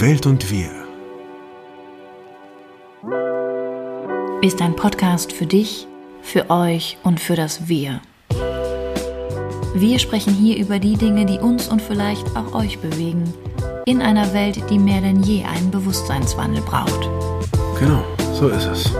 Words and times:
Welt 0.00 0.24
und 0.24 0.50
wir. 0.50 0.70
Ist 4.40 4.62
ein 4.62 4.74
Podcast 4.74 5.30
für 5.30 5.44
dich, 5.44 5.86
für 6.22 6.48
euch 6.48 6.96
und 7.02 7.20
für 7.20 7.36
das 7.36 7.68
Wir. 7.68 8.00
Wir 9.74 9.98
sprechen 9.98 10.32
hier 10.32 10.56
über 10.56 10.78
die 10.78 10.96
Dinge, 10.96 11.26
die 11.26 11.38
uns 11.38 11.68
und 11.68 11.82
vielleicht 11.82 12.34
auch 12.34 12.54
euch 12.54 12.78
bewegen, 12.78 13.24
in 13.84 14.00
einer 14.00 14.32
Welt, 14.32 14.62
die 14.70 14.78
mehr 14.78 15.02
denn 15.02 15.22
je 15.22 15.44
einen 15.44 15.70
Bewusstseinswandel 15.70 16.62
braucht. 16.62 17.10
Genau, 17.78 18.02
so 18.32 18.48
ist 18.48 18.64
es. 18.64 18.90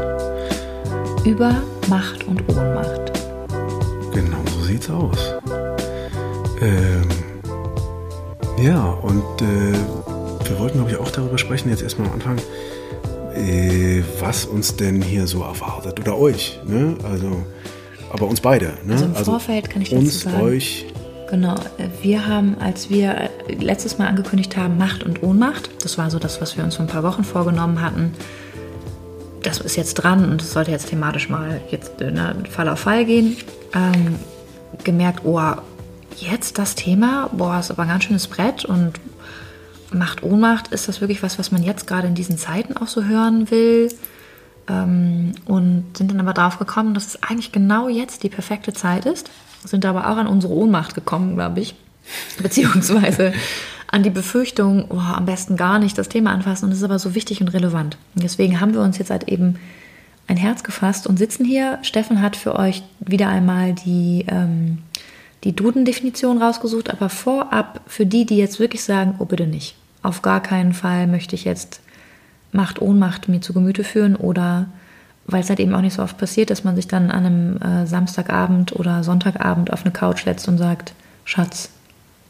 Über 1.25 1.63
Macht 1.89 2.27
und 2.27 2.47
Ohnmacht. 2.51 3.11
Genau, 4.13 4.43
so 4.55 4.61
sieht's 4.65 4.91
aus. 4.91 5.35
Ähm, 6.61 7.09
ja, 8.59 8.85
und 9.03 9.41
äh, 9.41 10.10
wir 10.51 10.59
wollten, 10.59 10.79
glaube 10.79 10.91
ich, 10.91 10.97
auch 10.97 11.11
darüber 11.11 11.39
sprechen, 11.39 11.71
jetzt 11.71 11.83
erstmal 11.83 12.09
am 12.09 12.15
Anfang, 12.15 12.39
äh, 13.35 14.03
was 14.19 14.45
uns 14.45 14.77
denn 14.77 15.01
hier 15.01 15.27
so 15.27 15.43
erwartet. 15.43 16.01
Oder 16.01 16.19
euch, 16.19 16.61
ne? 16.67 16.97
Also, 17.05 17.43
aber 18.13 18.27
uns 18.27 18.41
beide, 18.41 18.75
ne? 18.85 18.95
Also 18.95 19.05
im 19.05 19.15
Vorfeld 19.15 19.71
kann 19.71 19.83
ich 19.83 19.91
dazu 19.91 20.03
uns, 20.03 20.21
sagen. 20.23 20.43
euch. 20.43 20.87
Genau, 21.31 21.55
äh, 21.55 21.89
wir 22.03 22.27
haben, 22.27 22.57
als 22.59 22.91
wir 22.91 23.31
äh, 23.49 23.55
letztes 23.55 23.99
Mal 23.99 24.09
angekündigt 24.09 24.57
haben, 24.57 24.77
Macht 24.77 25.05
und 25.05 25.23
Ohnmacht, 25.23 25.71
das 25.85 25.97
war 25.97 26.11
so 26.11 26.19
das, 26.19 26.41
was 26.41 26.57
wir 26.57 26.65
uns 26.65 26.75
vor 26.77 26.85
ein 26.85 26.89
paar 26.89 27.05
Wochen 27.05 27.23
vorgenommen 27.23 27.81
hatten, 27.81 28.13
das 29.43 29.61
ist 29.61 29.77
jetzt 29.77 29.95
dran 29.95 30.29
und 30.29 30.43
es 30.43 30.53
sollte 30.53 30.73
jetzt 30.73 30.91
thematisch 30.91 31.31
mal 31.31 31.61
jetzt 31.71 32.01
ne, 32.01 32.35
Fall 32.51 32.69
auf 32.69 32.81
Fall 32.81 33.05
gehen, 33.05 33.37
ähm, 33.75 34.17
gemerkt, 34.85 35.21
oh, 35.25 35.41
jetzt 36.17 36.59
das 36.59 36.75
Thema, 36.75 37.31
boah, 37.33 37.61
ist 37.61 37.71
aber 37.71 37.83
ein 37.83 37.89
ganz 37.89 38.05
schönes 38.05 38.27
Brett 38.27 38.65
und 38.65 39.01
Macht, 39.93 40.23
Ohnmacht, 40.23 40.69
ist 40.69 40.89
das 40.89 41.01
wirklich 41.01 41.23
was, 41.23 41.39
was 41.39 41.51
man 41.53 41.63
jetzt 41.63 41.87
gerade 41.87 42.07
in 42.07 42.15
diesen 42.15 42.39
Zeiten 42.39 42.77
auch 42.77 42.89
so 42.89 43.05
hören 43.05 43.51
will? 43.51 43.89
Ähm, 44.69 45.33
und 45.47 45.97
sind 45.97 46.11
dann 46.11 46.21
aber 46.21 46.33
drauf 46.33 46.59
gekommen, 46.59 46.95
dass 46.95 47.07
es 47.07 47.23
eigentlich 47.23 47.53
genau 47.53 47.89
jetzt 47.89 48.23
die 48.23 48.29
perfekte 48.29 48.73
Zeit 48.73 49.07
ist. 49.07 49.31
Sind 49.65 49.85
aber 49.85 50.09
auch 50.11 50.17
an 50.17 50.27
unsere 50.27 50.53
Ohnmacht 50.53 50.95
gekommen, 50.95 51.35
glaube 51.35 51.61
ich. 51.61 51.75
Beziehungsweise 52.43 53.33
an 53.91 54.03
die 54.03 54.11
Befürchtung, 54.11 54.87
oh, 54.89 54.99
am 54.99 55.27
besten 55.27 55.57
gar 55.57 55.79
nicht 55.79 55.99
das 55.99 56.09
Thema 56.09 56.31
anfassen. 56.31 56.67
Und 56.67 56.73
es 56.73 56.79
ist 56.79 56.85
aber 56.85 56.99
so 56.99 57.15
wichtig 57.15 57.41
und 57.41 57.49
relevant. 57.49 57.97
Und 58.15 58.23
deswegen 58.23 58.61
haben 58.61 58.73
wir 58.73 58.81
uns 58.81 58.99
jetzt 58.99 59.11
halt 59.11 59.29
eben 59.29 59.57
ein 60.29 60.37
Herz 60.37 60.63
gefasst 60.63 61.09
und 61.09 61.19
sitzen 61.19 61.45
hier. 61.45 61.81
Steffen 61.83 62.23
hat 62.23 62.37
für 62.37 62.55
euch 62.55 62.85
wieder 63.01 63.29
einmal 63.29 63.75
die, 63.75 64.25
ähm, 64.29 64.79
die 65.43 65.57
Duden-Definition 65.57 66.41
rausgesucht, 66.41 66.91
aber 66.91 67.09
vorab 67.09 67.81
für 67.87 68.07
die, 68.07 68.27
die 68.27 68.37
jetzt 68.37 68.61
wirklich 68.61 68.85
sagen, 68.85 69.17
oh 69.19 69.25
bitte 69.25 69.49
nicht. 69.49 69.75
Auf 70.03 70.23
gar 70.23 70.43
keinen 70.43 70.73
Fall 70.73 71.07
möchte 71.07 71.35
ich 71.35 71.45
jetzt 71.45 71.81
Macht, 72.53 72.81
Ohnmacht 72.83 73.29
mir 73.29 73.41
zu 73.41 73.53
Gemüte 73.53 73.85
führen 73.85 74.17
oder 74.17 74.67
weil 75.27 75.43
es 75.43 75.49
halt 75.49 75.61
eben 75.61 75.75
auch 75.75 75.81
nicht 75.83 75.95
so 75.95 76.03
oft 76.03 76.19
passiert, 76.19 76.51
dass 76.51 76.65
man 76.65 76.75
sich 76.75 76.89
dann 76.89 77.11
an 77.11 77.25
einem 77.27 77.57
äh, 77.63 77.87
Samstagabend 77.87 78.73
oder 78.75 79.05
Sonntagabend 79.05 79.73
auf 79.73 79.83
eine 79.85 79.93
Couch 79.93 80.25
setzt 80.25 80.49
und 80.49 80.59
sagt, 80.59 80.93
Schatz, 81.25 81.69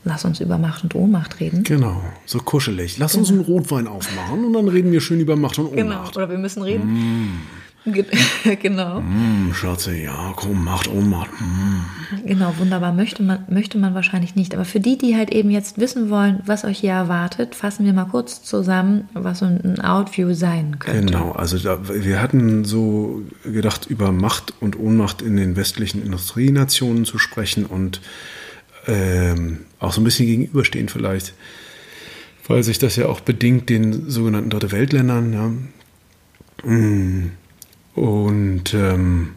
lass 0.05 0.25
uns 0.27 0.41
über 0.41 0.59
Macht 0.59 0.83
und 0.83 0.95
Ohnmacht 0.95 1.41
reden. 1.41 1.63
Genau, 1.63 2.03
so 2.27 2.39
kuschelig. 2.41 2.98
Lass 2.98 3.15
uns 3.15 3.31
einen 3.31 3.41
Rotwein 3.41 3.87
aufmachen 3.87 4.45
und 4.45 4.53
dann 4.53 4.69
reden 4.69 4.93
wir 4.93 5.01
schön 5.01 5.21
über 5.21 5.37
Macht 5.37 5.59
und 5.59 5.73
Genau, 5.75 5.97
Ohnmacht. 5.97 6.17
oder 6.17 6.29
wir 6.29 6.37
müssen 6.39 6.63
reden. 6.63 6.89
Ge- 6.89 7.59
genau. 8.62 9.00
Mm, 9.00 9.53
Schatze, 9.55 9.97
ja, 9.97 10.33
komm, 10.36 10.64
Macht, 10.64 10.89
Ohnmacht. 10.89 11.31
Mm. 11.41 12.27
Genau, 12.27 12.55
wunderbar. 12.59 12.92
Möchte 12.92 13.23
man, 13.23 13.45
möchte 13.48 13.78
man 13.78 13.95
wahrscheinlich 13.95 14.36
nicht. 14.36 14.55
Aber 14.55 14.64
für 14.64 14.81
die, 14.81 14.98
die 14.98 15.17
halt 15.17 15.31
eben 15.31 15.50
jetzt 15.50 15.78
wissen 15.78 16.11
wollen, 16.11 16.41
was 16.45 16.64
euch 16.64 16.81
hier 16.81 16.92
erwartet, 16.92 17.55
fassen 17.55 17.86
wir 17.86 17.95
mal 17.95 18.05
kurz 18.05 18.42
zusammen, 18.42 19.08
was 19.14 19.39
so 19.39 19.47
ein 19.47 19.81
Outview 19.81 20.34
sein 20.34 20.78
könnte. 20.78 21.12
Genau, 21.12 21.33
also 21.33 21.58
da, 21.58 21.78
wir 21.89 22.20
hatten 22.20 22.64
so 22.64 23.23
gedacht, 23.45 23.86
über 23.86 24.12
Macht 24.12 24.52
und 24.61 24.79
Ohnmacht 24.79 25.23
in 25.23 25.36
den 25.36 25.57
westlichen 25.57 26.05
Industrienationen 26.05 27.07
zu 27.07 27.18
sprechen 27.18 27.64
und 27.64 28.02
ähm, 28.86 29.61
auch 29.79 29.92
so 29.92 30.01
ein 30.01 30.05
bisschen 30.05 30.27
gegenüberstehen 30.27 30.89
vielleicht, 30.89 31.33
weil 32.47 32.62
sich 32.62 32.79
das 32.79 32.97
ja 32.97 33.07
auch 33.07 33.20
bedingt 33.20 33.70
den 33.70 34.11
sogenannten 34.11 34.51
Dritte 34.51 34.70
Weltländern. 34.70 35.33
Ja. 35.33 36.70
Mm. 36.70 37.30
Und 37.95 38.74
ähm, 38.74 39.30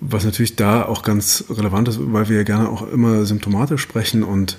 was 0.00 0.24
natürlich 0.24 0.56
da 0.56 0.84
auch 0.84 1.02
ganz 1.02 1.44
relevant 1.48 1.88
ist, 1.88 1.98
weil 2.00 2.28
wir 2.28 2.44
gerne 2.44 2.68
auch 2.68 2.82
immer 2.90 3.24
symptomatisch 3.24 3.80
sprechen 3.80 4.22
und 4.24 4.58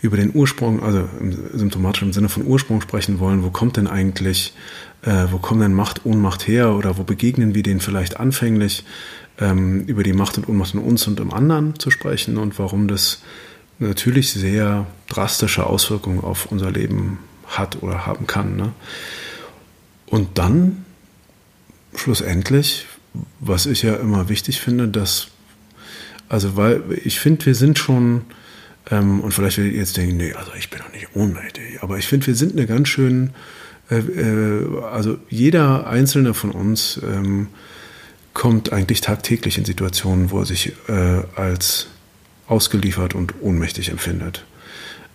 über 0.00 0.16
den 0.16 0.34
Ursprung, 0.34 0.82
also 0.82 1.08
im 1.20 1.58
symptomatischen 1.58 2.12
Sinne 2.12 2.28
von 2.28 2.46
Ursprung 2.46 2.80
sprechen 2.80 3.18
wollen, 3.18 3.42
wo 3.42 3.50
kommt 3.50 3.76
denn 3.76 3.86
eigentlich, 3.86 4.54
äh, 5.02 5.26
wo 5.30 5.38
kommt 5.38 5.62
denn 5.62 5.74
Macht, 5.74 6.04
Ohnmacht 6.04 6.46
her 6.46 6.74
oder 6.74 6.98
wo 6.98 7.02
begegnen 7.02 7.54
wir 7.54 7.62
denen 7.62 7.80
vielleicht 7.80 8.20
anfänglich, 8.20 8.84
ähm, 9.38 9.84
über 9.86 10.02
die 10.02 10.12
Macht 10.12 10.38
und 10.38 10.48
Ohnmacht 10.48 10.74
in 10.74 10.80
uns 10.80 11.06
und 11.08 11.18
im 11.18 11.32
anderen 11.32 11.78
zu 11.78 11.90
sprechen 11.90 12.36
und 12.36 12.58
warum 12.58 12.86
das 12.86 13.22
natürlich 13.78 14.32
sehr 14.32 14.86
drastische 15.08 15.66
Auswirkungen 15.66 16.20
auf 16.20 16.46
unser 16.46 16.70
Leben 16.70 17.18
hat 17.46 17.82
oder 17.82 18.06
haben 18.06 18.26
kann. 18.26 18.56
Ne? 18.56 18.72
Und 20.06 20.38
dann 20.38 20.84
schlussendlich, 21.96 22.86
was 23.40 23.66
ich 23.66 23.82
ja 23.82 23.94
immer 23.94 24.28
wichtig 24.28 24.60
finde, 24.60 24.88
dass, 24.88 25.28
also 26.28 26.56
weil 26.56 26.82
ich 27.04 27.20
finde, 27.20 27.46
wir 27.46 27.54
sind 27.54 27.78
schon, 27.78 28.22
ähm, 28.90 29.20
und 29.20 29.32
vielleicht 29.32 29.58
werdet 29.58 29.74
ihr 29.74 29.80
jetzt 29.80 29.96
denken, 29.96 30.16
nee, 30.16 30.32
also 30.32 30.52
ich 30.58 30.70
bin 30.70 30.80
doch 30.80 30.92
nicht 30.92 31.08
ohnmächtig, 31.14 31.82
aber 31.82 31.98
ich 31.98 32.06
finde, 32.06 32.26
wir 32.26 32.34
sind 32.34 32.52
eine 32.52 32.66
ganz 32.66 32.88
schön, 32.88 33.30
äh, 33.90 33.98
äh, 33.98 34.82
also 34.84 35.18
jeder 35.28 35.86
einzelne 35.86 36.34
von 36.34 36.50
uns 36.50 37.00
ähm, 37.02 37.48
kommt 38.32 38.72
eigentlich 38.72 39.00
tagtäglich 39.00 39.58
in 39.58 39.64
Situationen, 39.64 40.30
wo 40.30 40.40
er 40.40 40.46
sich 40.46 40.72
äh, 40.88 41.22
als 41.36 41.88
ausgeliefert 42.46 43.14
und 43.14 43.34
ohnmächtig 43.40 43.90
empfindet. 43.90 44.44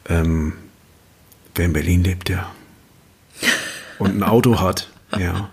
Ähm, 0.08 0.54
wer 1.56 1.66
in 1.66 1.74
Berlin 1.74 2.04
lebt, 2.04 2.30
der 2.30 2.50
und 4.00 4.16
ein 4.16 4.24
Auto 4.24 4.60
hat, 4.60 4.90
ja, 5.18 5.50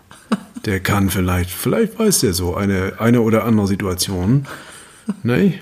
der 0.66 0.80
kann 0.80 1.10
vielleicht, 1.10 1.50
vielleicht 1.50 1.98
weiß 1.98 2.20
der 2.20 2.32
so 2.34 2.54
eine, 2.54 2.94
eine 2.98 3.20
oder 3.22 3.44
andere 3.44 3.66
Situation. 3.66 4.46
Nee, 5.22 5.60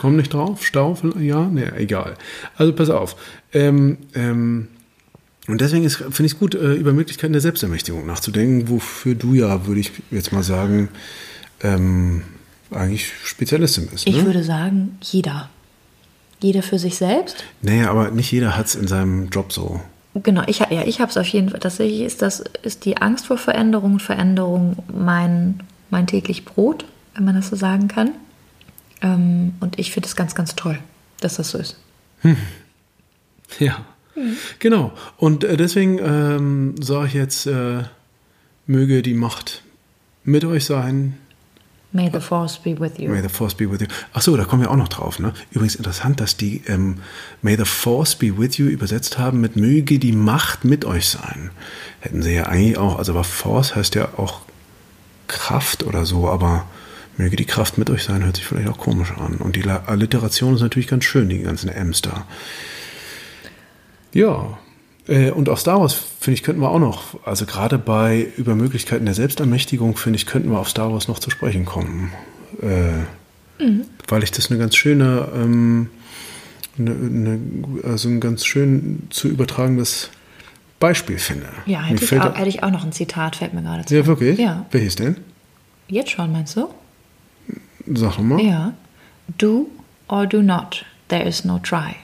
komm 0.00 0.16
nicht 0.16 0.32
drauf, 0.32 0.64
Stau, 0.64 0.96
ja, 1.18 1.46
nee, 1.46 1.64
egal. 1.76 2.14
Also 2.56 2.72
pass 2.74 2.90
auf. 2.90 3.16
Ähm, 3.52 3.98
ähm, 4.14 4.68
und 5.46 5.60
deswegen 5.62 5.84
ist- 5.84 5.96
finde 5.96 6.26
ich 6.26 6.32
es 6.32 6.38
gut, 6.38 6.54
äh, 6.54 6.74
über 6.74 6.92
Möglichkeiten 6.92 7.32
der 7.32 7.40
Selbstermächtigung 7.40 8.04
nachzudenken, 8.06 8.68
wofür 8.68 9.14
du 9.14 9.32
ja, 9.32 9.66
würde 9.66 9.80
ich 9.80 9.92
jetzt 10.10 10.30
mal 10.32 10.42
sagen, 10.42 10.90
ähm, 11.62 12.22
eigentlich 12.70 13.10
Spezialistin 13.24 13.86
bist. 13.86 14.06
Ich 14.06 14.16
ne? 14.16 14.26
würde 14.26 14.44
sagen, 14.44 14.98
jeder. 15.00 15.48
Jeder 16.40 16.62
für 16.62 16.78
sich 16.78 16.96
selbst. 16.96 17.42
Naja, 17.62 17.90
aber 17.90 18.10
nicht 18.10 18.30
jeder 18.30 18.56
hat 18.56 18.66
es 18.66 18.74
in 18.74 18.86
seinem 18.86 19.30
Job 19.30 19.52
so. 19.52 19.80
Genau, 20.14 20.42
ich, 20.46 20.58
ja, 20.58 20.82
ich 20.84 21.00
habe 21.00 21.10
es 21.10 21.16
auf 21.16 21.26
jeden 21.28 21.50
Fall. 21.50 21.60
Tatsächlich 21.60 22.00
ist 22.00 22.22
das 22.22 22.42
ist 22.62 22.84
die 22.84 22.96
Angst 22.96 23.26
vor 23.26 23.38
Veränderung 23.38 23.94
und 23.94 24.02
Veränderung 24.02 24.76
mein, 24.92 25.60
mein 25.90 26.06
täglich 26.06 26.44
Brot, 26.44 26.84
wenn 27.14 27.24
man 27.24 27.34
das 27.34 27.48
so 27.48 27.56
sagen 27.56 27.88
kann. 27.88 28.12
Ähm, 29.00 29.54
und 29.60 29.78
ich 29.78 29.92
finde 29.92 30.08
es 30.08 30.16
ganz, 30.16 30.34
ganz 30.34 30.56
toll, 30.56 30.78
dass 31.20 31.36
das 31.36 31.50
so 31.50 31.58
ist. 31.58 31.76
Ja, 33.58 33.84
genau. 34.58 34.92
Und 35.16 35.44
äh, 35.44 35.56
deswegen 35.56 35.98
ähm, 35.98 36.74
sage 36.82 37.06
ich 37.06 37.14
jetzt, 37.14 37.46
äh, 37.46 37.84
möge 38.66 39.02
die 39.02 39.14
Macht 39.14 39.62
mit 40.24 40.44
euch 40.44 40.64
sein. 40.64 41.16
May 41.90 42.10
the 42.12 42.20
force 42.20 42.58
be 42.58 42.78
with 42.78 42.98
you. 42.98 43.08
May 43.10 43.22
the 43.22 43.30
Force 43.30 43.54
be 43.54 43.70
with 43.70 43.80
you. 43.80 43.86
Ach 44.12 44.20
so, 44.20 44.36
da 44.36 44.44
kommen 44.44 44.60
wir 44.60 44.70
auch 44.70 44.76
noch 44.76 44.88
drauf. 44.88 45.18
Ne? 45.18 45.32
Übrigens 45.50 45.74
interessant, 45.74 46.20
dass 46.20 46.36
die 46.36 46.62
ähm, 46.66 46.98
May 47.40 47.56
the 47.56 47.64
Force 47.64 48.14
be 48.14 48.36
with 48.36 48.58
you 48.58 48.66
übersetzt 48.66 49.18
haben 49.18 49.40
mit 49.40 49.56
möge 49.56 49.98
die 49.98 50.12
Macht 50.12 50.64
mit 50.64 50.84
euch 50.84 51.08
sein. 51.08 51.50
Hätten 52.00 52.22
sie 52.22 52.34
ja 52.34 52.44
eigentlich 52.44 52.76
auch, 52.76 52.98
also 52.98 53.12
aber 53.12 53.24
Force 53.24 53.74
heißt 53.74 53.94
ja 53.94 54.10
auch 54.18 54.42
Kraft 55.28 55.82
oder 55.82 56.04
so, 56.04 56.28
aber 56.28 56.66
möge 57.16 57.36
die 57.36 57.46
Kraft 57.46 57.78
mit 57.78 57.88
euch 57.88 58.04
sein, 58.04 58.22
hört 58.22 58.36
sich 58.36 58.44
vielleicht 58.44 58.68
auch 58.68 58.78
komisch 58.78 59.12
an. 59.12 59.36
Und 59.36 59.56
die 59.56 59.64
Alliteration 59.66 60.54
ist 60.54 60.60
natürlich 60.60 60.88
ganz 60.88 61.04
schön, 61.04 61.30
die 61.30 61.40
ganzen 61.40 61.70
M's 61.70 62.02
da. 62.02 62.26
Ja, 64.12 64.58
äh, 65.08 65.30
und 65.30 65.48
auch 65.48 65.58
Star 65.58 65.80
Wars, 65.80 65.94
finde 66.20 66.34
ich, 66.34 66.42
könnten 66.42 66.60
wir 66.60 66.70
auch 66.70 66.78
noch, 66.78 67.26
also 67.26 67.46
gerade 67.46 67.78
bei 67.78 68.26
über 68.36 68.54
Möglichkeiten 68.54 69.06
der 69.06 69.14
Selbstermächtigung, 69.14 69.96
finde 69.96 70.18
ich, 70.18 70.26
könnten 70.26 70.50
wir 70.50 70.58
auf 70.58 70.68
Star 70.68 70.92
Wars 70.92 71.08
noch 71.08 71.18
zu 71.18 71.30
sprechen 71.30 71.64
kommen. 71.64 72.12
Äh, 72.60 73.64
Weil 74.06 74.22
ich 74.22 74.30
das 74.30 74.50
eine 74.50 74.58
ganz 74.58 74.76
schöne, 74.76 75.28
ähm, 75.34 75.88
eine, 76.78 76.90
eine, 76.90 77.40
also 77.84 78.08
ein 78.08 78.20
ganz 78.20 78.44
schön 78.44 79.08
zu 79.10 79.28
übertragendes 79.28 80.10
Beispiel 80.78 81.18
finde. 81.18 81.48
Ja, 81.66 81.82
hätte 81.82 82.04
ich, 82.04 82.20
auch, 82.20 82.36
hätte 82.36 82.48
ich 82.48 82.62
auch 82.62 82.70
noch 82.70 82.84
ein 82.84 82.92
Zitat, 82.92 83.36
fällt 83.36 83.54
mir 83.54 83.62
gerade 83.62 83.84
zu. 83.84 83.96
ja, 83.96 84.06
wirklich? 84.06 84.38
Ja. 84.38 84.66
Welches 84.70 84.96
denn? 84.96 85.16
Jetzt 85.88 86.10
schon, 86.10 86.30
meinst 86.30 86.56
du? 86.56 86.68
Sag 87.86 88.18
mal. 88.18 88.40
Ja. 88.40 88.74
Do 89.38 89.68
or 90.08 90.26
do 90.26 90.42
not. 90.42 90.84
There 91.08 91.26
is 91.26 91.44
no 91.44 91.58
try. 91.58 91.96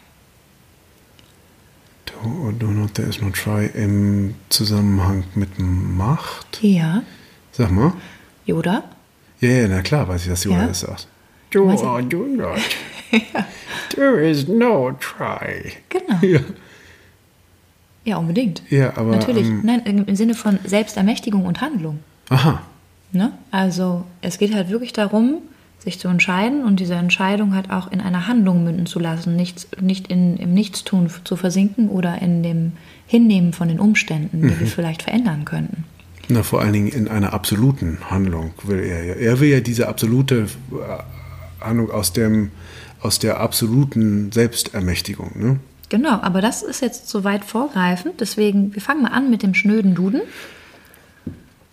Or 2.24 2.52
do 2.52 2.66
not, 2.68 2.94
there 2.94 3.08
is 3.08 3.20
no 3.20 3.30
try 3.30 3.66
im 3.74 4.34
Zusammenhang 4.48 5.24
mit 5.34 5.58
Macht. 5.58 6.58
Ja. 6.62 7.02
Sag 7.52 7.70
mal. 7.70 7.92
Yoda? 8.46 8.82
Ja, 9.40 9.48
ja, 9.50 9.68
na 9.68 9.82
klar, 9.82 10.08
weiß 10.08 10.22
ich, 10.22 10.28
dass 10.28 10.44
Yoda 10.44 10.60
Ja. 10.62 10.66
das 10.68 10.80
sagt. 10.80 11.06
Do 11.50 11.64
or 11.70 12.02
do 12.02 12.26
not. 12.26 12.58
There 13.94 14.20
is 14.28 14.48
no 14.48 14.92
try. 15.00 15.72
Genau. 15.88 16.18
Ja, 16.22 16.40
Ja, 18.04 18.16
unbedingt. 18.18 18.62
ja 18.70 18.96
aber. 18.96 19.12
Natürlich. 19.16 19.46
Ähm, 19.46 19.60
Nein, 19.64 19.82
im 19.84 20.04
im 20.06 20.16
Sinne 20.16 20.34
von 20.34 20.58
Selbstermächtigung 20.64 21.44
und 21.46 21.60
Handlung. 21.60 22.00
aha. 22.28 22.62
Ne? 23.12 23.32
Also 23.52 24.04
es 24.22 24.38
geht 24.38 24.52
halt 24.52 24.68
wirklich 24.70 24.92
darum, 24.92 25.38
sich 25.84 25.98
zu 26.00 26.08
entscheiden 26.08 26.64
und 26.64 26.80
diese 26.80 26.94
Entscheidung 26.94 27.54
halt 27.54 27.70
auch 27.70 27.92
in 27.92 28.00
einer 28.00 28.26
Handlung 28.26 28.64
münden 28.64 28.86
zu 28.86 28.98
lassen, 28.98 29.36
nicht, 29.36 29.80
nicht 29.80 30.08
in, 30.08 30.36
im 30.38 30.54
Nichtstun 30.54 31.10
zu 31.24 31.36
versinken 31.36 31.88
oder 31.90 32.20
in 32.22 32.42
dem 32.42 32.72
Hinnehmen 33.06 33.52
von 33.52 33.68
den 33.68 33.78
Umständen, 33.78 34.40
die 34.40 34.48
Mhm. 34.48 34.60
wir 34.60 34.66
vielleicht 34.66 35.02
verändern 35.02 35.44
könnten. 35.44 35.84
Na, 36.28 36.42
vor 36.42 36.62
allen 36.62 36.72
Dingen 36.72 36.88
in 36.88 37.06
einer 37.08 37.34
absoluten 37.34 37.98
Handlung 38.10 38.52
will 38.62 38.78
er 38.80 39.04
ja. 39.04 39.14
Er 39.14 39.40
will 39.40 39.50
ja 39.50 39.60
diese 39.60 39.88
absolute 39.88 40.46
äh, 40.72 41.62
Handlung 41.62 41.90
aus, 41.90 42.14
dem, 42.14 42.50
aus 43.00 43.18
der 43.18 43.40
absoluten 43.40 44.32
Selbstermächtigung. 44.32 45.32
Ne? 45.38 45.58
Genau, 45.90 46.18
aber 46.22 46.40
das 46.40 46.62
ist 46.62 46.80
jetzt 46.80 47.10
so 47.10 47.24
weit 47.24 47.44
vorgreifend, 47.44 48.20
deswegen, 48.20 48.74
wir 48.74 48.80
fangen 48.80 49.02
mal 49.02 49.10
an 49.12 49.28
mit 49.30 49.42
dem 49.42 49.52
schnöden 49.52 49.94
Duden, 49.94 50.22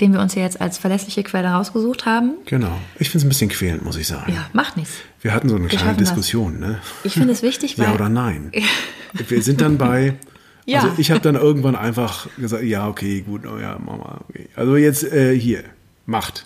den 0.02 0.12
wir 0.14 0.20
uns 0.20 0.36
ja 0.36 0.42
jetzt 0.42 0.60
als 0.60 0.78
verlässliche 0.78 1.24
Quelle 1.24 1.48
rausgesucht 1.50 2.06
haben. 2.06 2.34
Genau. 2.46 2.78
Ich 3.00 3.10
finde 3.10 3.20
es 3.20 3.26
ein 3.26 3.30
bisschen 3.30 3.50
quälend, 3.50 3.84
muss 3.86 3.96
ich 3.98 4.08
sagen. 4.08 4.34
Ja, 4.34 4.48
macht 4.54 4.76
nichts. 4.78 4.96
Wir 5.22 5.34
hatten 5.34 5.48
so 5.48 5.56
eine 5.56 5.72
Wir 5.72 5.78
kleine. 5.78 5.98
Diskussion. 5.98 6.60
Ne? 6.60 6.80
Ich 7.04 7.14
finde 7.14 7.32
es 7.32 7.42
wichtig, 7.44 7.78
weil 7.78 7.86
Ja 7.86 7.94
oder 7.94 8.10
nein? 8.10 8.52
Wir 9.14 9.42
sind 9.42 9.62
dann 9.62 9.78
bei. 9.78 10.16
Ja. 10.66 10.82
Also 10.82 10.94
ich 10.98 11.12
habe 11.12 11.20
dann 11.22 11.36
irgendwann 11.36 11.76
einfach 11.76 12.28
gesagt, 12.38 12.64
ja, 12.64 12.88
okay, 12.88 13.22
gut, 13.22 13.46
oh 13.46 13.58
ja, 13.60 13.78
Mama, 13.80 14.22
okay. 14.30 14.48
Also 14.56 14.76
jetzt 14.78 15.04
äh, 15.04 15.38
hier, 15.38 15.64
Macht. 16.06 16.46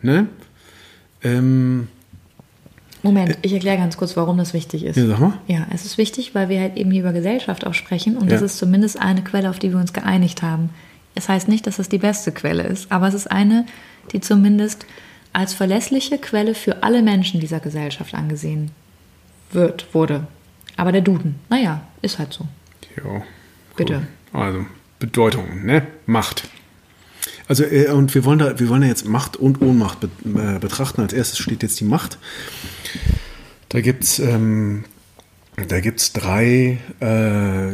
Ne? 0.00 0.26
Ähm, 1.22 1.88
Moment, 3.02 3.36
ich 3.42 3.52
erkläre 3.52 3.76
ganz 3.78 3.96
kurz, 3.96 4.16
warum 4.16 4.38
das 4.38 4.54
wichtig 4.54 4.84
ist. 4.84 4.96
ja, 4.96 5.06
sag 5.06 5.18
mal. 5.20 5.38
Ja, 5.48 5.66
es 5.72 5.84
ist 5.84 5.98
wichtig, 5.98 6.34
weil 6.34 6.48
wir 6.48 6.60
halt 6.60 6.76
eben 6.76 6.90
hier 6.90 7.00
über 7.02 7.12
Gesellschaft 7.12 7.66
auch 7.66 7.74
sprechen 7.74 8.16
und 8.16 8.24
Ja. 8.24 8.30
das 8.34 8.42
ist 8.42 8.58
zumindest 8.58 9.00
eine 9.00 9.22
Quelle, 9.22 9.50
auf 9.50 9.58
die 9.58 9.70
wir 9.70 9.78
uns 9.78 9.92
geeinigt 9.92 10.42
haben. 10.42 10.70
Es 11.14 11.28
heißt 11.28 11.48
nicht, 11.48 11.66
dass 11.66 11.78
es 11.78 11.88
die 11.88 11.98
beste 11.98 12.32
Quelle 12.32 12.64
ist, 12.64 12.90
aber 12.90 13.08
es 13.08 13.14
ist 13.14 13.30
eine, 13.30 13.66
die 14.12 14.20
zumindest 14.20 14.86
als 15.32 15.54
verlässliche 15.54 16.18
Quelle 16.18 16.54
für 16.54 16.82
alle 16.82 17.02
Menschen 17.02 17.40
dieser 17.40 17.60
Gesellschaft 17.60 18.14
angesehen 18.14 18.70
wird, 19.52 19.94
wurde. 19.94 20.26
Aber 20.76 20.92
der 20.92 21.02
Duden, 21.02 21.36
naja, 21.48 21.82
ist 22.00 22.18
halt 22.18 22.32
so. 22.32 22.46
Jo, 22.96 23.22
Bitte. 23.76 24.06
Also, 24.32 24.66
Bedeutung, 24.98 25.64
ne? 25.64 25.86
Macht. 26.06 26.48
Also, 27.48 27.64
äh, 27.64 27.88
und 27.88 28.14
wir 28.14 28.24
wollen 28.24 28.38
da, 28.38 28.58
wir 28.58 28.68
wollen 28.68 28.82
ja 28.82 28.88
jetzt 28.88 29.06
Macht 29.06 29.36
und 29.36 29.60
Ohnmacht 29.60 30.00
be 30.00 30.08
äh, 30.24 30.58
betrachten. 30.58 31.00
Als 31.00 31.12
erstes 31.12 31.38
steht 31.38 31.62
jetzt 31.62 31.80
die 31.80 31.84
Macht. 31.84 32.18
Da 33.68 33.80
gibt's 33.80 34.18
ähm, 34.18 34.84
da 35.68 35.80
gibt's 35.80 36.12
drei 36.12 36.78
äh, 37.00 37.72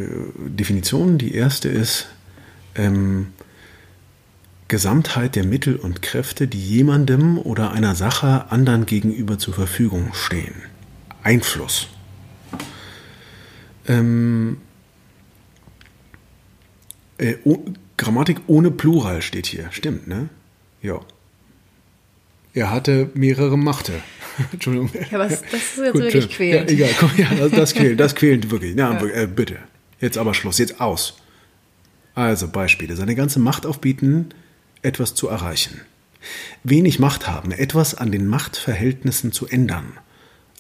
Definitionen. 0.48 1.18
Die 1.18 1.34
erste 1.34 1.68
ist 1.68 2.08
ähm, 2.78 3.28
Gesamtheit 4.68 5.36
der 5.36 5.44
Mittel 5.44 5.76
und 5.76 6.02
Kräfte, 6.02 6.46
die 6.46 6.60
jemandem 6.62 7.38
oder 7.38 7.72
einer 7.72 7.94
Sache 7.94 8.50
anderen 8.50 8.86
gegenüber 8.86 9.38
zur 9.38 9.54
Verfügung 9.54 10.12
stehen. 10.14 10.54
Einfluss. 11.22 11.88
Ähm, 13.86 14.58
äh, 17.16 17.34
oh, 17.44 17.58
Grammatik 17.96 18.38
ohne 18.46 18.70
Plural 18.70 19.22
steht 19.22 19.46
hier. 19.46 19.68
Stimmt, 19.72 20.06
ne? 20.06 20.28
Ja. 20.82 21.00
Er 22.54 22.70
hatte 22.70 23.10
mehrere 23.14 23.56
Machte. 23.58 23.94
Entschuldigung. 24.52 24.90
Ja, 25.10 25.18
aber 25.18 25.28
das- 25.28 25.42
ist 25.42 25.52
jetzt 25.78 25.92
Gut, 25.92 26.02
wirklich 26.02 26.28
quälend. 26.28 26.70
Ja, 26.70 26.76
egal, 26.86 26.90
komm, 26.98 27.10
ja, 27.16 27.34
das, 27.34 27.50
das 27.52 27.74
quält, 27.74 27.98
das 27.98 28.14
quält 28.14 28.50
wirklich. 28.50 28.74
Na, 28.76 29.00
äh, 29.02 29.26
bitte. 29.26 29.56
Jetzt 30.00 30.18
aber 30.18 30.34
Schluss, 30.34 30.58
jetzt 30.58 30.80
aus. 30.80 31.17
Also 32.18 32.48
Beispiele. 32.48 32.96
Seine 32.96 33.14
ganze 33.14 33.38
Macht 33.38 33.64
aufbieten, 33.64 34.30
etwas 34.82 35.14
zu 35.14 35.28
erreichen. 35.28 35.82
Wenig 36.64 36.98
Macht 36.98 37.28
haben, 37.28 37.52
etwas 37.52 37.94
an 37.94 38.10
den 38.10 38.26
Machtverhältnissen 38.26 39.30
zu 39.30 39.46
ändern. 39.46 39.92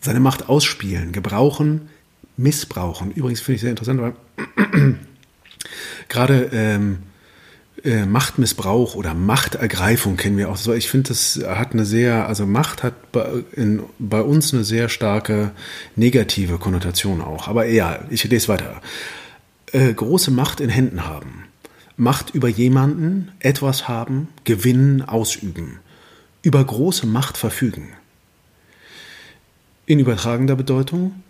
Seine 0.00 0.20
Macht 0.20 0.48
ausspielen, 0.48 1.10
gebrauchen, 1.10 1.88
missbrauchen. 2.36 3.10
Übrigens 3.10 3.40
finde 3.40 3.56
ich 3.56 3.60
sehr 3.62 3.70
interessant, 3.70 4.00
weil 4.00 4.14
gerade 6.08 6.48
ähm, 6.52 6.98
äh, 7.82 8.06
Machtmissbrauch 8.06 8.94
oder 8.94 9.14
Machtergreifung 9.14 10.16
kennen 10.16 10.38
wir 10.38 10.50
auch 10.50 10.56
so. 10.56 10.72
Ich 10.74 10.88
finde, 10.88 11.08
das 11.08 11.40
hat 11.44 11.72
eine 11.72 11.84
sehr, 11.84 12.28
also 12.28 12.46
Macht 12.46 12.84
hat 12.84 13.10
bei, 13.10 13.42
in, 13.56 13.82
bei 13.98 14.20
uns 14.20 14.54
eine 14.54 14.62
sehr 14.62 14.88
starke 14.88 15.50
negative 15.96 16.58
Konnotation 16.58 17.20
auch. 17.20 17.48
Aber 17.48 17.66
ja, 17.66 17.98
ich 18.10 18.22
lese 18.22 18.46
weiter. 18.46 18.80
Äh, 19.72 19.92
große 19.92 20.30
Macht 20.30 20.60
in 20.60 20.68
Händen 20.68 21.04
haben. 21.04 21.47
Macht 22.00 22.30
über 22.30 22.46
jemanden, 22.46 23.32
etwas 23.40 23.88
haben, 23.88 24.28
gewinnen, 24.44 25.02
ausüben. 25.02 25.80
Über 26.42 26.64
große 26.64 27.08
Macht 27.08 27.36
verfügen. 27.36 27.88
In 29.84 29.98
übertragender 29.98 30.54
Bedeutung 30.54 31.24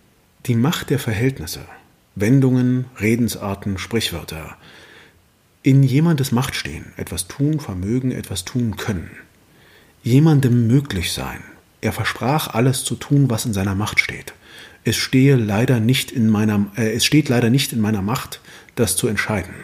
die 0.45 0.55
Macht 0.55 0.91
der 0.91 0.99
Verhältnisse, 0.99 1.61
Wendungen, 2.17 2.85
Redensarten, 3.01 3.79
Sprichwörter. 3.79 4.59
In 5.63 5.83
jemandes 5.83 6.33
Macht 6.33 6.55
stehen, 6.55 6.93
etwas 6.99 7.29
tun, 7.29 7.61
vermögen, 7.61 8.13
etwas 8.13 8.45
tun 8.45 8.77
können. 8.77 9.11
Jemandem 10.03 10.67
möglich 10.67 11.13
sein. 11.13 11.41
Er 11.81 11.93
versprach 11.93 12.49
alles 12.53 12.85
zu 12.85 12.97
tun, 12.97 13.31
was 13.31 13.47
in 13.47 13.55
seiner 13.55 13.75
Macht 13.75 14.01
steht. 14.01 14.35
Es 14.85 14.97
stehe 14.97 15.37
leider 15.37 15.81
nicht 15.81 16.13
in 16.13 16.29
meiner, 16.29 16.67
äh, 16.77 16.93
es 16.93 17.07
steht 17.07 17.31
leider 17.31 17.49
nicht 17.49 17.73
in 17.73 17.81
meiner 17.81 18.03
Macht, 18.03 18.43
das 18.75 18.97
zu 18.97 19.09
entscheiden. 19.09 19.55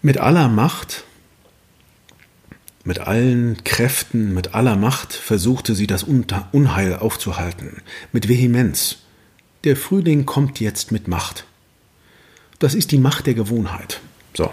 Mit 0.00 0.18
aller 0.18 0.48
Macht, 0.48 1.04
mit 2.84 3.00
allen 3.00 3.64
Kräften, 3.64 4.32
mit 4.32 4.54
aller 4.54 4.76
Macht 4.76 5.12
versuchte 5.12 5.74
sie 5.74 5.86
das 5.86 6.04
Unheil 6.04 6.96
aufzuhalten, 6.96 7.82
mit 8.12 8.28
Vehemenz. 8.28 8.98
Der 9.64 9.76
Frühling 9.76 10.24
kommt 10.24 10.60
jetzt 10.60 10.92
mit 10.92 11.08
Macht. 11.08 11.44
Das 12.60 12.74
ist 12.74 12.92
die 12.92 12.98
Macht 12.98 13.26
der 13.26 13.34
Gewohnheit. 13.34 14.00
So, 14.34 14.52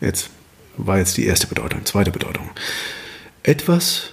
jetzt 0.00 0.30
war 0.76 0.98
jetzt 0.98 1.16
die 1.16 1.26
erste 1.26 1.48
Bedeutung. 1.48 1.84
Zweite 1.84 2.12
Bedeutung. 2.12 2.50
Etwas, 3.42 4.10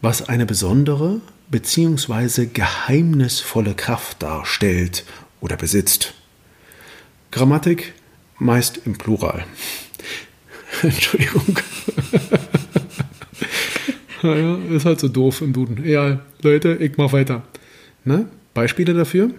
was 0.00 0.28
eine 0.28 0.46
besondere 0.46 1.20
bzw. 1.50 2.46
geheimnisvolle 2.46 3.74
Kraft 3.74 4.22
darstellt 4.22 5.04
oder 5.40 5.56
besitzt. 5.56 6.14
Grammatik 7.32 7.94
meist 8.38 8.78
im 8.84 8.96
Plural. 8.96 9.44
Entschuldigung. 10.82 11.58
naja, 14.22 14.58
ist 14.70 14.84
halt 14.84 15.00
so 15.00 15.08
doof 15.08 15.40
im 15.40 15.52
Duden. 15.52 15.84
Ja, 15.84 16.20
Leute, 16.42 16.76
ich 16.80 16.96
mach 16.96 17.12
weiter. 17.12 17.42
Ne? 18.04 18.28
Beispiele 18.52 18.94
dafür? 18.94 19.30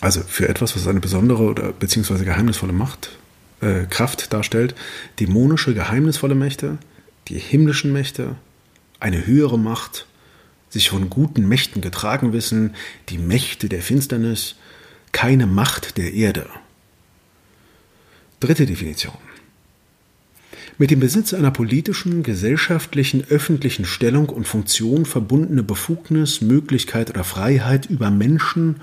Also 0.00 0.20
für 0.20 0.48
etwas, 0.48 0.76
was 0.76 0.86
eine 0.86 1.00
besondere 1.00 1.42
oder 1.42 1.72
beziehungsweise 1.72 2.24
geheimnisvolle 2.24 2.72
Macht, 2.72 3.10
äh, 3.60 3.84
Kraft 3.84 4.32
darstellt, 4.32 4.74
dämonische, 5.18 5.74
geheimnisvolle 5.74 6.34
Mächte, 6.34 6.78
die 7.28 7.38
himmlischen 7.38 7.92
Mächte, 7.92 8.36
eine 9.00 9.26
höhere 9.26 9.58
Macht, 9.58 10.06
sich 10.70 10.90
von 10.90 11.10
guten 11.10 11.48
Mächten 11.48 11.82
getragen 11.82 12.32
wissen, 12.32 12.74
die 13.08 13.18
Mächte 13.18 13.68
der 13.68 13.82
Finsternis, 13.82 14.56
keine 15.12 15.46
Macht 15.46 15.96
der 15.96 16.12
Erde. 16.12 16.46
Dritte 18.40 18.66
Definition. 18.66 19.16
Mit 20.80 20.92
dem 20.92 21.00
Besitz 21.00 21.34
einer 21.34 21.50
politischen, 21.50 22.22
gesellschaftlichen, 22.22 23.24
öffentlichen 23.28 23.84
Stellung 23.84 24.28
und 24.28 24.46
Funktion 24.46 25.06
verbundene 25.06 25.64
Befugnis, 25.64 26.40
Möglichkeit 26.40 27.10
oder 27.10 27.24
Freiheit 27.24 27.86
über 27.86 28.12
Menschen 28.12 28.76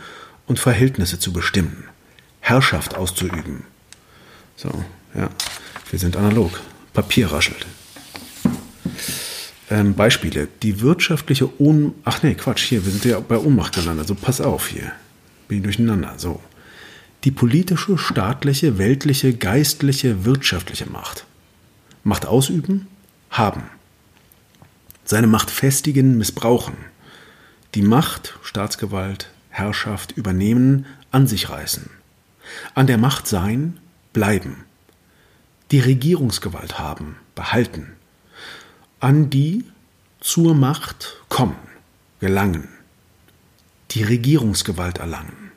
und 0.45 0.59
Verhältnisse 0.59 1.19
zu 1.19 1.31
bestimmen, 1.31 1.85
Herrschaft 2.41 2.95
auszuüben. 2.95 3.63
So, 4.57 4.69
ja, 5.13 5.29
wir 5.89 5.97
sind 5.97 6.17
analog. 6.17 6.59
Papier 6.91 7.31
raschelt. 7.31 7.65
Ähm, 9.69 9.93
Beispiele. 9.93 10.49
Die 10.63 10.81
wirtschaftliche 10.81 11.61
Ohnmacht. 11.61 11.95
Ach 12.03 12.23
nee, 12.23 12.35
Quatsch, 12.35 12.63
hier, 12.63 12.85
wir 12.85 12.91
sind 12.91 13.05
ja 13.05 13.21
bei 13.21 13.37
Ohnmacht 13.37 13.75
gelandet. 13.75 14.07
So, 14.07 14.15
pass 14.15 14.41
auf 14.41 14.67
hier. 14.67 14.91
Bin 15.47 15.59
ich 15.59 15.63
durcheinander. 15.63 16.15
So. 16.17 16.41
Die 17.23 17.31
politische, 17.31 17.97
staatliche, 17.97 18.77
weltliche, 18.77 19.33
geistliche, 19.33 20.25
wirtschaftliche 20.25 20.89
Macht. 20.89 21.25
Macht 22.05 22.27
ausüben, 22.27 22.87
haben. 23.31 23.63
Seine 25.05 25.25
Macht 25.25 25.49
festigen, 25.49 26.19
missbrauchen. 26.19 26.75
Die 27.73 27.81
Macht, 27.81 28.37
Staatsgewalt, 28.43 29.31
Herrschaft 29.49 30.11
übernehmen, 30.11 30.85
an 31.09 31.25
sich 31.25 31.49
reißen. 31.49 31.89
An 32.75 32.85
der 32.85 32.99
Macht 32.99 33.25
sein, 33.25 33.79
bleiben. 34.13 34.65
Die 35.71 35.79
Regierungsgewalt 35.79 36.77
haben, 36.77 37.17
behalten. 37.33 37.93
An 38.99 39.31
die 39.31 39.65
zur 40.19 40.53
Macht 40.53 41.23
kommen, 41.27 41.57
gelangen. 42.19 42.67
Die 43.91 44.03
Regierungsgewalt 44.03 44.99
erlangen. 44.99 45.51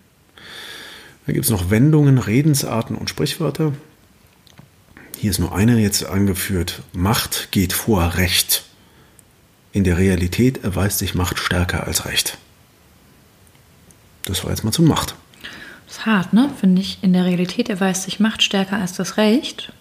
Da 1.26 1.34
gibt 1.34 1.44
es 1.44 1.50
noch 1.50 1.68
Wendungen, 1.68 2.16
Redensarten 2.16 2.96
und 2.96 3.10
Sprichwörter. 3.10 3.74
Hier 5.20 5.32
ist 5.32 5.40
nur 5.40 5.52
eine 5.52 5.80
jetzt 5.80 6.04
angeführt. 6.04 6.82
Macht 6.92 7.48
geht 7.50 7.72
vor 7.72 8.14
Recht. 8.14 8.62
In 9.72 9.82
der 9.82 9.98
Realität 9.98 10.62
erweist 10.62 11.00
sich 11.00 11.16
Macht 11.16 11.40
stärker 11.40 11.88
als 11.88 12.04
Recht. 12.04 12.38
Das 14.26 14.44
war 14.44 14.50
jetzt 14.50 14.62
mal 14.62 14.70
zur 14.70 14.84
Macht. 14.84 15.16
Das 15.88 15.98
ist 15.98 16.06
hart, 16.06 16.32
ne? 16.32 16.48
Finde 16.60 16.80
ich. 16.80 16.98
In 17.02 17.12
der 17.14 17.24
Realität 17.24 17.68
erweist 17.68 18.04
sich 18.04 18.20
Macht 18.20 18.44
stärker 18.44 18.76
als 18.76 18.92
das 18.92 19.16
Recht. 19.16 19.72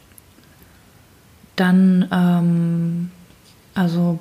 Dann, 1.55 2.07
ähm, 2.11 3.11
also, 3.75 4.17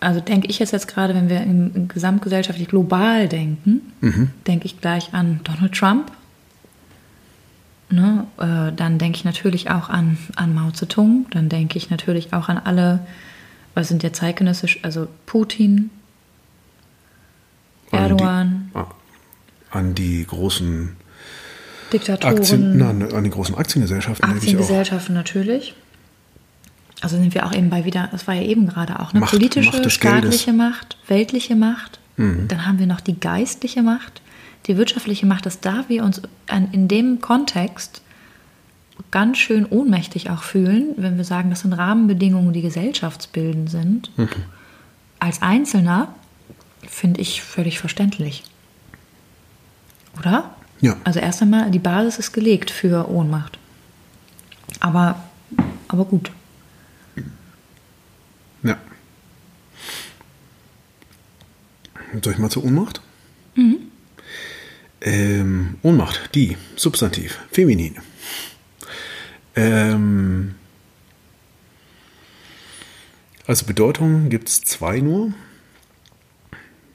also 0.00 0.20
denke 0.20 0.48
ich 0.48 0.58
jetzt, 0.58 0.72
jetzt 0.72 0.88
gerade, 0.88 1.14
wenn 1.14 1.30
wir 1.30 1.40
im, 1.40 1.74
im 1.74 1.88
gesamtgesellschaftlich 1.88 2.68
global 2.68 3.26
denken, 3.26 3.94
mhm. 4.02 4.30
denke 4.46 4.66
ich 4.66 4.82
gleich 4.82 5.14
an 5.14 5.40
Donald 5.44 5.72
Trump. 5.72 6.12
Ne? 7.88 8.26
Äh, 8.38 8.74
dann 8.74 8.98
denke 8.98 9.18
ich 9.18 9.24
natürlich 9.24 9.70
auch 9.70 9.88
an, 9.88 10.18
an 10.34 10.54
Mao 10.54 10.70
Zedong. 10.70 11.26
Dann 11.30 11.48
denke 11.48 11.78
ich 11.78 11.90
natürlich 11.90 12.32
auch 12.32 12.48
an 12.48 12.58
alle, 12.58 13.00
was 13.74 13.88
sind 13.88 14.02
ja 14.02 14.12
zeitgenössisch, 14.12 14.80
also 14.82 15.06
Putin, 15.26 15.90
Erdogan. 17.92 18.70
An 18.74 18.84
die, 18.84 19.76
an 19.78 19.94
die 19.94 20.26
großen 20.26 20.96
Diktatoren. 21.92 22.36
Aktien, 22.36 22.76
na, 22.76 22.88
an 22.90 23.24
die 23.24 23.30
großen 23.30 23.54
Aktiengesellschaften. 23.54 24.28
Aktiengesellschaften 24.28 25.14
natürlich. 25.14 25.74
Also 27.00 27.18
sind 27.18 27.34
wir 27.34 27.46
auch 27.46 27.52
eben 27.52 27.70
bei 27.70 27.84
wieder, 27.84 28.08
das 28.10 28.26
war 28.26 28.34
ja 28.34 28.42
eben 28.42 28.66
gerade 28.66 28.98
auch 29.00 29.12
eine 29.12 29.24
politische, 29.24 29.70
Macht 29.70 29.90
staatliche 29.90 30.46
Geldes. 30.46 30.56
Macht, 30.56 30.96
weltliche 31.08 31.54
Macht. 31.54 32.00
Mhm. 32.16 32.48
Dann 32.48 32.66
haben 32.66 32.78
wir 32.78 32.86
noch 32.86 33.00
die 33.00 33.20
geistliche 33.20 33.82
Macht, 33.82 34.22
die 34.66 34.76
wirtschaftliche 34.76 35.26
Macht, 35.26 35.46
dass 35.46 35.60
da 35.60 35.84
wir 35.88 36.02
uns 36.04 36.22
in 36.72 36.88
dem 36.88 37.20
Kontext 37.20 38.02
ganz 39.10 39.38
schön 39.38 39.66
ohnmächtig 39.66 40.30
auch 40.30 40.42
fühlen, 40.42 40.94
wenn 40.96 41.16
wir 41.16 41.24
sagen, 41.24 41.50
das 41.50 41.60
sind 41.60 41.72
Rahmenbedingungen, 41.72 42.52
die 42.52 42.62
gesellschaftsbildend 42.62 43.70
sind. 43.70 44.10
Mhm. 44.16 44.28
Als 45.18 45.42
Einzelner 45.42 46.14
finde 46.86 47.20
ich 47.20 47.42
völlig 47.42 47.78
verständlich. 47.78 48.42
Oder? 50.18 50.54
Ja. 50.80 50.96
Also 51.04 51.20
erst 51.20 51.42
einmal, 51.42 51.70
die 51.70 51.78
Basis 51.78 52.18
ist 52.18 52.32
gelegt 52.32 52.70
für 52.70 53.08
Ohnmacht. 53.10 53.58
Aber, 54.80 55.22
aber 55.88 56.04
gut. 56.04 56.30
Ja. 58.62 58.76
Soll 62.22 62.32
ich 62.32 62.38
mal 62.38 62.50
zur 62.50 62.64
Ohnmacht? 62.64 63.00
Ähm, 65.00 65.76
Ohnmacht, 65.82 66.34
die, 66.34 66.56
Substantiv, 66.74 67.38
feminin. 67.50 67.96
Ähm, 69.54 70.54
also 73.46 73.66
Bedeutung 73.66 74.28
gibt 74.28 74.48
es 74.48 74.62
zwei 74.62 75.00
nur. 75.00 75.32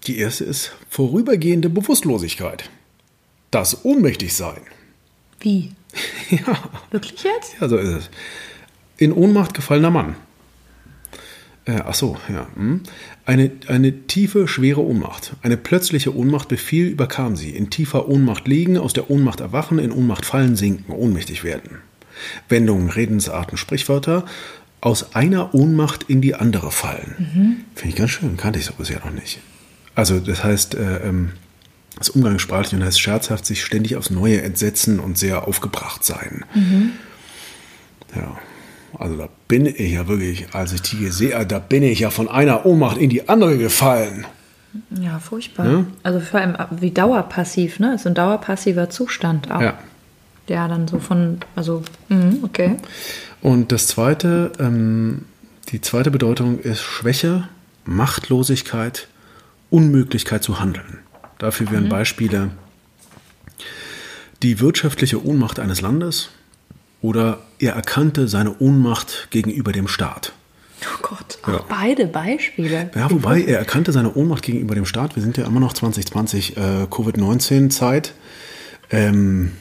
Die 0.05 0.17
erste 0.17 0.45
ist 0.45 0.73
vorübergehende 0.89 1.69
Bewusstlosigkeit. 1.69 2.69
Das 3.51 3.85
Ohnmächtigsein. 3.85 4.61
Wie? 5.39 5.71
Ja. 6.29 6.57
Wirklich 6.91 7.21
jetzt? 7.23 7.55
Ja, 7.59 7.67
so 7.67 7.75
ist 7.75 7.89
es. 7.89 8.09
In 8.95 9.11
Ohnmacht 9.11 9.53
gefallener 9.53 9.91
Mann. 9.91 10.15
Äh, 11.71 11.81
ach 11.85 11.93
so, 11.93 12.17
ja. 12.27 12.47
Hm. 12.55 12.81
Eine, 13.25 13.51
eine 13.67 14.07
tiefe, 14.07 14.47
schwere 14.47 14.81
Ohnmacht. 14.81 15.35
Eine 15.41 15.57
plötzliche 15.57 16.15
Ohnmacht 16.15 16.49
befiel, 16.49 16.87
überkam 16.87 17.35
sie. 17.35 17.51
In 17.51 17.69
tiefer 17.69 18.09
Ohnmacht 18.09 18.47
liegen, 18.47 18.77
aus 18.77 18.93
der 18.93 19.09
Ohnmacht 19.09 19.39
erwachen, 19.39 19.79
in 19.79 19.91
Ohnmacht 19.91 20.25
fallen, 20.25 20.55
sinken, 20.55 20.91
ohnmächtig 20.91 21.43
werden. 21.43 21.77
Wendungen, 22.49 22.89
Redensarten, 22.89 23.57
Sprichwörter. 23.57 24.25
Aus 24.81 25.15
einer 25.15 25.53
Ohnmacht 25.53 26.03
in 26.07 26.21
die 26.21 26.35
andere 26.35 26.71
fallen. 26.71 27.15
Mhm. 27.17 27.57
Finde 27.75 27.89
ich 27.89 27.95
ganz 27.95 28.11
schön, 28.11 28.35
kannte 28.35 28.59
ich 28.59 28.65
so 28.65 28.73
bisher 28.73 28.99
noch 29.05 29.11
nicht. 29.11 29.39
Also 29.93 30.19
das 30.19 30.43
heißt, 30.43 30.75
äh, 30.75 31.07
ähm, 31.07 31.33
das 31.97 32.09
Umgangssprachliche 32.09 32.77
und 32.77 32.83
heißt 32.83 32.99
scherzhaft 32.99 33.45
sich 33.45 33.63
ständig 33.63 33.95
aufs 33.95 34.09
Neue 34.09 34.41
entsetzen 34.41 34.99
und 34.99 35.19
sehr 35.19 35.47
aufgebracht 35.47 36.03
sein. 36.03 36.45
Mhm. 36.55 36.93
Ja, 38.15 38.39
also 38.97 39.17
da 39.17 39.29
bin 39.47 39.65
ich 39.65 39.91
ja 39.91 40.07
wirklich, 40.07 40.53
als 40.53 40.73
ich 40.73 40.81
die 40.81 41.07
sehe, 41.07 41.45
da 41.45 41.59
bin 41.59 41.83
ich 41.83 41.99
ja 41.99 42.09
von 42.09 42.27
einer 42.27 42.65
Ohnmacht 42.65 42.97
in 42.97 43.09
die 43.09 43.27
andere 43.29 43.57
gefallen. 43.57 44.25
Ja, 45.01 45.19
furchtbar. 45.19 45.69
Ja? 45.69 45.85
Also 46.03 46.19
vor 46.19 46.39
allem 46.39 46.55
wie 46.71 46.91
dauerpassiv, 46.91 47.79
ne? 47.79 47.93
Es 47.93 48.01
ist 48.01 48.07
ein 48.07 48.15
dauerpassiver 48.15 48.89
Zustand 48.89 49.51
auch. 49.51 49.61
Ja. 49.61 49.79
Der 50.47 50.67
dann 50.67 50.87
so 50.87 50.99
von, 50.99 51.39
also, 51.55 51.83
mh, 52.09 52.35
okay. 52.43 52.77
Und 53.41 53.71
das 53.71 53.87
zweite, 53.87 54.51
ähm, 54.59 55.25
die 55.69 55.81
zweite 55.81 56.11
Bedeutung 56.11 56.59
ist 56.59 56.81
Schwäche, 56.81 57.47
Machtlosigkeit, 57.85 59.07
Unmöglichkeit 59.69 60.43
zu 60.43 60.59
handeln. 60.59 60.99
Dafür 61.37 61.71
wären 61.71 61.85
mhm. 61.85 61.89
Beispiele 61.89 62.49
die 64.43 64.59
wirtschaftliche 64.59 65.25
Ohnmacht 65.25 65.59
eines 65.59 65.81
Landes, 65.81 66.29
oder 67.01 67.39
er 67.61 67.73
erkannte 67.73 68.27
seine 68.27 68.57
Ohnmacht 68.57 69.27
gegenüber 69.29 69.71
dem 69.71 69.87
Staat. 69.87 70.33
Oh 70.83 71.01
Gott, 71.03 71.37
auch 71.43 71.47
ja. 71.47 71.65
beide 71.69 72.07
Beispiele. 72.07 72.89
Ja, 72.95 73.11
wobei 73.11 73.41
er 73.41 73.59
erkannte 73.59 73.91
seine 73.91 74.13
Ohnmacht 74.15 74.43
gegenüber 74.43 74.73
dem 74.73 74.85
Staat. 74.85 75.15
Wir 75.15 75.21
sind 75.21 75.37
ja 75.37 75.45
immer 75.45 75.59
noch 75.59 75.73
2020 75.73 76.57
äh, 76.57 76.87
Covid-19-Zeit. 76.89 78.13
Ähm, 78.89 79.51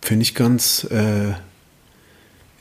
Finde 0.00 0.22
ich 0.22 0.34
ganz 0.34 0.84
äh, 0.84 1.34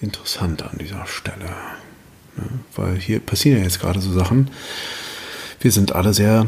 interessant 0.01 0.63
an 0.63 0.77
dieser 0.79 1.05
Stelle. 1.05 1.45
Ja, 1.45 2.43
weil 2.75 2.95
hier 2.95 3.19
passieren 3.19 3.59
ja 3.59 3.63
jetzt 3.63 3.79
gerade 3.79 4.01
so 4.01 4.11
Sachen. 4.11 4.49
Wir 5.59 5.71
sind 5.71 5.93
alle 5.93 6.13
sehr 6.13 6.47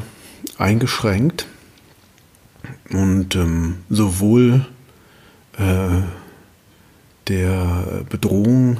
eingeschränkt 0.58 1.46
und 2.90 3.36
ähm, 3.36 3.80
sowohl 3.90 4.66
äh, 5.58 6.02
der 7.32 8.04
Bedrohung 8.10 8.78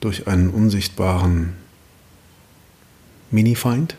durch 0.00 0.26
einen 0.26 0.48
unsichtbaren 0.48 1.52
Minifeind, 3.30 3.96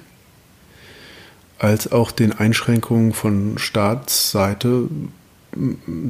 als 1.59 1.91
auch 1.91 2.11
den 2.11 2.33
Einschränkungen 2.33 3.13
von 3.13 3.57
Staatsseite 3.57 4.89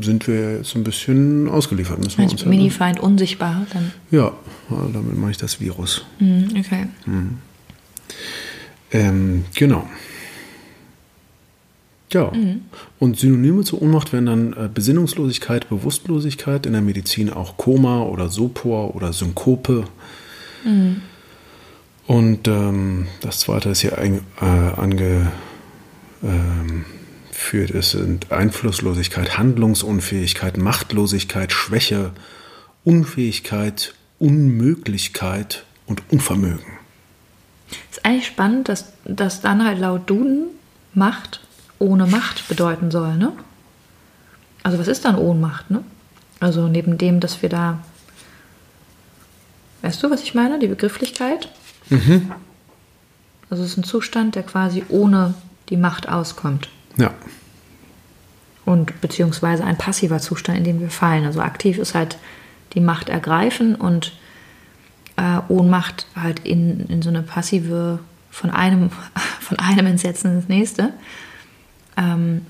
sind 0.01 0.27
wir 0.27 0.57
jetzt 0.57 0.75
ein 0.75 0.83
bisschen 0.83 1.49
ausgeliefert. 1.49 1.99
Müssen 1.99 2.19
wir 2.19 2.29
uns 2.29 2.45
Minifeind 2.45 2.99
ja, 2.99 3.03
unsichtbar? 3.03 3.65
Dann. 3.73 3.91
Ja, 4.11 4.31
damit 4.69 5.17
meine 5.17 5.31
ich 5.31 5.37
das 5.37 5.59
Virus. 5.59 6.05
Mhm, 6.19 6.49
okay. 6.57 6.85
Mhm. 7.05 7.37
Ähm, 8.91 9.45
genau. 9.55 9.89
Ja. 12.11 12.31
Mhm. 12.31 12.61
Und 12.99 13.17
Synonyme 13.17 13.63
zur 13.63 13.81
Ohnmacht 13.81 14.11
wären 14.11 14.25
dann 14.25 14.53
äh, 14.53 14.69
Besinnungslosigkeit, 14.73 15.69
Bewusstlosigkeit, 15.69 16.65
in 16.65 16.73
der 16.73 16.81
Medizin 16.81 17.29
auch 17.31 17.57
Koma 17.57 18.03
oder 18.03 18.29
Sopor 18.29 18.95
oder 18.95 19.13
Synkope. 19.13 19.85
Mhm. 20.65 21.01
Und 22.07 22.47
ähm, 22.47 23.07
das 23.21 23.39
zweite 23.39 23.69
ist 23.69 23.81
hier 23.81 23.97
ein, 23.97 24.21
äh, 24.41 24.45
angeführt, 24.45 25.31
ähm, 26.23 26.85
ist 27.73 27.91
sind 27.91 28.31
Einflusslosigkeit, 28.31 29.37
Handlungsunfähigkeit, 29.37 30.57
Machtlosigkeit, 30.57 31.53
Schwäche, 31.53 32.11
Unfähigkeit, 32.83 33.93
Unmöglichkeit 34.19 35.63
und 35.85 36.03
Unvermögen. 36.11 36.65
Ist 37.89 38.03
eigentlich 38.03 38.27
spannend, 38.27 38.67
dass, 38.67 38.91
dass 39.05 39.39
dann 39.39 39.63
halt 39.63 39.79
laut 39.79 40.09
Duden 40.09 40.47
Macht 40.93 41.39
ohne 41.81 42.05
Macht 42.05 42.47
bedeuten 42.47 42.91
soll, 42.91 43.15
ne? 43.17 43.33
Also 44.63 44.77
was 44.77 44.87
ist 44.87 45.03
dann 45.05 45.17
Ohnmacht, 45.17 45.71
ne? 45.71 45.83
Also 46.39 46.67
neben 46.67 46.97
dem, 46.97 47.19
dass 47.19 47.41
wir 47.41 47.49
da, 47.49 47.79
weißt 49.81 50.01
du, 50.01 50.09
was 50.09 50.21
ich 50.21 50.33
meine, 50.33 50.59
die 50.59 50.67
Begrifflichkeit? 50.67 51.49
Mhm. 51.89 52.31
Also 53.49 53.63
es 53.63 53.71
ist 53.71 53.77
ein 53.77 53.83
Zustand, 53.83 54.35
der 54.35 54.43
quasi 54.43 54.83
ohne 54.89 55.33
die 55.69 55.77
Macht 55.77 56.07
auskommt. 56.07 56.69
Ja. 56.97 57.13
Und 58.65 59.01
beziehungsweise 59.01 59.63
ein 59.63 59.77
passiver 59.77 60.19
Zustand, 60.19 60.59
in 60.59 60.63
dem 60.63 60.79
wir 60.79 60.89
fallen. 60.89 61.25
Also 61.25 61.41
aktiv 61.41 61.77
ist 61.77 61.95
halt 61.95 62.17
die 62.73 62.79
Macht 62.79 63.09
ergreifen 63.09 63.75
und 63.75 64.13
äh, 65.17 65.39
Ohnmacht 65.49 66.05
halt 66.15 66.39
in, 66.39 66.85
in 66.87 67.01
so 67.01 67.09
eine 67.09 67.23
passive 67.23 67.99
von 68.29 68.51
einem, 68.51 68.91
von 69.39 69.59
einem 69.59 69.87
Entsetzen 69.87 70.37
ins 70.37 70.47
nächste. 70.47 70.93
Ähm, 71.97 72.45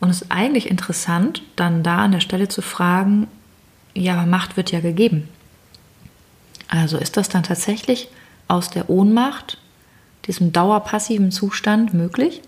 und 0.00 0.10
es 0.10 0.22
ist 0.22 0.32
eigentlich 0.32 0.68
interessant, 0.68 1.42
dann 1.56 1.82
da 1.82 1.98
an 1.98 2.12
der 2.12 2.20
Stelle 2.20 2.48
zu 2.48 2.62
fragen, 2.62 3.28
ja, 3.94 4.14
aber 4.14 4.26
Macht 4.26 4.56
wird 4.56 4.72
ja 4.72 4.80
gegeben. 4.80 5.28
Also 6.68 6.96
ist 6.96 7.16
das 7.16 7.28
dann 7.28 7.42
tatsächlich 7.42 8.08
aus 8.48 8.70
der 8.70 8.88
Ohnmacht, 8.90 9.58
diesem 10.26 10.52
dauerpassiven 10.52 11.30
Zustand 11.30 11.94
möglich? 11.94 12.40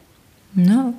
Ne? 0.55 0.95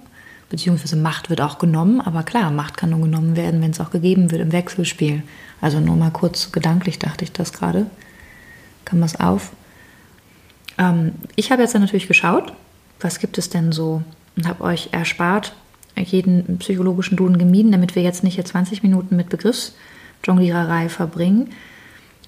Beziehungsweise 0.50 0.96
Macht 0.96 1.30
wird 1.30 1.42
auch 1.42 1.58
genommen, 1.58 2.02
aber 2.02 2.24
klar, 2.24 2.52
Macht 2.52 2.78
kann 2.78 2.92
nur 2.92 3.02
genommen 3.02 3.36
werden, 3.36 3.62
wenn 3.62 3.72
es 3.72 3.80
auch 3.80 3.90
gegeben 3.90 4.32
wird 4.32 4.42
im 4.42 4.52
Wechselspiel. 4.52 5.24
Also 5.60 5.80
nur 5.80 5.96
mal 5.96 6.12
kurz 6.12 6.52
gedanklich 6.52 7.00
dachte 7.00 7.24
ich 7.24 7.32
das 7.32 7.52
gerade. 7.52 7.88
Kam 8.86 9.02
was 9.02 9.20
auf. 9.20 9.52
Ähm, 10.78 11.14
ich 11.36 11.52
habe 11.52 11.64
jetzt 11.64 11.74
dann 11.74 11.82
natürlich 11.82 12.08
geschaut, 12.08 12.54
was 13.00 13.20
gibt 13.20 13.38
es 13.38 13.50
denn 13.50 13.72
so 13.72 14.04
und 14.36 14.48
habe 14.48 14.64
euch 14.64 14.90
erspart, 14.92 15.56
jeden 15.96 16.58
psychologischen 16.60 17.16
Duden 17.16 17.38
gemieden, 17.38 17.72
damit 17.72 17.96
wir 17.96 18.04
jetzt 18.04 18.24
nicht 18.24 18.36
hier 18.36 18.46
20 18.46 18.84
Minuten 18.84 19.16
mit 19.16 19.30
Begriffsjongliererei 19.30 20.90
verbringen. 20.90 21.52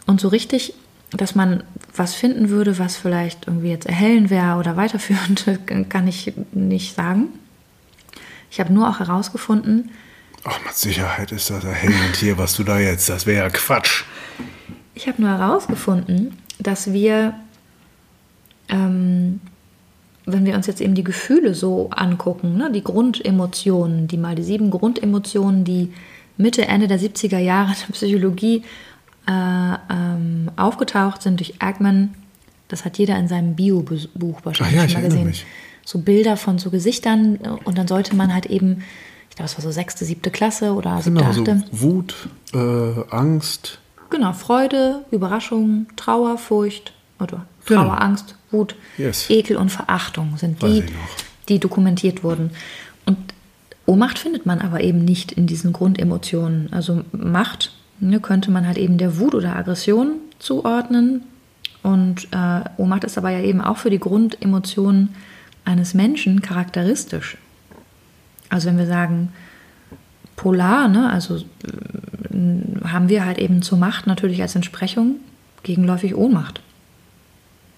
Und 0.05 0.21
so 0.21 0.29
richtig, 0.29 0.73
dass 1.11 1.35
man 1.35 1.63
was 1.95 2.15
finden 2.15 2.49
würde, 2.49 2.79
was 2.79 2.95
vielleicht 2.95 3.47
irgendwie 3.47 3.69
jetzt 3.69 3.85
erhellen 3.85 4.29
wäre 4.29 4.55
oder 4.55 4.77
weiterführend, 4.77 5.45
kann 5.89 6.07
ich 6.07 6.33
nicht 6.53 6.95
sagen. 6.95 7.27
Ich 8.49 8.59
habe 8.59 8.73
nur 8.73 8.89
auch 8.89 8.99
herausgefunden. 8.99 9.91
Ach, 10.43 10.59
mit 10.63 10.75
Sicherheit 10.75 11.31
ist 11.31 11.49
das 11.49 11.63
erhellend 11.63 12.15
hier, 12.15 12.37
was 12.37 12.55
du 12.55 12.63
da 12.63 12.79
jetzt, 12.79 13.09
das 13.09 13.25
wäre 13.25 13.45
ja 13.45 13.49
Quatsch. 13.49 14.03
Ich 14.95 15.07
habe 15.07 15.21
nur 15.21 15.31
herausgefunden, 15.31 16.37
dass 16.59 16.93
wir, 16.93 17.33
ähm, 18.69 19.41
wenn 20.27 20.45
wir 20.45 20.55
uns 20.55 20.67
jetzt 20.67 20.81
eben 20.81 20.93
die 20.93 21.03
Gefühle 21.03 21.55
so 21.55 21.89
angucken, 21.89 22.57
ne, 22.57 22.71
die 22.71 22.83
Grundemotionen, 22.83 24.07
die 24.07 24.17
mal 24.17 24.35
die 24.35 24.43
sieben 24.43 24.69
Grundemotionen, 24.69 25.63
die 25.63 25.91
Mitte, 26.37 26.67
Ende 26.67 26.87
der 26.87 26.99
70er 26.99 27.39
Jahre 27.39 27.71
in 27.71 27.77
der 27.87 27.93
Psychologie 27.93 28.63
äh, 29.27 29.31
ähm, 29.31 30.51
aufgetaucht 30.55 31.23
sind 31.23 31.39
durch 31.39 31.55
Agman, 31.59 32.13
das 32.67 32.85
hat 32.85 32.97
jeder 32.97 33.17
in 33.17 33.27
seinem 33.27 33.55
Bio-Buch 33.55 34.41
wahrscheinlich 34.43 34.77
Ach 34.77 34.83
ja, 34.83 34.89
schon 34.89 35.01
mal 35.01 35.07
gesehen. 35.07 35.25
Mich 35.25 35.45
so 35.87 35.99
Bilder 35.99 36.35
von 36.35 36.59
so 36.59 36.69
Gesichtern 36.69 37.37
und 37.63 37.77
dann 37.77 37.87
sollte 37.87 38.13
man 38.13 38.33
halt 38.33 38.47
eben, 38.47 38.83
ich 39.29 39.37
glaube, 39.37 39.45
es 39.45 39.55
war 39.55 39.63
so 39.63 39.71
sechste, 39.71 40.03
siebte 40.03 40.31
Klasse 40.31 40.73
oder 40.73 41.01
siebte, 41.01 41.23
genau, 41.23 41.31
achte. 41.31 41.63
So 41.71 41.81
Wut, 41.81 42.29
äh, 42.53 43.15
Angst. 43.15 43.79
Genau, 44.09 44.33
Freude, 44.33 45.05
Überraschung, 45.11 45.85
Trauer, 45.95 46.37
Furcht 46.37 46.91
oder 47.19 47.45
Trauer, 47.65 47.83
genau. 47.83 47.89
Angst, 47.91 48.35
Wut, 48.51 48.75
yes. 48.97 49.29
Ekel 49.29 49.57
und 49.57 49.71
Verachtung 49.71 50.37
sind 50.37 50.61
die, 50.61 50.83
die 51.49 51.59
dokumentiert 51.59 52.23
wurden. 52.23 52.51
Und 53.05 53.17
Ohnmacht 53.85 54.19
findet 54.19 54.45
man 54.45 54.59
aber 54.59 54.81
eben 54.81 55.03
nicht 55.03 55.31
in 55.31 55.47
diesen 55.47 55.73
Grundemotionen. 55.73 56.71
Also 56.71 57.03
Macht 57.11 57.73
ne, 57.99 58.19
könnte 58.19 58.51
man 58.51 58.67
halt 58.67 58.77
eben 58.77 58.97
der 58.97 59.17
Wut 59.17 59.35
oder 59.35 59.55
Aggression 59.55 60.13
zuordnen. 60.39 61.23
Und 61.83 62.27
äh, 62.31 62.61
Ohnmacht 62.77 63.03
ist 63.03 63.17
aber 63.17 63.29
ja 63.29 63.41
eben 63.41 63.61
auch 63.61 63.77
für 63.77 63.89
die 63.89 63.99
Grundemotionen 63.99 65.15
eines 65.65 65.93
Menschen 65.93 66.41
charakteristisch. 66.41 67.37
Also 68.49 68.67
wenn 68.67 68.77
wir 68.77 68.87
sagen 68.87 69.33
polar, 70.35 70.87
ne, 70.87 71.09
also 71.09 71.37
äh, 71.37 72.87
haben 72.87 73.09
wir 73.09 73.25
halt 73.25 73.37
eben 73.37 73.61
zur 73.61 73.77
Macht 73.77 74.07
natürlich 74.07 74.41
als 74.41 74.55
Entsprechung 74.55 75.17
gegenläufig 75.63 76.15
Ohnmacht. 76.15 76.61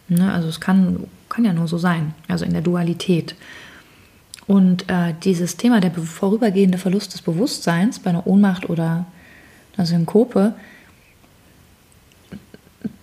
Ne, 0.10 0.34
also 0.34 0.48
es 0.48 0.60
kann, 0.60 1.06
kann 1.30 1.46
ja 1.46 1.54
nur 1.54 1.68
so 1.68 1.78
sein, 1.78 2.14
also 2.28 2.44
in 2.44 2.54
der 2.54 2.62
Dualität. 2.62 3.36
Und 4.48 4.90
äh, 4.90 5.14
dieses 5.24 5.58
Thema 5.58 5.80
der 5.80 5.92
vorübergehende 5.92 6.80
Verlust 6.80 7.14
des 7.14 7.22
Bewusstseins 7.22 8.00
bei 8.00 8.10
einer 8.10 8.26
Ohnmacht 8.26 8.68
oder 8.68 9.06
einer 9.78 9.86
Synkope, 9.86 10.56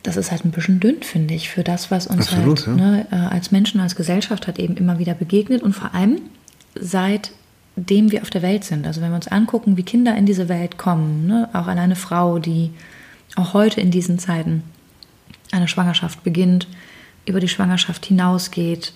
das 0.02 0.16
ist 0.16 0.32
halt 0.32 0.44
ein 0.44 0.50
bisschen 0.50 0.80
dünn, 0.80 1.02
finde 1.02 1.34
ich, 1.34 1.48
für 1.48 1.62
das, 1.62 1.92
was 1.92 2.08
uns 2.08 2.32
Absolut, 2.32 2.66
halt 2.66 2.78
ja. 2.78 2.86
ne, 2.86 3.06
äh, 3.12 3.14
als 3.14 3.52
Menschen, 3.52 3.80
als 3.80 3.94
Gesellschaft 3.94 4.48
halt 4.48 4.58
eben 4.58 4.76
immer 4.76 4.98
wieder 4.98 5.14
begegnet 5.14 5.62
und 5.62 5.72
vor 5.72 5.94
allem 5.94 6.20
seitdem 6.74 8.10
wir 8.10 8.22
auf 8.22 8.30
der 8.30 8.42
Welt 8.42 8.64
sind. 8.64 8.86
Also 8.86 9.00
wenn 9.00 9.10
wir 9.10 9.16
uns 9.16 9.28
angucken, 9.28 9.76
wie 9.76 9.84
Kinder 9.84 10.16
in 10.16 10.26
diese 10.26 10.48
Welt 10.48 10.78
kommen, 10.78 11.28
ne, 11.28 11.48
auch 11.52 11.68
eine 11.68 11.96
Frau, 11.96 12.40
die 12.40 12.72
auch 13.36 13.54
heute 13.54 13.80
in 13.80 13.92
diesen 13.92 14.18
Zeiten 14.18 14.64
eine 15.52 15.68
Schwangerschaft 15.68 16.24
beginnt, 16.24 16.66
über 17.26 17.40
die 17.40 17.48
Schwangerschaft 17.48 18.06
hinausgeht, 18.06 18.92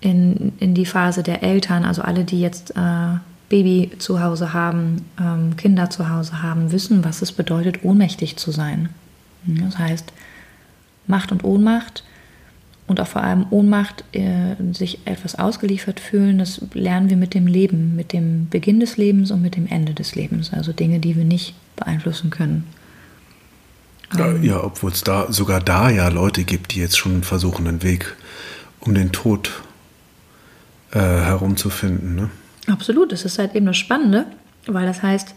in, 0.00 0.52
in 0.60 0.74
die 0.74 0.86
Phase 0.86 1.22
der 1.22 1.42
Eltern, 1.42 1.84
also 1.84 2.02
alle, 2.02 2.24
die 2.24 2.40
jetzt 2.40 2.72
äh, 2.76 3.16
Baby 3.48 3.90
zu 3.98 4.22
Hause 4.22 4.52
haben, 4.52 5.06
ähm, 5.20 5.56
Kinder 5.56 5.90
zu 5.90 6.08
Hause 6.10 6.42
haben, 6.42 6.72
wissen, 6.72 7.04
was 7.04 7.22
es 7.22 7.32
bedeutet, 7.32 7.84
ohnmächtig 7.84 8.36
zu 8.36 8.50
sein. 8.50 8.90
Das 9.46 9.78
heißt, 9.78 10.12
Macht 11.06 11.32
und 11.32 11.44
Ohnmacht 11.44 12.04
und 12.86 13.00
auch 13.00 13.06
vor 13.06 13.22
allem 13.22 13.46
Ohnmacht, 13.50 14.04
äh, 14.12 14.56
sich 14.72 15.06
etwas 15.06 15.38
ausgeliefert 15.38 16.00
fühlen, 16.00 16.38
das 16.38 16.60
lernen 16.74 17.10
wir 17.10 17.16
mit 17.16 17.34
dem 17.34 17.46
Leben, 17.46 17.96
mit 17.96 18.12
dem 18.12 18.48
Beginn 18.48 18.80
des 18.80 18.96
Lebens 18.96 19.30
und 19.30 19.40
mit 19.40 19.56
dem 19.56 19.66
Ende 19.66 19.94
des 19.94 20.14
Lebens. 20.14 20.52
Also 20.52 20.72
Dinge, 20.72 20.98
die 20.98 21.16
wir 21.16 21.24
nicht 21.24 21.54
beeinflussen 21.76 22.30
können. 22.30 22.64
Ja, 24.16 24.26
ähm, 24.26 24.42
ja 24.42 24.62
obwohl 24.62 24.92
es 24.92 25.02
da 25.02 25.30
sogar 25.30 25.60
da 25.60 25.90
ja 25.90 26.08
Leute 26.08 26.44
gibt, 26.44 26.74
die 26.74 26.80
jetzt 26.80 26.98
schon 26.98 27.22
versuchen, 27.22 27.66
einen 27.66 27.82
Weg 27.82 28.14
um 28.80 28.94
den 28.94 29.12
Tod 29.12 29.62
äh, 30.92 30.98
herumzufinden. 30.98 32.14
Ne? 32.14 32.30
Absolut, 32.66 33.12
das 33.12 33.24
ist 33.24 33.38
halt 33.38 33.54
eben 33.54 33.66
das 33.66 33.76
Spannende, 33.76 34.26
weil 34.66 34.86
das 34.86 35.02
heißt, 35.02 35.34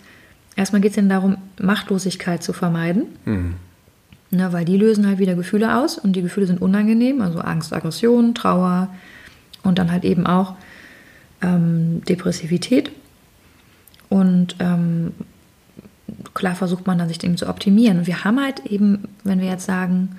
erstmal 0.56 0.82
geht 0.82 0.92
es 0.92 0.98
ihnen 0.98 1.10
darum, 1.10 1.38
Machtlosigkeit 1.60 2.44
zu 2.44 2.54
vermeiden. 2.54 3.06
Mhm. 3.26 3.56
Ne, 4.30 4.52
weil 4.52 4.66
die 4.66 4.76
lösen 4.76 5.08
halt 5.08 5.20
wieder 5.20 5.36
Gefühle 5.36 5.78
aus 5.78 5.98
und 5.98 6.12
die 6.14 6.22
Gefühle 6.22 6.48
sind 6.48 6.62
unangenehm, 6.62 7.22
also 7.22 7.40
Angst, 7.40 7.72
Aggression, 7.72 8.36
Trauer 8.36 8.90
und 9.64 9.80
dann 9.80 9.90
halt 9.90 10.04
eben 10.04 10.28
auch 10.28 10.56
ähm, 11.42 12.02
Depressivität. 12.04 12.92
Und 14.10 14.58
ähm, 14.60 15.14
klar 16.34 16.56
versucht 16.56 16.88
man 16.88 16.98
dann 16.98 17.08
sich 17.08 17.20
dem 17.20 17.38
zu 17.38 17.48
optimieren. 17.48 18.00
Und 18.00 18.08
wir 18.08 18.24
haben 18.24 18.40
halt 18.40 18.66
eben, 18.66 19.08
wenn 19.24 19.40
wir 19.40 19.48
jetzt 19.48 19.66
sagen, 19.66 20.18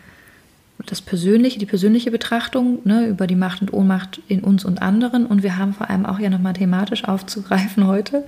das 0.87 1.01
Persönliche, 1.01 1.59
die 1.59 1.67
persönliche 1.67 2.11
Betrachtung 2.11 2.79
ne, 2.85 3.07
über 3.07 3.27
die 3.27 3.35
Macht 3.35 3.61
und 3.61 3.73
Ohnmacht 3.73 4.21
in 4.29 4.41
uns 4.41 4.65
und 4.65 4.81
anderen. 4.81 5.27
Und 5.27 5.43
wir 5.43 5.57
haben 5.57 5.75
vor 5.75 5.91
allem 5.91 6.07
auch 6.07 6.19
ja 6.19 6.31
nochmal 6.31 6.53
thematisch 6.53 7.05
aufzugreifen 7.05 7.87
heute, 7.87 8.25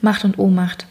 Macht 0.00 0.24
und 0.24 0.38
Ohnmacht 0.38 0.86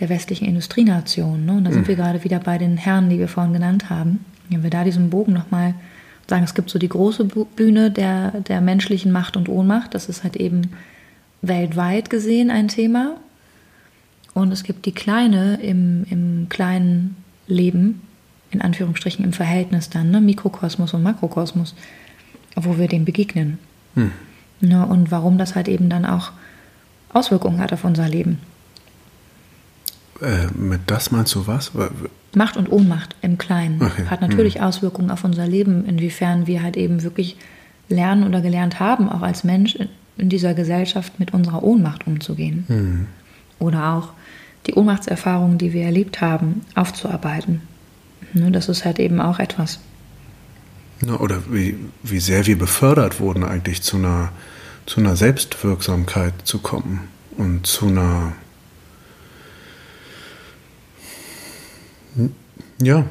der 0.00 0.08
westlichen 0.08 0.46
Industrienation. 0.46 1.44
Ne? 1.44 1.52
Und 1.52 1.64
da 1.64 1.72
sind 1.72 1.82
mhm. 1.82 1.88
wir 1.88 1.96
gerade 1.96 2.24
wieder 2.24 2.38
bei 2.40 2.58
den 2.58 2.76
Herren, 2.76 3.08
die 3.08 3.18
wir 3.18 3.28
vorhin 3.28 3.52
genannt 3.52 3.90
haben. 3.90 4.24
Wenn 4.48 4.62
wir 4.62 4.70
da 4.70 4.84
diesen 4.84 5.10
Bogen 5.10 5.32
nochmal 5.32 5.74
sagen, 6.28 6.44
es 6.44 6.54
gibt 6.54 6.70
so 6.70 6.78
die 6.78 6.88
große 6.88 7.24
Bühne 7.24 7.90
der, 7.90 8.42
der 8.42 8.60
menschlichen 8.60 9.12
Macht 9.12 9.36
und 9.36 9.48
Ohnmacht, 9.48 9.94
das 9.94 10.08
ist 10.08 10.24
halt 10.24 10.36
eben 10.36 10.70
weltweit 11.42 12.10
gesehen 12.10 12.50
ein 12.50 12.68
Thema. 12.68 13.16
Und 14.38 14.52
es 14.52 14.62
gibt 14.62 14.86
die 14.86 14.92
kleine 14.92 15.60
im, 15.60 16.04
im 16.10 16.48
kleinen 16.48 17.16
Leben, 17.48 18.02
in 18.52 18.62
Anführungsstrichen 18.62 19.24
im 19.24 19.32
Verhältnis 19.32 19.90
dann, 19.90 20.12
ne? 20.12 20.20
Mikrokosmos 20.20 20.94
und 20.94 21.02
Makrokosmos, 21.02 21.74
wo 22.54 22.78
wir 22.78 22.86
dem 22.86 23.04
begegnen. 23.04 23.58
Hm. 23.94 24.12
Ne? 24.60 24.86
und 24.86 25.12
warum 25.12 25.38
das 25.38 25.54
halt 25.54 25.68
eben 25.68 25.88
dann 25.88 26.04
auch 26.04 26.32
Auswirkungen 27.12 27.60
hat 27.60 27.72
auf 27.72 27.84
unser 27.84 28.08
Leben. 28.08 28.38
Äh, 30.20 30.46
mit 30.54 30.82
das 30.86 31.12
meinst 31.12 31.34
du 31.34 31.46
was? 31.46 31.72
Macht 32.34 32.56
und 32.56 32.70
Ohnmacht 32.70 33.14
im 33.22 33.38
Kleinen 33.38 33.82
okay. 33.82 34.06
hat 34.06 34.20
natürlich 34.20 34.56
hm. 34.56 34.62
Auswirkungen 34.62 35.10
auf 35.10 35.24
unser 35.24 35.46
Leben, 35.46 35.84
inwiefern 35.84 36.46
wir 36.46 36.62
halt 36.62 36.76
eben 36.76 37.02
wirklich 37.02 37.36
lernen 37.88 38.24
oder 38.24 38.40
gelernt 38.40 38.78
haben, 38.78 39.08
auch 39.08 39.22
als 39.22 39.42
Mensch 39.42 39.78
in 40.16 40.28
dieser 40.28 40.54
Gesellschaft 40.54 41.18
mit 41.18 41.32
unserer 41.34 41.62
Ohnmacht 41.64 42.06
umzugehen. 42.06 42.64
Hm. 42.68 43.06
Oder 43.58 43.94
auch 43.94 44.12
die 44.68 44.74
Ohnmachtserfahrungen, 44.74 45.58
die 45.58 45.72
wir 45.72 45.84
erlebt 45.84 46.20
haben, 46.20 46.62
aufzuarbeiten. 46.74 47.62
Ne, 48.34 48.50
das 48.50 48.68
ist 48.68 48.84
halt 48.84 48.98
eben 48.98 49.20
auch 49.20 49.38
etwas. 49.38 49.80
Oder 51.18 51.42
wie, 51.50 51.76
wie 52.02 52.20
sehr 52.20 52.46
wir 52.46 52.58
befördert 52.58 53.20
wurden, 53.20 53.44
eigentlich 53.44 53.82
zu 53.82 53.96
einer, 53.96 54.32
zu 54.86 55.00
einer 55.00 55.16
Selbstwirksamkeit 55.16 56.34
zu 56.44 56.58
kommen 56.58 57.08
und 57.36 57.66
zu 57.66 57.86
einer 57.86 58.32
Ja, 62.80 63.06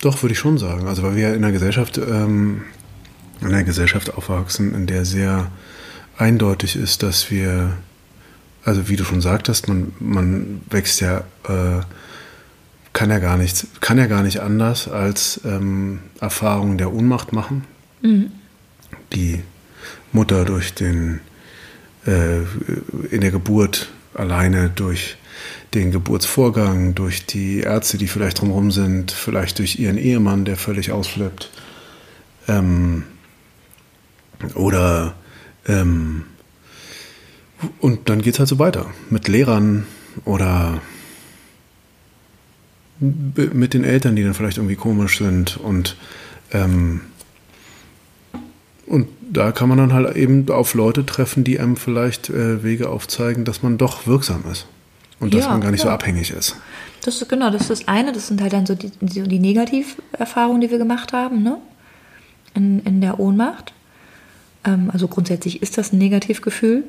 doch, 0.00 0.22
würde 0.22 0.32
ich 0.32 0.38
schon 0.38 0.58
sagen. 0.58 0.86
Also 0.86 1.02
weil 1.02 1.16
wir 1.16 1.28
in 1.34 1.44
einer 1.44 1.52
Gesellschaft, 1.52 1.98
ähm, 1.98 2.62
in 3.40 3.48
einer 3.48 3.64
Gesellschaft 3.64 4.14
aufwachsen, 4.14 4.74
in 4.74 4.86
der 4.86 5.04
sehr 5.04 5.50
eindeutig 6.16 6.76
ist, 6.76 7.02
dass 7.02 7.30
wir, 7.30 7.76
also 8.64 8.88
wie 8.88 8.96
du 8.96 9.04
schon 9.04 9.20
sagtest, 9.20 9.68
man, 9.68 9.92
man 9.98 10.62
wächst 10.70 11.00
ja, 11.00 11.18
äh, 11.48 11.82
kann 12.92 13.10
ja 13.10 13.18
gar 13.18 13.36
nichts, 13.36 13.66
kann 13.80 13.98
ja 13.98 14.06
gar 14.06 14.22
nicht 14.22 14.40
anders 14.40 14.88
als 14.88 15.40
ähm, 15.44 16.00
Erfahrungen 16.20 16.78
der 16.78 16.92
Ohnmacht 16.92 17.32
machen. 17.32 17.64
Mhm. 18.02 18.32
Die 19.12 19.42
Mutter 20.12 20.44
durch 20.44 20.74
den 20.74 21.20
äh, 22.06 22.40
in 23.10 23.20
der 23.20 23.30
Geburt 23.30 23.90
alleine 24.14 24.70
durch 24.70 25.16
den 25.74 25.90
Geburtsvorgang, 25.90 26.94
durch 26.94 27.26
die 27.26 27.60
Ärzte, 27.60 27.98
die 27.98 28.06
vielleicht 28.06 28.40
drumherum 28.40 28.70
sind, 28.70 29.10
vielleicht 29.10 29.58
durch 29.58 29.78
ihren 29.78 29.98
Ehemann, 29.98 30.44
der 30.44 30.56
völlig 30.56 30.92
ausflippt. 30.92 31.50
Ähm, 32.46 33.04
oder 34.54 35.14
ähm, 35.66 36.24
und 37.80 38.08
dann 38.08 38.22
geht 38.22 38.34
es 38.34 38.38
halt 38.38 38.48
so 38.48 38.58
weiter 38.58 38.86
mit 39.10 39.28
Lehrern 39.28 39.86
oder 40.24 40.80
mit 43.00 43.74
den 43.74 43.84
Eltern, 43.84 44.16
die 44.16 44.22
dann 44.22 44.34
vielleicht 44.34 44.58
irgendwie 44.58 44.76
komisch 44.76 45.18
sind 45.18 45.56
und 45.56 45.96
ähm, 46.52 47.00
und 48.86 49.08
da 49.20 49.50
kann 49.52 49.68
man 49.68 49.78
dann 49.78 49.92
halt 49.92 50.14
eben 50.16 50.48
auf 50.50 50.74
Leute 50.74 51.06
treffen, 51.06 51.42
die 51.42 51.58
einem 51.58 51.76
vielleicht 51.76 52.28
äh, 52.28 52.62
Wege 52.62 52.90
aufzeigen, 52.90 53.44
dass 53.44 53.62
man 53.62 53.78
doch 53.78 54.06
wirksam 54.06 54.44
ist 54.50 54.66
und 55.20 55.34
dass 55.34 55.48
man 55.48 55.60
gar 55.60 55.70
nicht 55.70 55.80
ja. 55.80 55.86
so 55.86 55.90
abhängig 55.90 56.30
ist. 56.30 56.56
Das 57.02 57.20
ist 57.20 57.28
genau, 57.28 57.50
das 57.50 57.62
ist 57.62 57.70
das 57.70 57.88
eine. 57.88 58.12
Das 58.12 58.28
sind 58.28 58.40
halt 58.40 58.52
dann 58.52 58.66
so 58.66 58.74
die, 58.74 58.90
die, 59.00 59.22
die 59.22 59.38
Negativerfahrungen, 59.38 60.60
die 60.60 60.70
wir 60.70 60.78
gemacht 60.78 61.12
haben, 61.12 61.42
ne? 61.42 61.58
In, 62.54 62.80
in 62.80 63.00
der 63.00 63.18
Ohnmacht. 63.18 63.72
Ähm, 64.64 64.90
also 64.92 65.08
grundsätzlich 65.08 65.62
ist 65.62 65.76
das 65.76 65.92
ein 65.92 65.98
Negativgefühl, 65.98 66.84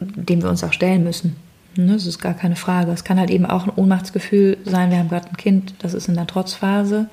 dem 0.00 0.42
wir 0.42 0.50
uns 0.50 0.64
auch 0.64 0.72
stellen 0.72 1.04
müssen. 1.04 1.36
Ne? 1.76 1.92
Das 1.94 2.06
ist 2.06 2.18
gar 2.18 2.34
keine 2.34 2.56
Frage. 2.56 2.92
Es 2.92 3.04
kann 3.04 3.18
halt 3.18 3.30
eben 3.30 3.46
auch 3.46 3.66
ein 3.66 3.72
Ohnmachtsgefühl 3.74 4.58
sein. 4.64 4.90
Wir 4.90 4.98
haben 4.98 5.08
gerade 5.08 5.28
ein 5.28 5.36
Kind, 5.36 5.74
das 5.80 5.94
ist 5.94 6.08
in 6.08 6.14
der 6.14 6.26
Trotzphase. 6.26 7.08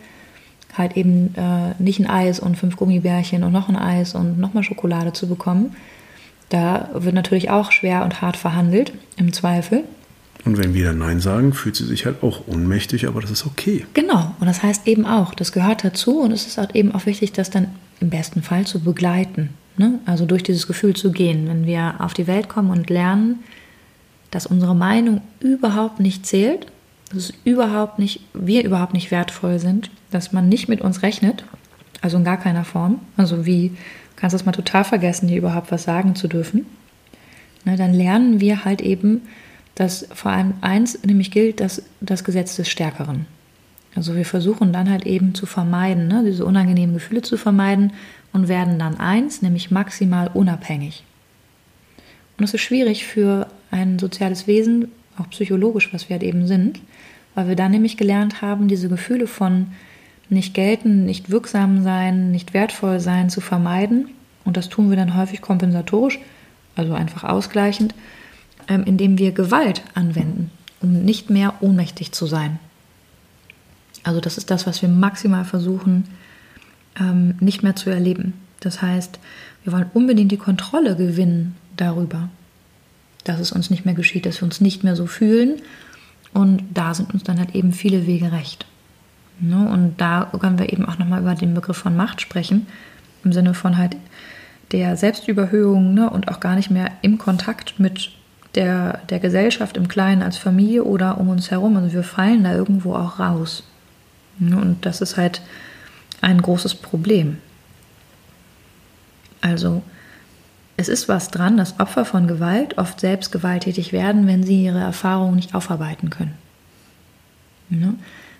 Halt 0.77 0.95
eben 0.95 1.33
äh, 1.35 1.73
nicht 1.81 1.99
ein 1.99 2.07
Eis 2.07 2.39
und 2.39 2.55
fünf 2.55 2.75
Gummibärchen 2.75 3.43
und 3.43 3.51
noch 3.51 3.69
ein 3.69 3.75
Eis 3.75 4.13
und 4.15 4.39
nochmal 4.39 4.63
Schokolade 4.63 5.13
zu 5.13 5.27
bekommen. 5.27 5.75
Da 6.49 6.89
wird 6.93 7.15
natürlich 7.15 7.49
auch 7.49 7.71
schwer 7.71 8.03
und 8.03 8.21
hart 8.21 8.37
verhandelt, 8.37 8.93
im 9.17 9.33
Zweifel. 9.33 9.83
Und 10.45 10.57
wenn 10.57 10.73
wir 10.73 10.85
dann 10.85 10.99
Nein 10.99 11.19
sagen, 11.19 11.51
fühlt 11.51 11.75
sie 11.75 11.83
sich 11.83 12.05
halt 12.05 12.23
auch 12.23 12.47
ohnmächtig, 12.47 13.07
aber 13.07 13.21
das 13.21 13.31
ist 13.31 13.45
okay. 13.45 13.85
Genau, 13.93 14.33
und 14.39 14.47
das 14.47 14.63
heißt 14.63 14.87
eben 14.87 15.05
auch, 15.05 15.33
das 15.33 15.51
gehört 15.51 15.83
dazu 15.83 16.21
und 16.21 16.31
es 16.31 16.47
ist 16.47 16.57
halt 16.57 16.73
eben 16.75 16.93
auch 16.93 17.05
wichtig, 17.05 17.33
das 17.33 17.49
dann 17.49 17.67
im 17.99 18.09
besten 18.09 18.41
Fall 18.41 18.65
zu 18.65 18.79
begleiten. 18.79 19.49
Ne? 19.77 19.99
Also 20.05 20.25
durch 20.25 20.43
dieses 20.43 20.67
Gefühl 20.67 20.95
zu 20.95 21.11
gehen. 21.11 21.47
Wenn 21.47 21.65
wir 21.65 21.95
auf 21.99 22.13
die 22.13 22.27
Welt 22.27 22.49
kommen 22.49 22.71
und 22.71 22.89
lernen, 22.89 23.43
dass 24.31 24.45
unsere 24.45 24.75
Meinung 24.75 25.21
überhaupt 25.39 25.99
nicht 25.99 26.25
zählt, 26.25 26.67
dass 27.13 27.33
überhaupt 27.45 27.99
nicht, 27.99 28.21
wir 28.33 28.63
überhaupt 28.63 28.93
nicht 28.93 29.11
wertvoll 29.11 29.59
sind, 29.59 29.89
dass 30.11 30.33
man 30.33 30.49
nicht 30.49 30.67
mit 30.67 30.81
uns 30.81 31.03
rechnet, 31.03 31.45
also 32.01 32.17
in 32.17 32.23
gar 32.23 32.37
keiner 32.37 32.65
Form. 32.65 32.99
Also 33.15 33.45
wie 33.45 33.71
kannst 34.17 34.33
du 34.33 34.37
es 34.37 34.45
mal 34.45 34.51
total 34.51 34.83
vergessen, 34.83 35.29
hier 35.29 35.37
überhaupt 35.37 35.71
was 35.71 35.83
sagen 35.83 36.15
zu 36.15 36.27
dürfen. 36.27 36.65
Ne, 37.63 37.77
dann 37.77 37.93
lernen 37.93 38.41
wir 38.41 38.65
halt 38.65 38.81
eben, 38.81 39.21
dass 39.75 40.07
vor 40.13 40.31
allem 40.31 40.55
eins 40.61 41.03
nämlich 41.03 41.31
gilt, 41.31 41.61
dass 41.61 41.83
das 42.01 42.23
Gesetz 42.23 42.55
des 42.57 42.67
Stärkeren. 42.67 43.25
Also 43.95 44.15
wir 44.15 44.25
versuchen 44.25 44.73
dann 44.73 44.89
halt 44.89 45.05
eben 45.05 45.33
zu 45.33 45.45
vermeiden, 45.45 46.07
ne, 46.07 46.23
diese 46.25 46.45
unangenehmen 46.45 46.95
Gefühle 46.95 47.21
zu 47.21 47.37
vermeiden 47.37 47.93
und 48.33 48.47
werden 48.47 48.79
dann 48.79 48.97
eins, 48.97 49.41
nämlich 49.41 49.71
maximal 49.71 50.29
unabhängig. 50.33 51.03
Und 52.37 52.43
das 52.43 52.53
ist 52.53 52.61
schwierig 52.61 53.05
für 53.05 53.47
ein 53.71 53.99
soziales 53.99 54.47
Wesen, 54.47 54.91
auch 55.17 55.29
psychologisch, 55.29 55.91
was 55.93 56.09
wir 56.09 56.15
halt 56.15 56.23
eben 56.23 56.45
sind, 56.45 56.79
weil 57.33 57.47
wir 57.47 57.55
dann 57.55 57.71
nämlich 57.71 57.97
gelernt 57.97 58.41
haben, 58.41 58.67
diese 58.67 58.89
Gefühle 58.89 59.27
von 59.27 59.67
nicht 60.29 60.53
gelten, 60.53 61.05
nicht 61.05 61.29
wirksam 61.29 61.83
sein, 61.83 62.31
nicht 62.31 62.53
wertvoll 62.53 62.99
sein 62.99 63.29
zu 63.29 63.41
vermeiden. 63.41 64.09
Und 64.45 64.57
das 64.57 64.69
tun 64.69 64.89
wir 64.89 64.97
dann 64.97 65.15
häufig 65.15 65.41
kompensatorisch, 65.41 66.19
also 66.75 66.93
einfach 66.93 67.23
ausgleichend, 67.23 67.95
ähm, 68.67 68.83
indem 68.85 69.17
wir 69.17 69.31
Gewalt 69.31 69.81
anwenden, 69.93 70.51
um 70.81 71.03
nicht 71.03 71.29
mehr 71.29 71.55
ohnmächtig 71.61 72.11
zu 72.11 72.27
sein. 72.27 72.59
Also 74.03 74.21
das 74.21 74.37
ist 74.37 74.51
das, 74.51 74.67
was 74.67 74.81
wir 74.81 74.89
maximal 74.89 75.43
versuchen 75.43 76.05
ähm, 76.99 77.35
nicht 77.39 77.63
mehr 77.63 77.75
zu 77.75 77.89
erleben. 77.89 78.33
Das 78.59 78.81
heißt, 78.81 79.19
wir 79.63 79.73
wollen 79.73 79.89
unbedingt 79.93 80.31
die 80.31 80.37
Kontrolle 80.37 80.95
gewinnen 80.95 81.55
darüber, 81.75 82.29
dass 83.23 83.39
es 83.39 83.51
uns 83.51 83.69
nicht 83.69 83.85
mehr 83.85 83.93
geschieht, 83.93 84.25
dass 84.25 84.41
wir 84.41 84.45
uns 84.45 84.61
nicht 84.61 84.83
mehr 84.83 84.95
so 84.95 85.05
fühlen. 85.05 85.61
Und 86.33 86.63
da 86.73 86.93
sind 86.93 87.13
uns 87.13 87.23
dann 87.23 87.39
halt 87.39 87.55
eben 87.55 87.71
viele 87.71 88.07
Wege 88.07 88.31
recht. 88.31 88.65
Ne? 89.39 89.67
Und 89.69 89.95
da 89.97 90.31
können 90.39 90.59
wir 90.59 90.71
eben 90.71 90.85
auch 90.85 90.97
nochmal 90.97 91.21
über 91.21 91.35
den 91.35 91.53
Begriff 91.53 91.77
von 91.77 91.95
Macht 91.95 92.21
sprechen, 92.21 92.67
im 93.23 93.33
Sinne 93.33 93.53
von 93.53 93.77
halt 93.77 93.95
der 94.71 94.97
Selbstüberhöhung 94.97 95.93
ne? 95.93 96.09
und 96.09 96.27
auch 96.29 96.39
gar 96.39 96.55
nicht 96.55 96.69
mehr 96.69 96.91
im 97.01 97.17
Kontakt 97.17 97.79
mit 97.79 98.11
der, 98.55 99.01
der 99.09 99.19
Gesellschaft 99.19 99.77
im 99.77 99.87
Kleinen 99.87 100.23
als 100.23 100.37
Familie 100.37 100.83
oder 100.83 101.19
um 101.19 101.29
uns 101.29 101.51
herum. 101.51 101.77
Also 101.77 101.93
wir 101.93 102.03
fallen 102.03 102.43
da 102.43 102.53
irgendwo 102.53 102.95
auch 102.95 103.19
raus. 103.19 103.63
Ne? 104.39 104.57
Und 104.57 104.85
das 104.85 105.01
ist 105.01 105.17
halt 105.17 105.41
ein 106.21 106.41
großes 106.41 106.75
Problem. 106.75 107.37
Also 109.41 109.83
es 110.77 110.89
ist 110.89 111.09
was 111.09 111.31
dran, 111.31 111.57
dass 111.57 111.79
Opfer 111.79 112.05
von 112.05 112.27
Gewalt 112.27 112.77
oft 112.77 112.99
selbst 112.99 113.31
gewalttätig 113.31 113.91
werden, 113.91 114.27
wenn 114.27 114.43
sie 114.43 114.63
ihre 114.63 114.79
Erfahrungen 114.79 115.35
nicht 115.35 115.55
aufarbeiten 115.55 116.09
können. 116.09 116.35
Ne? 117.69 117.95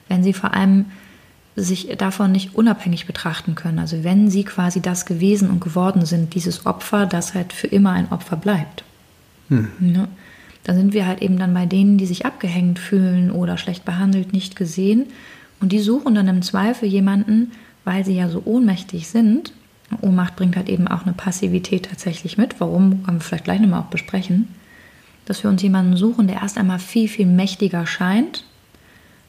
Wenn 0.07 0.23
sie 0.23 0.33
vor 0.33 0.53
allem 0.53 0.85
sich 1.55 1.87
davon 1.97 2.31
nicht 2.31 2.53
unabhängig 2.53 3.07
betrachten 3.07 3.55
können. 3.55 3.79
Also 3.79 4.03
wenn 4.03 4.29
sie 4.29 4.43
quasi 4.43 4.79
das 4.79 5.07
gewesen 5.07 5.49
und 5.49 5.59
geworden 5.59 6.05
sind, 6.05 6.35
dieses 6.35 6.67
Opfer, 6.67 7.07
das 7.07 7.33
halt 7.33 7.51
für 7.51 7.65
immer 7.65 7.93
ein 7.93 8.11
Opfer 8.11 8.35
bleibt. 8.35 8.83
Hm. 9.49 9.69
Ne? 9.79 10.07
Dann 10.63 10.75
sind 10.75 10.93
wir 10.93 11.07
halt 11.07 11.21
eben 11.23 11.39
dann 11.39 11.55
bei 11.55 11.65
denen, 11.65 11.97
die 11.97 12.05
sich 12.05 12.27
abgehängt 12.27 12.77
fühlen 12.77 13.31
oder 13.31 13.57
schlecht 13.57 13.85
behandelt, 13.85 14.33
nicht 14.33 14.55
gesehen 14.55 15.07
und 15.59 15.71
die 15.71 15.79
suchen 15.79 16.13
dann 16.13 16.27
im 16.27 16.41
Zweifel 16.43 16.87
jemanden, 16.87 17.51
weil 17.87 18.03
sie 18.03 18.17
ja 18.17 18.27
so 18.27 18.41
ohnmächtig 18.43 19.07
sind. 19.07 19.53
Ohnmacht 20.01 20.35
bringt 20.35 20.57
halt 20.57 20.67
eben 20.67 20.89
auch 20.89 21.03
eine 21.03 21.13
Passivität 21.13 21.87
tatsächlich 21.89 22.37
mit. 22.37 22.59
Warum, 22.59 23.01
können 23.03 23.19
wir 23.19 23.23
vielleicht 23.23 23.45
gleich 23.45 23.61
nochmal 23.61 23.79
auch 23.79 23.85
besprechen. 23.85 24.49
Dass 25.23 25.41
wir 25.41 25.49
uns 25.49 25.61
jemanden 25.61 25.95
suchen, 25.95 26.27
der 26.27 26.41
erst 26.41 26.57
einmal 26.57 26.79
viel, 26.79 27.07
viel 27.07 27.25
mächtiger 27.25 27.87
scheint, 27.87 28.43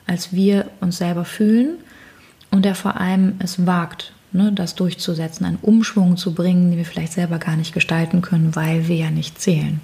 als 0.08 0.32
wir 0.32 0.68
uns 0.80 0.98
selber 0.98 1.24
fühlen 1.24 1.76
und 2.50 2.64
der 2.64 2.74
vor 2.74 3.00
allem 3.00 3.34
es 3.38 3.64
wagt, 3.64 4.12
ne, 4.32 4.50
das 4.52 4.74
durchzusetzen, 4.74 5.46
einen 5.46 5.58
Umschwung 5.62 6.16
zu 6.16 6.34
bringen, 6.34 6.70
den 6.70 6.78
wir 6.78 6.84
vielleicht 6.84 7.12
selber 7.12 7.38
gar 7.38 7.54
nicht 7.54 7.72
gestalten 7.72 8.22
können, 8.22 8.56
weil 8.56 8.88
wir 8.88 8.96
ja 8.96 9.12
nicht 9.12 9.40
zählen. 9.40 9.80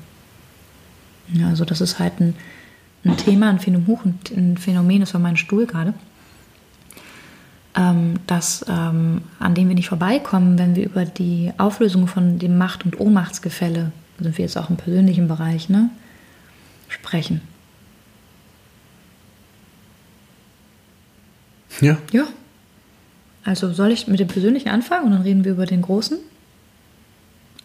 Ja, 1.32 1.46
also 1.46 1.64
das 1.64 1.80
ist 1.80 2.00
halt 2.00 2.18
ein, 2.18 2.34
ein 3.04 3.16
Thema, 3.18 3.50
ein 3.50 3.60
Phänomen, 3.60 4.18
ein 4.36 4.56
Phänomen, 4.56 4.98
das 4.98 5.14
war 5.14 5.20
mein 5.20 5.36
Stuhl 5.36 5.66
gerade, 5.66 5.94
ähm, 7.76 8.14
das, 8.26 8.64
ähm, 8.68 9.22
an 9.38 9.54
dem 9.54 9.68
wir 9.68 9.74
nicht 9.74 9.88
vorbeikommen, 9.88 10.58
wenn 10.58 10.76
wir 10.76 10.84
über 10.84 11.04
die 11.04 11.52
Auflösung 11.58 12.06
von 12.06 12.38
dem 12.38 12.58
Macht- 12.58 12.84
und 12.84 13.00
Ohnmachtsgefälle, 13.00 13.92
sind 14.20 14.38
wir 14.38 14.44
jetzt 14.44 14.56
auch 14.56 14.70
im 14.70 14.76
persönlichen 14.76 15.28
Bereich, 15.28 15.68
ne, 15.68 15.90
sprechen. 16.88 17.40
Ja. 21.80 21.98
Ja. 22.12 22.24
Also 23.44 23.72
soll 23.72 23.90
ich 23.90 24.06
mit 24.06 24.20
dem 24.20 24.28
Persönlichen 24.28 24.68
anfangen 24.68 25.06
und 25.06 25.10
dann 25.10 25.22
reden 25.22 25.44
wir 25.44 25.52
über 25.52 25.66
den 25.66 25.82
Großen? 25.82 26.18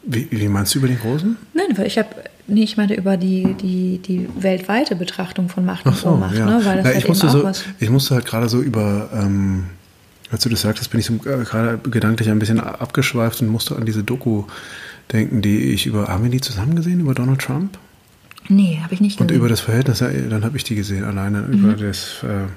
Wie, 0.04 0.28
wie 0.32 0.48
meinst 0.48 0.74
du 0.74 0.80
über 0.80 0.88
den 0.88 1.00
Großen? 1.00 1.38
Nein, 1.54 1.78
weil 1.78 1.88
ich 1.88 1.98
habe, 1.98 2.10
nee, 2.48 2.64
ich 2.64 2.78
meine 2.78 2.96
über 2.96 3.18
die, 3.18 3.54
die, 3.62 4.00
die 4.00 4.28
weltweite 4.40 4.96
Betrachtung 4.96 5.50
von 5.50 5.66
Macht 5.66 5.86
und 5.86 5.96
so, 5.96 6.10
Ohnmacht, 6.10 6.36
ja. 6.36 6.46
ne? 6.46 6.66
Weil 6.66 6.78
das 6.78 6.86
Na, 6.86 6.90
halt 6.92 6.98
ich, 6.98 7.08
musste 7.08 7.30
so, 7.30 7.52
ich 7.80 7.90
musste 7.90 8.16
halt 8.16 8.26
gerade 8.26 8.50
so 8.50 8.62
über 8.62 9.10
ähm, 9.14 9.66
als 10.32 10.44
du 10.44 10.50
das 10.50 10.62
sagtest, 10.62 10.92
bin 10.92 11.00
ich 11.00 11.06
so 11.06 11.16
äh, 11.16 11.44
gerade 11.44 11.78
gedanklich 11.90 12.30
ein 12.30 12.40
bisschen 12.40 12.60
abgeschweift 12.60 13.42
und 13.42 13.48
musste 13.48 13.76
an 13.76 13.86
diese 13.86 14.04
Doku 14.04 14.44
denken, 15.12 15.42
die 15.42 15.72
ich 15.72 15.86
über, 15.86 16.08
haben 16.08 16.24
wir 16.24 16.32
die 16.32 16.42
zusammen 16.42 16.76
gesehen, 16.76 17.00
über 17.00 17.16
Donald 17.16 17.42
Trump? 17.42 17.78
Nee, 18.48 18.80
habe 18.82 18.94
ich 18.96 19.02
nicht 19.02 19.18
gesehen. 19.18 19.30
Und 19.30 19.36
über 19.36 19.48
das 19.48 19.60
Verhältnis, 19.60 20.00
dann 20.00 20.44
habe 20.44 20.58
ich 20.58 20.64
die 20.64 20.76
gesehen, 20.76 21.04
alleine 21.04 21.42
mhm. 21.42 21.54
über 21.54 21.74
das 21.74 22.24
äh, 22.24 22.48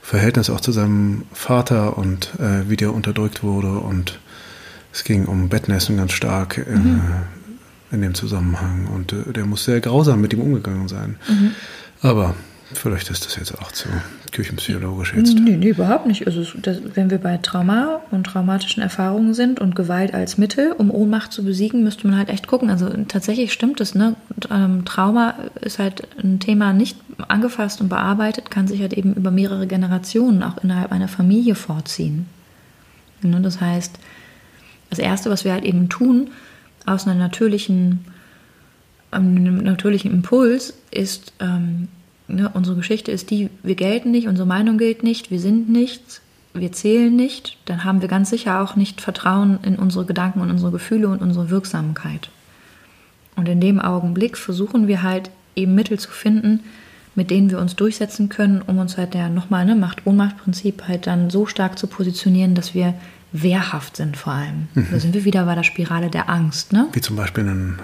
Verhältnis 0.00 0.50
auch 0.50 0.60
zu 0.60 0.70
seinem 0.70 1.24
Vater 1.32 1.98
und 1.98 2.30
äh, 2.38 2.68
wie 2.68 2.76
der 2.76 2.94
unterdrückt 2.94 3.42
wurde. 3.42 3.70
Und 3.70 4.20
es 4.92 5.02
ging 5.02 5.26
um 5.26 5.48
Bettnässen 5.48 5.96
ganz 5.96 6.12
stark 6.12 6.58
äh, 6.58 6.76
mhm. 6.76 7.02
in 7.90 8.02
dem 8.02 8.14
Zusammenhang. 8.14 8.86
Und 8.86 9.12
äh, 9.12 9.32
der 9.32 9.44
muss 9.44 9.64
sehr 9.64 9.80
grausam 9.80 10.20
mit 10.20 10.32
ihm 10.32 10.40
umgegangen 10.40 10.86
sein. 10.86 11.16
Mhm. 11.28 11.50
Aber 12.02 12.36
Vielleicht 12.74 13.10
ist 13.10 13.26
das 13.26 13.36
jetzt 13.36 13.58
auch 13.58 13.72
zu 13.72 13.88
küchenpsychologisch 14.32 15.14
jetzt. 15.14 15.34
Nee, 15.38 15.56
nee 15.56 15.68
überhaupt 15.68 16.06
nicht. 16.06 16.26
Also 16.26 16.44
das, 16.60 16.78
wenn 16.94 17.10
wir 17.10 17.18
bei 17.18 17.36
Trauma 17.38 18.00
und 18.10 18.24
traumatischen 18.24 18.82
Erfahrungen 18.82 19.34
sind 19.34 19.60
und 19.60 19.76
Gewalt 19.76 20.14
als 20.14 20.38
Mittel, 20.38 20.72
um 20.72 20.90
Ohnmacht 20.90 21.32
zu 21.32 21.44
besiegen, 21.44 21.84
müsste 21.84 22.06
man 22.06 22.16
halt 22.16 22.28
echt 22.28 22.46
gucken. 22.46 22.70
Also 22.70 22.88
tatsächlich 23.08 23.52
stimmt 23.52 23.80
es, 23.80 23.94
ne? 23.94 24.16
Ähm, 24.50 24.84
Trauma 24.84 25.34
ist 25.60 25.78
halt 25.78 26.02
ein 26.22 26.40
Thema 26.40 26.72
nicht 26.72 26.96
angefasst 27.28 27.80
und 27.80 27.88
bearbeitet, 27.88 28.50
kann 28.50 28.66
sich 28.66 28.80
halt 28.80 28.92
eben 28.94 29.14
über 29.14 29.30
mehrere 29.30 29.66
Generationen 29.66 30.42
auch 30.42 30.62
innerhalb 30.62 30.92
einer 30.92 31.08
Familie 31.08 31.54
vorziehen. 31.54 32.26
Ne? 33.22 33.40
Das 33.40 33.60
heißt, 33.60 33.98
das 34.90 34.98
Erste, 34.98 35.30
was 35.30 35.44
wir 35.44 35.52
halt 35.52 35.64
eben 35.64 35.88
tun, 35.88 36.30
aus 36.86 37.06
einer 37.06 37.18
natürlichen 37.18 38.04
einem 39.12 39.58
natürlichen 39.58 40.10
Impuls 40.10 40.74
ist, 40.90 41.32
ähm, 41.40 41.88
ne, 42.32 42.50
unsere 42.54 42.76
Geschichte 42.76 43.12
ist 43.12 43.30
die, 43.30 43.50
wir 43.62 43.74
gelten 43.74 44.10
nicht, 44.10 44.28
unsere 44.28 44.46
Meinung 44.46 44.78
gilt 44.78 45.02
nicht, 45.02 45.30
wir 45.30 45.40
sind 45.40 45.68
nichts, 45.68 46.20
wir 46.54 46.72
zählen 46.72 47.14
nicht, 47.14 47.56
dann 47.64 47.84
haben 47.84 48.00
wir 48.00 48.08
ganz 48.08 48.30
sicher 48.30 48.60
auch 48.60 48.76
nicht 48.76 49.00
Vertrauen 49.00 49.58
in 49.62 49.76
unsere 49.76 50.04
Gedanken 50.04 50.40
und 50.40 50.50
unsere 50.50 50.72
Gefühle 50.72 51.08
und 51.08 51.22
unsere 51.22 51.50
Wirksamkeit. 51.50 52.30
Und 53.36 53.48
in 53.48 53.60
dem 53.60 53.80
Augenblick 53.80 54.36
versuchen 54.36 54.86
wir 54.88 55.02
halt 55.02 55.30
eben 55.56 55.74
Mittel 55.74 55.98
zu 55.98 56.10
finden, 56.10 56.60
mit 57.14 57.30
denen 57.30 57.50
wir 57.50 57.58
uns 57.58 57.76
durchsetzen 57.76 58.28
können, 58.28 58.62
um 58.62 58.78
uns 58.78 58.96
halt 58.96 59.14
der 59.14 59.28
nochmal 59.28 59.64
ne, 59.64 59.74
Macht-Ohnmacht-Prinzip 59.74 60.88
halt 60.88 61.06
dann 61.06 61.30
so 61.30 61.46
stark 61.46 61.78
zu 61.78 61.86
positionieren, 61.86 62.54
dass 62.54 62.74
wir 62.74 62.94
wehrhaft 63.32 63.96
sind 63.96 64.16
vor 64.16 64.34
allem. 64.34 64.68
Mhm. 64.74 64.88
Da 64.90 64.98
sind 64.98 65.14
wir 65.14 65.24
wieder 65.24 65.44
bei 65.46 65.54
der 65.54 65.62
Spirale 65.62 66.10
der 66.10 66.28
Angst. 66.28 66.72
Ne? 66.72 66.88
Wie 66.92 67.00
zum 67.00 67.16
Beispiel 67.16 67.44
ein 67.44 67.78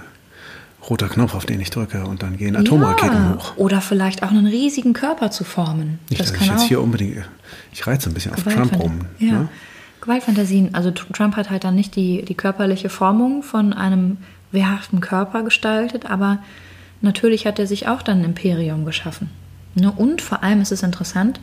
roter 0.88 1.08
Knopf, 1.08 1.34
auf 1.34 1.46
den 1.46 1.60
ich 1.60 1.70
drücke 1.70 2.04
und 2.04 2.22
dann 2.22 2.36
gehen 2.36 2.56
Atomraketen 2.56 3.16
ja, 3.16 3.34
hoch. 3.34 3.56
Oder 3.56 3.80
vielleicht 3.80 4.22
auch 4.22 4.30
einen 4.30 4.46
riesigen 4.46 4.92
Körper 4.92 5.30
zu 5.30 5.44
formen. 5.44 5.98
Nicht, 6.08 6.20
das 6.20 6.32
dass 6.32 6.40
ich 6.40 6.46
jetzt 6.46 6.62
hier 6.62 6.80
unbedingt, 6.80 7.24
ich 7.72 7.86
reize 7.86 8.08
ein 8.08 8.14
bisschen 8.14 8.34
auf 8.34 8.42
Trump 8.44 8.78
rum. 8.78 9.00
Ja. 9.18 9.32
Ne? 9.32 9.48
Gewaltfantasien, 10.00 10.74
also 10.74 10.90
Trump 10.90 11.36
hat 11.36 11.50
halt 11.50 11.64
dann 11.64 11.74
nicht 11.74 11.96
die, 11.96 12.24
die 12.24 12.34
körperliche 12.34 12.88
Formung 12.88 13.42
von 13.42 13.72
einem 13.72 14.18
wehrhaften 14.52 15.00
Körper 15.00 15.42
gestaltet, 15.42 16.06
aber 16.06 16.38
natürlich 17.00 17.46
hat 17.46 17.58
er 17.58 17.66
sich 17.66 17.88
auch 17.88 18.02
dann 18.02 18.20
ein 18.20 18.24
Imperium 18.24 18.84
geschaffen. 18.84 19.30
Ne? 19.74 19.92
Und 19.92 20.22
vor 20.22 20.42
allem 20.42 20.60
ist 20.60 20.72
es 20.72 20.82
interessant, 20.82 21.40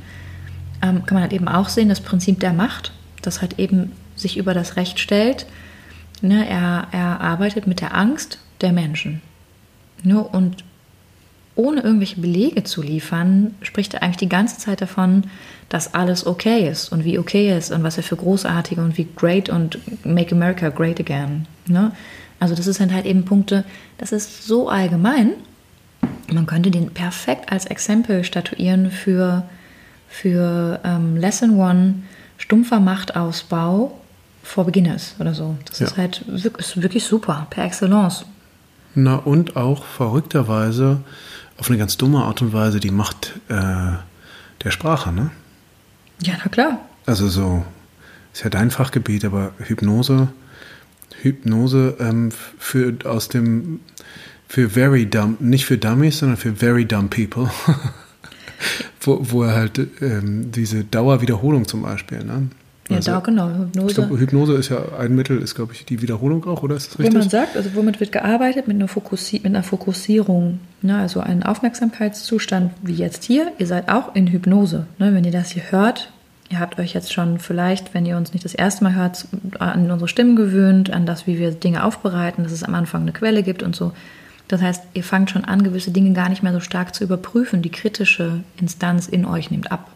ähm, 0.81 1.05
kann 1.05 1.15
man 1.15 1.23
halt 1.23 1.33
eben 1.33 1.47
auch 1.47 1.69
sehen, 1.69 1.89
das 1.89 1.99
Prinzip 1.99 2.39
der 2.39 2.53
Macht, 2.53 2.93
das 3.21 3.41
halt 3.41 3.59
eben 3.59 3.91
sich 4.15 4.37
über 4.37 4.53
das 4.53 4.77
Recht 4.77 4.99
stellt. 4.99 5.45
Ne? 6.21 6.47
Er, 6.47 6.87
er 6.91 7.21
arbeitet 7.21 7.67
mit 7.67 7.81
der 7.81 7.93
Angst 7.93 8.39
der 8.61 8.71
Menschen. 8.71 9.21
Ne? 10.03 10.21
Und 10.21 10.63
ohne 11.55 11.81
irgendwelche 11.81 12.19
Belege 12.19 12.63
zu 12.63 12.81
liefern, 12.81 13.55
spricht 13.61 13.93
er 13.93 14.03
eigentlich 14.03 14.17
die 14.17 14.29
ganze 14.29 14.57
Zeit 14.57 14.81
davon, 14.81 15.23
dass 15.69 15.93
alles 15.93 16.25
okay 16.27 16.67
ist 16.67 16.91
und 16.91 17.05
wie 17.05 17.17
okay 17.17 17.57
ist 17.57 17.71
und 17.71 17.83
was 17.83 17.97
er 17.97 18.03
für 18.03 18.17
großartige 18.17 18.81
und 18.81 18.97
wie 18.97 19.07
great 19.15 19.49
und 19.49 19.79
make 20.05 20.35
America 20.35 20.69
great 20.69 20.99
again. 20.99 21.47
Ne? 21.67 21.91
Also 22.39 22.55
das 22.55 22.65
sind 22.65 22.93
halt 22.93 23.05
eben 23.05 23.23
Punkte, 23.23 23.63
das 23.97 24.11
ist 24.11 24.45
so 24.45 24.69
allgemein. 24.69 25.31
Man 26.31 26.45
könnte 26.45 26.71
den 26.71 26.91
perfekt 26.91 27.51
als 27.51 27.65
Exempel 27.65 28.23
statuieren 28.23 28.91
für, 28.91 29.43
für 30.09 30.79
ähm, 30.83 31.15
Lesson 31.15 31.57
One, 31.57 31.95
stumpfer 32.37 32.79
Machtausbau 32.79 33.97
vor 34.43 34.65
Beginners 34.65 35.15
oder 35.19 35.33
so. 35.33 35.55
Das 35.65 35.79
ja. 35.79 35.87
ist 35.87 35.97
halt 35.97 36.21
ist 36.57 36.81
wirklich 36.81 37.05
super, 37.05 37.47
per 37.49 37.63
Excellence. 37.63 38.25
Na 38.95 39.15
und 39.15 39.55
auch 39.55 39.85
verrückterweise 39.85 41.01
auf 41.57 41.69
eine 41.69 41.77
ganz 41.77 41.97
dumme 41.97 42.23
Art 42.23 42.41
und 42.41 42.53
Weise 42.53 42.79
die 42.79 42.91
Macht 42.91 43.39
äh, 43.49 43.93
der 44.63 44.71
Sprache, 44.71 45.11
ne? 45.11 45.31
Ja, 46.21 46.35
na 46.43 46.49
klar. 46.49 46.79
Also 47.05 47.27
so, 47.27 47.65
ist 48.33 48.43
ja 48.43 48.49
dein 48.49 48.71
Fachgebiet, 48.71 49.25
aber 49.25 49.51
Hypnose 49.59 50.29
Hypnose 51.21 51.97
ähm, 51.99 52.31
für 52.57 52.93
aus 53.05 53.29
dem 53.29 53.79
für 54.47 54.69
very 54.69 55.05
dumb, 55.05 55.41
nicht 55.41 55.65
für 55.65 55.77
Dummies, 55.77 56.19
sondern 56.19 56.37
für 56.37 56.53
very 56.53 56.85
dumb 56.85 57.09
people. 57.09 57.49
wo, 59.01 59.19
wo 59.21 59.43
er 59.43 59.55
halt 59.55 59.79
ähm, 60.01 60.51
diese 60.51 60.83
Dauerwiederholung 60.83 61.67
zum 61.67 61.81
Beispiel, 61.81 62.23
ne? 62.23 62.49
Ja, 62.89 62.97
also, 62.97 63.11
da 63.11 63.19
genau, 63.19 63.49
Hypnose. 63.49 63.87
Ich 63.87 63.95
glaube, 63.95 64.19
Hypnose 64.19 64.53
ist 64.53 64.69
ja 64.69 64.77
ein 64.99 65.15
Mittel, 65.15 65.41
ist 65.41 65.55
glaube 65.55 65.73
ich 65.73 65.85
die 65.85 66.01
Wiederholung 66.03 66.45
auch, 66.45 66.61
oder 66.61 66.75
ist 66.75 66.91
das 66.91 66.99
richtig? 66.99 67.15
Wo 67.15 67.19
man 67.19 67.29
sagt, 67.29 67.57
also 67.57 67.71
womit 67.73 67.99
wird 67.99 68.11
gearbeitet? 68.11 68.67
Mit 68.67 68.75
einer, 68.75 68.87
Fokussi 68.87 69.37
mit 69.37 69.47
einer 69.47 69.63
Fokussierung. 69.63 70.59
Ne? 70.83 70.97
Also 70.97 71.19
ein 71.19 71.41
Aufmerksamkeitszustand 71.41 72.73
wie 72.83 72.93
jetzt 72.93 73.23
hier. 73.23 73.51
Ihr 73.57 73.65
seid 73.65 73.89
auch 73.89 74.13
in 74.13 74.27
Hypnose. 74.27 74.85
Ne? 74.99 75.13
Wenn 75.15 75.23
ihr 75.23 75.31
das 75.31 75.51
hier 75.51 75.63
hört, 75.71 76.11
Ihr 76.49 76.59
habt 76.59 76.77
euch 76.79 76.93
jetzt 76.93 77.11
schon 77.11 77.39
vielleicht, 77.39 77.95
wenn 77.95 78.05
ihr 78.05 78.17
uns 78.17 78.33
nicht 78.33 78.45
das 78.45 78.53
erste 78.53 78.83
Mal 78.83 78.93
hört, 78.93 79.27
an 79.57 79.89
unsere 79.89 80.07
Stimmen 80.07 80.35
gewöhnt, 80.35 80.91
an 80.91 81.07
das, 81.07 81.25
wie 81.25 81.39
wir 81.39 81.51
Dinge 81.51 81.83
aufbereiten, 81.83 82.43
dass 82.43 82.51
es 82.51 82.63
am 82.63 82.75
Anfang 82.75 83.01
eine 83.01 83.13
Quelle 83.13 83.41
gibt 83.41 83.63
und 83.63 83.75
so. 83.75 83.93
Das 84.47 84.61
heißt, 84.61 84.83
ihr 84.93 85.03
fangt 85.03 85.31
schon 85.31 85.43
an, 85.43 85.63
gewisse 85.63 85.89
Dinge 85.89 86.13
gar 86.13 86.29
nicht 86.29 86.43
mehr 86.43 86.53
so 86.53 86.59
stark 86.59 86.93
zu 86.93 87.03
überprüfen. 87.03 87.63
Die 87.63 87.71
kritische 87.71 88.43
Instanz 88.61 89.07
in 89.07 89.25
euch 89.25 89.49
nimmt 89.49 89.71
ab. 89.71 89.89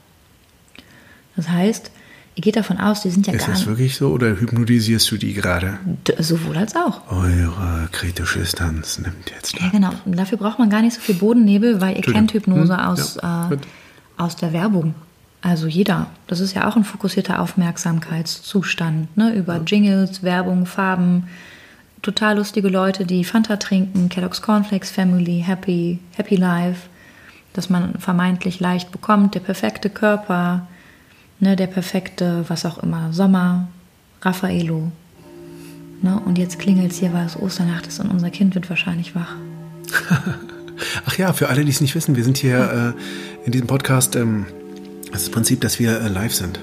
Das 1.35 1.49
heißt, 1.49 1.91
geht 2.35 2.55
davon 2.55 2.77
aus, 2.77 3.01
die 3.01 3.09
sind 3.09 3.27
ja 3.27 3.33
Ist 3.33 3.39
gar 3.39 3.47
nicht. 3.49 3.59
Ist 3.59 3.65
das 3.65 3.67
wirklich 3.67 3.95
so 3.95 4.09
oder 4.09 4.39
hypnotisierst 4.39 5.11
du 5.11 5.17
die 5.17 5.33
gerade? 5.33 5.77
Sowohl 6.19 6.57
als 6.57 6.75
auch. 6.75 7.11
Eure 7.11 7.89
kritische 7.91 8.39
Instanz 8.39 8.99
nimmt 8.99 9.31
jetzt 9.35 9.55
ab. 9.55 9.61
Ja, 9.61 9.69
genau. 9.69 9.91
Und 10.05 10.17
dafür 10.17 10.37
braucht 10.37 10.59
man 10.59 10.69
gar 10.69 10.81
nicht 10.81 10.93
so 10.93 11.01
viel 11.01 11.15
Bodennebel, 11.15 11.81
weil 11.81 11.97
ihr 11.97 12.03
kennt 12.03 12.33
Hypnose 12.33 12.77
hm? 12.77 12.85
aus, 12.85 13.17
ja, 13.21 13.51
äh, 13.51 13.57
aus 14.17 14.35
der 14.35 14.53
Werbung. 14.53 14.95
Also 15.41 15.67
jeder. 15.67 16.07
Das 16.27 16.39
ist 16.39 16.53
ja 16.53 16.67
auch 16.67 16.75
ein 16.75 16.83
fokussierter 16.83 17.39
Aufmerksamkeitszustand. 17.39 19.15
Ne? 19.15 19.33
Über 19.33 19.61
Jingles, 19.65 20.23
Werbung, 20.23 20.65
Farben. 20.65 21.27
Total 22.01 22.37
lustige 22.37 22.69
Leute, 22.69 23.05
die 23.05 23.25
Fanta 23.25 23.57
trinken, 23.57 24.07
Kellogg's 24.07 24.41
Cornflakes 24.41 24.89
Family, 24.89 25.43
Happy, 25.45 25.99
Happy 26.15 26.37
Life, 26.37 26.87
dass 27.51 27.69
man 27.69 27.95
vermeintlich 27.99 28.61
leicht 28.61 28.91
bekommt, 28.91 29.35
der 29.35 29.41
perfekte 29.41 29.89
Körper, 29.89 30.67
ne, 31.39 31.55
der 31.55 31.67
perfekte, 31.67 32.45
was 32.47 32.65
auch 32.65 32.77
immer, 32.79 33.11
Sommer, 33.13 33.67
Raffaello. 34.21 34.91
Ne? 36.01 36.21
Und 36.25 36.37
jetzt 36.37 36.59
klingelt 36.59 36.91
es 36.91 36.97
hier, 36.97 37.13
weil 37.13 37.25
es 37.25 37.37
Osternacht 37.37 37.87
ist 37.87 37.99
und 37.99 38.09
unser 38.09 38.29
Kind 38.29 38.55
wird 38.55 38.69
wahrscheinlich 38.69 39.15
wach. 39.15 39.35
Ach 41.05 41.17
ja, 41.17 41.33
für 41.33 41.49
alle, 41.49 41.65
die 41.65 41.71
es 41.71 41.81
nicht 41.81 41.95
wissen, 41.95 42.15
wir 42.15 42.23
sind 42.23 42.37
hier 42.37 42.95
äh, 42.95 43.45
in 43.45 43.51
diesem 43.51 43.67
Podcast. 43.67 44.15
Ähm 44.15 44.45
das 45.11 45.21
ist 45.21 45.27
das 45.27 45.33
Prinzip, 45.33 45.61
dass 45.61 45.79
wir 45.79 46.01
äh, 46.01 46.07
live 46.07 46.33
sind. 46.33 46.59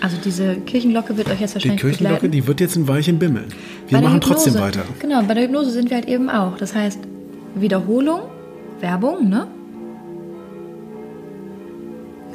Also 0.00 0.16
diese 0.22 0.56
Kirchenglocke 0.56 1.16
wird 1.16 1.28
euch 1.28 1.40
jetzt 1.40 1.54
wahrscheinlich 1.54 1.80
Die 1.80 1.86
Kirchenglocke, 1.86 2.22
begleiten. 2.22 2.32
die 2.32 2.46
wird 2.46 2.60
jetzt 2.60 2.76
ein 2.76 2.88
Weilchen 2.88 3.18
bimmeln. 3.18 3.48
Wir 3.88 4.00
machen 4.00 4.14
Hypnose, 4.14 4.34
trotzdem 4.34 4.54
weiter. 4.54 4.82
Genau, 4.98 5.22
bei 5.22 5.34
der 5.34 5.44
Hypnose 5.44 5.70
sind 5.70 5.90
wir 5.90 5.96
halt 5.96 6.08
eben 6.08 6.28
auch. 6.30 6.56
Das 6.58 6.74
heißt, 6.74 6.98
Wiederholung, 7.54 8.22
Werbung, 8.80 9.28
ne? 9.28 9.46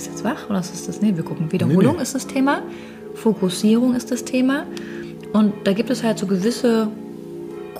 Ist 0.01 0.07
jetzt 0.07 0.23
wach 0.23 0.49
oder 0.49 0.59
ist 0.59 0.87
das? 0.87 1.01
Nee, 1.01 1.15
wir 1.15 1.23
gucken. 1.23 1.51
Wiederholung 1.51 1.93
nee, 1.93 1.97
nee. 1.97 2.03
ist 2.03 2.15
das 2.15 2.27
Thema, 2.27 2.61
Fokussierung 3.15 3.95
ist 3.95 4.11
das 4.11 4.25
Thema. 4.25 4.65
Und 5.33 5.53
da 5.63 5.73
gibt 5.73 5.89
es 5.89 6.03
halt 6.03 6.17
so 6.19 6.27
gewisse 6.27 6.87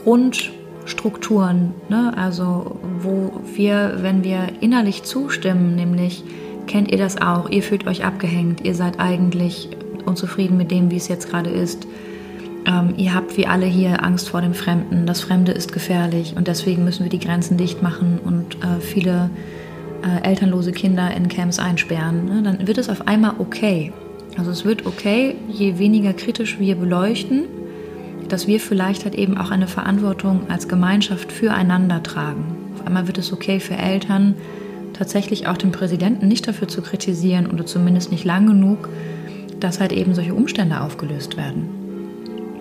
Grundstrukturen, 0.04 1.74
ne? 1.90 2.14
Also, 2.16 2.80
wo 3.02 3.32
wir, 3.56 3.98
wenn 4.02 4.24
wir 4.24 4.50
innerlich 4.62 5.04
zustimmen, 5.04 5.76
nämlich 5.76 6.24
Kennt 6.68 6.90
ihr 6.92 6.98
das 6.98 7.22
auch? 7.22 7.50
Ihr 7.50 7.64
fühlt 7.64 7.88
euch 7.88 8.06
abgehängt, 8.06 8.62
ihr 8.62 8.76
seid 8.76 9.00
eigentlich 9.00 9.70
unzufrieden 10.06 10.56
mit 10.56 10.72
dem, 10.72 10.90
wie 10.90 10.96
es 10.96 11.08
jetzt 11.08 11.30
gerade 11.30 11.50
ist. 11.50 11.86
Ähm, 12.66 12.94
ihr 12.98 13.14
habt 13.14 13.36
wie 13.38 13.48
alle 13.48 13.66
hier 13.66 14.04
Angst 14.04 14.30
vor 14.30 14.42
dem 14.42 14.54
Fremden. 14.54 15.06
Das 15.06 15.22
Fremde 15.22 15.52
ist 15.52 15.74
gefährlich 15.74 16.36
und 16.38 16.48
deswegen 16.48 16.86
müssen 16.86 17.04
wir 17.04 17.10
die 17.10 17.20
Grenzen 17.20 17.58
dicht 17.58 17.82
machen 17.82 18.20
und 18.24 18.56
äh, 18.64 18.80
viele 18.80 19.30
äh, 20.04 20.28
elternlose 20.28 20.72
Kinder 20.72 21.12
in 21.16 21.28
Camps 21.28 21.60
einsperren. 21.60 22.26
Ne? 22.26 22.42
Dann 22.44 22.68
wird 22.68 22.78
es 22.78 22.90
auf 22.90 23.08
einmal 23.08 23.36
okay. 23.40 23.92
Also 24.38 24.52
es 24.52 24.66
wird 24.66 24.86
okay, 24.86 25.36
je 25.50 25.78
weniger 25.78 26.14
kritisch 26.14 26.60
wir 26.60 26.76
beleuchten, 26.76 27.46
dass 28.30 28.48
wir 28.48 28.60
vielleicht 28.60 29.04
halt 29.04 29.16
eben 29.16 29.38
auch 29.38 29.52
eine 29.52 29.68
Verantwortung 29.68 30.50
als 30.50 30.68
Gemeinschaft 30.68 31.32
füreinander 31.32 32.02
tragen. 32.02 32.56
Auf 32.76 32.88
einmal 32.88 33.08
wird 33.08 33.18
es 33.18 33.34
okay 33.34 33.60
für 33.60 33.76
Eltern, 33.76 34.36
tatsächlich 34.94 35.48
auch 35.48 35.58
den 35.58 35.72
Präsidenten 35.72 36.28
nicht 36.28 36.48
dafür 36.48 36.68
zu 36.68 36.82
kritisieren 36.82 37.48
oder 37.48 37.66
zumindest 37.66 38.12
nicht 38.12 38.24
lang 38.24 38.48
genug, 38.48 38.90
dass 39.60 39.80
halt 39.80 39.92
eben 39.92 40.14
solche 40.16 40.34
Umstände 40.34 40.82
aufgelöst 40.82 41.38
werden. 41.38 41.82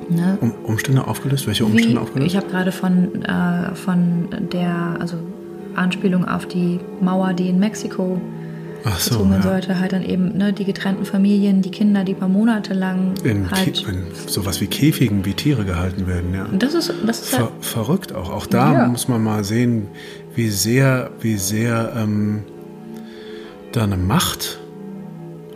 Ne? 0.09 0.39
Um, 0.41 0.53
Umstände 0.65 1.07
aufgelöst? 1.07 1.47
Welche 1.47 1.65
Umstände 1.65 1.95
Wie, 1.95 1.99
aufgelöst? 1.99 2.27
Ich 2.27 2.37
habe 2.37 2.49
gerade 2.49 2.73
von, 2.73 3.23
äh, 3.23 3.75
von 3.75 4.29
der 4.53 4.97
also 4.99 5.19
Anspielung 5.81 6.27
auf 6.27 6.47
die 6.47 6.79
Mauer, 7.01 7.33
die 7.33 7.49
in 7.49 7.59
Mexiko 7.59 8.21
Ach 8.85 8.99
so, 8.99 9.11
gezwungen 9.11 9.35
ja. 9.35 9.43
sollte, 9.43 9.79
halt 9.79 9.93
dann 9.93 10.03
eben 10.03 10.37
ne, 10.37 10.53
die 10.53 10.65
getrennten 10.65 11.05
Familien, 11.05 11.63
die 11.63 11.71
Kinder, 11.71 12.05
die 12.05 12.15
paar 12.15 12.29
Monate 12.29 12.75
lang 12.75 13.15
in, 13.25 13.51
halt 13.51 13.87
in 13.87 14.07
sowas 14.27 14.61
wie 14.61 14.67
Käfigen, 14.67 15.25
wie 15.25 15.35
Tiere 15.35 15.65
gehalten 15.65 16.07
werden. 16.07 16.35
Ja. 16.35 16.47
Das 16.53 16.75
ist, 16.75 16.93
das 17.07 17.21
ist 17.21 17.29
Ver 17.31 17.39
halt 17.39 17.51
verrückt 17.61 18.15
auch. 18.15 18.31
Auch 18.31 18.47
da 18.47 18.73
ja. 18.73 18.87
muss 18.87 19.09
man 19.09 19.23
mal 19.23 19.45
sehen, 19.45 19.89
wie 20.35 20.49
sehr, 20.49 21.11
wie 21.21 21.37
sehr 21.37 21.93
ähm, 21.97 22.45
da 23.73 23.85
eine 23.85 23.97
Macht 23.97 24.59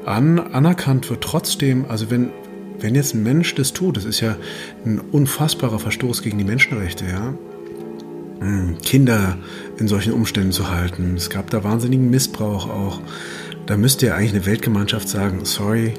an, 0.04 0.38
anerkannt 0.38 1.08
wird. 1.10 1.22
Trotzdem, 1.22 1.87
also 1.88 2.10
wenn, 2.10 2.30
wenn 2.80 2.94
jetzt 2.94 3.14
ein 3.14 3.22
Mensch 3.22 3.54
das 3.54 3.72
tut, 3.72 3.96
das 3.96 4.04
ist 4.04 4.20
ja 4.20 4.37
ein 4.84 5.00
unfassbarer 5.00 5.78
Verstoß 5.78 6.22
gegen 6.22 6.38
die 6.38 6.44
Menschenrechte, 6.44 7.04
ja. 7.06 7.34
Hm, 8.40 8.78
Kinder 8.82 9.38
in 9.78 9.88
solchen 9.88 10.12
Umständen 10.12 10.52
zu 10.52 10.70
halten. 10.70 11.14
Es 11.16 11.30
gab 11.30 11.50
da 11.50 11.64
wahnsinnigen 11.64 12.10
Missbrauch 12.10 12.68
auch. 12.68 13.00
Da 13.66 13.76
müsste 13.76 14.06
ja 14.06 14.14
eigentlich 14.14 14.32
eine 14.32 14.46
Weltgemeinschaft 14.46 15.08
sagen, 15.08 15.44
sorry, 15.44 15.94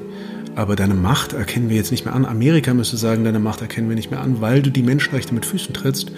aber 0.54 0.74
deine 0.74 0.94
Macht 0.94 1.34
erkennen 1.34 1.68
wir 1.68 1.76
jetzt 1.76 1.90
nicht 1.90 2.04
mehr 2.04 2.14
an. 2.14 2.24
Amerika 2.24 2.72
müsste 2.72 2.96
sagen, 2.96 3.24
deine 3.24 3.38
Macht 3.38 3.60
erkennen 3.60 3.88
wir 3.88 3.96
nicht 3.96 4.10
mehr 4.10 4.20
an, 4.20 4.40
weil 4.40 4.62
du 4.62 4.70
die 4.70 4.82
Menschenrechte 4.82 5.34
mit 5.34 5.44
Füßen 5.44 5.74
trittst, 5.74 6.12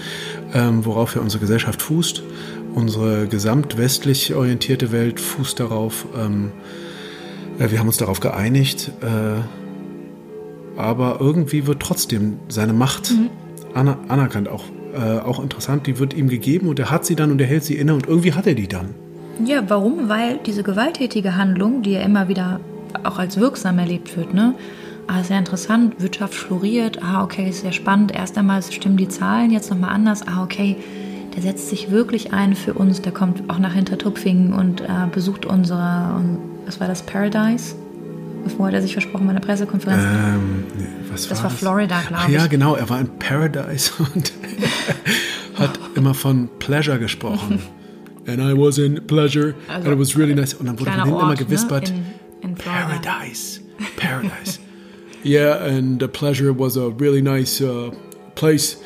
ähm, 0.55 0.85
worauf 0.85 1.17
ja 1.17 1.21
unsere 1.21 1.41
Gesellschaft 1.41 1.83
fußt. 1.83 2.23
Unsere 2.75 3.27
gesamtwestlich 3.27 4.35
orientierte 4.35 4.93
Welt 4.93 5.19
fußt 5.19 5.59
darauf. 5.59 6.07
Ähm, 6.17 6.53
äh, 7.59 7.71
wir 7.71 7.81
haben 7.81 7.89
uns 7.89 7.97
darauf 7.97 8.21
geeinigt, 8.21 8.93
äh, 9.01 9.41
aber 10.79 11.19
irgendwie 11.21 11.67
wird 11.67 11.81
trotzdem 11.81 12.39
seine 12.49 12.73
Macht 12.73 13.11
mhm. 13.11 13.31
aner 13.75 13.99
anerkannt. 14.07 14.49
Auch, 14.49 14.65
äh, 14.95 15.21
auch 15.21 15.43
interessant, 15.43 15.87
die 15.87 15.99
wird 15.99 16.15
ihm 16.15 16.29
gegeben 16.29 16.69
und 16.69 16.79
er 16.79 16.91
hat 16.91 17.05
sie 17.05 17.17
dann 17.17 17.31
und 17.31 17.41
er 17.41 17.47
hält 17.47 17.65
sie 17.65 17.75
inne 17.75 17.95
und 17.95 18.07
irgendwie 18.07 18.33
hat 18.33 18.47
er 18.47 18.55
die 18.55 18.69
dann. 18.69 18.95
Ja, 19.45 19.63
warum? 19.69 20.09
Weil 20.09 20.39
diese 20.45 20.63
gewalttätige 20.63 21.37
Handlung, 21.37 21.83
die 21.83 21.93
ja 21.93 22.01
immer 22.01 22.29
wieder 22.29 22.61
auch 23.05 23.19
als 23.19 23.39
wirksam 23.39 23.79
erlebt 23.79 24.17
wird. 24.17 24.35
Ne? 24.35 24.55
Ah, 25.07 25.23
sehr 25.23 25.39
interessant, 25.39 26.03
Wirtschaft 26.03 26.35
floriert, 26.35 27.03
ah, 27.03 27.23
okay, 27.23 27.49
ist 27.49 27.61
sehr 27.61 27.73
spannend. 27.73 28.13
Erst 28.13 28.37
einmal 28.37 28.63
stimmen 28.63 28.97
die 28.97 29.09
Zahlen 29.09 29.51
jetzt 29.51 29.71
nochmal 29.71 29.91
anders. 29.91 30.27
Ah, 30.27 30.43
okay, 30.43 30.77
der 31.35 31.43
setzt 31.43 31.69
sich 31.69 31.91
wirklich 31.91 32.33
ein 32.33 32.55
für 32.55 32.75
uns, 32.75 33.01
der 33.01 33.13
kommt 33.13 33.49
auch 33.49 33.59
nach 33.59 33.75
Hintertupfingen 33.75 34.53
und 34.53 34.81
äh, 34.81 34.87
besucht 35.13 35.47
unsere, 35.47 36.21
was 36.67 36.81
war 36.81 36.89
das, 36.89 37.03
Paradise? 37.03 37.75
Wo 38.57 38.67
hat 38.67 38.75
er 38.75 38.83
sich 38.83 38.93
versprochen 38.93 39.27
bei 39.27 39.31
einer 39.31 39.41
Pressekonferenz? 39.41 40.03
Ähm, 40.03 40.65
was 41.11 41.29
das 41.29 41.39
war, 41.39 41.51
war 41.51 41.57
Florida, 41.57 42.01
glaube 42.07 42.25
ich. 42.29 42.35
Ja, 42.35 42.47
genau, 42.47 42.75
er 42.75 42.89
war 42.89 43.01
in 43.01 43.09
Paradise 43.19 43.93
und 44.15 44.33
hat 45.55 45.79
immer 45.95 46.15
von 46.15 46.49
Pleasure 46.59 46.99
gesprochen. 46.99 47.61
And 48.27 48.41
I 48.41 48.53
was 48.53 48.79
in 48.79 49.07
Pleasure 49.07 49.55
also, 49.69 49.89
and 49.89 49.95
it 49.95 49.99
was 49.99 50.17
really 50.17 50.35
nice. 50.35 50.55
Und 50.55 50.67
dann 50.67 50.79
wurde 50.79 50.91
von 50.91 51.05
hinten 51.05 51.21
immer 51.21 51.35
gewispert. 51.35 51.91
Ne? 51.91 52.05
In, 52.43 52.51
in 52.51 52.55
Paradise. 52.57 53.61
Paradise. 53.97 54.59
yeah, 55.25 55.65
and 55.65 56.01
the 56.01 56.09
Pleasure 56.09 56.53
was 56.53 56.77
a 56.77 56.93
really 56.99 57.23
nice 57.23 57.61
uh, 57.63 57.91
place. 58.35 58.77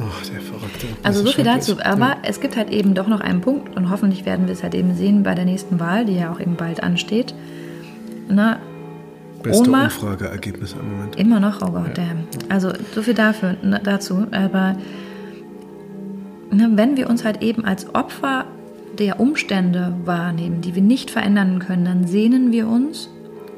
Ach, 0.00 0.26
der 0.26 0.40
Verrückte. 0.40 0.86
Also 1.02 1.24
so 1.24 1.32
viel 1.32 1.44
dazu. 1.44 1.76
Aber 1.82 2.08
ja. 2.08 2.18
es 2.22 2.40
gibt 2.40 2.56
halt 2.56 2.70
eben 2.70 2.94
doch 2.94 3.08
noch 3.08 3.20
einen 3.20 3.40
Punkt 3.40 3.76
und 3.76 3.90
hoffentlich 3.90 4.24
werden 4.26 4.46
wir 4.46 4.52
es 4.52 4.62
halt 4.62 4.74
eben 4.74 4.94
sehen 4.94 5.22
bei 5.22 5.34
der 5.34 5.44
nächsten 5.44 5.80
Wahl, 5.80 6.04
die 6.04 6.16
ja 6.16 6.32
auch 6.32 6.40
eben 6.40 6.56
bald 6.56 6.82
ansteht. 6.82 7.34
Na, 8.28 8.58
Beste 9.42 9.62
Ohnmacht, 9.62 10.02
Umfrageergebnis 10.02 10.72
im 10.72 10.90
Moment. 10.90 11.16
Immer 11.16 11.40
noch, 11.40 11.62
oh 11.62 11.70
Gott, 11.70 11.96
ja. 11.96 12.04
Also 12.48 12.72
so 12.94 13.02
viel 13.02 13.14
dafür, 13.14 13.56
dazu. 13.84 14.26
Aber 14.32 14.76
ne, 16.50 16.70
wenn 16.74 16.96
wir 16.96 17.08
uns 17.08 17.24
halt 17.24 17.42
eben 17.42 17.64
als 17.64 17.94
Opfer 17.94 18.46
der 18.98 19.20
Umstände 19.20 19.94
wahrnehmen, 20.04 20.60
die 20.60 20.74
wir 20.74 20.82
nicht 20.82 21.10
verändern 21.10 21.60
können, 21.60 21.84
dann 21.84 22.06
sehnen 22.06 22.50
wir 22.50 22.66
uns 22.66 23.10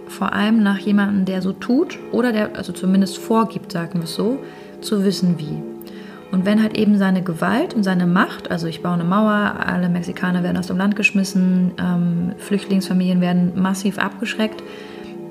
vor 0.07 0.33
allem 0.33 0.63
nach 0.63 0.79
jemandem, 0.79 1.25
der 1.25 1.41
so 1.41 1.53
tut 1.53 1.99
oder 2.13 2.33
der 2.33 2.57
also 2.57 2.73
zumindest 2.73 3.19
vorgibt, 3.19 3.73
sagen 3.73 4.01
wir 4.01 4.05
es 4.05 4.15
so, 4.15 4.39
zu 4.81 5.05
wissen 5.05 5.39
wie. 5.39 5.63
Und 6.31 6.45
wenn 6.47 6.63
halt 6.63 6.77
eben 6.77 6.97
seine 6.97 7.23
Gewalt 7.23 7.75
und 7.75 7.83
seine 7.83 8.07
Macht, 8.07 8.51
also 8.51 8.67
ich 8.67 8.83
baue 8.83 8.95
eine 8.95 9.05
Mauer, 9.05 9.57
alle 9.67 9.89
Mexikaner 9.89 10.43
werden 10.43 10.57
aus 10.57 10.69
dem 10.69 10.77
Land 10.77 10.95
geschmissen, 10.95 11.73
ähm, 11.79 12.33
Flüchtlingsfamilien 12.39 13.21
werden 13.21 13.61
massiv 13.61 13.99
abgeschreckt, 13.99 14.63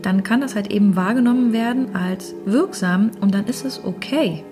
dann 0.02 0.24
kann 0.24 0.42
das 0.42 0.56
halt 0.56 0.72
eben 0.72 0.96
wahrgenommen 0.96 1.54
werden 1.54 1.96
als 1.96 2.34
wirksam 2.46 3.12
und 3.22 3.34
dann 3.34 3.46
ist 3.46 3.66
es 3.66 3.84
okay. 3.84 4.44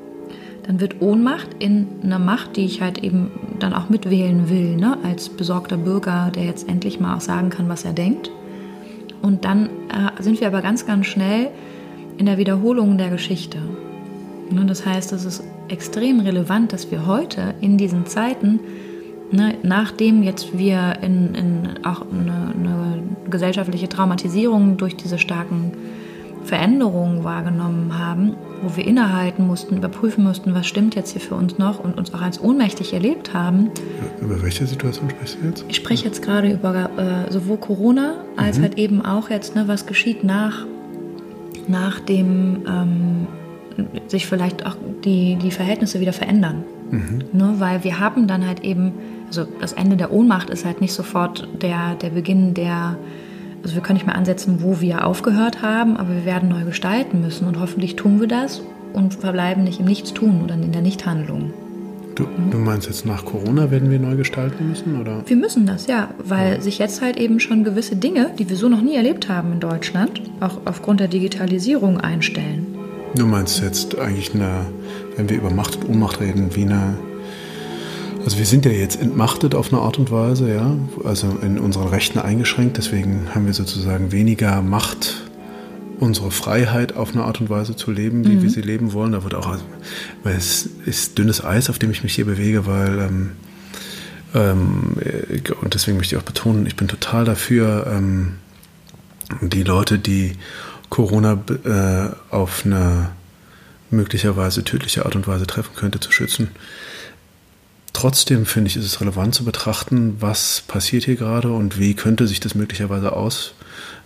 Dann 0.63 0.81
wird 0.81 1.01
Ohnmacht 1.01 1.47
in 1.59 1.87
einer 2.03 2.19
Macht, 2.19 2.57
die 2.57 2.65
ich 2.65 2.81
halt 2.81 2.97
eben 2.97 3.31
dann 3.59 3.73
auch 3.73 3.89
mitwählen 3.89 4.49
will, 4.49 4.75
ne? 4.75 4.97
als 5.03 5.29
besorgter 5.29 5.77
Bürger, 5.77 6.31
der 6.33 6.43
jetzt 6.43 6.67
endlich 6.67 6.99
mal 6.99 7.15
auch 7.15 7.21
sagen 7.21 7.49
kann, 7.49 7.69
was 7.69 7.85
er 7.85 7.93
denkt. 7.93 8.31
Und 9.21 9.45
dann 9.45 9.67
äh, 9.89 10.21
sind 10.21 10.39
wir 10.41 10.47
aber 10.47 10.61
ganz, 10.61 10.85
ganz 10.85 11.07
schnell 11.07 11.49
in 12.17 12.25
der 12.25 12.37
Wiederholung 12.37 12.97
der 12.97 13.09
Geschichte. 13.09 13.59
Ne? 14.51 14.65
Das 14.65 14.85
heißt, 14.85 15.11
es 15.13 15.25
ist 15.25 15.43
extrem 15.69 16.19
relevant, 16.19 16.73
dass 16.73 16.91
wir 16.91 17.05
heute 17.05 17.53
in 17.61 17.77
diesen 17.77 18.05
Zeiten, 18.05 18.59
ne, 19.31 19.55
nachdem 19.63 20.23
jetzt 20.23 20.57
wir 20.57 20.97
in, 21.01 21.35
in 21.35 21.85
auch 21.85 22.01
eine, 22.01 22.53
eine, 22.55 23.03
gesellschaftliche 23.29 23.89
Traumatisierung 23.89 24.77
durch 24.77 24.95
diese 24.95 25.17
starken 25.17 25.73
Veränderungen 26.45 27.25
wahrgenommen 27.25 27.99
haben, 27.99 28.37
wo 28.61 28.77
wir 28.77 28.87
innehalten 28.87 29.45
mussten, 29.45 29.75
überprüfen 29.75 30.23
mussten, 30.23 30.55
was 30.55 30.65
stimmt 30.65 30.95
jetzt 30.95 31.11
hier 31.11 31.19
für 31.19 31.35
uns 31.35 31.57
noch 31.57 31.83
und 31.83 31.97
uns 31.97 32.13
auch 32.13 32.21
als 32.21 32.39
ohnmächtig 32.41 32.93
erlebt 32.93 33.33
haben. 33.33 33.69
Über 34.21 34.41
welche 34.41 34.65
Situation 34.65 35.09
sprichst 35.09 35.37
du 35.41 35.47
jetzt? 35.47 35.65
Ich 35.67 35.75
spreche 35.75 36.05
jetzt 36.05 36.21
gerade 36.21 36.49
über 36.49 36.89
äh, 36.97 37.31
sowohl 37.33 37.57
Corona 37.57 38.15
als 38.37 38.57
mhm. 38.57 38.61
halt 38.61 38.77
eben 38.77 39.03
auch 39.03 39.29
jetzt, 39.29 39.55
ne, 39.55 39.67
was 39.67 39.85
geschieht 39.85 40.23
nach, 40.23 40.65
nach 41.67 41.99
dem 41.99 42.63
ähm, 42.65 43.27
sich 44.07 44.27
vielleicht 44.27 44.65
auch 44.65 44.75
die, 45.03 45.35
die 45.35 45.51
Verhältnisse 45.51 45.99
wieder 45.99 46.13
verändern. 46.13 46.63
Mhm. 46.91 47.23
Ne, 47.33 47.55
weil 47.57 47.83
wir 47.83 47.99
haben 47.99 48.27
dann 48.27 48.47
halt 48.47 48.63
eben, 48.63 48.93
also 49.27 49.45
das 49.59 49.73
Ende 49.73 49.97
der 49.97 50.11
Ohnmacht 50.11 50.49
ist 50.49 50.65
halt 50.65 50.81
nicht 50.81 50.93
sofort 50.93 51.47
der, 51.61 51.95
der 51.95 52.09
Beginn 52.09 52.53
der, 52.53 52.97
also 53.63 53.75
wir 53.75 53.81
können 53.81 53.97
nicht 53.97 54.05
mehr 54.05 54.15
ansetzen, 54.15 54.61
wo 54.61 54.79
wir 54.79 55.05
aufgehört 55.05 55.61
haben, 55.61 55.97
aber 55.97 56.09
wir 56.09 56.25
werden 56.25 56.49
neu 56.49 56.63
gestalten 56.63 57.21
müssen 57.21 57.47
und 57.47 57.59
hoffentlich 57.59 57.95
tun 57.95 58.19
wir 58.19 58.27
das 58.27 58.61
und 58.93 59.15
verbleiben 59.15 59.63
nicht 59.63 59.79
im 59.79 59.85
Nichtstun 59.85 60.41
oder 60.43 60.55
in 60.55 60.71
der 60.71 60.81
Nichthandlung. 60.81 61.53
Du, 62.15 62.23
mhm. 62.23 62.49
du, 62.49 62.57
meinst 62.57 62.87
jetzt 62.87 63.05
nach 63.05 63.25
Corona 63.25 63.69
werden 63.69 63.91
wir 63.91 63.99
neu 63.99 64.15
gestalten 64.15 64.69
müssen, 64.69 64.99
oder? 64.99 65.21
Wir 65.27 65.37
müssen 65.37 65.67
das, 65.67 65.85
ja, 65.85 66.09
weil 66.17 66.55
ja. 66.55 66.61
sich 66.61 66.79
jetzt 66.79 67.01
halt 67.01 67.17
eben 67.17 67.39
schon 67.39 67.63
gewisse 67.63 67.95
Dinge, 67.95 68.31
die 68.39 68.49
wir 68.49 68.55
so 68.55 68.69
noch 68.69 68.81
nie 68.81 68.95
erlebt 68.95 69.29
haben 69.29 69.51
in 69.53 69.59
Deutschland, 69.59 70.21
auch 70.39 70.57
aufgrund 70.65 70.99
der 70.99 71.09
Digitalisierung 71.09 71.99
einstellen. 71.99 72.76
Du 73.15 73.25
meinst 73.25 73.61
jetzt 73.61 73.97
eigentlich 73.97 74.33
eine, 74.33 74.65
wenn 75.15 75.29
wir 75.29 75.37
über 75.37 75.49
Macht 75.49 75.75
und 75.77 75.89
Ohnmacht 75.89 76.19
reden, 76.19 76.55
wie 76.55 76.63
eine. 76.63 76.97
Also 78.23 78.37
wir 78.37 78.45
sind 78.45 78.65
ja 78.65 78.71
jetzt 78.71 79.01
entmachtet 79.01 79.55
auf 79.55 79.71
eine 79.71 79.81
Art 79.81 79.97
und 79.97 80.11
Weise, 80.11 80.53
ja, 80.53 80.75
also 81.05 81.37
in 81.41 81.59
unseren 81.59 81.87
Rechten 81.87 82.19
eingeschränkt, 82.19 82.77
deswegen 82.77 83.33
haben 83.33 83.45
wir 83.45 83.53
sozusagen 83.53 84.11
weniger 84.11 84.61
Macht, 84.61 85.23
unsere 86.01 86.29
Freiheit 86.29 86.95
auf 86.97 87.13
eine 87.13 87.23
Art 87.23 87.39
und 87.39 87.49
Weise 87.49 87.77
zu 87.77 87.89
leben, 87.89 88.25
wie 88.27 88.35
mhm. 88.35 88.43
wir 88.43 88.49
sie 88.49 88.61
leben 88.61 88.91
wollen. 88.91 89.13
Da 89.13 89.23
wird 89.23 89.33
auch, 89.33 89.57
weil 90.23 90.35
es 90.35 90.69
ist 90.85 91.17
dünnes 91.17 91.43
Eis, 91.43 91.69
auf 91.69 91.79
dem 91.79 91.89
ich 91.91 92.03
mich 92.03 92.13
hier 92.15 92.25
bewege, 92.25 92.65
weil 92.65 92.99
ähm, 92.99 93.31
ähm, 94.35 94.97
und 95.61 95.73
deswegen 95.73 95.97
möchte 95.97 96.15
ich 96.15 96.21
auch 96.21 96.25
betonen, 96.25 96.65
ich 96.65 96.75
bin 96.75 96.87
total 96.87 97.25
dafür, 97.25 97.87
ähm, 97.89 98.33
die 99.41 99.63
Leute, 99.63 99.99
die 99.99 100.33
Corona 100.89 101.37
äh, 101.65 102.33
auf 102.33 102.65
eine 102.65 103.09
möglicherweise 103.89 104.63
tödliche 104.63 105.05
Art 105.05 105.15
und 105.15 105.27
Weise 105.27 105.47
treffen 105.47 105.75
könnte, 105.75 105.99
zu 105.99 106.11
schützen. 106.11 106.49
Trotzdem 107.93 108.45
finde 108.45 108.69
ich, 108.69 108.77
ist 108.77 108.85
es 108.85 109.01
relevant 109.01 109.33
zu 109.33 109.43
betrachten, 109.43 110.17
was 110.19 110.61
passiert 110.67 111.05
hier 111.05 111.15
gerade 111.15 111.51
und 111.51 111.79
wie 111.79 111.95
könnte 111.95 112.27
sich 112.27 112.39
das 112.39 112.53
möglicherweise 112.53 113.13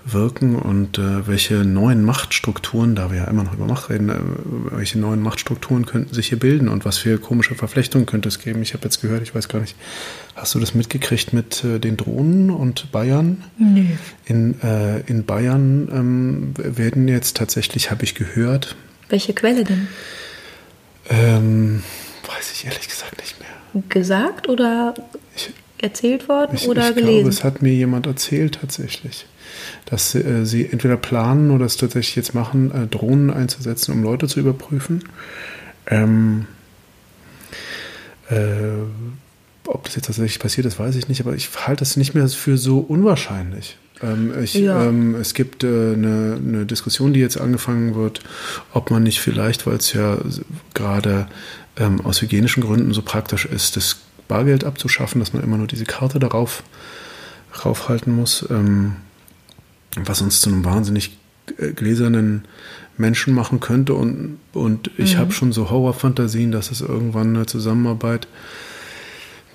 auswirken 0.05 0.55
und 0.55 0.97
äh, 0.97 1.27
welche 1.27 1.55
neuen 1.65 2.03
Machtstrukturen, 2.03 2.95
da 2.95 3.11
wir 3.11 3.19
ja 3.19 3.25
immer 3.25 3.43
noch 3.43 3.53
über 3.53 3.65
Macht 3.65 3.89
reden, 3.89 4.09
äh, 4.09 4.15
welche 4.77 4.99
neuen 4.99 5.21
Machtstrukturen 5.21 5.85
könnten 5.85 6.13
sich 6.13 6.29
hier 6.29 6.39
bilden 6.39 6.69
und 6.69 6.85
was 6.85 6.97
für 6.97 7.17
komische 7.17 7.55
Verflechtungen 7.55 8.05
könnte 8.05 8.29
es 8.29 8.39
geben. 8.39 8.61
Ich 8.61 8.73
habe 8.73 8.83
jetzt 8.83 9.01
gehört, 9.01 9.21
ich 9.23 9.33
weiß 9.35 9.47
gar 9.47 9.59
nicht, 9.59 9.75
hast 10.35 10.55
du 10.55 10.59
das 10.59 10.73
mitgekriegt 10.73 11.33
mit 11.33 11.63
äh, 11.63 11.79
den 11.79 11.97
Drohnen 11.97 12.49
und 12.49 12.91
Bayern? 12.91 13.43
Nö. 13.57 13.85
In, 14.25 14.59
äh, 14.61 15.01
in 15.01 15.25
Bayern 15.25 15.89
ähm, 15.91 16.53
werden 16.55 17.07
jetzt 17.07 17.37
tatsächlich, 17.37 17.91
habe 17.91 18.03
ich 18.03 18.15
gehört. 18.15 18.75
Welche 19.09 19.33
Quelle 19.33 19.63
denn? 19.63 19.87
Ähm, 21.09 21.83
weiß 22.27 22.51
ich 22.53 22.65
ehrlich 22.65 22.87
gesagt 22.87 23.19
nicht 23.19 23.39
mehr 23.39 23.49
gesagt 23.89 24.49
oder 24.49 24.93
ich, 25.35 25.51
erzählt 25.77 26.27
worden 26.27 26.55
ich, 26.55 26.67
oder 26.67 26.89
ich 26.89 26.95
gelesen? 26.95 27.11
Ich 27.11 27.19
glaube, 27.19 27.29
es 27.29 27.43
hat 27.43 27.61
mir 27.61 27.73
jemand 27.73 28.05
erzählt 28.05 28.59
tatsächlich, 28.61 29.25
dass 29.85 30.15
äh, 30.15 30.45
sie 30.45 30.65
entweder 30.65 30.97
planen 30.97 31.51
oder 31.51 31.65
es 31.65 31.77
tatsächlich 31.77 32.15
jetzt 32.15 32.33
machen, 32.33 32.71
äh, 32.71 32.87
Drohnen 32.87 33.29
einzusetzen, 33.31 33.93
um 33.93 34.03
Leute 34.03 34.27
zu 34.27 34.39
überprüfen. 34.39 35.03
Ähm, 35.87 36.45
äh, 38.29 38.83
ob 39.67 39.85
das 39.85 39.95
jetzt 39.95 40.07
tatsächlich 40.07 40.39
passiert 40.39 40.65
ist, 40.65 40.79
weiß 40.79 40.95
ich 40.95 41.07
nicht, 41.07 41.21
aber 41.21 41.33
ich 41.33 41.49
halte 41.67 41.83
es 41.83 41.97
nicht 41.97 42.13
mehr 42.13 42.27
für 42.27 42.57
so 42.57 42.79
unwahrscheinlich. 42.79 43.77
Ähm, 44.01 44.33
ich, 44.41 44.55
ja. 44.55 44.85
ähm, 44.85 45.15
es 45.15 45.33
gibt 45.33 45.63
äh, 45.63 45.67
eine, 45.67 46.39
eine, 46.45 46.65
Diskussion, 46.65 47.13
die 47.13 47.19
jetzt 47.19 47.39
angefangen 47.39 47.95
wird, 47.95 48.21
ob 48.73 48.91
man 48.91 49.03
nicht 49.03 49.19
vielleicht, 49.19 49.67
weil 49.67 49.75
es 49.75 49.93
ja 49.93 50.17
gerade 50.73 51.27
ähm, 51.77 52.01
aus 52.01 52.21
hygienischen 52.21 52.63
Gründen 52.63 52.93
so 52.93 53.01
praktisch 53.01 53.45
ist, 53.45 53.75
das 53.75 53.97
Bargeld 54.27 54.63
abzuschaffen, 54.63 55.19
dass 55.19 55.33
man 55.33 55.43
immer 55.43 55.57
nur 55.57 55.67
diese 55.67 55.85
Karte 55.85 56.19
darauf 56.19 56.63
raufhalten 57.65 58.15
muss, 58.15 58.45
ähm, 58.49 58.95
was 59.95 60.21
uns 60.21 60.41
zu 60.41 60.49
einem 60.49 60.65
wahnsinnig 60.65 61.17
äh, 61.57 61.71
gläsernen 61.71 62.45
Menschen 62.97 63.33
machen 63.33 63.59
könnte. 63.59 63.93
Und, 63.93 64.37
und 64.53 64.91
ich 64.97 65.15
mhm. 65.15 65.19
habe 65.19 65.31
schon 65.31 65.51
so 65.51 65.69
Horrorfantasien, 65.69 66.51
dass 66.51 66.71
es 66.71 66.81
irgendwann 66.81 67.35
eine 67.35 67.45
Zusammenarbeit 67.45 68.27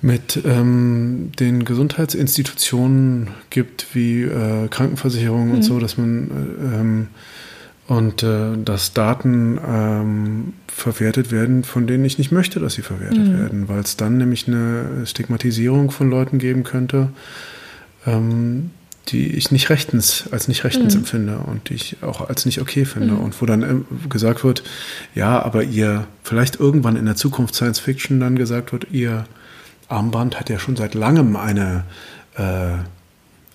mit 0.01 0.39
ähm, 0.45 1.31
den 1.39 1.65
Gesundheitsinstitutionen 1.65 3.29
gibt, 3.49 3.87
wie 3.95 4.23
äh, 4.23 4.67
Krankenversicherungen 4.67 5.49
mhm. 5.49 5.55
und 5.55 5.61
so, 5.63 5.79
dass 5.79 5.97
man 5.97 6.29
äh, 6.29 6.79
ähm, 6.79 7.07
und 7.87 8.21
äh, 8.21 8.57
dass 8.63 8.93
Daten 8.93 9.57
ähm, 9.65 10.53
verwertet 10.67 11.31
werden, 11.31 11.63
von 11.63 11.87
denen 11.87 12.03
ich 12.03 12.17
nicht 12.17 12.31
möchte, 12.31 12.59
dass 12.59 12.73
sie 12.73 12.81
verwertet 12.81 13.29
mhm. 13.29 13.39
werden, 13.39 13.69
weil 13.69 13.79
es 13.79 13.95
dann 13.95 14.17
nämlich 14.17 14.47
eine 14.47 15.05
Stigmatisierung 15.05 15.89
von 15.89 16.09
Leuten 16.09 16.37
geben 16.37 16.63
könnte, 16.63 17.09
ähm, 18.05 18.71
die 19.09 19.35
ich 19.35 19.51
nicht 19.51 19.69
rechtens, 19.69 20.25
als 20.31 20.47
nicht 20.47 20.63
rechtens 20.63 20.93
mhm. 20.93 20.99
empfinde 21.01 21.37
und 21.39 21.69
die 21.69 21.75
ich 21.75 21.97
auch 22.01 22.27
als 22.27 22.45
nicht 22.45 22.61
okay 22.61 22.85
finde. 22.85 23.13
Mhm. 23.13 23.19
Und 23.19 23.41
wo 23.41 23.45
dann 23.45 23.61
ähm, 23.63 23.85
gesagt 24.09 24.43
wird, 24.43 24.63
ja, 25.15 25.41
aber 25.41 25.63
ihr, 25.63 26.07
vielleicht 26.23 26.59
irgendwann 26.59 26.95
in 26.95 27.05
der 27.05 27.15
Zukunft 27.15 27.55
Science 27.55 27.79
Fiction 27.79 28.19
dann 28.19 28.35
gesagt 28.35 28.71
wird, 28.71 28.87
ihr 28.91 29.25
Armband 29.87 30.39
hat 30.39 30.49
ja 30.49 30.59
schon 30.59 30.75
seit 30.75 30.93
langem 30.93 31.35
eine, 31.35 31.83
äh, 32.35 32.73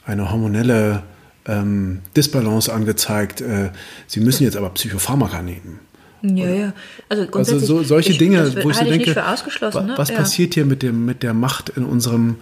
eine 0.04 0.30
hormonelle 0.30 1.02
ähm, 1.46 2.00
Disbalance 2.16 2.72
angezeigt. 2.72 3.40
Äh, 3.40 3.70
Sie 4.06 4.20
müssen 4.20 4.44
jetzt 4.44 4.56
aber 4.56 4.70
Psychopharmaka 4.70 5.42
nehmen. 5.42 5.80
Ja, 6.22 6.48
ja. 6.48 6.72
Also, 7.08 7.26
also 7.32 7.58
so, 7.58 7.82
solche 7.82 8.12
ich, 8.12 8.18
Dinge, 8.18 8.52
wo 8.62 8.70
ich 8.70 8.76
so 8.76 8.84
denke, 8.84 9.16
was, 9.16 9.74
ne? 9.74 9.94
was 9.96 10.08
ja. 10.08 10.16
passiert 10.16 10.54
hier 10.54 10.64
mit, 10.64 10.82
dem, 10.82 11.04
mit 11.04 11.22
der 11.22 11.34
Macht 11.34 11.70
in 11.70 11.84
unserem, 11.84 12.36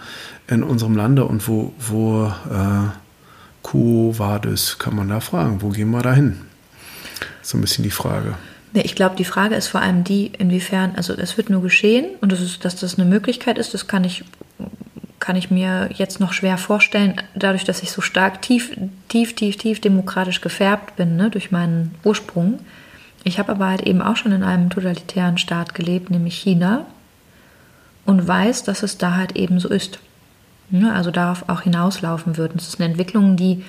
in 0.49 0.62
unserem 0.62 0.97
Lande 0.97 1.24
und 1.24 1.49
wo, 1.49 1.72
wo 1.78 2.26
äh, 2.26 2.89
Quo 3.62 4.14
Vadis, 4.18 4.78
kann 4.78 4.97
man 4.97 5.09
da 5.09 5.20
fragen, 5.20 5.62
wo 5.62 5.68
gehen 5.70 5.91
wir 5.91 6.03
da 6.03 6.12
hin? 6.12 6.41
So 7.43 7.57
ein 7.57 7.61
bisschen 7.61 7.85
die 7.85 7.91
Frage. 7.91 8.35
Nee, 8.72 8.83
ich 8.83 8.95
glaube, 8.95 9.16
die 9.16 9.24
Frage 9.24 9.57
ist 9.57 9.68
vor 9.68 9.81
allem 9.81 10.05
die, 10.05 10.31
inwiefern, 10.39 10.93
also 10.97 11.14
es 11.14 11.37
wird 11.37 11.51
nur 11.51 11.62
geschehen 11.62 12.07
und 12.20 12.31
das 12.31 12.41
ist, 12.41 12.64
dass 12.64 12.76
das 12.76 12.99
eine 12.99 13.09
Möglichkeit 13.09 13.59
ist, 13.59 13.74
das 13.74 13.87
kann 13.87 14.05
ich 14.05 14.24
kann 15.20 15.37
ich 15.37 15.51
mir 15.51 15.91
jetzt 15.93 16.18
noch 16.18 16.33
schwer 16.33 16.57
vorstellen, 16.57 17.14
dadurch, 17.35 17.64
dass 17.64 17.83
ich 17.83 17.93
so 17.93 18.01
stark 18.01 18.41
tief, 18.41 18.74
tief, 19.09 19.35
tief, 19.35 19.59
tief 19.59 19.81
demokratisch 19.81 20.41
gefärbt 20.41 20.97
bin, 20.97 21.16
ne, 21.16 21.31
durch 21.31 21.51
meinen 21.51 21.95
Ursprung. 22.03 22.59
Ich 23.25 23.39
habe 23.39 23.53
aber 23.53 23.68
halt 23.68 23.83
eben 23.83 24.03
auch 24.03 24.16
schon 24.16 24.33
in 24.33 24.43
einem 24.43 24.71
totalitären 24.71 25.39
Staat 25.39 25.75
gelebt, 25.75 26.11
nämlich 26.11 26.37
China, 26.37 26.87
und 28.07 28.27
weiß, 28.27 28.64
dass 28.64 28.83
es 28.83 28.99
da 28.99 29.16
halt 29.16 29.37
eben 29.37 29.61
so 29.61 29.68
ist. 29.68 29.99
Also 30.93 31.11
darauf 31.11 31.49
auch 31.49 31.62
hinauslaufen 31.62 32.37
wird. 32.37 32.53
Und 32.53 32.61
es 32.61 32.68
ist 32.68 32.81
eine 32.81 32.91
Entwicklung, 32.91 33.37
die, 33.37 33.64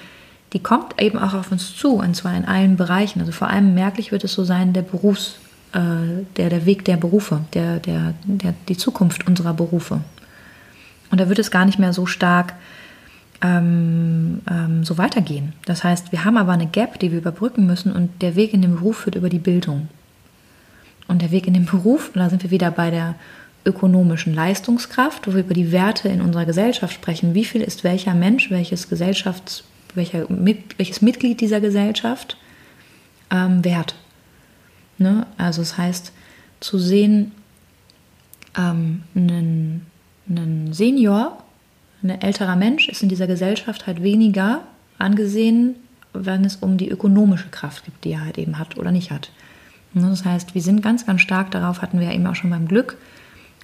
die 0.54 0.60
kommt 0.60 1.02
eben 1.02 1.20
auch 1.20 1.34
auf 1.34 1.52
uns 1.52 1.76
zu, 1.76 1.96
und 1.96 2.16
zwar 2.16 2.36
in 2.36 2.46
allen 2.46 2.78
Bereichen. 2.78 3.20
Also 3.20 3.32
vor 3.32 3.50
allem 3.50 3.74
merklich 3.74 4.12
wird 4.12 4.24
es 4.24 4.34
so 4.34 4.44
sein, 4.44 4.74
der 4.74 4.84
Berufs, 4.84 5.40
äh, 5.74 6.24
der, 6.38 6.50
der 6.50 6.66
Weg 6.66 6.86
der 6.86 6.98
Berufe, 6.98 7.42
der, 7.54 7.80
der, 7.80 8.14
der, 8.24 8.54
die 8.68 8.78
Zukunft 8.78 9.28
unserer 9.28 9.54
Berufe. 9.54 10.02
Und 11.10 11.20
da 11.20 11.28
wird 11.28 11.40
es 11.40 11.52
gar 11.52 11.66
nicht 11.66 11.80
mehr 11.80 11.92
so 11.92 12.06
stark 12.06 12.54
ähm, 13.42 14.42
ähm, 14.50 14.84
so 14.84 14.98
weitergehen. 14.98 15.54
Das 15.66 15.84
heißt, 15.84 16.12
wir 16.12 16.26
haben 16.26 16.38
aber 16.38 16.52
eine 16.52 16.68
Gap, 16.68 17.00
die 17.00 17.12
wir 17.12 17.20
überbrücken 17.20 17.66
müssen 17.66 17.92
und 17.92 18.22
der 18.22 18.36
Weg 18.36 18.54
in 18.54 18.62
den 18.62 18.76
Beruf 18.76 19.00
führt 19.00 19.16
über 19.16 19.30
die 19.30 19.40
Bildung. 19.40 19.90
Und 21.08 21.22
der 21.22 21.32
Weg 21.32 21.48
in 21.48 21.54
den 21.54 21.66
Beruf, 21.66 22.12
da 22.14 22.30
sind 22.30 22.44
wir 22.44 22.52
wieder 22.52 22.72
bei 22.72 22.92
der 22.92 23.16
ökonomischen 23.66 24.34
Leistungskraft, 24.34 25.28
wo 25.28 25.34
wir 25.34 25.42
über 25.42 25.54
die 25.54 25.72
Werte 25.72 26.10
in 26.10 26.22
unserer 26.22 26.46
Gesellschaft 26.46 26.94
sprechen. 26.94 27.34
Wie 27.34 27.46
viel 27.46 27.62
ist 27.62 27.84
welcher 27.84 28.14
Mensch, 28.14 28.50
welches 28.50 28.90
Gesellschafts, 28.90 29.64
welcher, 29.94 30.26
welches 30.78 31.02
Mitglied 31.02 31.42
dieser 31.42 31.62
Gesellschaft 31.62 32.38
ähm, 33.30 33.64
wert? 33.66 33.96
Ne? 34.98 35.28
Also 35.38 35.62
es 35.62 35.70
das 35.70 35.78
heißt, 35.78 36.12
zu 36.60 36.80
sehen, 36.80 37.32
ähm, 38.58 39.04
einen 39.16 39.86
ein 40.30 40.74
Senior, 40.74 41.44
ein 42.04 42.10
älterer 42.10 42.56
Mensch 42.56 42.90
ist 42.90 43.04
in 43.04 43.10
dieser 43.10 43.28
Gesellschaft 43.28 43.88
halt 43.88 44.02
weniger 44.02 44.62
angesehen, 44.98 45.76
wenn 46.14 46.44
es 46.46 46.58
um 46.58 46.78
die 46.78 46.90
ökonomische 46.90 47.50
Kraft 47.50 47.86
geht, 47.86 47.94
die 48.04 48.12
er 48.12 48.26
halt 48.26 48.38
eben 48.38 48.58
hat 48.58 48.78
oder 48.78 48.92
nicht 48.92 49.12
hat. 49.12 49.32
Das 49.94 50.26
heißt, 50.26 50.56
wir 50.56 50.62
sind 50.62 50.82
ganz, 50.82 51.06
ganz 51.06 51.22
stark 51.22 51.52
darauf, 51.52 51.82
hatten 51.82 52.00
wir 52.00 52.08
ja 52.08 52.14
eben 52.14 52.26
auch 52.28 52.36
schon 52.36 52.50
beim 52.50 52.68
Glück, 52.68 52.98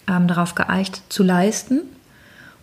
ähm, 0.09 0.27
darauf 0.27 0.55
geeicht 0.55 1.01
zu 1.09 1.23
leisten. 1.23 1.81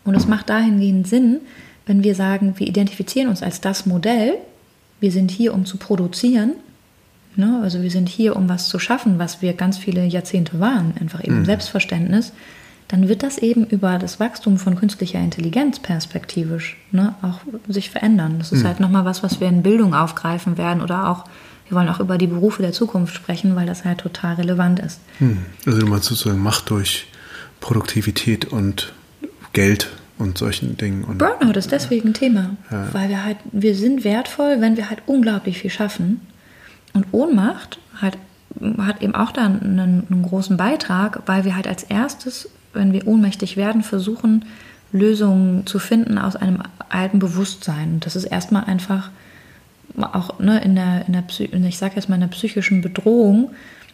Und 0.05 0.15
es 0.15 0.27
macht 0.27 0.51
dahingehend 0.51 1.09
Sinn, 1.09 1.41
wenn 1.87 2.03
wir 2.03 2.15
sagen, 2.15 2.55
wir 2.59 2.67
identifizieren 2.67 3.29
uns 3.29 3.43
als 3.43 3.61
das 3.61 3.87
Modell, 3.87 4.35
wir 5.01 5.11
sind 5.13 5.31
hier, 5.31 5.55
um 5.55 5.67
zu 5.67 5.77
produzieren. 5.77 6.53
Ne? 7.37 7.61
Also 7.63 7.83
wir 7.83 7.91
sind 7.91 8.09
hier, 8.09 8.37
um 8.37 8.49
was 8.49 8.69
zu 8.69 8.79
schaffen, 8.79 9.19
was 9.19 9.43
wir 9.43 9.55
ganz 9.55 9.79
viele 9.79 10.05
Jahrzehnte 10.05 10.61
waren, 10.61 10.95
einfach 11.01 11.25
eben 11.25 11.41
mhm. 11.41 11.45
Selbstverständnis 11.45 12.33
dann 12.89 13.09
wird 13.09 13.23
das 13.23 13.39
eben 13.39 13.65
über 13.65 13.99
das 13.99 14.21
Wachstum 14.21 14.59
von 14.59 14.77
künstlicher 14.77 15.19
Intelligenz 15.19 15.79
perspektivisch 15.79 16.77
ne, 16.93 17.15
auch 17.23 17.41
sich 17.69 17.91
verändern. 17.91 18.37
Das 18.39 18.53
ist 18.53 18.63
mhm. 18.63 18.69
halt 18.69 18.81
nochmal 18.81 19.05
was, 19.05 19.23
was 19.23 19.41
wir 19.41 19.49
in 19.49 19.63
Bildung 19.63 19.95
aufgreifen 19.95 20.59
werden 20.59 20.83
oder 20.83 21.09
auch, 21.09 21.25
wir 21.69 21.79
wollen 21.79 21.89
auch 21.89 22.01
über 22.01 22.19
die 22.19 22.27
Berufe 22.27 22.63
der 22.63 22.73
Zukunft 22.73 23.15
sprechen, 23.15 23.57
weil 23.57 23.67
das 23.67 23.85
halt 23.85 23.99
total 23.99 24.35
relevant 24.35 24.81
ist. 24.81 25.01
Mhm. 25.19 25.39
Also 25.65 25.81
du 25.81 25.87
meinst 25.87 26.07
sozusagen 26.07 26.43
Macht 26.43 26.69
durch 26.71 27.07
Produktivität 27.61 28.45
und 28.45 28.93
Geld 29.55 29.91
und 30.19 30.37
solchen 30.37 30.77
Dingen. 30.77 31.05
Und, 31.05 31.19
Burnout 31.19 31.59
ist 31.59 31.73
deswegen 31.73 32.11
ein 32.11 32.15
Thema, 32.15 32.57
ja. 32.71 32.89
weil 32.93 33.09
wir 33.09 33.25
halt, 33.25 33.39
wir 33.51 33.75
sind 33.75 34.05
wertvoll, 34.05 34.61
wenn 34.61 34.77
wir 34.77 34.91
halt 34.91 35.01
unglaublich 35.07 35.59
viel 35.59 35.71
schaffen. 35.71 36.21
Und 36.93 37.07
Ohnmacht 37.13 37.79
halt 38.01 38.19
hat 38.79 39.03
eben 39.03 39.15
auch 39.15 39.33
da 39.33 39.47
einen, 39.47 40.07
einen 40.09 40.23
großen 40.23 40.57
Beitrag, 40.57 41.23
weil 41.27 41.45
wir 41.45 41.57
halt 41.57 41.67
als 41.67 41.83
erstes 41.83 42.49
wenn 42.75 42.93
wir 42.93 43.07
ohnmächtig 43.07 43.57
werden, 43.57 43.83
versuchen, 43.83 44.45
Lösungen 44.93 45.67
zu 45.67 45.79
finden 45.79 46.19
aus 46.19 46.37
einem 46.37 46.63
alten 46.89 47.19
Bewusstsein. 47.19 47.95
Und 47.95 48.07
das 48.07 48.17
ist 48.17 48.25
erstmal 48.25 48.65
einfach 48.65 49.11
auch 49.97 50.39
ne, 50.39 50.63
in 50.63 50.75
der, 50.75 51.07
in 51.07 51.13
der 51.13 51.69
ich 51.69 51.79
sage 51.79 51.97
jetzt 51.97 52.09
mal 52.09 52.17
in 52.17 52.23
der 52.23 52.29
psychischen 52.29 52.81
Bedrohung, 52.81 53.51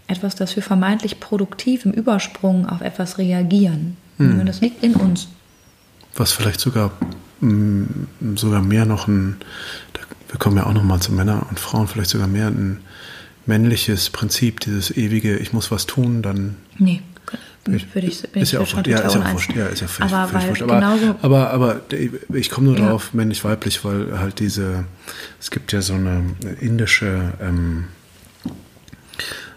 etwas, 0.06 0.34
das 0.34 0.56
wir 0.56 0.62
vermeintlich 0.62 1.20
produktiv 1.20 1.84
im 1.84 1.92
Übersprung 1.92 2.68
auf 2.68 2.80
etwas 2.80 3.18
reagieren. 3.18 3.96
Hm. 4.18 4.44
Das 4.44 4.60
liegt 4.60 4.82
in 4.82 4.94
uns. 4.94 5.28
Was 6.16 6.32
vielleicht 6.32 6.60
sogar, 6.60 6.92
mm, 7.40 7.84
sogar 8.34 8.60
mehr 8.60 8.84
noch 8.84 9.08
ein, 9.08 9.36
wir 10.28 10.38
kommen 10.38 10.56
ja 10.56 10.66
auch 10.66 10.74
noch 10.74 10.82
mal 10.82 11.00
zu 11.00 11.12
Männern 11.12 11.40
und 11.48 11.60
Frauen, 11.60 11.86
vielleicht 11.86 12.10
sogar 12.10 12.26
mehr 12.26 12.48
ein 12.48 12.80
männliches 13.46 14.10
Prinzip, 14.10 14.60
dieses 14.60 14.90
ewige, 14.96 15.36
ich 15.36 15.52
muss 15.52 15.70
was 15.70 15.86
tun, 15.86 16.22
dann 16.22 16.56
nee. 16.78 17.00
Ich, 17.68 17.94
würde 17.94 18.06
ich, 18.06 18.22
bin 18.22 18.42
ist 18.42 18.52
ja 18.52 18.60
auch 18.60 18.86
ja, 18.86 18.98
ist 19.00 19.14
ja 19.14 19.32
wurscht, 19.32 19.54
ja, 19.54 19.66
ist 19.66 19.80
ja 19.80 19.86
völlig, 19.86 20.12
aber, 20.12 20.28
völlig 20.28 20.48
wurscht. 20.48 20.62
Aber, 20.62 21.50
aber, 21.50 21.50
aber, 21.50 21.80
ich 22.34 22.48
komme 22.48 22.68
nur 22.68 22.78
ja. 22.78 22.88
drauf, 22.88 23.12
männlich-weiblich, 23.12 23.84
weil 23.84 24.18
halt 24.18 24.40
diese, 24.40 24.84
es 25.38 25.50
gibt 25.50 25.72
ja 25.72 25.82
so 25.82 25.92
eine 25.94 26.24
indische, 26.60 27.34
ähm, 27.38 27.84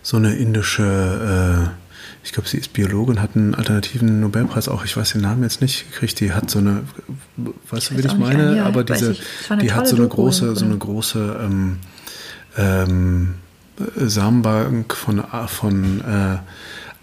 so 0.02 0.18
eine 0.18 0.36
indische, 0.36 1.72
äh, 1.72 2.26
ich 2.26 2.34
glaube, 2.34 2.50
sie 2.50 2.58
ist 2.58 2.74
Biologin, 2.74 3.22
hat 3.22 3.38
einen 3.38 3.56
alternativen 3.56 4.20
Nobelpreis 4.20 4.68
auch, 4.68 4.84
ich 4.84 4.98
weiß 4.98 5.14
den 5.14 5.22
Namen 5.22 5.44
jetzt 5.44 5.62
nicht 5.62 5.90
gekriegt, 5.92 6.20
die 6.20 6.34
hat 6.34 6.50
so 6.50 6.60
eine, 6.60 6.84
weißt 7.70 7.92
du, 7.92 7.98
wie 7.98 8.06
ich 8.06 8.18
meine? 8.18 8.58
Ja, 8.58 8.66
aber 8.66 8.84
diese, 8.84 9.16
die 9.62 9.72
hat 9.72 9.88
so 9.88 9.96
eine 9.96 10.06
Doku, 10.06 10.24
große, 10.24 10.52
oder? 10.52 10.56
so 10.58 10.66
eine 10.66 10.78
große 10.78 11.40
ähm, 11.42 11.78
ähm, 12.58 13.36
Samenbank 13.96 14.94
von, 14.94 15.24
von 15.48 16.02
äh, 16.02 16.38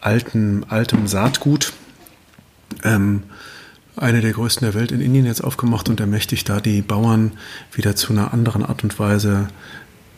alten, 0.01 0.65
altem 0.69 1.07
Saatgut. 1.07 1.73
Ähm, 2.85 3.25
eine 3.97 4.21
der 4.21 4.33
größten 4.33 4.65
der 4.65 4.75
Welt 4.75 4.93
in 4.93 5.01
Indien 5.01 5.27
jetzt 5.27 5.43
aufgemacht 5.43 5.89
und 5.89 6.01
ermächtigt 6.01 6.49
da 6.49 6.61
die 6.61 6.81
Bauern 6.81 7.33
wieder 7.73 7.97
zu 7.97 8.13
einer 8.13 8.33
anderen 8.33 8.65
Art 8.65 8.83
und 8.83 8.99
Weise 8.99 9.49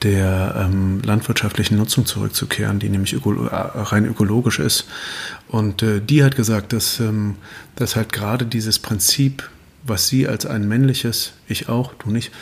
der 0.03 0.55
ähm, 0.59 1.01
landwirtschaftlichen 1.05 1.77
Nutzung 1.77 2.07
zurückzukehren, 2.07 2.79
die 2.79 2.89
nämlich 2.89 3.13
öko 3.13 3.47
äh, 3.47 3.55
rein 3.55 4.05
ökologisch 4.05 4.59
ist. 4.59 4.87
Und 5.49 5.83
äh, 5.83 6.01
die 6.01 6.25
hat 6.25 6.37
gesagt, 6.37 6.73
dass, 6.73 6.99
ähm, 7.01 7.37
dass 7.77 7.97
halt 7.97 8.13
gerade 8.13 8.45
dieses 8.45 8.79
Prinzip, 8.79 9.49
was 9.85 10.09
sie 10.09 10.27
als 10.27 10.45
ein 10.45 10.67
männliches, 10.67 11.35
ich 11.47 11.69
auch, 11.69 11.95
du 11.95 12.11
nicht, 12.11 12.33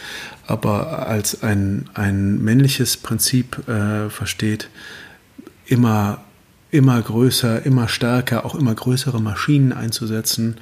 aber 0.47 1.07
als 1.07 1.43
ein, 1.43 1.88
ein 1.95 2.43
männliches 2.43 2.97
Prinzip 2.97 3.68
äh, 3.68 4.09
versteht, 4.11 4.68
immer 5.66 6.24
immer 6.70 7.00
größer, 7.00 7.64
immer 7.66 7.88
stärker, 7.88 8.44
auch 8.44 8.54
immer 8.54 8.74
größere 8.74 9.20
Maschinen 9.20 9.72
einzusetzen 9.72 10.56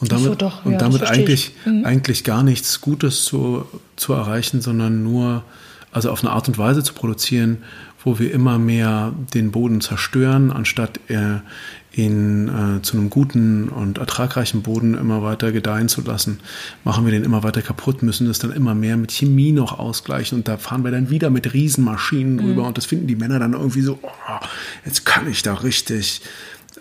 und 0.00 0.12
damit, 0.12 0.24
so, 0.24 0.34
doch, 0.34 0.64
und 0.64 0.72
ja, 0.72 0.78
damit 0.78 1.02
eigentlich, 1.04 1.52
mhm. 1.64 1.84
eigentlich 1.84 2.24
gar 2.24 2.42
nichts 2.42 2.80
Gutes 2.80 3.24
zu, 3.24 3.66
zu 3.96 4.12
erreichen, 4.12 4.60
sondern 4.60 5.02
nur 5.02 5.44
also 5.92 6.10
auf 6.10 6.24
eine 6.24 6.32
Art 6.32 6.48
und 6.48 6.58
Weise 6.58 6.82
zu 6.82 6.92
produzieren, 6.92 7.62
wo 8.04 8.18
wir 8.18 8.32
immer 8.32 8.58
mehr 8.58 9.12
den 9.32 9.50
Boden 9.50 9.80
zerstören, 9.80 10.52
anstatt 10.52 11.00
äh, 11.08 11.40
ihn 11.96 12.48
äh, 12.48 12.82
zu 12.82 12.96
einem 12.96 13.10
guten 13.10 13.68
und 13.68 13.98
ertragreichen 13.98 14.62
Boden 14.62 14.94
immer 14.94 15.22
weiter 15.22 15.52
gedeihen 15.52 15.88
zu 15.88 16.02
lassen, 16.02 16.40
machen 16.84 17.04
wir 17.04 17.12
den 17.12 17.24
immer 17.24 17.42
weiter 17.42 17.62
kaputt, 17.62 18.02
müssen 18.02 18.26
das 18.26 18.38
dann 18.38 18.52
immer 18.52 18.74
mehr 18.74 18.96
mit 18.96 19.12
Chemie 19.12 19.52
noch 19.52 19.78
ausgleichen 19.78 20.38
und 20.38 20.48
da 20.48 20.58
fahren 20.58 20.84
wir 20.84 20.90
dann 20.90 21.10
wieder 21.10 21.30
mit 21.30 21.52
Riesenmaschinen 21.52 22.54
mhm. 22.54 22.58
und 22.58 22.76
das 22.76 22.86
finden 22.86 23.06
die 23.06 23.16
Männer 23.16 23.38
dann 23.38 23.52
irgendwie 23.52 23.82
so, 23.82 23.98
oh, 24.02 24.46
jetzt 24.84 25.06
kann 25.06 25.30
ich 25.30 25.42
da 25.42 25.54
richtig 25.54 26.20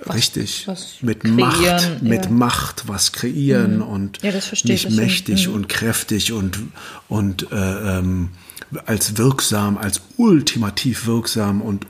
was, 0.05 0.15
richtig 0.15 0.67
was 0.67 0.95
mit 1.01 1.21
kreieren, 1.21 1.38
Macht, 1.38 2.01
mit 2.01 2.26
ja. 2.26 2.32
Macht 2.32 2.88
was 2.88 3.11
kreieren 3.11 3.82
und 3.82 4.21
Ja, 4.24 4.32
nicht 4.63 4.89
mächtig 4.91 5.47
mhm. 5.47 5.53
und 5.53 5.69
kräftig 5.69 6.34
und 6.34 6.59
und 7.07 7.51
äh, 7.51 7.99
ähm, 7.99 8.30
als 8.86 9.17
wirksam, 9.17 9.78
als 9.78 10.01
ultimativ 10.17 11.05
wirksam 11.05 11.61
und 11.61 11.88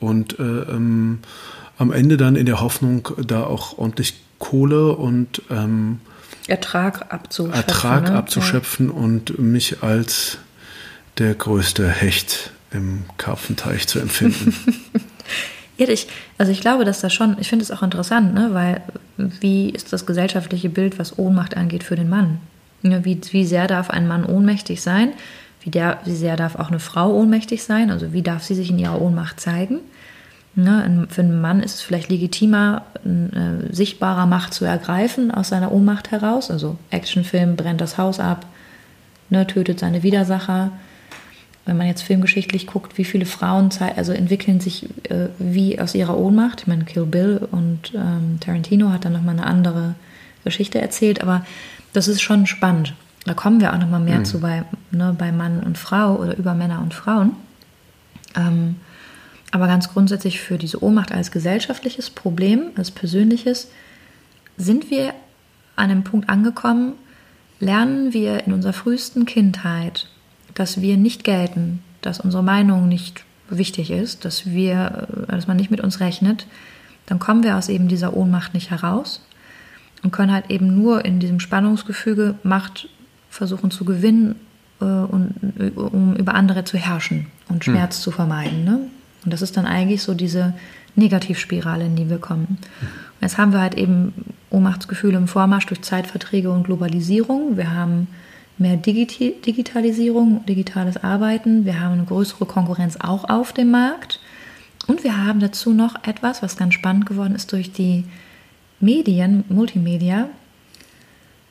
und 0.00 0.38
äh, 0.38 0.42
ähm, 0.42 1.18
am 1.76 1.92
Ende 1.92 2.16
dann 2.16 2.36
in 2.36 2.46
der 2.46 2.60
Hoffnung, 2.60 3.08
da 3.26 3.44
auch 3.44 3.78
ordentlich 3.78 4.14
Kohle 4.38 4.92
und 4.92 5.42
ähm, 5.50 6.00
Ertrag 6.46 7.12
abzuschöpfen. 7.12 7.60
Ertrag 7.60 8.04
ne? 8.04 8.14
abzuschöpfen 8.14 8.90
und 8.90 9.38
mich 9.38 9.82
als 9.82 10.38
der 11.18 11.34
größte 11.34 11.88
Hecht 11.88 12.52
im 12.70 13.04
Karpfenteich 13.16 13.86
zu 13.86 13.98
empfinden. 13.98 14.54
Ja, 15.78 15.88
ich, 15.88 16.08
also 16.38 16.50
ich 16.50 16.60
glaube, 16.60 16.84
dass 16.84 17.00
das 17.00 17.14
schon, 17.14 17.36
ich 17.38 17.48
finde 17.48 17.62
es 17.62 17.70
auch 17.70 17.84
interessant, 17.84 18.34
ne, 18.34 18.48
weil 18.52 18.82
wie 19.16 19.70
ist 19.70 19.92
das 19.92 20.06
gesellschaftliche 20.06 20.68
Bild, 20.68 20.98
was 20.98 21.20
Ohnmacht 21.20 21.56
angeht 21.56 21.84
für 21.84 21.94
den 21.94 22.08
Mann? 22.08 22.40
Ja, 22.82 23.04
wie, 23.04 23.20
wie 23.30 23.46
sehr 23.46 23.68
darf 23.68 23.88
ein 23.88 24.08
Mann 24.08 24.24
ohnmächtig 24.24 24.82
sein? 24.82 25.12
Wie, 25.60 25.70
der, 25.70 25.98
wie 26.04 26.14
sehr 26.14 26.36
darf 26.36 26.56
auch 26.56 26.68
eine 26.68 26.78
Frau 26.78 27.12
ohnmächtig 27.12 27.62
sein? 27.62 27.90
Also 27.90 28.12
wie 28.12 28.22
darf 28.22 28.44
sie 28.44 28.54
sich 28.54 28.70
in 28.70 28.78
ihrer 28.78 29.00
Ohnmacht 29.00 29.40
zeigen? 29.40 29.80
Ne, 30.54 31.06
für 31.08 31.20
einen 31.20 31.40
Mann 31.40 31.62
ist 31.62 31.76
es 31.76 31.82
vielleicht 31.82 32.10
legitimer, 32.10 32.82
eine 33.04 33.68
sichtbarer 33.70 34.26
Macht 34.26 34.54
zu 34.54 34.64
ergreifen 34.64 35.30
aus 35.30 35.50
seiner 35.50 35.70
Ohnmacht 35.70 36.10
heraus. 36.10 36.50
Also 36.50 36.76
Actionfilm 36.90 37.54
brennt 37.54 37.80
das 37.80 37.96
Haus 37.96 38.18
ab, 38.18 38.44
ne, 39.30 39.46
tötet 39.46 39.78
seine 39.78 40.02
Widersacher. 40.02 40.72
Wenn 41.64 41.76
man 41.76 41.86
jetzt 41.86 42.02
filmgeschichtlich 42.02 42.66
guckt, 42.66 42.98
wie 42.98 43.04
viele 43.04 43.26
Frauen 43.26 43.68
also 43.94 44.12
entwickeln 44.12 44.58
sich 44.58 44.88
äh, 45.10 45.28
wie 45.38 45.78
aus 45.78 45.94
ihrer 45.94 46.18
Ohnmacht. 46.18 46.62
Ich 46.62 46.66
meine, 46.66 46.84
Kill 46.84 47.04
Bill 47.04 47.46
und 47.52 47.92
ähm, 47.94 48.38
Tarantino 48.40 48.90
hat 48.90 49.04
dann 49.04 49.12
nochmal 49.12 49.36
eine 49.36 49.46
andere 49.46 49.94
Geschichte 50.44 50.80
erzählt, 50.80 51.22
aber 51.22 51.44
das 51.92 52.08
ist 52.08 52.20
schon 52.20 52.46
spannend. 52.46 52.94
Da 53.28 53.34
kommen 53.34 53.60
wir 53.60 53.74
auch 53.74 53.78
nochmal 53.78 54.00
mehr 54.00 54.24
zu 54.24 54.40
bei, 54.40 54.64
ne, 54.90 55.14
bei 55.16 55.32
Mann 55.32 55.60
und 55.62 55.76
Frau 55.76 56.16
oder 56.16 56.38
über 56.38 56.54
Männer 56.54 56.80
und 56.80 56.94
Frauen. 56.94 57.32
Ähm, 58.34 58.76
aber 59.50 59.66
ganz 59.66 59.92
grundsätzlich 59.92 60.40
für 60.40 60.56
diese 60.56 60.82
Ohnmacht 60.82 61.12
als 61.12 61.30
gesellschaftliches 61.30 62.08
Problem, 62.08 62.70
als 62.76 62.90
persönliches, 62.90 63.68
sind 64.56 64.90
wir 64.90 65.10
an 65.76 65.90
einem 65.90 66.04
Punkt 66.04 66.30
angekommen, 66.30 66.94
lernen 67.60 68.14
wir 68.14 68.46
in 68.46 68.54
unserer 68.54 68.72
frühesten 68.72 69.26
Kindheit, 69.26 70.08
dass 70.54 70.80
wir 70.80 70.96
nicht 70.96 71.22
gelten, 71.22 71.82
dass 72.00 72.20
unsere 72.20 72.42
Meinung 72.42 72.88
nicht 72.88 73.24
wichtig 73.50 73.90
ist, 73.90 74.24
dass 74.24 74.46
wir, 74.46 75.08
äh, 75.28 75.32
dass 75.32 75.46
man 75.46 75.58
nicht 75.58 75.70
mit 75.70 75.80
uns 75.80 76.00
rechnet, 76.00 76.46
dann 77.04 77.18
kommen 77.18 77.42
wir 77.42 77.58
aus 77.58 77.68
eben 77.68 77.88
dieser 77.88 78.16
Ohnmacht 78.16 78.54
nicht 78.54 78.70
heraus 78.70 79.22
und 80.02 80.12
können 80.12 80.32
halt 80.32 80.50
eben 80.50 80.80
nur 80.80 81.04
in 81.04 81.20
diesem 81.20 81.40
Spannungsgefüge 81.40 82.36
Macht 82.42 82.88
versuchen 83.38 83.70
zu 83.70 83.84
gewinnen, 83.84 84.34
äh, 84.80 84.84
und, 84.84 85.34
äh, 85.58 85.70
um 85.70 86.14
über 86.16 86.34
andere 86.34 86.64
zu 86.64 86.76
herrschen 86.76 87.26
und 87.48 87.64
Schmerz 87.64 88.00
zu 88.00 88.10
vermeiden. 88.10 88.64
Ne? 88.64 88.80
Und 89.24 89.32
das 89.32 89.42
ist 89.42 89.56
dann 89.56 89.66
eigentlich 89.66 90.02
so 90.02 90.14
diese 90.14 90.54
Negativspirale, 90.94 91.86
in 91.86 91.96
die 91.96 92.10
wir 92.10 92.18
kommen. 92.18 92.58
Und 92.80 93.22
jetzt 93.22 93.38
haben 93.38 93.52
wir 93.52 93.60
halt 93.60 93.74
eben 93.74 94.12
Ohnmachtsgefühle 94.50 95.16
im 95.16 95.28
Vormarsch 95.28 95.66
durch 95.66 95.82
Zeitverträge 95.82 96.50
und 96.50 96.64
Globalisierung. 96.64 97.56
Wir 97.56 97.72
haben 97.72 98.08
mehr 98.58 98.76
Digiti 98.76 99.34
Digitalisierung, 99.44 100.44
digitales 100.46 100.96
Arbeiten. 101.02 101.64
Wir 101.64 101.80
haben 101.80 101.94
eine 101.94 102.04
größere 102.04 102.46
Konkurrenz 102.46 102.96
auch 103.00 103.28
auf 103.28 103.52
dem 103.52 103.70
Markt. 103.70 104.20
Und 104.86 105.04
wir 105.04 105.24
haben 105.24 105.40
dazu 105.40 105.72
noch 105.72 106.04
etwas, 106.04 106.42
was 106.42 106.56
ganz 106.56 106.74
spannend 106.74 107.06
geworden 107.06 107.34
ist 107.34 107.52
durch 107.52 107.72
die 107.72 108.04
Medien, 108.80 109.44
Multimedia, 109.48 110.28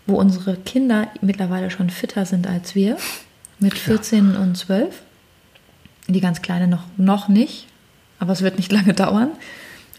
wo 0.08 0.16
unsere 0.16 0.56
Kinder 0.56 1.10
mittlerweile 1.22 1.70
schon 1.70 1.90
fitter 1.90 2.26
sind 2.26 2.48
als 2.48 2.74
wir, 2.74 2.98
mit 3.60 3.78
14 3.78 4.36
und 4.36 4.56
12. 4.58 5.02
Die 6.08 6.22
ganz 6.22 6.42
Kleine 6.42 6.68
noch, 6.68 6.86
noch 6.96 7.28
nicht, 7.28 7.68
aber 8.18 8.32
es 8.32 8.42
wird 8.42 8.58
nicht 8.58 8.72
lange 8.78 8.94
dauern. 8.94 9.32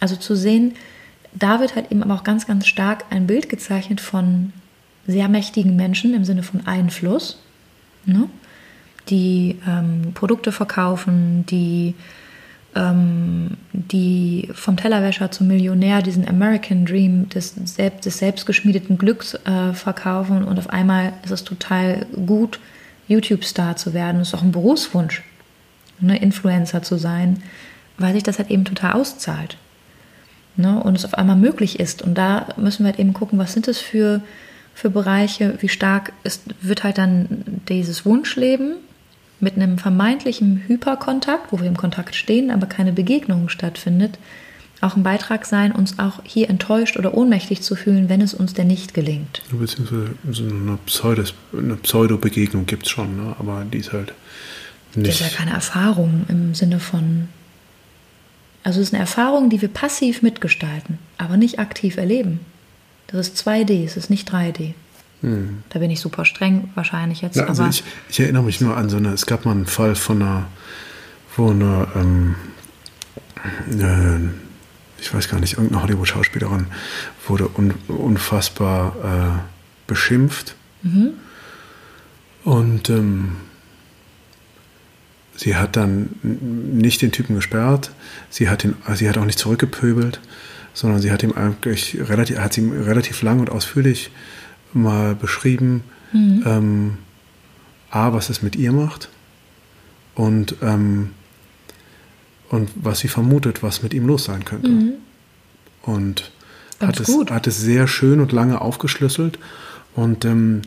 Also 0.01 0.17
zu 0.17 0.35
sehen, 0.35 0.75
da 1.35 1.61
wird 1.61 1.77
halt 1.77 1.93
eben 1.93 2.03
aber 2.03 2.15
auch 2.15 2.25
ganz, 2.25 2.47
ganz 2.47 2.67
stark 2.67 3.05
ein 3.11 3.27
Bild 3.27 3.49
gezeichnet 3.49 4.01
von 4.01 4.53
sehr 5.07 5.29
mächtigen 5.29 5.77
Menschen 5.77 6.15
im 6.15 6.25
Sinne 6.25 6.43
von 6.43 6.67
Einfluss, 6.67 7.39
ne? 8.05 8.29
die 9.09 9.59
ähm, 9.67 10.13
Produkte 10.15 10.53
verkaufen, 10.53 11.47
die, 11.47 11.95
ähm, 12.79 13.57
die 13.73 14.49
vom 14.55 14.77
Tellerwäscher 14.77 15.31
zum 15.31 15.49
Millionär 15.49 16.01
diesen 16.01 16.27
American 16.27 16.87
Dream 16.87 17.29
des, 17.29 17.55
selbst, 17.65 18.07
des 18.07 18.19
selbstgeschmiedeten 18.19 18.97
Glücks 18.97 19.35
äh, 19.35 19.73
verkaufen 19.75 20.45
und 20.45 20.59
auf 20.59 20.71
einmal 20.71 21.13
ist 21.25 21.33
es 21.33 21.45
total 21.45 22.07
gut, 22.27 22.61
YouTube-Star 23.09 23.77
zu 23.77 23.95
werden. 23.95 24.19
Das 24.19 24.29
ist 24.29 24.35
auch 24.35 24.43
ein 24.43 24.53
Berufswunsch, 24.53 25.23
ne? 26.01 26.19
Influencer 26.19 26.83
zu 26.83 26.97
sein, 26.97 27.43
weil 27.97 28.15
sich 28.15 28.23
das 28.23 28.39
halt 28.39 28.51
eben 28.51 28.65
total 28.65 28.93
auszahlt 28.93 29.57
ne, 30.57 30.81
und 30.83 30.97
es 30.97 31.05
auf 31.05 31.15
einmal 31.15 31.37
möglich 31.37 31.81
ist. 31.81 32.03
Und 32.03 32.17
da 32.17 32.49
müssen 32.57 32.85
wir 32.85 32.91
halt 32.91 33.01
eben 33.01 33.15
gucken, 33.15 33.39
was 33.39 33.55
sind 33.55 33.67
das 33.67 33.79
für, 33.79 34.21
für 34.75 34.91
Bereiche, 34.91 35.57
wie 35.61 35.69
stark 35.69 36.13
ist, 36.23 36.43
wird 36.61 36.85
halt 36.85 36.99
dann 36.99 37.63
dieses 37.69 38.05
Wunschleben 38.05 38.77
mit 39.41 39.57
einem 39.57 39.79
vermeintlichen 39.79 40.65
Hyperkontakt, 40.67 41.53
wo 41.53 41.61
wir 41.61 41.67
im 41.67 41.77
Kontakt 41.77 42.15
stehen, 42.15 42.51
aber 42.51 42.67
keine 42.67 42.93
Begegnung 42.93 43.49
stattfindet, 43.49 44.19
auch 44.81 44.97
ein 44.97 45.03
Beitrag 45.03 45.45
sein, 45.45 45.73
uns 45.73 45.99
auch 45.99 46.21
hier 46.25 46.49
enttäuscht 46.51 46.97
oder 46.97 47.15
ohnmächtig 47.15 47.63
zu 47.63 47.75
fühlen, 47.75 48.09
wenn 48.09 48.21
es 48.21 48.35
uns 48.35 48.55
denn 48.55 48.69
nicht 48.69 48.95
gelingt. 48.95 49.43
Beziehungsweise 49.51 50.11
so 50.31 50.45
eine, 50.45 50.79
Pseudos, 50.87 51.35
eine 51.57 51.77
Pseudo-Begegnung 51.77 52.67
gibt 52.67 52.85
es 52.87 52.91
schon, 52.91 53.17
ne? 53.17 53.35
aber 53.39 53.65
die 53.65 53.79
ist 53.79 53.93
halt 53.93 54.13
Das 54.95 54.97
nicht. 54.97 55.21
ist 55.21 55.33
ja 55.33 55.37
keine 55.37 55.53
Erfahrung 55.53 56.25
im 56.29 56.55
Sinne 56.55 56.79
von. 56.79 57.29
Also 58.63 58.81
es 58.81 58.89
ist 58.89 58.95
eine 58.95 59.01
Erfahrung, 59.01 59.51
die 59.51 59.63
wir 59.63 59.69
passiv 59.69 60.23
mitgestalten, 60.23 60.99
aber 61.17 61.37
nicht 61.37 61.59
aktiv 61.59 61.97
erleben. 61.97 62.41
Das 63.09 63.27
ist 63.29 63.49
2D, 63.49 63.85
es 63.85 63.97
ist 63.97 64.11
nicht 64.11 64.31
3D. 64.33 64.75
Da 65.21 65.79
bin 65.79 65.91
ich 65.91 66.01
super 66.01 66.25
streng 66.25 66.71
wahrscheinlich 66.75 67.23
jetzt. 67.23 67.37
Ja, 67.37 67.47
also 67.47 67.67
ich, 67.67 67.83
ich 68.09 68.21
erinnere 68.21 68.45
mich 68.45 68.61
nur 68.61 68.77
an 68.77 68.89
so 68.89 68.99
eine, 68.99 69.09
es 69.11 69.27
gab 69.27 69.45
mal 69.45 69.51
einen 69.51 69.67
Fall 69.67 69.97
von 69.97 70.23
einer, 70.23 70.47
wo 71.37 71.51
eine, 71.51 71.89
ähm, 71.97 72.35
äh, 73.73 75.01
ich 75.01 75.13
weiß 75.13 75.29
gar 75.29 75.41
nicht, 75.41 75.55
irgendeine 75.55 75.83
Hollywood-Schauspielerin 75.83 76.67
wurde 77.27 77.49
un, 77.57 77.75
unfassbar 77.89 78.95
äh, 79.37 79.89
beschimpft. 79.89 80.55
Und 82.45 82.89
ähm, 82.89 83.33
sie 85.35 85.57
hat 85.57 85.77
dann 85.77 86.11
nicht 86.23 87.03
den 87.03 87.11
Typen 87.13 87.35
gesperrt, 87.35 87.91
sie 88.31 88.49
hat, 88.49 88.65
ihn, 88.65 88.77
sie 88.95 89.09
hat 89.09 89.19
auch 89.19 89.25
nicht 89.25 89.39
zurückgepöbelt, 89.39 90.21
sondern 90.75 91.01
sie 91.01 91.11
hat 91.11 91.23
ihm 91.25 91.33
eigentlich 91.33 91.99
relativ, 92.09 92.39
hat 92.39 92.57
ihm 92.57 92.71
relativ 92.71 93.23
lang 93.23 93.41
und 93.41 93.51
ausführlich 93.51 94.11
mal 94.73 95.15
beschrieben, 95.15 95.83
ähm, 96.47 96.99
A, 97.91 98.13
was 98.13 98.31
es 98.31 98.43
mit 98.43 98.57
ihr 98.57 98.73
macht 98.73 99.09
und, 100.15 100.57
ähm, 100.63 101.11
und 102.49 102.71
was 102.75 103.01
sie 103.01 103.09
vermutet, 103.09 103.63
was 103.63 103.83
mit 103.83 103.95
ihm 103.95 104.07
los 104.07 104.25
sein 104.25 104.45
könnte. 104.45 104.71
Und 105.83 106.31
Ganz 106.79 106.99
hat 106.99 107.09
es, 107.09 107.31
hat 107.31 107.47
es 107.47 107.61
sehr 107.61 107.87
schön 107.89 108.21
und 108.21 108.33
lange 108.33 108.61
aufgeschlüsselt 108.61 109.39
und 109.95 110.25
ähm, 110.25 110.63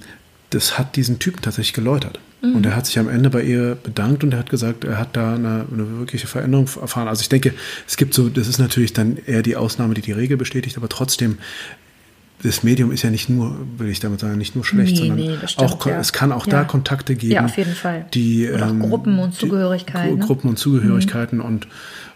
das 0.50 0.78
hat 0.78 0.96
diesen 0.96 1.20
Typen 1.20 1.42
tatsächlich 1.42 1.74
geläutert. 1.74 2.20
Mhm. 2.42 2.56
Und 2.56 2.66
er 2.66 2.76
hat 2.76 2.86
sich 2.86 3.00
am 3.00 3.08
Ende 3.08 3.30
bei 3.30 3.44
ihr 3.44 3.76
bedankt 3.76 4.24
und 4.24 4.34
er 4.34 4.40
hat 4.40 4.50
gesagt, 4.50 4.84
er 4.84 4.98
hat 4.98 5.16
da 5.16 5.36
eine, 5.36 5.66
eine 5.72 6.00
wirkliche 6.00 6.28
Veränderung 6.28 6.68
erfahren. 6.82 7.08
Also 7.08 7.22
ich 7.22 7.30
denke, 7.30 7.54
es 7.88 7.98
gibt 7.98 8.14
so, 8.14 8.30
das 8.30 8.48
ist 8.48 8.58
natürlich 8.58 8.94
dann 8.94 9.18
eher 9.26 9.42
die 9.42 9.56
Ausnahme, 9.56 9.94
die 9.94 10.02
die 10.02 10.12
Regel 10.12 10.38
bestätigt, 10.38 10.78
aber 10.78 10.90
trotzdem, 10.90 11.38
das 12.44 12.64
Medium 12.64 12.92
ist 12.92 13.04
ja 13.04 13.10
nicht 13.12 13.30
nur, 13.30 13.56
will 13.78 13.90
ich 13.90 14.00
damit 14.00 14.20
sagen, 14.20 14.38
nicht 14.38 14.56
nur 14.56 14.66
schlecht, 14.66 14.94
Nee, 14.94 14.98
sondern 15.08 15.18
nee, 15.18 15.38
stimmt, 15.48 15.72
auch, 15.72 15.86
ja. 15.86 16.00
es 16.00 16.12
kann 16.14 16.32
auch 16.32 16.46
Ja. 16.48 16.52
da 16.54 16.64
Kontakte 16.64 17.16
geben. 17.16 17.34
Ja, 17.34 17.46
auf 17.46 17.58
jeden 17.58 17.76
Fall. 17.76 18.06
Die, 18.14 18.46
ähm, 18.46 18.80
Gruppen 18.80 19.20
und 19.20 19.34
Zugehörigkeiten, 19.36 20.18
ne? 20.20 20.26
Gruppen 20.26 20.50
und 20.50 20.58
Zugehörigkeiten 20.58 21.40
und 21.42 21.68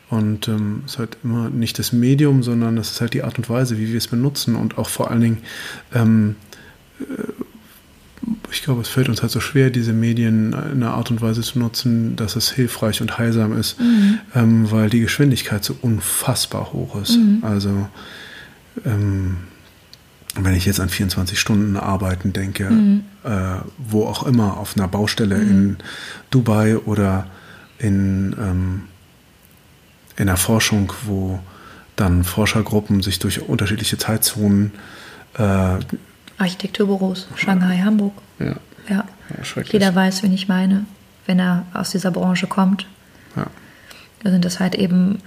und 0.10 0.48
ähm, 0.48 0.84
es 0.86 0.94
ist 0.94 1.00
halt 1.00 1.18
immer 1.24 1.50
nicht 1.50 1.80
das 1.80 1.92
Medium, 1.92 2.44
sondern 2.44 2.78
es 2.78 2.92
ist 2.92 3.02
halt 3.02 3.16
die 3.16 3.24
Art 3.24 3.40
und 3.40 3.50
Weise, 3.50 3.80
wie 3.80 3.90
wir 3.90 3.98
es 3.98 4.08
benutzen 4.08 4.56
und 4.56 4.78
auch 4.78 4.88
vor 4.88 5.10
allen 5.10 5.22
Dingen, 5.22 5.38
ähm, 5.96 6.36
äh, 7.00 7.04
ich 8.52 8.62
glaube, 8.64 8.82
es 8.82 8.88
fällt 8.88 9.10
uns 9.10 9.22
halt 9.24 9.32
so 9.32 9.40
schwer, 9.40 9.72
diese 9.72 9.94
Medien 9.94 10.54
in 10.54 10.84
einer 10.84 10.94
Art 10.94 11.10
und 11.12 11.22
Weise 11.22 11.42
zu 11.42 11.58
nutzen, 11.60 12.16
dass 12.16 12.36
es 12.36 12.52
hilfreich 12.52 13.02
und 13.02 13.18
heilsam 13.18 13.58
ist, 13.58 13.78
ähm, 14.36 14.72
weil 14.72 14.90
die 14.90 15.02
Geschwindigkeit 15.02 15.64
so 15.64 15.76
unfassbar 15.82 16.72
hoch 16.72 17.00
ist. 17.02 17.18
Also 17.42 17.88
ähm, 18.86 19.38
wenn 20.36 20.54
ich 20.54 20.66
jetzt 20.66 20.80
an 20.80 20.90
24 20.90 21.40
Stunden 21.40 21.78
Arbeiten 21.78 22.34
denke, 22.34 22.66
äh, 23.24 23.30
wo 23.78 24.06
auch 24.06 24.26
immer, 24.26 24.58
auf 24.58 24.76
einer 24.76 24.88
Baustelle 24.88 25.36
in 25.36 25.78
Dubai 26.30 26.78
oder 26.78 27.28
in, 27.78 28.36
ähm, 28.40 28.84
in 30.18 30.28
der 30.28 30.38
Forschung, 30.38 30.92
wo 31.06 31.40
dann 31.96 32.24
Forschergruppen 32.24 33.02
sich 33.02 33.20
durch 33.20 33.42
unterschiedliche 33.42 33.98
Zeitzonen. 33.98 34.74
Äh, 35.38 35.80
Architekturbüros, 36.38 37.28
Shanghai, 37.36 37.78
Hamburg. 37.78 38.14
Ja. 38.40 38.56
ja. 38.90 39.06
ja 39.30 39.62
Jeder 39.64 39.96
weiß, 39.96 40.24
wen 40.24 40.34
ich 40.34 40.48
meine, 40.48 40.86
wenn 41.26 41.40
er 41.40 41.66
aus 41.74 41.92
dieser 41.92 42.12
Branche 42.12 42.48
kommt. 42.48 42.86
Ja. 43.36 43.48
Da 44.24 44.32
sind 44.32 44.44
das 44.44 44.60
halt 44.60 44.76
eben 44.76 45.20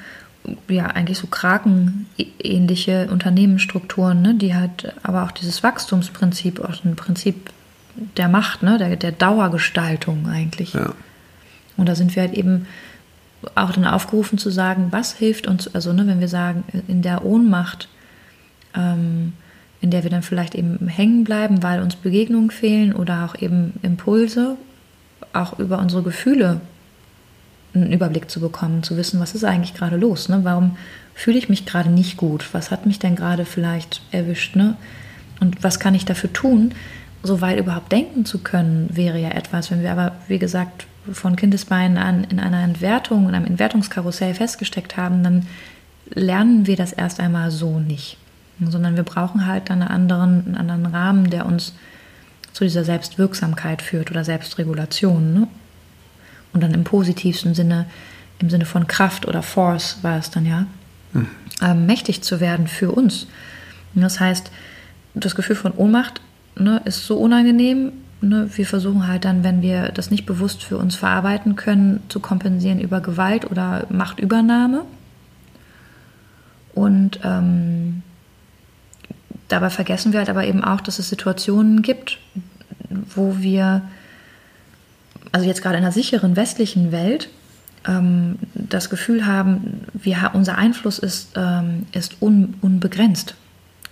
ja 0.69 0.87
eigentlich 0.87 1.19
so 1.19 1.27
krakenähnliche 1.27 3.09
Unternehmensstrukturen, 3.11 4.23
ne, 4.23 4.35
die 4.35 4.55
halt 4.55 4.95
aber 5.03 5.25
auch 5.25 5.33
dieses 5.33 5.63
Wachstumsprinzip, 5.63 6.61
auch 6.61 6.85
ein 6.85 6.97
Prinzip 6.97 7.51
der 8.17 8.29
Macht, 8.29 8.63
ne, 8.63 8.79
der, 8.79 8.97
der 8.97 9.13
Dauergestaltung 9.13 10.29
eigentlich. 10.29 10.75
Ja. 10.75 10.93
Und 11.77 11.89
da 11.89 11.95
sind 11.95 12.15
wir 12.17 12.23
halt 12.23 12.35
eben 12.35 12.67
auch 13.55 13.73
dann 13.73 13.85
aufgerufen 13.85 14.39
zu 14.39 14.51
sagen, 14.51 14.89
was 14.91 15.15
hilft 15.15 15.47
uns, 15.47 15.73
also 15.75 15.93
ne, 15.93 16.07
wenn 16.07 16.21
wir 16.21 16.29
sagen, 16.29 16.65
in 16.89 17.03
der 17.03 17.25
Ohnmacht, 17.25 17.89
ähm, 18.75 19.33
in 19.81 19.91
der 19.91 20.03
wir 20.03 20.11
dann 20.11 20.23
vielleicht 20.23 20.55
eben 20.55 20.89
hängen 20.89 21.25
bleiben, 21.25 21.63
weil 21.63 21.81
uns 21.83 21.95
Begegnungen 21.97 22.51
fehlen 22.51 22.93
oder 22.93 23.25
auch 23.25 23.41
eben 23.41 23.75
Impulse, 23.83 24.57
auch 25.33 25.59
über 25.59 25.79
unsere 25.79 26.03
Gefühle 26.03 26.61
einen 27.75 27.93
Überblick 27.93 28.31
zu 28.31 28.41
bekommen, 28.41 28.83
zu 28.83 28.97
wissen, 28.97 29.21
was 29.21 29.35
ist 29.35 29.45
eigentlich 29.45 29.75
gerade 29.75 29.97
los, 29.97 30.29
ne? 30.29 30.41
warum 30.43 30.77
fühle 31.15 31.39
ich 31.39 31.49
mich 31.49 31.67
gerade 31.67 31.91
nicht 31.91 32.17
gut, 32.17 32.49
was 32.53 32.71
hat 32.71 32.87
mich 32.87 32.99
denn 32.99 33.17
gerade 33.17 33.45
vielleicht 33.45 34.03
erwischt 34.11 34.57
ne? 34.57 34.77
und 35.41 35.63
was 35.63 35.79
kann 35.81 35.95
ich 35.95 36.05
dafür 36.05 36.33
tun, 36.33 36.73
so 37.23 37.41
weit 37.41 37.59
überhaupt 37.59 37.93
denken 37.93 38.25
zu 38.25 38.39
können, 38.39 38.89
wäre 38.93 39.21
ja 39.21 39.31
etwas, 39.31 39.71
wenn 39.71 39.83
wir 39.83 39.93
aber, 39.93 40.13
wie 40.29 40.39
gesagt, 40.39 40.87
von 41.13 41.37
Kindesbeinen 41.37 41.99
an 41.99 42.25
in 42.25 42.41
einer 42.41 42.63
Entwertung, 42.63 43.29
in 43.29 43.35
einem 43.35 43.47
Entwertungskarussell 43.47 44.35
festgesteckt 44.35 44.97
haben, 44.97 45.23
dann 45.23 45.47
lernen 46.11 46.67
wir 46.67 46.77
das 46.77 46.93
erst 46.93 47.21
einmal 47.21 47.51
so 47.51 47.79
nicht. 47.79 48.19
Sondern 48.61 48.97
wir 48.97 49.05
brauchen 49.05 49.47
halt 49.47 49.71
einen 49.71 49.83
anderen, 49.83 50.47
einen 50.47 50.57
anderen 50.57 50.87
Rahmen, 50.87 51.31
der 51.31 51.47
uns 51.47 51.75
zu 52.53 52.65
dieser 52.65 52.85
Selbstwirksamkeit 52.85 53.83
führt 53.83 54.11
oder 54.11 54.25
Selbstregulation. 54.25 55.33
Ne? 55.33 55.49
Und 56.53 56.63
dann 56.63 56.73
im 56.75 56.85
positivsten 56.85 57.55
Sinne, 57.55 57.87
im 58.39 58.51
Sinne 58.51 58.65
von 58.65 58.87
Kraft 58.87 59.27
oder 59.27 59.43
Force 59.43 59.99
war 60.03 60.19
es 60.19 60.31
dann 60.31 60.47
ja, 60.47 60.67
mhm. 61.13 61.29
ähm, 61.63 61.87
mächtig 61.87 62.23
zu 62.23 62.41
werden 62.41 62.69
für 62.69 62.93
uns. 62.93 63.27
Und 63.95 64.03
das 64.03 64.21
heißt, 64.21 64.51
das 65.15 65.35
Gefühl 65.35 65.57
von 65.57 65.73
Ohnmacht 65.73 66.21
ne, 66.57 66.81
ist 66.85 67.07
so 67.07 67.17
unangenehm, 67.19 67.93
ne, 68.21 68.49
wir 68.55 68.67
versuchen 68.67 69.07
halt 69.07 69.25
dann, 69.25 69.45
wenn 69.45 69.63
wir 69.63 69.91
das 69.93 70.11
nicht 70.11 70.27
bewusst 70.27 70.63
für 70.63 70.79
uns 70.79 70.97
verarbeiten 70.97 71.57
können, 71.57 72.03
zu 72.09 72.21
kompensieren 72.21 72.81
über 72.81 73.01
Gewalt 73.01 73.51
oder 73.51 73.87
Machtübernahme. 73.91 74.85
Und 76.75 77.21
ähm, 77.25 78.03
dabei 79.49 79.71
vergessen 79.71 80.13
wir 80.13 80.21
halt 80.21 80.31
aber 80.31 80.45
eben 80.45 80.63
auch, 80.63 80.81
dass 80.81 80.99
es 80.99 81.09
Situationen 81.09 81.83
gibt, 81.83 82.19
wo 83.15 83.39
wir, 83.39 83.83
also 85.33 85.47
jetzt 85.47 85.63
gerade 85.63 85.79
in 85.79 85.85
einer 85.85 85.93
sicheren 85.93 86.37
westlichen 86.37 86.93
Welt, 86.93 87.29
ähm, 87.87 88.39
das 88.55 88.91
Gefühl 88.91 89.27
haben, 89.27 89.83
wir, 89.93 90.31
unser 90.35 90.59
Einfluss 90.59 90.99
ist, 90.99 91.31
ähm, 91.37 91.87
ist 91.93 92.23
un, 92.23 92.55
unbegrenzt. 92.61 93.35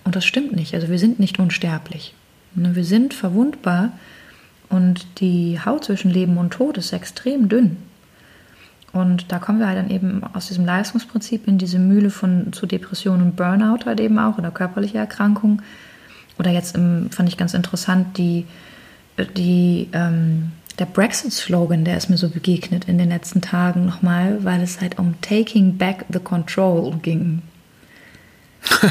Und 0.05 0.17
das 0.17 0.25
stimmt 0.25 0.55
nicht. 0.55 0.75
Also 0.75 0.89
wir 0.89 0.99
sind 0.99 1.19
nicht 1.19 1.39
unsterblich. 1.39 2.15
Ne, 2.55 2.75
wir 2.75 2.85
sind 2.85 3.13
verwundbar 3.13 3.93
und 4.69 5.07
die 5.21 5.61
Haut 5.65 5.85
zwischen 5.85 6.11
Leben 6.11 6.39
und 6.39 6.53
Tod 6.53 6.79
ist 6.79 6.93
extrem 6.93 7.49
dünn. 7.49 7.77
Und 8.93 9.31
da 9.31 9.39
kommen 9.39 9.59
wir 9.59 9.67
halt 9.67 9.79
dann 9.79 9.91
eben 9.91 10.23
aus 10.33 10.49
diesem 10.49 10.65
Leistungsprinzip 10.65 11.47
in 11.47 11.59
diese 11.59 11.79
Mühle 11.79 12.11
von 12.11 12.53
zu 12.53 12.67
Depression 12.67 13.21
und 13.21 13.37
Burnout 13.37 13.85
halt 13.85 14.01
eben 14.01 14.19
auch 14.19 14.39
oder 14.39 14.51
körperliche 14.51 14.99
Erkrankungen. 14.99 15.63
Oder 16.39 16.51
jetzt 16.51 16.77
im, 16.77 17.11
fand 17.11 17.29
ich 17.29 17.37
ganz 17.37 17.53
interessant, 17.53 18.17
die, 18.17 18.47
die, 19.37 19.89
ähm, 19.93 20.53
der 20.79 20.87
Brexit-Slogan, 20.87 21.85
der 21.85 21.97
ist 21.97 22.11
mir 22.11 22.19
so 22.19 22.29
begegnet 22.29 22.87
in 22.87 22.99
den 22.99 23.09
letzten 23.09 23.41
Tagen 23.41 23.87
nochmal, 23.87 24.45
weil 24.45 24.63
es 24.63 24.81
halt 24.81 24.99
um 24.99 25.15
Taking 25.21 25.79
Back 25.79 26.05
the 26.13 26.21
Control 26.21 26.95
ging. 27.03 27.43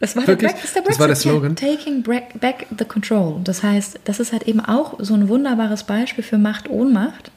Das 0.00 0.16
war, 0.16 0.24
der, 0.24 0.34
Break, 0.34 0.60
das, 0.60 0.72
der, 0.72 0.82
das 0.82 0.98
war 0.98 1.06
der 1.06 1.14
Slogan. 1.14 1.54
Ja, 1.60 1.76
taking 1.76 2.02
back 2.02 2.66
the 2.76 2.84
control. 2.84 3.40
Das 3.44 3.62
heißt, 3.62 4.00
das 4.04 4.18
ist 4.18 4.32
halt 4.32 4.48
eben 4.48 4.58
auch 4.58 4.94
so 4.98 5.14
ein 5.14 5.28
wunderbares 5.28 5.84
Beispiel 5.84 6.24
für 6.24 6.38
Macht-Ohnmacht. 6.38 7.30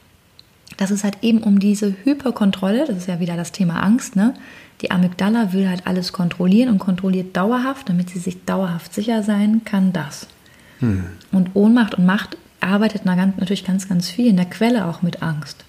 Das 0.76 0.90
ist 0.90 1.04
halt 1.04 1.18
eben 1.22 1.44
um 1.44 1.60
diese 1.60 1.94
Hyperkontrolle, 2.02 2.86
das 2.88 2.96
ist 2.96 3.06
ja 3.06 3.20
wieder 3.20 3.36
das 3.36 3.52
Thema 3.52 3.84
Angst, 3.84 4.16
ne? 4.16 4.34
Die 4.82 4.90
Amygdala 4.90 5.52
will 5.52 5.68
halt 5.68 5.86
alles 5.86 6.12
kontrollieren 6.12 6.70
und 6.70 6.78
kontrolliert 6.80 7.36
dauerhaft, 7.36 7.88
damit 7.88 8.10
sie 8.10 8.18
sich 8.18 8.44
dauerhaft 8.44 8.92
sicher 8.92 9.22
sein 9.22 9.62
kann, 9.64 9.92
das. 9.92 10.26
Hm. 10.80 11.04
Und 11.30 11.50
Ohnmacht 11.54 11.94
und 11.94 12.04
Macht 12.04 12.36
arbeitet 12.66 13.04
natürlich 13.04 13.64
ganz, 13.64 13.88
ganz 13.88 14.10
viel 14.10 14.26
in 14.26 14.36
der 14.36 14.46
Quelle 14.46 14.86
auch 14.86 15.02
mit 15.02 15.22
Angst. 15.22 15.64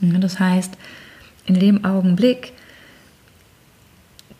Das 0.00 0.38
heißt, 0.40 0.74
in 1.46 1.58
dem 1.58 1.84
Augenblick, 1.84 2.52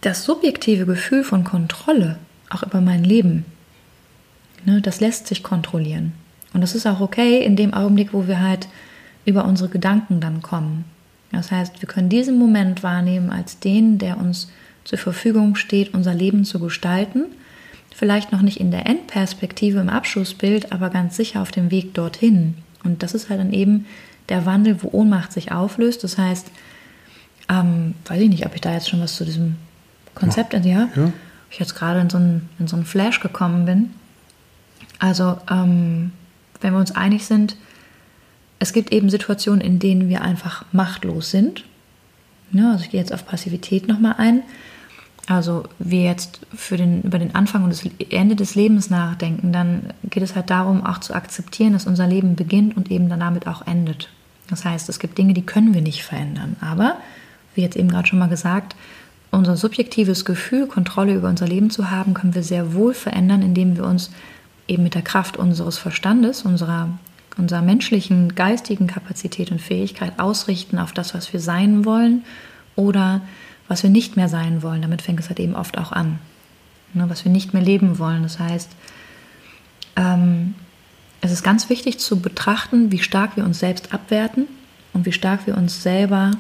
das 0.01 0.25
subjektive 0.25 0.87
Gefühl 0.87 1.25
von 1.25 1.45
Kontrolle, 1.45 2.19
auch 2.51 2.63
über 2.63 2.81
mein 2.81 3.05
Leben, 3.05 3.45
ne, 4.65 4.81
das 4.81 5.01
lässt 5.01 5.27
sich 5.27 5.43
kontrollieren. 5.43 6.13
Und 6.53 6.61
das 6.61 6.75
ist 6.75 6.87
auch 6.87 7.01
okay 7.01 7.45
in 7.45 7.57
dem 7.57 7.73
Augenblick, 7.73 8.13
wo 8.13 8.27
wir 8.27 8.41
halt 8.41 8.69
über 9.25 9.45
unsere 9.45 9.71
Gedanken 9.71 10.21
dann 10.21 10.43
kommen. 10.43 10.85
Das 11.31 11.51
heißt, 11.51 11.81
wir 11.81 11.89
können 11.89 12.09
diesen 12.09 12.39
Moment 12.39 12.83
wahrnehmen 12.83 13.31
als 13.31 13.59
den, 13.59 13.99
der 13.99 14.19
uns 14.19 14.51
zur 14.85 14.99
Verfügung 14.99 15.55
steht, 15.55 15.95
unser 15.95 16.13
Leben 16.13 16.45
zu 16.45 16.59
gestalten. 16.59 17.27
Vielleicht 18.03 18.33
noch 18.33 18.43
nicht 18.43 18.59
in 18.59 18.73
der 18.73 18.87
Endperspektive 18.87 19.79
im 19.79 19.89
Abschlussbild, 19.89 20.73
aber 20.73 20.91
ganz 20.91 21.17
sicher 21.17 21.41
auf 21.41 21.53
dem 21.53 21.71
Weg 21.71 21.95
dorthin. 21.95 22.57
Und 22.83 23.05
das 23.05 23.15
ist 23.15 23.31
halt 23.31 23.39
dann 23.39 23.53
eben 23.53 23.87
der 24.29 24.45
Wandel, 24.45 24.83
wo 24.83 24.89
Ohnmacht 24.91 25.33
sich 25.33 25.53
auflöst. 25.53 26.03
Das 26.03 26.19
heißt, 26.19 26.51
ähm, 27.49 27.95
weiß 28.07 28.21
ich 28.21 28.29
nicht, 28.29 28.45
ob 28.45 28.57
ich 28.57 28.61
da 28.61 28.73
jetzt 28.73 28.89
schon 28.89 29.01
was 29.01 29.15
zu 29.15 29.25
diesem 29.25 29.55
Konzept, 30.17 30.53
also 30.53 30.69
ja, 30.69 30.89
ja. 30.97 31.13
ich 31.49 31.61
jetzt 31.61 31.77
gerade 31.77 32.01
in 32.01 32.11
so, 32.11 32.17
einen, 32.17 32.49
in 32.59 32.67
so 32.67 32.75
einen 32.75 32.87
Flash 32.87 33.21
gekommen 33.21 33.67
bin. 33.67 33.91
Also, 34.99 35.39
ähm, 35.49 36.11
wenn 36.61 36.73
wir 36.73 36.81
uns 36.81 36.91
einig 36.91 37.25
sind, 37.25 37.55
es 38.59 38.73
gibt 38.73 38.93
eben 38.93 39.11
Situationen, 39.11 39.61
in 39.61 39.79
denen 39.79 40.09
wir 40.09 40.23
einfach 40.23 40.65
machtlos 40.73 41.31
sind. 41.31 41.63
Ja, 42.51 42.73
also 42.73 42.83
ich 42.83 42.91
gehe 42.91 42.99
jetzt 42.99 43.15
auf 43.15 43.25
Passivität 43.25 43.87
nochmal 43.87 44.17
ein. 44.19 44.43
Also 45.29 45.65
wir 45.79 46.03
jetzt 46.03 46.41
für 46.55 46.77
den, 46.77 47.03
über 47.03 47.19
den 47.19 47.35
Anfang 47.35 47.63
und 47.63 47.71
das 47.71 47.89
Ende 48.11 48.35
des 48.35 48.55
Lebens 48.55 48.91
nachdenken, 48.91 49.53
dann 49.53 49.93
geht 50.05 50.23
es 50.23 50.35
halt 50.35 50.51
darum, 50.51 50.85
auch 50.85 50.99
zu 50.99 51.15
akzeptieren, 51.15 51.73
dass 51.73 51.87
unser 51.87 52.07
Leben 52.07 52.35
beginnt 52.35 52.77
und 52.77 52.91
eben 52.91 53.09
dann 53.09 53.21
damit 53.21 53.47
auch 53.47 53.67
endet. 53.67 54.09
Das 54.51 54.65
heißt, 54.65 54.89
es 54.89 54.99
gibt 54.99 55.19
Dinge, 55.19 55.33
die 55.33 55.47
können 55.47 55.75
wir 55.75 55.81
nicht 55.81 56.03
verändern. 56.03 56.57
Aber, 56.61 56.97
wie 57.55 57.63
jetzt 57.63 57.77
eben 57.77 57.89
gerade 57.89 58.09
schon 58.09 58.19
mal 58.19 58.29
gesagt, 58.29 58.75
unser 59.31 59.57
subjektives 59.57 60.25
Gefühl, 60.25 60.67
Kontrolle 60.67 61.15
über 61.15 61.29
unser 61.29 61.47
Leben 61.47 61.71
zu 61.71 61.91
haben, 61.91 62.15
können 62.15 62.35
wir 62.35 62.43
sehr 62.43 62.75
wohl 62.75 62.93
verändern, 62.93 63.43
indem 63.43 63.77
wir 63.77 63.85
uns 63.85 64.11
eben 64.69 64.83
mit 64.83 64.95
der 64.95 65.03
Kraft 65.03 65.37
unseres 65.37 65.79
Verstandes, 65.79 66.43
unserer, 66.43 66.89
unserer 67.39 67.63
menschlichen, 67.63 68.35
geistigen 68.35 68.89
Kapazität 68.89 69.51
und 69.51 69.61
Fähigkeit 69.61 70.19
ausrichten 70.19 70.79
auf 70.79 70.93
das, 70.93 71.15
was 71.15 71.33
wir 71.33 71.41
sein 71.41 71.85
wollen 71.85 72.25
oder 72.77 73.23
was 73.69 73.83
wir 73.83 73.91
nicht 73.91 74.17
mehr 74.17 74.29
sein 74.29 74.63
wollen. 74.63 74.83
Damit 74.83 75.03
fängt 75.03 75.21
es 75.21 75.29
halt 75.29 75.41
eben 75.41 75.55
oft 75.55 75.79
auch 75.79 75.93
an. 75.93 76.19
Ne, 76.95 77.09
was 77.09 77.25
wir 77.25 77.33
nicht 77.33 77.55
mehr 77.55 77.63
leben 77.63 77.99
wollen. 77.99 78.23
Das 78.23 78.39
heißt, 78.39 78.71
ähm, 79.97 80.55
es 81.23 81.31
ist 81.33 81.43
ganz 81.43 81.71
wichtig 81.71 81.99
zu 81.99 82.21
betrachten, 82.21 82.93
wie 82.93 82.99
stark 82.99 83.37
wir 83.37 83.45
uns 83.45 83.61
selbst 83.61 83.95
abwerten 83.95 84.47
und 84.93 85.07
wie 85.07 85.13
stark 85.13 85.47
wir 85.47 85.57
uns 85.57 85.83
selber 85.83 86.33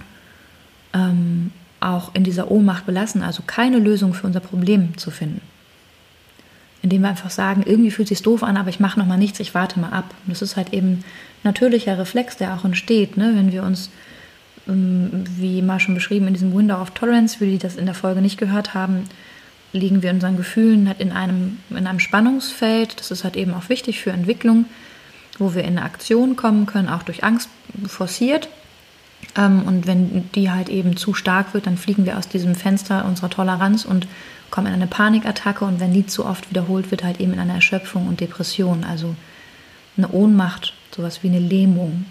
ähm, 0.92 1.52
auch 1.80 2.14
in 2.14 2.24
dieser 2.24 2.50
Ohnmacht 2.50 2.84
belassen, 2.84 3.22
also 3.22 3.42
keine 3.46 3.78
Lösung 3.78 4.12
für 4.12 4.26
unser 4.26 4.40
Problem 4.40 4.96
zu 4.98 5.10
finden. 5.10 5.40
Indem 6.82 7.02
wir 7.02 7.08
einfach 7.08 7.30
sagen, 7.30 7.62
irgendwie 7.64 7.90
fühlt 7.90 8.10
es 8.10 8.18
sich 8.18 8.22
doof 8.22 8.42
an, 8.42 8.56
aber 8.56 8.68
ich 8.68 8.80
mache 8.80 8.98
noch 8.98 9.06
mal 9.06 9.16
nichts, 9.16 9.40
ich 9.40 9.54
warte 9.54 9.80
mal 9.80 9.90
ab. 9.90 10.12
Und 10.26 10.32
das 10.32 10.42
ist 10.42 10.56
halt 10.56 10.72
eben 10.72 10.88
ein 10.88 11.04
natürlicher 11.44 11.98
Reflex, 11.98 12.36
der 12.36 12.54
auch 12.54 12.64
entsteht, 12.64 13.16
ne? 13.16 13.32
wenn 13.36 13.52
wir 13.52 13.62
uns, 13.62 13.90
wie 14.66 15.62
mal 15.62 15.80
schon 15.80 15.94
beschrieben, 15.94 16.28
in 16.28 16.34
diesem 16.34 16.56
Window 16.56 16.80
of 16.80 16.90
Tolerance, 16.90 17.38
für 17.38 17.46
die 17.46 17.58
das 17.58 17.76
in 17.76 17.86
der 17.86 17.94
Folge 17.94 18.20
nicht 18.20 18.38
gehört 18.38 18.74
haben, 18.74 19.04
liegen 19.72 20.02
wir 20.02 20.10
unseren 20.10 20.36
Gefühlen 20.36 20.86
halt 20.86 21.00
in 21.00 21.12
einem, 21.12 21.58
in 21.70 21.86
einem 21.86 21.98
Spannungsfeld. 21.98 22.98
Das 23.00 23.10
ist 23.10 23.24
halt 23.24 23.36
eben 23.36 23.54
auch 23.54 23.68
wichtig 23.68 24.00
für 24.00 24.10
Entwicklung, 24.10 24.66
wo 25.38 25.54
wir 25.54 25.62
in 25.62 25.78
eine 25.78 25.82
Aktion 25.82 26.36
kommen 26.36 26.66
können, 26.66 26.88
auch 26.88 27.02
durch 27.02 27.24
Angst 27.24 27.48
forciert. 27.86 28.48
Ähm, 29.36 29.62
und 29.62 29.86
wenn 29.86 30.30
die 30.32 30.50
halt 30.50 30.68
eben 30.68 30.96
zu 30.96 31.14
stark 31.14 31.54
wird, 31.54 31.66
dann 31.66 31.78
fliegen 31.78 32.04
wir 32.04 32.18
aus 32.18 32.28
diesem 32.28 32.54
Fenster 32.54 33.04
unserer 33.04 33.30
Toleranz 33.30 33.84
und 33.84 34.06
kommen 34.50 34.66
in 34.66 34.74
eine 34.74 34.86
Panikattacke. 34.86 35.64
Und 35.64 35.80
wenn 35.80 35.92
die 35.92 36.06
zu 36.06 36.26
oft 36.26 36.50
wiederholt 36.50 36.90
wird, 36.90 37.02
halt 37.02 37.20
eben 37.20 37.32
in 37.32 37.40
eine 37.40 37.54
Erschöpfung 37.54 38.06
und 38.06 38.20
Depression, 38.20 38.84
also 38.84 39.14
eine 39.96 40.08
Ohnmacht, 40.08 40.74
sowas 40.94 41.22
wie 41.22 41.28
eine 41.28 41.40
Lähmung. 41.40 42.04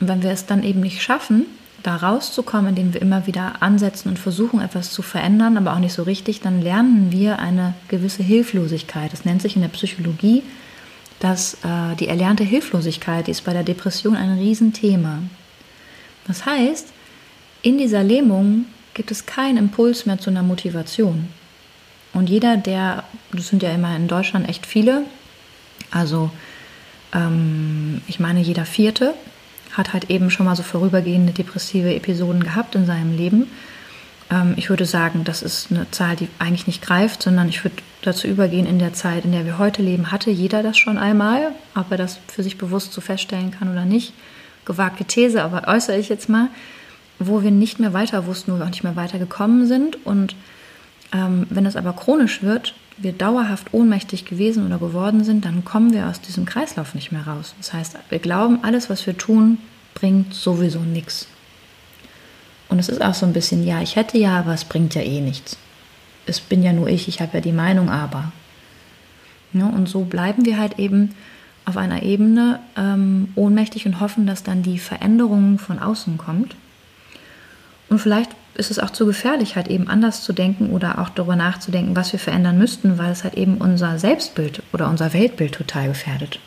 Und 0.00 0.08
wenn 0.08 0.22
wir 0.22 0.30
es 0.30 0.46
dann 0.46 0.62
eben 0.62 0.80
nicht 0.80 1.02
schaffen, 1.02 1.46
da 1.86 1.96
rauszukommen, 1.96 2.70
indem 2.70 2.94
wir 2.94 3.02
immer 3.02 3.26
wieder 3.26 3.62
ansetzen 3.62 4.08
und 4.08 4.18
versuchen, 4.18 4.60
etwas 4.60 4.90
zu 4.90 5.02
verändern, 5.02 5.56
aber 5.56 5.72
auch 5.74 5.78
nicht 5.78 5.92
so 5.92 6.02
richtig, 6.02 6.40
dann 6.40 6.60
lernen 6.60 7.12
wir 7.12 7.38
eine 7.38 7.74
gewisse 7.88 8.22
Hilflosigkeit. 8.22 9.12
Das 9.12 9.24
nennt 9.24 9.40
sich 9.40 9.54
in 9.54 9.62
der 9.62 9.68
Psychologie, 9.68 10.42
dass 11.20 11.54
äh, 11.54 11.94
die 11.98 12.08
erlernte 12.08 12.44
Hilflosigkeit 12.44 13.28
die 13.28 13.30
ist 13.30 13.44
bei 13.44 13.52
der 13.52 13.62
Depression 13.62 14.16
ein 14.16 14.36
Riesenthema. 14.36 15.20
Das 16.26 16.44
heißt, 16.44 16.88
in 17.62 17.78
dieser 17.78 18.02
Lähmung 18.02 18.66
gibt 18.94 19.10
es 19.10 19.26
keinen 19.26 19.56
Impuls 19.56 20.06
mehr 20.06 20.18
zu 20.18 20.30
einer 20.30 20.42
Motivation. 20.42 21.28
Und 22.12 22.28
jeder, 22.28 22.56
der, 22.56 23.04
das 23.32 23.48
sind 23.48 23.62
ja 23.62 23.70
immer 23.70 23.94
in 23.94 24.08
Deutschland 24.08 24.48
echt 24.48 24.66
viele, 24.66 25.04
also 25.90 26.30
ähm, 27.12 28.00
ich 28.08 28.18
meine 28.18 28.40
jeder 28.40 28.64
vierte, 28.64 29.14
hat 29.76 29.92
halt 29.92 30.10
eben 30.10 30.30
schon 30.30 30.46
mal 30.46 30.56
so 30.56 30.62
vorübergehende 30.62 31.32
depressive 31.32 31.94
Episoden 31.94 32.42
gehabt 32.42 32.74
in 32.74 32.86
seinem 32.86 33.16
Leben. 33.16 33.48
Ähm, 34.30 34.54
ich 34.56 34.70
würde 34.70 34.86
sagen, 34.86 35.24
das 35.24 35.42
ist 35.42 35.70
eine 35.70 35.90
Zahl, 35.90 36.16
die 36.16 36.28
eigentlich 36.38 36.66
nicht 36.66 36.82
greift, 36.82 37.22
sondern 37.22 37.48
ich 37.48 37.62
würde 37.62 37.76
dazu 38.02 38.26
übergehen, 38.26 38.66
in 38.66 38.78
der 38.78 38.94
Zeit, 38.94 39.24
in 39.24 39.32
der 39.32 39.44
wir 39.44 39.58
heute 39.58 39.82
leben, 39.82 40.10
hatte 40.10 40.30
jeder 40.30 40.62
das 40.62 40.78
schon 40.78 40.98
einmal, 40.98 41.52
ob 41.74 41.90
er 41.90 41.98
das 41.98 42.18
für 42.28 42.42
sich 42.42 42.58
bewusst 42.58 42.92
so 42.92 43.00
feststellen 43.00 43.50
kann 43.50 43.70
oder 43.70 43.84
nicht. 43.84 44.12
Gewagte 44.64 45.04
These, 45.04 45.42
aber 45.42 45.68
äußere 45.68 45.98
ich 45.98 46.08
jetzt 46.08 46.28
mal, 46.28 46.48
wo 47.18 47.42
wir 47.42 47.50
nicht 47.50 47.78
mehr 47.78 47.92
weiter 47.92 48.26
wussten, 48.26 48.52
wo 48.52 48.56
wir 48.56 48.64
auch 48.64 48.70
nicht 48.70 48.84
mehr 48.84 48.96
weitergekommen 48.96 49.66
sind. 49.66 50.04
Und 50.04 50.34
ähm, 51.12 51.46
wenn 51.50 51.66
es 51.66 51.76
aber 51.76 51.92
chronisch 51.92 52.42
wird, 52.42 52.74
wir 52.98 53.12
dauerhaft 53.12 53.74
ohnmächtig 53.74 54.24
gewesen 54.24 54.66
oder 54.66 54.78
geworden 54.78 55.24
sind, 55.24 55.44
dann 55.44 55.64
kommen 55.64 55.92
wir 55.92 56.06
aus 56.08 56.20
diesem 56.20 56.46
Kreislauf 56.46 56.94
nicht 56.94 57.12
mehr 57.12 57.26
raus. 57.26 57.54
Das 57.58 57.72
heißt, 57.72 57.96
wir 58.08 58.18
glauben, 58.18 58.60
alles, 58.62 58.88
was 58.88 59.06
wir 59.06 59.16
tun, 59.16 59.58
bringt 59.94 60.32
sowieso 60.34 60.80
nichts. 60.80 61.28
Und 62.68 62.78
es 62.78 62.88
ist 62.88 63.02
auch 63.02 63.14
so 63.14 63.26
ein 63.26 63.32
bisschen, 63.32 63.64
ja, 63.64 63.80
ich 63.80 63.96
hätte 63.96 64.18
ja, 64.18 64.38
aber 64.38 64.54
es 64.54 64.64
bringt 64.64 64.94
ja 64.94 65.02
eh 65.02 65.20
nichts. 65.20 65.56
Es 66.26 66.40
bin 66.40 66.62
ja 66.62 66.72
nur 66.72 66.88
ich, 66.88 67.06
ich 67.06 67.20
habe 67.20 67.34
ja 67.34 67.40
die 67.40 67.52
Meinung, 67.52 67.90
aber. 67.90 68.32
Ja, 69.52 69.66
und 69.66 69.88
so 69.88 70.02
bleiben 70.02 70.44
wir 70.44 70.58
halt 70.58 70.78
eben 70.78 71.14
auf 71.64 71.76
einer 71.76 72.02
Ebene 72.02 72.60
ähm, 72.76 73.28
ohnmächtig 73.34 73.86
und 73.86 74.00
hoffen, 74.00 74.26
dass 74.26 74.42
dann 74.42 74.62
die 74.62 74.78
Veränderung 74.78 75.58
von 75.58 75.78
außen 75.78 76.18
kommt. 76.18 76.56
Und 77.88 77.98
vielleicht 77.98 78.30
ist 78.54 78.70
es 78.70 78.78
auch 78.78 78.90
zu 78.90 79.06
gefährlich, 79.06 79.56
halt 79.56 79.68
eben 79.68 79.88
anders 79.88 80.22
zu 80.22 80.32
denken 80.32 80.70
oder 80.70 80.98
auch 80.98 81.10
darüber 81.10 81.36
nachzudenken, 81.36 81.94
was 81.94 82.12
wir 82.12 82.18
verändern 82.18 82.58
müssten, 82.58 82.98
weil 82.98 83.12
es 83.12 83.22
halt 83.22 83.34
eben 83.34 83.58
unser 83.58 83.98
Selbstbild 83.98 84.62
oder 84.72 84.88
unser 84.88 85.12
Weltbild 85.12 85.54
total 85.54 85.88
gefährdet. 85.88 86.40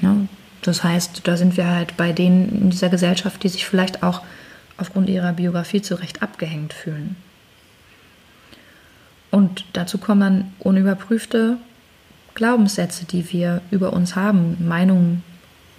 Ja, 0.00 0.16
das 0.62 0.84
heißt, 0.84 1.22
da 1.24 1.36
sind 1.36 1.56
wir 1.56 1.68
halt 1.68 1.96
bei 1.96 2.12
denen 2.12 2.48
in 2.62 2.70
dieser 2.70 2.88
Gesellschaft, 2.88 3.42
die 3.42 3.48
sich 3.48 3.66
vielleicht 3.66 4.02
auch 4.02 4.22
aufgrund 4.76 5.08
ihrer 5.08 5.32
Biografie 5.32 5.82
zu 5.82 5.96
Recht 5.96 6.22
abgehängt 6.22 6.72
fühlen. 6.72 7.16
Und 9.30 9.64
dazu 9.72 9.98
kommen 9.98 10.20
dann 10.20 10.52
unüberprüfte 10.58 11.56
Glaubenssätze, 12.34 13.04
die 13.04 13.32
wir 13.32 13.60
über 13.70 13.92
uns 13.92 14.16
haben, 14.16 14.56
Meinungen, 14.66 15.22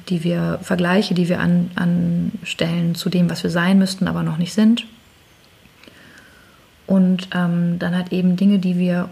die 0.10 0.24
wir, 0.24 0.60
Vergleiche, 0.62 1.14
die 1.14 1.30
wir 1.30 1.40
an, 1.40 1.72
anstellen 1.76 2.96
zu 2.96 3.10
dem, 3.10 3.30
was 3.30 3.44
wir 3.44 3.50
sein 3.50 3.80
müssten, 3.80 4.08
aber 4.08 4.24
noch 4.24 4.38
nicht 4.38 4.54
sind. 4.54 4.86
Und 6.88 7.30
ähm, 7.34 7.80
dann 7.80 7.96
halt 7.96 8.12
eben 8.12 8.36
Dinge, 8.36 8.60
die 8.60 8.78
wir 8.78 9.10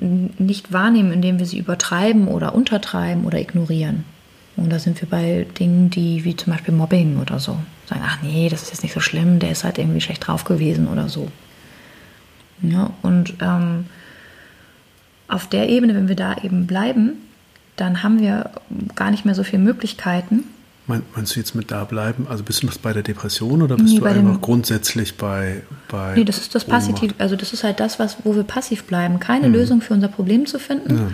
nicht 0.00 0.72
wahrnehmen, 0.72 1.12
indem 1.12 1.38
wir 1.38 1.46
sie 1.46 1.58
übertreiben 1.58 2.28
oder 2.28 2.54
untertreiben 2.54 3.24
oder 3.24 3.38
ignorieren. 3.38 4.04
Und 4.56 4.70
da 4.70 4.78
sind 4.78 5.00
wir 5.00 5.08
bei 5.08 5.46
Dingen, 5.58 5.90
die 5.90 6.24
wie 6.24 6.36
zum 6.36 6.52
Beispiel 6.52 6.74
Mobbing 6.74 7.18
oder 7.18 7.38
so. 7.38 7.58
Sagen, 7.86 8.02
ach 8.04 8.18
nee, 8.22 8.48
das 8.48 8.62
ist 8.62 8.70
jetzt 8.70 8.82
nicht 8.82 8.94
so 8.94 9.00
schlimm, 9.00 9.38
der 9.38 9.50
ist 9.50 9.64
halt 9.64 9.78
irgendwie 9.78 10.00
schlecht 10.00 10.26
drauf 10.26 10.44
gewesen 10.44 10.88
oder 10.88 11.08
so. 11.08 11.30
Ja, 12.62 12.90
und 13.02 13.34
ähm, 13.40 13.86
auf 15.28 15.48
der 15.48 15.68
Ebene, 15.68 15.94
wenn 15.94 16.08
wir 16.08 16.16
da 16.16 16.36
eben 16.42 16.66
bleiben, 16.66 17.14
dann 17.76 18.02
haben 18.02 18.20
wir 18.20 18.50
gar 18.94 19.10
nicht 19.10 19.24
mehr 19.24 19.34
so 19.34 19.42
viele 19.42 19.62
Möglichkeiten. 19.62 20.44
Meinst 20.86 21.34
du 21.34 21.40
jetzt 21.40 21.54
mit 21.54 21.70
da 21.70 21.84
bleiben? 21.84 22.26
Also 22.28 22.44
bist 22.44 22.62
du 22.62 22.66
noch 22.66 22.76
bei 22.76 22.92
der 22.92 23.02
Depression 23.02 23.62
oder 23.62 23.76
bist 23.76 23.94
nee, 23.94 24.00
du 24.00 24.04
einfach 24.04 24.40
grundsätzlich 24.42 25.16
bei, 25.16 25.62
bei. 25.88 26.14
Nee, 26.14 26.24
das 26.24 26.36
ist 26.36 26.54
das 26.54 26.66
Passiv, 26.66 27.14
also 27.16 27.36
das 27.36 27.54
ist 27.54 27.64
halt 27.64 27.80
das, 27.80 27.98
was, 27.98 28.18
wo 28.24 28.36
wir 28.36 28.42
passiv 28.42 28.84
bleiben. 28.84 29.18
Keine 29.18 29.48
mhm. 29.48 29.54
Lösung 29.54 29.80
für 29.80 29.94
unser 29.94 30.08
Problem 30.08 30.44
zu 30.44 30.58
finden, 30.58 30.94
ja. 30.94 31.06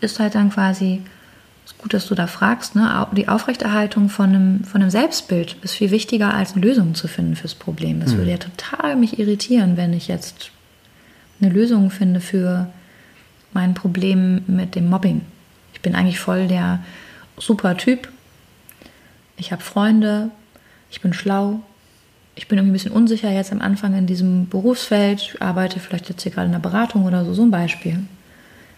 ist 0.00 0.18
halt 0.18 0.34
dann 0.34 0.48
quasi, 0.48 1.02
ist 1.66 1.76
gut, 1.76 1.92
dass 1.92 2.06
du 2.06 2.14
da 2.14 2.26
fragst, 2.26 2.74
ne? 2.74 3.06
die 3.12 3.28
Aufrechterhaltung 3.28 4.08
von 4.08 4.30
einem, 4.30 4.64
von 4.64 4.80
einem 4.80 4.90
Selbstbild 4.90 5.56
ist 5.60 5.74
viel 5.74 5.90
wichtiger, 5.90 6.32
als 6.32 6.54
eine 6.54 6.64
Lösung 6.64 6.94
zu 6.94 7.06
finden 7.06 7.36
fürs 7.36 7.54
Problem. 7.54 8.00
Das 8.00 8.14
mhm. 8.14 8.18
würde 8.18 8.30
ja 8.30 8.38
total 8.38 8.96
mich 8.96 9.18
irritieren, 9.18 9.76
wenn 9.76 9.92
ich 9.92 10.08
jetzt 10.08 10.52
eine 11.42 11.52
Lösung 11.52 11.90
finde 11.90 12.20
für 12.20 12.68
mein 13.52 13.74
Problem 13.74 14.40
mit 14.46 14.74
dem 14.74 14.88
Mobbing. 14.88 15.20
Ich 15.78 15.82
bin 15.82 15.94
eigentlich 15.94 16.18
voll 16.18 16.48
der 16.48 16.80
super 17.36 17.76
Typ. 17.76 18.08
Ich 19.36 19.52
habe 19.52 19.62
Freunde, 19.62 20.32
ich 20.90 21.00
bin 21.00 21.12
schlau, 21.12 21.60
ich 22.34 22.48
bin 22.48 22.58
irgendwie 22.58 22.72
ein 22.72 22.72
bisschen 22.72 22.90
unsicher 22.90 23.30
jetzt 23.30 23.52
am 23.52 23.60
Anfang 23.60 23.94
in 23.94 24.08
diesem 24.08 24.48
Berufsfeld, 24.48 25.20
ich 25.20 25.40
arbeite 25.40 25.78
vielleicht 25.78 26.08
jetzt 26.08 26.24
hier 26.24 26.32
gerade 26.32 26.46
in 26.46 26.52
der 26.52 26.58
Beratung 26.58 27.04
oder 27.04 27.24
so, 27.24 27.32
so 27.32 27.42
ein 27.42 27.52
Beispiel. 27.52 28.00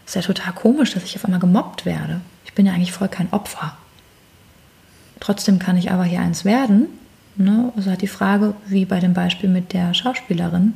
Ist 0.04 0.14
ja 0.14 0.20
total 0.20 0.52
komisch, 0.52 0.92
dass 0.92 1.04
ich 1.04 1.16
auf 1.16 1.24
einmal 1.24 1.40
gemobbt 1.40 1.86
werde. 1.86 2.20
Ich 2.44 2.52
bin 2.52 2.66
ja 2.66 2.74
eigentlich 2.74 2.92
voll 2.92 3.08
kein 3.08 3.32
Opfer. 3.32 3.78
Trotzdem 5.20 5.58
kann 5.58 5.78
ich 5.78 5.90
aber 5.90 6.04
hier 6.04 6.20
eins 6.20 6.44
werden. 6.44 6.86
Ne? 7.36 7.72
Also 7.76 7.90
hat 7.90 8.02
die 8.02 8.08
Frage, 8.08 8.52
wie 8.66 8.84
bei 8.84 9.00
dem 9.00 9.14
Beispiel 9.14 9.48
mit 9.48 9.72
der 9.72 9.94
Schauspielerin, 9.94 10.74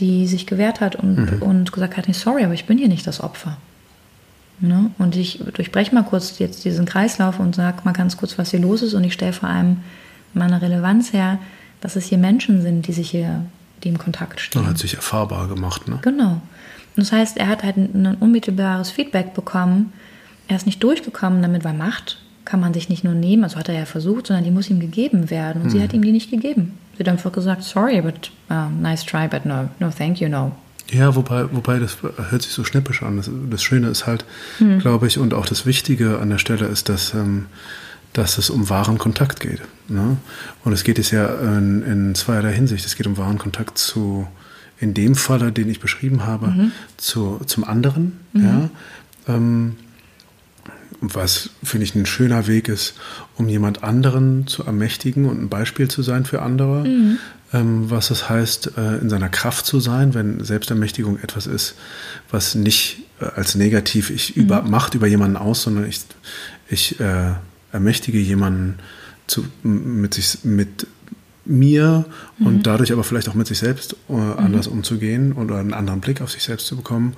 die 0.00 0.26
sich 0.26 0.48
gewehrt 0.48 0.80
hat 0.80 0.96
und, 0.96 1.30
mhm. 1.30 1.42
und 1.42 1.70
gesagt 1.70 1.96
hat, 1.96 2.08
nee, 2.08 2.14
sorry, 2.14 2.42
aber 2.42 2.54
ich 2.54 2.66
bin 2.66 2.76
hier 2.76 2.88
nicht 2.88 3.06
das 3.06 3.20
Opfer. 3.20 3.56
Ne? 4.60 4.90
Und 4.98 5.16
ich 5.16 5.42
durchbreche 5.54 5.94
mal 5.94 6.04
kurz 6.04 6.38
jetzt 6.38 6.64
diesen 6.64 6.86
Kreislauf 6.86 7.38
und 7.38 7.54
sage 7.54 7.78
mal 7.84 7.92
ganz 7.92 8.16
kurz, 8.16 8.38
was 8.38 8.50
hier 8.50 8.60
los 8.60 8.82
ist. 8.82 8.94
Und 8.94 9.04
ich 9.04 9.12
stelle 9.12 9.32
vor 9.32 9.48
allem 9.48 9.78
meine 10.32 10.62
Relevanz 10.62 11.12
her, 11.12 11.38
dass 11.80 11.96
es 11.96 12.06
hier 12.06 12.18
Menschen 12.18 12.62
sind, 12.62 12.86
die 12.86 12.92
sich 12.92 13.10
hier, 13.10 13.44
die 13.84 13.88
im 13.88 13.98
Kontakt 13.98 14.40
stehen. 14.40 14.62
Er 14.62 14.70
hat 14.70 14.78
sich 14.78 14.94
erfahrbar 14.94 15.48
gemacht, 15.48 15.88
ne? 15.88 15.98
Genau. 16.02 16.40
Und 16.96 17.02
das 17.02 17.12
heißt, 17.12 17.36
er 17.36 17.48
hat 17.48 17.62
halt 17.62 17.76
ein, 17.76 18.16
unmittelbares 18.18 18.90
Feedback 18.90 19.34
bekommen. 19.34 19.92
Er 20.48 20.56
ist 20.56 20.64
nicht 20.64 20.82
durchgekommen 20.82 21.42
damit, 21.42 21.64
weil 21.64 21.74
Macht 21.74 22.18
kann 22.46 22.60
man 22.60 22.72
sich 22.72 22.88
nicht 22.88 23.04
nur 23.04 23.12
nehmen, 23.12 23.42
also 23.42 23.56
hat 23.56 23.68
er 23.68 23.74
ja 23.74 23.84
versucht, 23.84 24.28
sondern 24.28 24.44
die 24.44 24.52
muss 24.52 24.70
ihm 24.70 24.80
gegeben 24.80 25.30
werden. 25.30 25.62
Und 25.62 25.64
hm. 25.64 25.70
sie 25.70 25.82
hat 25.82 25.92
ihm 25.92 26.02
die 26.02 26.12
nicht 26.12 26.30
gegeben. 26.30 26.78
Sie 26.96 27.00
hat 27.00 27.08
einfach 27.08 27.32
gesagt, 27.32 27.62
sorry, 27.62 28.00
but 28.00 28.30
uh, 28.50 28.70
nice 28.80 29.04
try, 29.04 29.28
but 29.28 29.44
no, 29.44 29.68
no, 29.80 29.90
thank 29.90 30.20
you, 30.20 30.28
no. 30.28 30.52
Ja, 30.90 31.16
wobei, 31.16 31.52
wobei 31.52 31.78
das 31.78 31.98
hört 32.02 32.42
sich 32.42 32.52
so 32.52 32.64
schnippisch 32.64 33.02
an. 33.02 33.16
Das, 33.16 33.30
das 33.50 33.62
Schöne 33.62 33.88
ist 33.88 34.06
halt, 34.06 34.24
hm. 34.58 34.78
glaube 34.78 35.06
ich, 35.06 35.18
und 35.18 35.34
auch 35.34 35.46
das 35.46 35.66
Wichtige 35.66 36.18
an 36.18 36.30
der 36.30 36.38
Stelle 36.38 36.66
ist, 36.66 36.88
dass, 36.88 37.12
ähm, 37.14 37.46
dass 38.12 38.38
es 38.38 38.50
um 38.50 38.68
wahren 38.70 38.98
Kontakt 38.98 39.40
geht. 39.40 39.62
Ne? 39.88 40.16
Und 40.64 40.72
es 40.72 40.84
geht 40.84 40.98
es 40.98 41.10
ja 41.10 41.26
in, 41.26 41.82
in 41.82 42.14
zweierlei 42.14 42.52
Hinsicht. 42.52 42.86
Es 42.86 42.96
geht 42.96 43.06
um 43.06 43.16
wahren 43.16 43.38
Kontakt 43.38 43.78
zu, 43.78 44.28
in 44.78 44.94
dem 44.94 45.16
Falle, 45.16 45.52
den 45.52 45.68
ich 45.68 45.80
beschrieben 45.80 46.24
habe, 46.24 46.48
mhm. 46.48 46.72
zu, 46.96 47.40
zum 47.46 47.64
anderen. 47.64 48.20
Mhm. 48.32 48.44
Ja? 48.44 48.70
Ähm, 49.28 49.76
was, 51.00 51.50
finde 51.62 51.84
ich, 51.84 51.94
ein 51.94 52.06
schöner 52.06 52.46
Weg 52.46 52.68
ist, 52.68 52.94
um 53.36 53.48
jemand 53.48 53.82
anderen 53.82 54.46
zu 54.46 54.64
ermächtigen 54.64 55.26
und 55.26 55.40
ein 55.40 55.48
Beispiel 55.48 55.88
zu 55.88 56.02
sein 56.02 56.24
für 56.24 56.42
andere. 56.42 56.84
Mhm. 56.84 57.18
Ähm, 57.52 57.90
was 57.90 58.10
es 58.10 58.28
heißt, 58.28 58.72
äh, 58.76 58.96
in 58.98 59.08
seiner 59.08 59.28
Kraft 59.28 59.66
zu 59.66 59.78
sein, 59.78 60.14
wenn 60.14 60.42
Selbstermächtigung 60.42 61.18
etwas 61.20 61.46
ist, 61.46 61.76
was 62.30 62.56
nicht 62.56 63.04
äh, 63.20 63.26
als 63.36 63.54
negativ 63.54 64.10
ich 64.10 64.34
mhm. 64.34 64.42
über, 64.42 64.62
macht 64.62 64.94
über 64.94 65.06
jemanden 65.06 65.36
aus, 65.36 65.62
sondern 65.62 65.86
ich, 65.86 66.00
ich 66.68 66.98
äh, 66.98 67.34
ermächtige 67.72 68.18
jemanden 68.18 68.78
zu, 69.26 69.44
mit, 69.62 70.14
sich, 70.14 70.44
mit 70.44 70.86
mir 71.44 72.04
mhm. 72.38 72.46
und 72.46 72.66
dadurch 72.66 72.92
aber 72.92 73.04
vielleicht 73.04 73.28
auch 73.28 73.34
mit 73.34 73.46
sich 73.46 73.58
selbst 73.58 73.96
äh, 74.08 74.12
anders 74.12 74.66
mhm. 74.66 74.78
umzugehen 74.78 75.32
oder 75.32 75.58
einen 75.58 75.72
anderen 75.72 76.00
Blick 76.00 76.20
auf 76.20 76.32
sich 76.32 76.42
selbst 76.42 76.66
zu 76.66 76.76
bekommen 76.76 77.14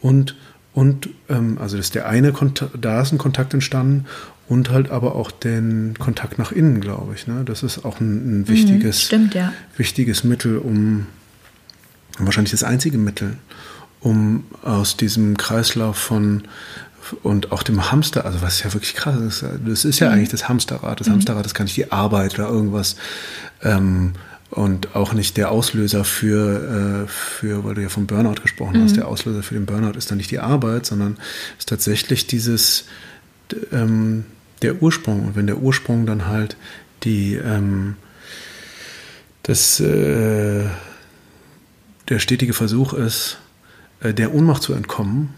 und 0.00 0.34
und 0.76 1.08
ähm, 1.30 1.56
also 1.58 1.78
das 1.78 1.90
der 1.90 2.06
eine 2.06 2.32
Kontakt, 2.32 2.72
da 2.78 3.00
ist 3.00 3.10
ein 3.10 3.16
Kontakt 3.16 3.54
entstanden 3.54 4.04
und 4.46 4.68
halt 4.68 4.90
aber 4.90 5.14
auch 5.14 5.30
den 5.30 5.94
Kontakt 5.98 6.38
nach 6.38 6.52
innen, 6.52 6.82
glaube 6.82 7.14
ich. 7.14 7.26
Ne? 7.26 7.44
Das 7.46 7.62
ist 7.62 7.86
auch 7.86 7.98
ein, 7.98 8.10
ein 8.10 8.38
mhm, 8.40 8.48
wichtiges, 8.48 8.98
mhm, 8.98 9.06
stimmt, 9.06 9.34
ja. 9.34 9.54
wichtiges 9.78 10.22
Mittel, 10.22 10.58
um 10.58 11.06
wahrscheinlich 12.18 12.50
das 12.50 12.62
einzige 12.62 12.98
Mittel, 12.98 13.38
um 14.00 14.44
aus 14.60 14.98
diesem 14.98 15.38
Kreislauf 15.38 15.96
von 15.96 16.42
und 17.22 17.52
auch 17.52 17.62
dem 17.62 17.90
Hamster, 17.90 18.26
also 18.26 18.42
was 18.42 18.62
ja 18.62 18.70
wirklich 18.74 18.92
krass 18.92 19.16
ist, 19.18 19.44
das 19.66 19.86
ist 19.86 19.98
ja 20.00 20.08
mhm. 20.08 20.14
eigentlich 20.14 20.28
das 20.28 20.46
Hamsterrad. 20.46 21.00
Das 21.00 21.06
mhm. 21.06 21.12
Hamsterrad 21.12 21.46
ist 21.46 21.54
gar 21.54 21.64
nicht 21.64 21.78
die 21.78 21.90
Arbeit 21.90 22.38
oder 22.38 22.50
irgendwas. 22.50 22.96
Ähm, 23.62 24.12
und 24.50 24.94
auch 24.94 25.12
nicht 25.12 25.36
der 25.36 25.50
Auslöser 25.50 26.04
für, 26.04 27.04
äh, 27.04 27.08
für 27.08 27.64
weil 27.64 27.74
du 27.74 27.82
ja 27.82 27.88
vom 27.88 28.06
Burnout 28.06 28.40
gesprochen 28.42 28.78
mhm. 28.78 28.84
hast, 28.84 28.96
der 28.96 29.08
Auslöser 29.08 29.42
für 29.42 29.54
den 29.54 29.66
Burnout 29.66 29.98
ist 29.98 30.10
dann 30.10 30.18
nicht 30.18 30.30
die 30.30 30.38
Arbeit, 30.38 30.86
sondern 30.86 31.16
ist 31.58 31.68
tatsächlich 31.68 32.26
dieses, 32.26 32.84
ähm, 33.72 34.24
der 34.62 34.82
Ursprung. 34.82 35.26
Und 35.26 35.36
wenn 35.36 35.46
der 35.46 35.58
Ursprung 35.58 36.06
dann 36.06 36.26
halt 36.26 36.56
die 37.02 37.34
ähm, 37.34 37.96
das, 39.46 39.78
äh, 39.78 40.64
der 42.08 42.18
stetige 42.18 42.52
Versuch 42.52 42.92
ist, 42.92 43.38
äh, 44.00 44.12
der 44.12 44.34
Ohnmacht 44.34 44.62
zu 44.62 44.72
entkommen, 44.72 45.34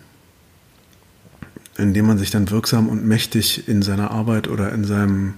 indem 1.77 2.07
man 2.07 2.19
sich 2.19 2.31
dann 2.31 2.51
wirksam 2.51 2.89
und 2.89 3.05
mächtig 3.05 3.69
in 3.69 3.83
seiner 3.83 4.11
Arbeit 4.11 4.49
oder 4.49 4.73
in 4.73 4.85
seinem, 4.85 5.35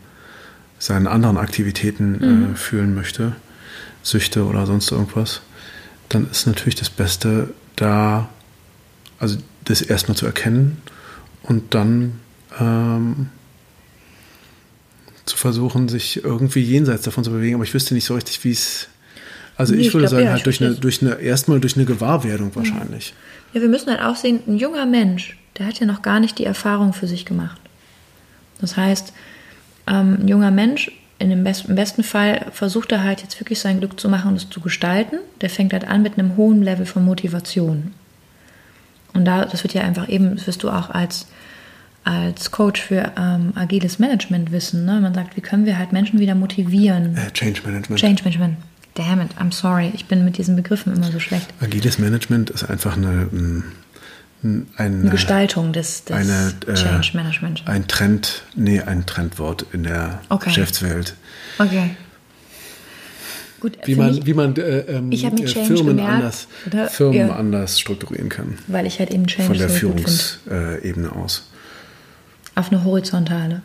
seinen 0.78 1.08
anderen 1.08 1.36
Aktivitäten 1.36 2.22
äh, 2.22 2.26
mhm. 2.26 2.56
fühlen 2.56 2.94
möchte, 2.94 3.34
Süchte 4.02 4.44
oder 4.44 4.66
sonst 4.66 4.90
irgendwas, 4.90 5.40
dann 6.08 6.28
ist 6.30 6.46
natürlich 6.46 6.74
das 6.74 6.90
Beste, 6.90 7.50
da, 7.76 8.28
also 9.18 9.36
das 9.64 9.82
erstmal 9.82 10.16
zu 10.16 10.26
erkennen 10.26 10.80
und 11.42 11.74
dann 11.74 12.20
ähm, 12.58 13.28
zu 15.24 15.36
versuchen, 15.36 15.88
sich 15.88 16.24
irgendwie 16.24 16.60
jenseits 16.60 17.02
davon 17.02 17.24
zu 17.24 17.30
bewegen. 17.30 17.54
Aber 17.54 17.64
ich 17.64 17.72
wüsste 17.72 17.94
nicht 17.94 18.04
so 18.04 18.14
richtig, 18.14 18.42
wie 18.44 18.50
es. 18.50 18.88
Also 19.56 19.74
nee, 19.74 19.82
ich 19.82 19.92
würde 19.92 20.06
ich 20.06 20.10
glaub, 20.10 20.18
sagen, 20.20 20.26
ja, 20.26 20.32
halt 20.32 20.46
durch 20.46 20.60
eine, 20.60 20.74
durch 20.74 21.02
eine, 21.02 21.20
erstmal 21.20 21.60
durch 21.60 21.76
eine 21.76 21.84
Gewahrwerdung 21.84 22.54
wahrscheinlich. 22.54 23.14
Ja, 23.52 23.60
wir 23.60 23.68
müssen 23.68 23.90
halt 23.90 24.00
auch 24.00 24.16
sehen, 24.16 24.40
ein 24.46 24.56
junger 24.56 24.86
Mensch, 24.86 25.36
der 25.58 25.66
hat 25.66 25.78
ja 25.78 25.86
noch 25.86 26.02
gar 26.02 26.18
nicht 26.18 26.38
die 26.38 26.44
Erfahrung 26.44 26.92
für 26.92 27.06
sich 27.06 27.26
gemacht. 27.26 27.60
Das 28.60 28.76
heißt, 28.76 29.12
ähm, 29.86 30.18
ein 30.20 30.28
junger 30.28 30.50
Mensch, 30.50 30.90
in 31.20 31.30
dem 31.30 31.44
Best, 31.44 31.66
im 31.68 31.76
besten 31.76 32.02
Fall 32.02 32.46
versucht 32.50 32.90
er 32.90 33.04
halt 33.04 33.20
jetzt 33.20 33.38
wirklich 33.40 33.60
sein 33.60 33.78
Glück 33.78 34.00
zu 34.00 34.08
machen 34.08 34.30
und 34.30 34.36
es 34.36 34.50
zu 34.50 34.60
gestalten. 34.60 35.18
Der 35.40 35.50
fängt 35.50 35.72
halt 35.72 35.86
an 35.86 36.02
mit 36.02 36.18
einem 36.18 36.36
hohen 36.36 36.62
Level 36.62 36.86
von 36.86 37.04
Motivation. 37.04 37.92
Und 39.12 39.24
da, 39.26 39.44
das 39.44 39.62
wird 39.62 39.74
ja 39.74 39.82
einfach 39.82 40.08
eben, 40.08 40.34
das 40.34 40.46
wirst 40.46 40.62
du 40.62 40.70
auch 40.70 40.90
als 40.90 41.26
als 42.02 42.50
Coach 42.50 42.80
für 42.80 43.12
ähm, 43.18 43.52
agiles 43.54 43.98
Management 43.98 44.52
wissen. 44.52 44.86
Ne? 44.86 45.00
Man 45.00 45.12
sagt, 45.12 45.36
wie 45.36 45.42
können 45.42 45.66
wir 45.66 45.76
halt 45.76 45.92
Menschen 45.92 46.18
wieder 46.18 46.34
motivieren? 46.34 47.14
Äh, 47.14 47.30
Change 47.32 47.60
Management. 47.64 48.00
Change 48.00 48.24
Management. 48.24 48.56
Damn 48.94 49.20
it, 49.20 49.28
I'm 49.38 49.52
sorry. 49.52 49.92
Ich 49.94 50.06
bin 50.06 50.24
mit 50.24 50.38
diesen 50.38 50.56
Begriffen 50.56 50.94
immer 50.94 51.12
so 51.12 51.20
schlecht. 51.20 51.46
Agiles 51.60 51.98
Management 51.98 52.50
ist 52.50 52.64
einfach 52.64 52.96
eine, 52.96 53.28
eine, 54.42 54.66
eine 54.76 55.10
Gestaltung 55.10 55.72
des, 55.72 56.04
des 56.04 56.16
eine, 56.16 56.54
äh, 56.66 56.74
Change 56.74 57.10
Management. 57.14 57.62
Ein 57.66 57.86
Trend, 57.88 58.42
nee, 58.54 58.80
ein 58.80 59.06
Trendwort 59.06 59.66
in 59.72 59.84
der 59.84 60.20
okay. 60.28 60.46
Geschäftswelt. 60.46 61.14
Okay. 61.58 61.90
Gut, 63.60 63.76
wie, 63.84 63.94
man, 63.94 64.24
wie 64.24 64.32
man 64.32 64.56
äh, 64.56 64.78
ähm, 64.80 65.12
äh, 65.12 65.16
Firmen, 65.46 65.86
gemerkt, 65.86 66.10
anders, 66.10 66.92
Firmen 66.94 67.28
ja. 67.28 67.36
anders 67.36 67.78
strukturieren 67.78 68.30
kann. 68.30 68.58
Weil 68.68 68.86
ich 68.86 68.98
halt 68.98 69.10
eben 69.10 69.26
Change 69.26 69.48
Von 69.48 69.58
der 69.58 69.68
Führungsebene 69.68 71.12
aus. 71.12 71.50
Auf 72.54 72.72
eine 72.72 72.82
horizontale. 72.84 73.62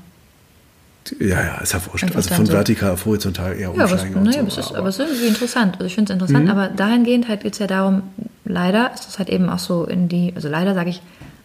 Ja, 1.19 1.41
ja, 1.41 1.57
ist 1.59 1.73
ja 1.73 1.85
wurscht. 1.85 2.03
Einfach 2.03 2.17
also 2.17 2.33
von 2.33 2.45
so. 2.45 2.53
vertikal 2.53 2.91
auf 2.91 3.05
horizontal 3.05 3.57
eher 3.57 3.71
umsteigen. 3.71 4.15
Ja, 4.15 4.25
was, 4.25 4.35
naja, 4.35 4.49
so, 4.49 4.59
ist, 4.59 4.71
aber 4.73 4.89
es 4.89 4.99
ist 4.99 5.07
irgendwie 5.07 5.27
interessant. 5.27 5.75
Also 5.75 5.85
ich 5.85 5.95
finde 5.95 6.11
es 6.11 6.15
interessant, 6.15 6.45
mhm. 6.45 6.51
aber 6.51 6.67
dahingehend 6.67 7.27
halt 7.27 7.41
geht 7.41 7.53
es 7.53 7.59
ja 7.59 7.67
darum, 7.67 8.03
leider 8.45 8.93
ist 8.93 9.07
das 9.07 9.19
halt 9.19 9.29
eben 9.29 9.49
auch 9.49 9.59
so 9.59 9.85
in 9.85 10.07
die, 10.07 10.33
also 10.35 10.47
leider 10.47 10.73
sage 10.73 10.89
ich 10.89 11.01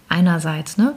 einerseits, 0.09 0.76
ne? 0.76 0.94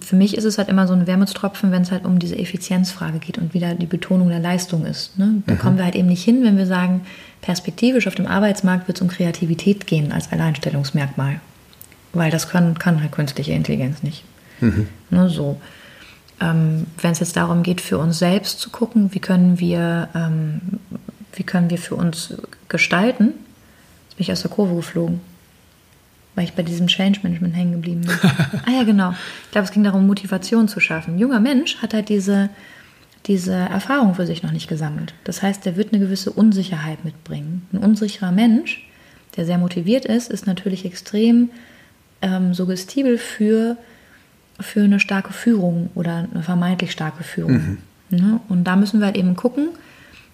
Für 0.00 0.16
mich 0.16 0.38
ist 0.38 0.44
es 0.44 0.56
halt 0.56 0.70
immer 0.70 0.86
so 0.86 0.94
ein 0.94 1.06
Wermutstropfen, 1.06 1.70
wenn 1.70 1.82
es 1.82 1.90
halt 1.90 2.06
um 2.06 2.18
diese 2.18 2.38
Effizienzfrage 2.38 3.18
geht 3.18 3.36
und 3.36 3.52
wieder 3.52 3.74
die 3.74 3.84
Betonung 3.84 4.30
der 4.30 4.38
Leistung 4.38 4.86
ist. 4.86 5.18
Ne? 5.18 5.42
Da 5.46 5.52
mhm. 5.52 5.58
kommen 5.58 5.76
wir 5.76 5.84
halt 5.84 5.96
eben 5.96 6.08
nicht 6.08 6.24
hin, 6.24 6.44
wenn 6.44 6.56
wir 6.56 6.64
sagen, 6.64 7.02
perspektivisch 7.42 8.06
auf 8.06 8.14
dem 8.14 8.26
Arbeitsmarkt 8.26 8.88
wird 8.88 8.96
es 8.96 9.02
um 9.02 9.08
Kreativität 9.08 9.86
gehen 9.86 10.10
als 10.10 10.32
Alleinstellungsmerkmal. 10.32 11.42
Weil 12.14 12.30
das 12.30 12.48
kann, 12.48 12.78
kann 12.78 13.02
halt 13.02 13.12
künstliche 13.12 13.52
Intelligenz 13.52 14.02
nicht. 14.02 14.24
Mhm. 14.60 14.88
Ne, 15.10 15.28
so. 15.28 15.60
Ähm, 16.40 16.86
Wenn 16.98 17.12
es 17.12 17.20
jetzt 17.20 17.36
darum 17.36 17.62
geht, 17.62 17.82
für 17.82 17.98
uns 17.98 18.18
selbst 18.18 18.60
zu 18.60 18.70
gucken, 18.70 19.12
wie 19.12 19.20
können 19.20 19.60
wir, 19.60 20.08
ähm, 20.14 20.62
wie 21.34 21.42
können 21.42 21.68
wir 21.68 21.78
für 21.78 21.96
uns 21.96 22.34
gestalten, 22.68 23.34
jetzt 24.12 24.18
bin 24.18 24.24
ich 24.24 24.32
aus 24.32 24.42
der 24.42 24.50
Kurve 24.50 24.74
geflogen, 24.74 25.20
weil 26.34 26.44
ich 26.44 26.52
bei 26.52 26.62
diesem 26.62 26.86
Change 26.86 27.20
Management 27.22 27.56
hängen 27.56 27.72
geblieben 27.72 28.02
bin. 28.02 28.18
ah 28.66 28.70
ja, 28.70 28.82
genau. 28.84 29.14
Ich 29.44 29.50
glaube, 29.52 29.64
es 29.64 29.72
ging 29.72 29.84
darum, 29.84 30.06
Motivation 30.06 30.68
zu 30.68 30.80
schaffen. 30.80 31.14
Ein 31.14 31.18
junger 31.18 31.40
Mensch 31.40 31.78
hat 31.78 31.94
halt 31.94 32.10
diese, 32.10 32.50
diese 33.26 33.54
Erfahrung 33.54 34.14
für 34.14 34.26
sich 34.26 34.42
noch 34.42 34.52
nicht 34.52 34.68
gesammelt. 34.68 35.14
Das 35.24 35.42
heißt, 35.42 35.64
der 35.64 35.76
wird 35.76 35.92
eine 35.92 36.02
gewisse 36.02 36.30
Unsicherheit 36.30 37.04
mitbringen. 37.06 37.66
Ein 37.72 37.78
unsicherer 37.78 38.32
Mensch, 38.32 38.86
der 39.36 39.46
sehr 39.46 39.58
motiviert 39.58 40.04
ist, 40.04 40.30
ist 40.30 40.46
natürlich 40.46 40.84
extrem 40.84 41.48
ähm, 42.20 42.52
suggestibel 42.52 43.16
für 43.16 43.78
für 44.60 44.84
eine 44.84 45.00
starke 45.00 45.32
Führung 45.32 45.90
oder 45.94 46.28
eine 46.32 46.42
vermeintlich 46.42 46.92
starke 46.92 47.24
Führung. 47.24 47.52
Mhm. 47.52 47.78
Ne? 48.10 48.40
Und 48.48 48.64
da 48.64 48.76
müssen 48.76 49.00
wir 49.00 49.06
halt 49.06 49.16
eben 49.16 49.34
gucken, 49.34 49.70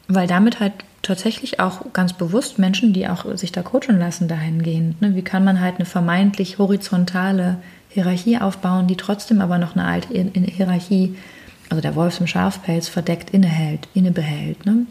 weil 0.08 0.26
damit 0.26 0.58
halt 0.58 0.74
tatsächlich 1.02 1.60
auch 1.60 1.92
ganz 1.92 2.12
bewusst 2.12 2.58
Menschen, 2.58 2.92
die 2.92 3.08
auch 3.08 3.36
sich 3.36 3.52
da 3.52 3.62
coachen 3.62 3.98
lassen, 3.98 4.28
dahingehend. 4.28 5.00
Ne? 5.00 5.14
Wie 5.14 5.22
kann 5.22 5.44
man 5.44 5.60
halt 5.60 5.76
eine 5.76 5.86
vermeintlich 5.86 6.58
horizontale 6.58 7.58
Hierarchie 7.88 8.38
aufbauen, 8.38 8.86
die 8.86 8.96
trotzdem 8.96 9.40
aber 9.40 9.58
noch 9.58 9.74
eine 9.76 9.84
alte 9.84 10.08
Hierarchie, 10.12 11.16
also 11.70 11.80
der 11.80 11.94
Wolf 11.94 12.20
im 12.20 12.26
Schafpelz, 12.26 12.88
verdeckt 12.88 13.30
innehält, 13.30 13.88
innebehält. 13.94 14.66
Ne? 14.66 14.86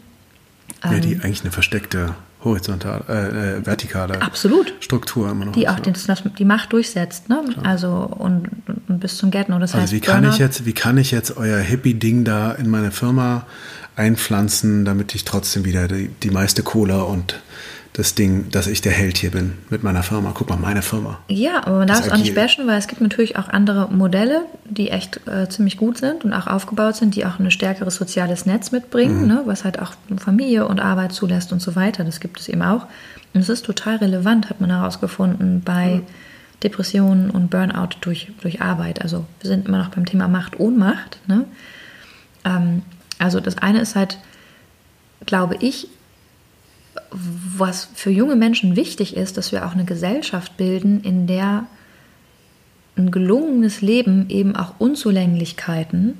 Ja, 0.84 0.98
die 0.98 1.12
ähm, 1.14 1.20
eigentlich 1.22 1.42
eine 1.42 1.52
versteckte 1.52 2.14
horizontal, 2.44 3.02
äh, 3.08 3.58
äh, 3.58 3.66
vertikale 3.66 4.22
Absolut. 4.22 4.72
Struktur 4.80 5.30
immer 5.30 5.46
noch. 5.46 5.52
Die 5.52 5.68
auch 5.68 5.80
den, 5.80 5.94
die 6.38 6.44
Macht 6.44 6.72
durchsetzt, 6.72 7.28
ne? 7.28 7.42
Also 7.64 7.88
und, 7.88 8.48
und, 8.66 9.00
bis 9.00 9.16
zum 9.16 9.30
Gärtner. 9.30 9.58
Das 9.58 9.72
also 9.74 9.82
heißt, 9.82 9.92
wie 9.92 10.00
kann 10.00 10.28
ich 10.28 10.38
jetzt, 10.38 10.64
wie 10.64 10.72
kann 10.72 10.98
ich 10.98 11.10
jetzt 11.10 11.36
euer 11.36 11.58
Hippie-Ding 11.58 12.24
da 12.24 12.52
in 12.52 12.70
meine 12.70 12.92
Firma 12.92 13.46
einpflanzen, 13.96 14.84
damit 14.84 15.14
ich 15.14 15.24
trotzdem 15.24 15.64
wieder 15.64 15.88
die, 15.88 16.08
die 16.22 16.30
meiste 16.30 16.62
Cola 16.62 17.02
und 17.02 17.40
das 17.98 18.14
Ding, 18.14 18.48
dass 18.52 18.68
ich 18.68 18.80
der 18.80 18.92
Held 18.92 19.18
hier 19.18 19.32
bin 19.32 19.54
mit 19.70 19.82
meiner 19.82 20.04
Firma. 20.04 20.30
Guck 20.32 20.48
mal, 20.48 20.56
meine 20.56 20.82
Firma. 20.82 21.18
Ja, 21.26 21.66
aber 21.66 21.78
man 21.78 21.88
darf 21.88 22.06
es 22.06 22.12
auch 22.12 22.16
nicht 22.16 22.32
bashen, 22.32 22.64
weil 22.68 22.78
es 22.78 22.86
gibt 22.86 23.00
natürlich 23.00 23.36
auch 23.36 23.48
andere 23.48 23.92
Modelle, 23.92 24.42
die 24.66 24.90
echt 24.90 25.20
äh, 25.26 25.48
ziemlich 25.48 25.76
gut 25.78 25.98
sind 25.98 26.24
und 26.24 26.32
auch 26.32 26.46
aufgebaut 26.46 26.94
sind, 26.94 27.16
die 27.16 27.26
auch 27.26 27.40
ein 27.40 27.50
stärkeres 27.50 27.96
soziales 27.96 28.46
Netz 28.46 28.70
mitbringen, 28.70 29.22
mhm. 29.22 29.26
ne, 29.26 29.42
was 29.46 29.64
halt 29.64 29.80
auch 29.82 29.94
Familie 30.16 30.68
und 30.68 30.78
Arbeit 30.78 31.10
zulässt 31.10 31.52
und 31.52 31.60
so 31.60 31.74
weiter. 31.74 32.04
Das 32.04 32.20
gibt 32.20 32.38
es 32.38 32.48
eben 32.48 32.62
auch. 32.62 32.86
Und 33.34 33.40
es 33.40 33.48
ist 33.48 33.66
total 33.66 33.96
relevant, 33.96 34.48
hat 34.48 34.60
man 34.60 34.70
herausgefunden, 34.70 35.62
bei 35.64 35.96
mhm. 35.96 36.02
Depressionen 36.62 37.30
und 37.30 37.50
Burnout 37.50 37.96
durch, 38.00 38.30
durch 38.42 38.62
Arbeit. 38.62 39.02
Also 39.02 39.26
wir 39.40 39.48
sind 39.50 39.66
immer 39.66 39.78
noch 39.78 39.88
beim 39.88 40.06
Thema 40.06 40.28
Macht, 40.28 40.60
Ohnmacht. 40.60 41.18
Ne? 41.26 41.46
Ähm, 42.44 42.82
also 43.18 43.40
das 43.40 43.58
eine 43.58 43.80
ist 43.80 43.96
halt, 43.96 44.18
glaube 45.26 45.56
ich, 45.58 45.88
was 47.10 47.88
für 47.94 48.10
junge 48.10 48.36
Menschen 48.36 48.76
wichtig 48.76 49.16
ist, 49.16 49.36
dass 49.36 49.52
wir 49.52 49.66
auch 49.66 49.72
eine 49.72 49.84
Gesellschaft 49.84 50.56
bilden, 50.56 51.00
in 51.02 51.26
der 51.26 51.66
ein 52.96 53.10
gelungenes 53.10 53.80
Leben 53.80 54.28
eben 54.28 54.56
auch 54.56 54.74
Unzulänglichkeiten 54.78 56.18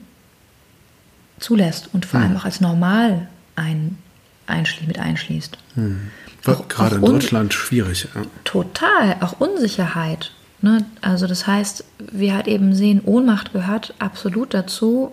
zulässt 1.38 1.90
und 1.92 2.06
vor 2.06 2.20
allem 2.20 2.30
hm. 2.30 2.36
auch 2.38 2.44
als 2.44 2.60
normal 2.60 3.28
ein, 3.56 3.98
einschli 4.46 4.86
mit 4.86 4.98
einschließt. 4.98 5.58
Hm. 5.74 6.10
Auch, 6.46 6.68
Gerade 6.68 6.96
auch 6.96 7.00
in 7.00 7.04
Deutschland 7.04 7.52
schwierig. 7.52 8.08
Ja. 8.14 8.22
Total, 8.44 9.16
auch 9.20 9.40
Unsicherheit. 9.40 10.32
Ne? 10.62 10.84
Also 11.02 11.26
das 11.26 11.46
heißt, 11.46 11.84
wir 11.98 12.34
halt 12.34 12.48
eben 12.48 12.74
sehen, 12.74 13.02
Ohnmacht 13.04 13.52
gehört 13.52 13.94
absolut 13.98 14.54
dazu. 14.54 15.12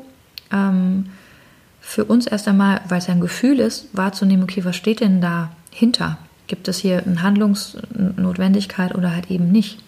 Ähm, 0.52 1.08
für 1.82 2.06
uns 2.06 2.26
erst 2.26 2.48
einmal, 2.48 2.82
weil 2.90 2.98
es 2.98 3.10
ein 3.10 3.22
Gefühl 3.22 3.60
ist, 3.60 3.90
wahrzunehmen, 3.94 4.44
okay, 4.44 4.66
was 4.66 4.76
steht 4.76 5.02
denn 5.02 5.22
dahinter? 5.76 6.18
Gibt 6.48 6.68
es 6.68 6.80
hier 6.80 7.04
eine 7.06 7.22
Handlungsnotwendigkeit 7.22 8.96
oder 8.96 9.14
halt 9.14 9.30
eben 9.30 9.52
nicht? 9.52 9.80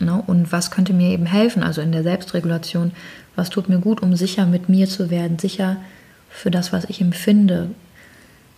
Ne? 0.00 0.22
Und 0.26 0.52
was 0.52 0.70
könnte 0.70 0.92
mir 0.92 1.10
eben 1.10 1.26
helfen, 1.26 1.62
also 1.62 1.80
in 1.80 1.92
der 1.92 2.02
Selbstregulation? 2.02 2.92
Was 3.34 3.50
tut 3.50 3.68
mir 3.68 3.78
gut, 3.78 4.02
um 4.02 4.14
sicher 4.14 4.46
mit 4.46 4.68
mir 4.68 4.88
zu 4.88 5.10
werden, 5.10 5.38
sicher 5.38 5.76
für 6.28 6.50
das, 6.50 6.72
was 6.72 6.84
ich 6.84 7.00
empfinde? 7.00 7.70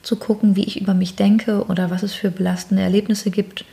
Zu 0.02 0.16
gucken, 0.16 0.56
wie 0.56 0.64
ich 0.64 0.80
über 0.80 0.94
mich 0.94 1.14
denke 1.16 1.64
oder 1.64 1.90
was 1.90 2.02
es 2.02 2.14
für 2.14 2.30
belastende 2.30 2.82
Erlebnisse 2.82 3.30
gibt, 3.30 3.64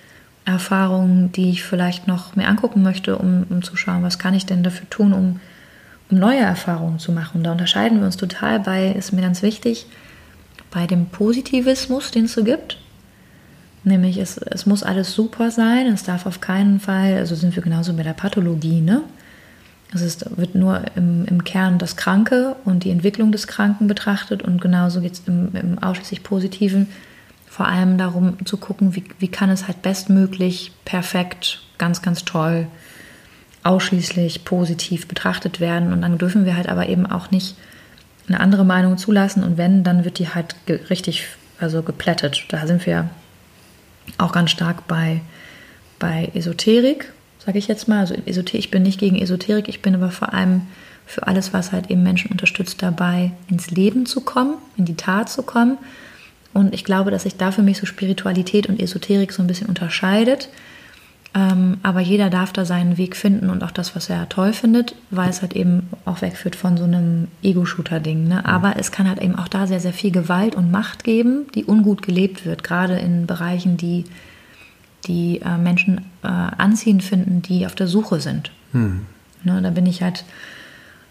Erfahrungen, 0.45 1.31
die 1.31 1.49
ich 1.49 1.63
vielleicht 1.63 2.07
noch 2.07 2.35
mehr 2.35 2.47
angucken 2.47 2.83
möchte, 2.83 3.17
um, 3.17 3.45
um 3.49 3.61
zu 3.63 3.75
schauen, 3.75 4.03
was 4.03 4.19
kann 4.19 4.33
ich 4.33 4.45
denn 4.45 4.63
dafür 4.63 4.89
tun, 4.89 5.13
um 5.13 5.39
um 6.11 6.19
neue 6.19 6.39
Erfahrungen 6.39 6.99
zu 6.99 7.11
machen. 7.11 7.43
Da 7.43 7.53
unterscheiden 7.53 7.99
wir 7.99 8.05
uns 8.05 8.17
total 8.17 8.59
bei, 8.59 8.91
ist 8.91 9.13
mir 9.13 9.21
ganz 9.21 9.41
wichtig, 9.41 9.85
bei 10.71 10.87
dem 10.87 11.07
Positivismus, 11.07 12.11
den 12.11 12.25
es 12.25 12.33
so 12.33 12.43
gibt. 12.43 12.77
Nämlich, 13.83 14.17
es, 14.17 14.37
es 14.37 14.65
muss 14.65 14.83
alles 14.83 15.13
super 15.13 15.51
sein, 15.51 15.87
es 15.87 16.03
darf 16.03 16.25
auf 16.25 16.39
keinen 16.39 16.79
Fall, 16.79 17.15
also 17.15 17.35
sind 17.35 17.55
wir 17.55 17.63
genauso 17.63 17.93
bei 17.93 18.03
der 18.03 18.13
Pathologie, 18.13 18.81
ne? 18.81 19.03
Es 19.93 20.01
ist, 20.01 20.37
wird 20.37 20.55
nur 20.55 20.83
im, 20.95 21.25
im 21.25 21.43
Kern 21.43 21.77
das 21.77 21.97
Kranke 21.97 22.55
und 22.63 22.85
die 22.85 22.91
Entwicklung 22.91 23.33
des 23.33 23.47
Kranken 23.47 23.87
betrachtet 23.87 24.41
und 24.41 24.61
genauso 24.61 25.01
geht 25.01 25.13
es 25.13 25.23
im, 25.27 25.53
im 25.53 25.79
ausschließlich 25.79 26.23
Positiven 26.23 26.87
vor 27.49 27.67
allem 27.67 27.97
darum 27.97 28.37
zu 28.45 28.55
gucken, 28.55 28.95
wie, 28.95 29.03
wie 29.19 29.27
kann 29.27 29.49
es 29.49 29.67
halt 29.67 29.81
bestmöglich, 29.81 30.71
perfekt, 30.85 31.61
ganz, 31.77 32.01
ganz 32.01 32.23
toll 32.23 32.67
ausschließlich 33.63 34.45
positiv 34.45 35.07
betrachtet 35.07 35.59
werden. 35.59 35.93
Und 35.93 36.01
dann 36.01 36.17
dürfen 36.17 36.45
wir 36.45 36.55
halt 36.55 36.69
aber 36.69 36.87
eben 36.87 37.05
auch 37.05 37.29
nicht 37.31 37.55
eine 38.27 38.39
andere 38.39 38.65
Meinung 38.65 38.97
zulassen 38.97 39.43
und 39.43 39.57
wenn, 39.57 39.83
dann 39.83 40.05
wird 40.05 40.19
die 40.19 40.29
halt 40.29 40.55
richtig 40.89 41.27
also 41.59 41.83
geplättet. 41.83 42.45
Da 42.49 42.65
sind 42.67 42.85
wir 42.85 43.09
auch 44.17 44.31
ganz 44.31 44.51
stark 44.51 44.87
bei, 44.87 45.21
bei 45.99 46.31
Esoterik, 46.33 47.11
sage 47.45 47.59
ich 47.59 47.67
jetzt 47.67 47.87
mal. 47.87 47.99
Also 47.99 48.15
Esoterik, 48.25 48.65
ich 48.65 48.71
bin 48.71 48.83
nicht 48.83 48.99
gegen 48.99 49.21
Esoterik, 49.21 49.67
ich 49.69 49.81
bin 49.81 49.95
aber 49.95 50.11
vor 50.11 50.33
allem 50.33 50.63
für 51.05 51.27
alles, 51.27 51.53
was 51.53 51.71
halt 51.71 51.89
eben 51.89 52.03
Menschen 52.03 52.31
unterstützt, 52.31 52.81
dabei 52.81 53.31
ins 53.49 53.69
Leben 53.71 54.05
zu 54.05 54.21
kommen, 54.21 54.55
in 54.77 54.85
die 54.85 54.95
Tat 54.95 55.29
zu 55.29 55.43
kommen. 55.43 55.77
Und 56.53 56.73
ich 56.73 56.83
glaube, 56.83 57.11
dass 57.11 57.23
sich 57.23 57.37
da 57.37 57.51
für 57.51 57.61
mich 57.61 57.77
so 57.77 57.85
Spiritualität 57.85 58.67
und 58.67 58.79
Esoterik 58.79 59.31
so 59.31 59.41
ein 59.41 59.47
bisschen 59.47 59.67
unterscheidet. 59.67 60.49
Ähm, 61.33 61.77
aber 61.81 62.01
jeder 62.01 62.29
darf 62.29 62.51
da 62.51 62.65
seinen 62.65 62.97
Weg 62.97 63.15
finden 63.15 63.49
und 63.49 63.63
auch 63.63 63.71
das, 63.71 63.95
was 63.95 64.09
er 64.09 64.27
toll 64.27 64.51
findet, 64.51 64.95
weil 65.11 65.29
es 65.29 65.41
halt 65.41 65.53
eben 65.53 65.87
auch 66.03 66.21
wegführt 66.21 66.57
von 66.57 66.75
so 66.75 66.83
einem 66.83 67.29
Ego-Shooter-Ding. 67.41 68.27
Ne? 68.27 68.45
Aber 68.45 68.75
es 68.77 68.91
kann 68.91 69.07
halt 69.07 69.21
eben 69.21 69.37
auch 69.37 69.47
da 69.47 69.65
sehr, 69.65 69.79
sehr 69.79 69.93
viel 69.93 70.11
Gewalt 70.11 70.55
und 70.55 70.71
Macht 70.71 71.05
geben, 71.05 71.47
die 71.55 71.63
ungut 71.63 72.01
gelebt 72.01 72.45
wird, 72.45 72.65
gerade 72.65 72.97
in 72.97 73.27
Bereichen, 73.27 73.77
die 73.77 74.05
die 75.07 75.41
äh, 75.41 75.57
Menschen 75.57 75.99
äh, 76.23 76.27
anziehend 76.27 77.03
finden, 77.03 77.41
die 77.41 77.65
auf 77.65 77.75
der 77.75 77.87
Suche 77.87 78.19
sind. 78.19 78.51
Hm. 78.71 79.05
Ne, 79.43 79.61
da 79.61 79.71
bin 79.71 79.85
ich 79.85 80.03
halt 80.03 80.25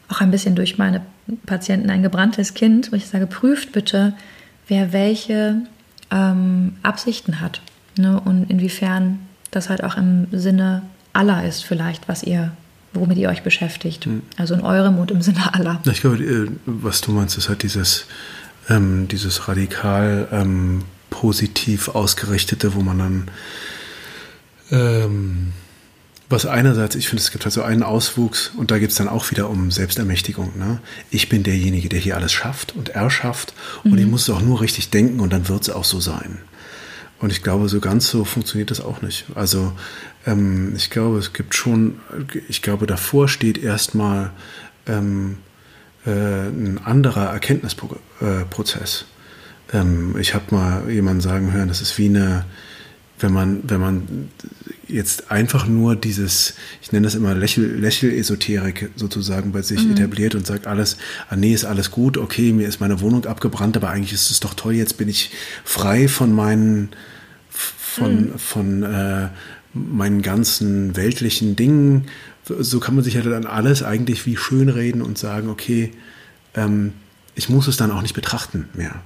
auch 0.08 0.20
ein 0.20 0.30
bisschen 0.30 0.54
durch 0.54 0.78
meine 0.78 1.02
Patienten 1.46 1.90
ein 1.90 2.02
gebranntes 2.02 2.54
Kind, 2.54 2.92
wo 2.92 2.96
ich 2.96 3.06
sage, 3.06 3.26
prüft 3.26 3.72
bitte, 3.72 4.14
wer 4.68 4.92
welche 4.92 5.62
ähm, 6.10 6.76
Absichten 6.82 7.40
hat 7.40 7.60
ne? 7.96 8.20
und 8.20 8.50
inwiefern 8.50 9.18
das 9.50 9.68
halt 9.68 9.82
auch 9.82 9.96
im 9.96 10.26
Sinne 10.32 10.82
aller 11.12 11.46
ist 11.46 11.64
vielleicht, 11.64 12.08
was 12.08 12.22
ihr, 12.22 12.52
womit 12.92 13.18
ihr 13.18 13.28
euch 13.28 13.42
beschäftigt. 13.42 14.06
Mhm. 14.06 14.22
Also 14.36 14.54
in 14.54 14.60
eurem 14.60 14.98
und 14.98 15.10
im 15.10 15.22
Sinne 15.22 15.54
aller. 15.54 15.80
Ich 15.90 16.00
glaube, 16.00 16.18
äh, 16.18 16.48
was 16.66 17.00
du 17.00 17.12
meinst, 17.12 17.36
ist 17.36 17.48
halt 17.48 17.62
dieses, 17.62 18.06
ähm, 18.68 19.08
dieses 19.08 19.48
radikal 19.48 20.28
ähm, 20.30 20.84
positiv 21.10 21.88
ausgerichtete, 21.88 22.74
wo 22.74 22.80
man 22.80 22.98
dann 22.98 23.28
ähm, 24.70 25.52
was 26.30 26.46
einerseits, 26.46 26.94
ich 26.94 27.08
finde, 27.08 27.22
es 27.22 27.32
gibt 27.32 27.44
halt 27.44 27.52
so 27.52 27.62
einen 27.62 27.82
Auswuchs 27.82 28.52
und 28.56 28.70
da 28.70 28.78
geht 28.78 28.90
es 28.90 28.96
dann 28.96 29.08
auch 29.08 29.32
wieder 29.32 29.50
um 29.50 29.72
Selbstermächtigung. 29.72 30.56
Ne? 30.56 30.78
Ich 31.10 31.28
bin 31.28 31.42
derjenige, 31.42 31.88
der 31.88 31.98
hier 31.98 32.16
alles 32.16 32.32
schafft 32.32 32.76
und 32.76 32.90
erschafft 32.90 33.52
mhm. 33.82 33.92
und 33.92 33.98
ich 33.98 34.06
muss 34.06 34.22
es 34.22 34.30
auch 34.30 34.40
nur 34.40 34.60
richtig 34.60 34.90
denken 34.90 35.18
und 35.18 35.32
dann 35.32 35.48
wird 35.48 35.62
es 35.62 35.70
auch 35.70 35.84
so 35.84 35.98
sein. 35.98 36.38
Und 37.20 37.30
ich 37.32 37.42
glaube, 37.42 37.68
so 37.68 37.80
ganz 37.80 38.08
so 38.08 38.24
funktioniert 38.24 38.70
das 38.70 38.80
auch 38.80 39.02
nicht. 39.02 39.26
Also 39.34 39.72
ähm, 40.26 40.72
ich 40.74 40.88
glaube, 40.90 41.18
es 41.18 41.32
gibt 41.32 41.54
schon, 41.54 42.00
ich 42.48 42.62
glaube, 42.62 42.86
davor 42.86 43.28
steht 43.28 43.58
erstmal 43.58 44.30
ähm, 44.86 45.36
äh, 46.06 46.10
ein 46.10 46.80
anderer 46.82 47.26
Erkenntnisprozess. 47.26 49.04
Ähm, 49.72 50.16
ich 50.18 50.34
habe 50.34 50.54
mal 50.54 50.90
jemanden 50.90 51.20
sagen 51.20 51.52
hören, 51.52 51.68
das 51.68 51.82
ist 51.82 51.98
wie 51.98 52.08
eine, 52.08 52.46
wenn 53.18 53.34
man, 53.34 53.60
wenn 53.64 53.80
man 53.80 54.30
jetzt 54.92 55.30
einfach 55.30 55.66
nur 55.66 55.96
dieses, 55.96 56.54
ich 56.82 56.92
nenne 56.92 57.04
das 57.04 57.14
immer 57.14 57.34
Lächel, 57.34 57.78
Lächel-Esoterik 57.78 58.90
sozusagen 58.96 59.52
bei 59.52 59.62
sich 59.62 59.84
mhm. 59.84 59.92
etabliert 59.92 60.34
und 60.34 60.46
sagt 60.46 60.66
alles, 60.66 60.96
ah 61.28 61.36
nee, 61.36 61.52
ist 61.52 61.64
alles 61.64 61.90
gut, 61.90 62.18
okay, 62.18 62.52
mir 62.52 62.68
ist 62.68 62.80
meine 62.80 63.00
Wohnung 63.00 63.26
abgebrannt, 63.26 63.76
aber 63.76 63.90
eigentlich 63.90 64.12
ist 64.12 64.30
es 64.30 64.40
doch 64.40 64.54
toll, 64.54 64.74
jetzt 64.74 64.98
bin 64.98 65.08
ich 65.08 65.30
frei 65.64 66.08
von 66.08 66.32
meinen, 66.32 66.90
von, 67.48 68.30
mhm. 68.32 68.38
von 68.38 68.82
äh, 68.82 69.28
meinen 69.72 70.22
ganzen 70.22 70.96
weltlichen 70.96 71.56
Dingen. 71.56 72.06
So 72.44 72.80
kann 72.80 72.94
man 72.94 73.04
sich 73.04 73.14
ja 73.14 73.22
dann 73.22 73.46
alles 73.46 73.82
eigentlich 73.82 74.26
wie 74.26 74.36
schönreden 74.36 75.02
und 75.02 75.18
sagen, 75.18 75.48
okay, 75.48 75.92
ähm, 76.54 76.92
ich 77.34 77.48
muss 77.48 77.68
es 77.68 77.76
dann 77.76 77.90
auch 77.90 78.02
nicht 78.02 78.14
betrachten 78.14 78.68
mehr. 78.74 79.02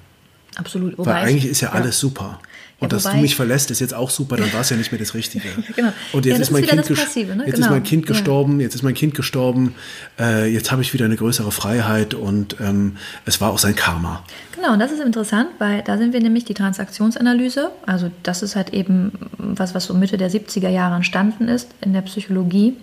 Absolut. 0.56 0.96
Wobei 0.98 1.12
Weil 1.12 1.24
eigentlich 1.24 1.46
ist 1.46 1.60
ja, 1.60 1.68
ja. 1.68 1.74
alles 1.74 1.98
super. 1.98 2.40
Und 2.80 2.92
ja, 2.92 2.98
dass 2.98 3.04
du 3.04 3.16
mich 3.18 3.36
verlässt, 3.36 3.70
ist 3.70 3.80
jetzt 3.80 3.94
auch 3.94 4.10
super, 4.10 4.36
dann 4.36 4.52
war 4.52 4.60
es 4.60 4.70
ja 4.70 4.76
nicht 4.76 4.90
mehr 4.90 4.98
das 4.98 5.14
Richtige. 5.14 5.48
genau. 5.76 5.92
Und 6.12 6.26
jetzt, 6.26 6.36
ja, 6.36 6.42
ist, 6.42 6.50
mein 6.50 6.66
kind 6.66 6.86
Passive, 6.86 7.36
ne? 7.36 7.44
jetzt 7.46 7.54
genau. 7.54 7.66
ist 7.66 7.70
mein 7.70 7.82
Kind 7.84 8.06
gestorben, 8.06 8.60
jetzt 8.60 8.74
ist 8.74 8.82
mein 8.82 8.94
Kind 8.94 9.14
gestorben, 9.14 9.74
äh, 10.18 10.52
jetzt 10.52 10.72
habe 10.72 10.82
ich 10.82 10.92
wieder 10.92 11.04
eine 11.04 11.16
größere 11.16 11.52
Freiheit 11.52 12.14
und 12.14 12.56
ähm, 12.60 12.96
es 13.26 13.40
war 13.40 13.52
auch 13.52 13.58
sein 13.58 13.76
Karma. 13.76 14.24
Genau, 14.56 14.72
und 14.72 14.80
das 14.80 14.90
ist 14.90 15.00
interessant, 15.00 15.50
weil 15.58 15.82
da 15.82 15.98
sind 15.98 16.12
wir 16.12 16.20
nämlich 16.20 16.44
die 16.44 16.54
Transaktionsanalyse, 16.54 17.70
also 17.86 18.10
das 18.24 18.42
ist 18.42 18.56
halt 18.56 18.70
eben 18.70 19.12
was, 19.38 19.74
was 19.74 19.84
so 19.84 19.94
Mitte 19.94 20.16
der 20.16 20.30
70er 20.30 20.68
Jahre 20.68 20.96
entstanden 20.96 21.48
ist 21.48 21.70
in 21.80 21.92
der 21.92 22.02
Psychologie. 22.02 22.76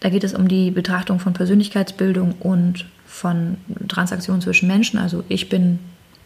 Da 0.00 0.10
geht 0.10 0.24
es 0.24 0.34
um 0.34 0.46
die 0.46 0.70
Betrachtung 0.70 1.20
von 1.20 1.32
Persönlichkeitsbildung 1.32 2.34
und 2.40 2.84
von 3.06 3.56
Transaktionen 3.88 4.42
zwischen 4.42 4.68
Menschen. 4.68 4.98
Also 4.98 5.24
ich 5.28 5.48
bin 5.48 5.78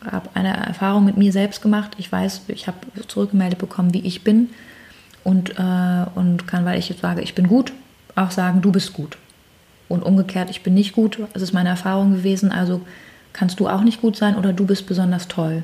habe 0.05 0.31
eine 0.35 0.57
Erfahrung 0.57 1.05
mit 1.05 1.17
mir 1.17 1.33
selbst 1.33 1.63
gemacht. 1.63 1.93
Ich 1.99 2.11
weiß, 2.11 2.43
ich 2.49 2.67
habe 2.67 2.79
zurückgemeldet 3.07 3.59
bekommen, 3.59 3.93
wie 3.93 4.07
ich 4.07 4.25
bin 4.25 4.51
und, 5.25 5.59
äh, 5.59 6.07
und 6.15 6.47
kann, 6.47 6.65
weil 6.65 6.79
ich 6.79 6.89
jetzt 6.89 7.03
sage, 7.03 7.21
ich 7.23 7.35
bin 7.35 7.49
gut, 7.49 7.73
auch 8.17 8.31
sagen, 8.31 8.63
du 8.63 8.73
bist 8.73 8.93
gut. 8.93 9.17
Und 9.89 10.03
umgekehrt, 10.03 10.51
ich 10.51 10.63
bin 10.63 10.75
nicht 10.75 10.93
gut, 10.93 11.19
das 11.33 11.43
ist 11.43 11.53
meine 11.53 11.69
Erfahrung 11.69 12.13
gewesen, 12.13 12.53
also 12.53 12.81
kannst 13.33 13.61
du 13.61 13.69
auch 13.69 13.83
nicht 13.83 14.01
gut 14.01 14.17
sein 14.17 14.37
oder 14.37 14.53
du 14.53 14.67
bist 14.67 14.87
besonders 14.87 15.29
toll. 15.29 15.63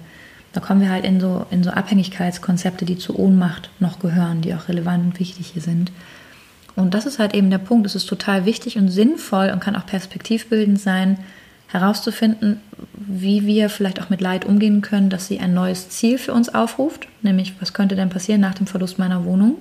Da 0.52 0.60
kommen 0.60 0.80
wir 0.80 0.90
halt 0.90 1.04
in 1.04 1.20
so, 1.20 1.46
in 1.50 1.62
so 1.62 1.70
Abhängigkeitskonzepte, 1.70 2.84
die 2.84 2.98
zur 2.98 3.18
Ohnmacht 3.18 3.70
noch 3.78 3.98
gehören, 3.98 4.40
die 4.40 4.54
auch 4.54 4.68
relevant 4.68 5.04
und 5.04 5.20
wichtig 5.20 5.48
hier 5.52 5.62
sind. 5.62 5.92
Und 6.76 6.94
das 6.94 7.06
ist 7.06 7.18
halt 7.18 7.34
eben 7.34 7.50
der 7.50 7.58
Punkt. 7.58 7.86
Es 7.86 7.94
ist 7.94 8.06
total 8.06 8.44
wichtig 8.44 8.76
und 8.78 8.88
sinnvoll 8.88 9.50
und 9.50 9.60
kann 9.60 9.76
auch 9.76 9.86
perspektivbildend 9.86 10.80
sein, 10.80 11.18
herauszufinden, 11.68 12.60
wie 12.94 13.46
wir 13.46 13.68
vielleicht 13.68 14.00
auch 14.00 14.10
mit 14.10 14.20
Leid 14.20 14.44
umgehen 14.44 14.82
können, 14.82 15.10
dass 15.10 15.26
sie 15.26 15.40
ein 15.40 15.54
neues 15.54 15.88
Ziel 15.90 16.18
für 16.18 16.32
uns 16.32 16.54
aufruft, 16.54 17.08
nämlich 17.22 17.54
was 17.60 17.72
könnte 17.72 17.96
denn 17.96 18.08
passieren 18.08 18.40
nach 18.40 18.54
dem 18.54 18.66
Verlust 18.66 18.98
meiner 18.98 19.24
Wohnung. 19.24 19.56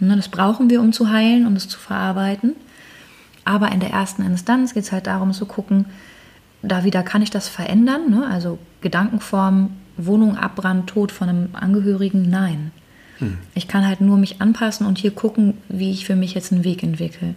Ne, 0.00 0.16
das 0.16 0.28
brauchen 0.28 0.70
wir, 0.70 0.80
um 0.80 0.92
zu 0.92 1.10
heilen, 1.10 1.46
um 1.46 1.56
es 1.56 1.68
zu 1.68 1.78
verarbeiten. 1.78 2.54
Aber 3.44 3.72
in 3.72 3.80
der 3.80 3.90
ersten 3.90 4.22
Instanz 4.22 4.74
geht 4.74 4.84
es 4.84 4.92
halt 4.92 5.06
darum 5.06 5.32
zu 5.32 5.46
gucken, 5.46 5.86
da 6.62 6.84
wieder 6.84 7.02
kann 7.02 7.22
ich 7.22 7.30
das 7.30 7.48
verändern, 7.48 8.10
ne? 8.10 8.26
also 8.26 8.58
Gedankenform, 8.80 9.70
Wohnung, 9.96 10.36
Abbrand, 10.36 10.88
Tod 10.88 11.12
von 11.12 11.28
einem 11.28 11.48
Angehörigen, 11.52 12.28
nein. 12.28 12.72
Hm. 13.18 13.38
Ich 13.54 13.68
kann 13.68 13.86
halt 13.86 14.00
nur 14.00 14.18
mich 14.18 14.40
anpassen 14.40 14.86
und 14.86 14.98
hier 14.98 15.10
gucken, 15.10 15.54
wie 15.68 15.90
ich 15.90 16.04
für 16.04 16.16
mich 16.16 16.34
jetzt 16.34 16.52
einen 16.52 16.64
Weg 16.64 16.82
entwickle. 16.82 17.34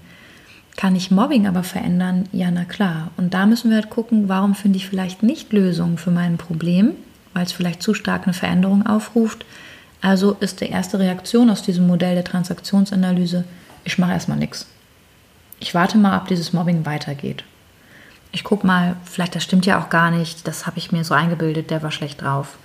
Kann 0.78 0.96
ich 0.96 1.12
Mobbing 1.12 1.48
aber 1.48 1.64
verändern? 1.64 2.28
Ja, 2.32 2.50
na 2.52 2.66
klar. 2.66 3.12
Und 3.18 3.34
da 3.34 3.46
müssen 3.46 3.70
wir 3.70 3.78
halt 3.78 3.90
gucken, 3.90 4.30
warum 4.30 4.56
finde 4.56 4.78
ich 4.78 4.88
vielleicht 4.88 5.22
nicht 5.22 5.54
Lösungen 5.54 5.98
für 5.98 6.12
mein 6.12 6.38
Problem, 6.38 6.94
weil 7.34 7.46
es 7.46 7.52
vielleicht 7.52 7.84
zu 7.84 7.94
stark 7.94 8.24
eine 8.24 8.34
Veränderung 8.34 8.86
aufruft. 8.86 9.46
Also 10.02 10.34
ist 10.40 10.62
die 10.62 10.70
erste 10.70 10.98
Reaktion 11.00 11.50
aus 11.50 11.62
diesem 11.62 11.88
Modell 11.88 12.16
der 12.16 12.24
Transaktionsanalyse, 12.24 13.44
ich 13.84 13.98
mache 13.98 14.12
erstmal 14.12 14.38
nichts. 14.38 14.68
Ich 15.60 15.76
warte 15.76 15.98
mal, 15.98 16.18
ob 16.18 16.28
dieses 16.28 16.54
Mobbing 16.54 16.86
weitergeht. 16.86 17.44
Ich 18.32 18.44
gucke 18.44 18.66
mal, 18.66 18.96
vielleicht 19.04 19.36
das 19.36 19.44
stimmt 19.44 19.66
ja 19.66 19.80
auch 19.80 19.90
gar 19.90 20.10
nicht, 20.10 20.48
das 20.48 20.66
habe 20.66 20.78
ich 20.78 20.92
mir 20.92 21.04
so 21.04 21.14
eingebildet, 21.14 21.70
der 21.70 21.84
war 21.84 21.92
schlecht 21.92 22.22
drauf. 22.22 22.58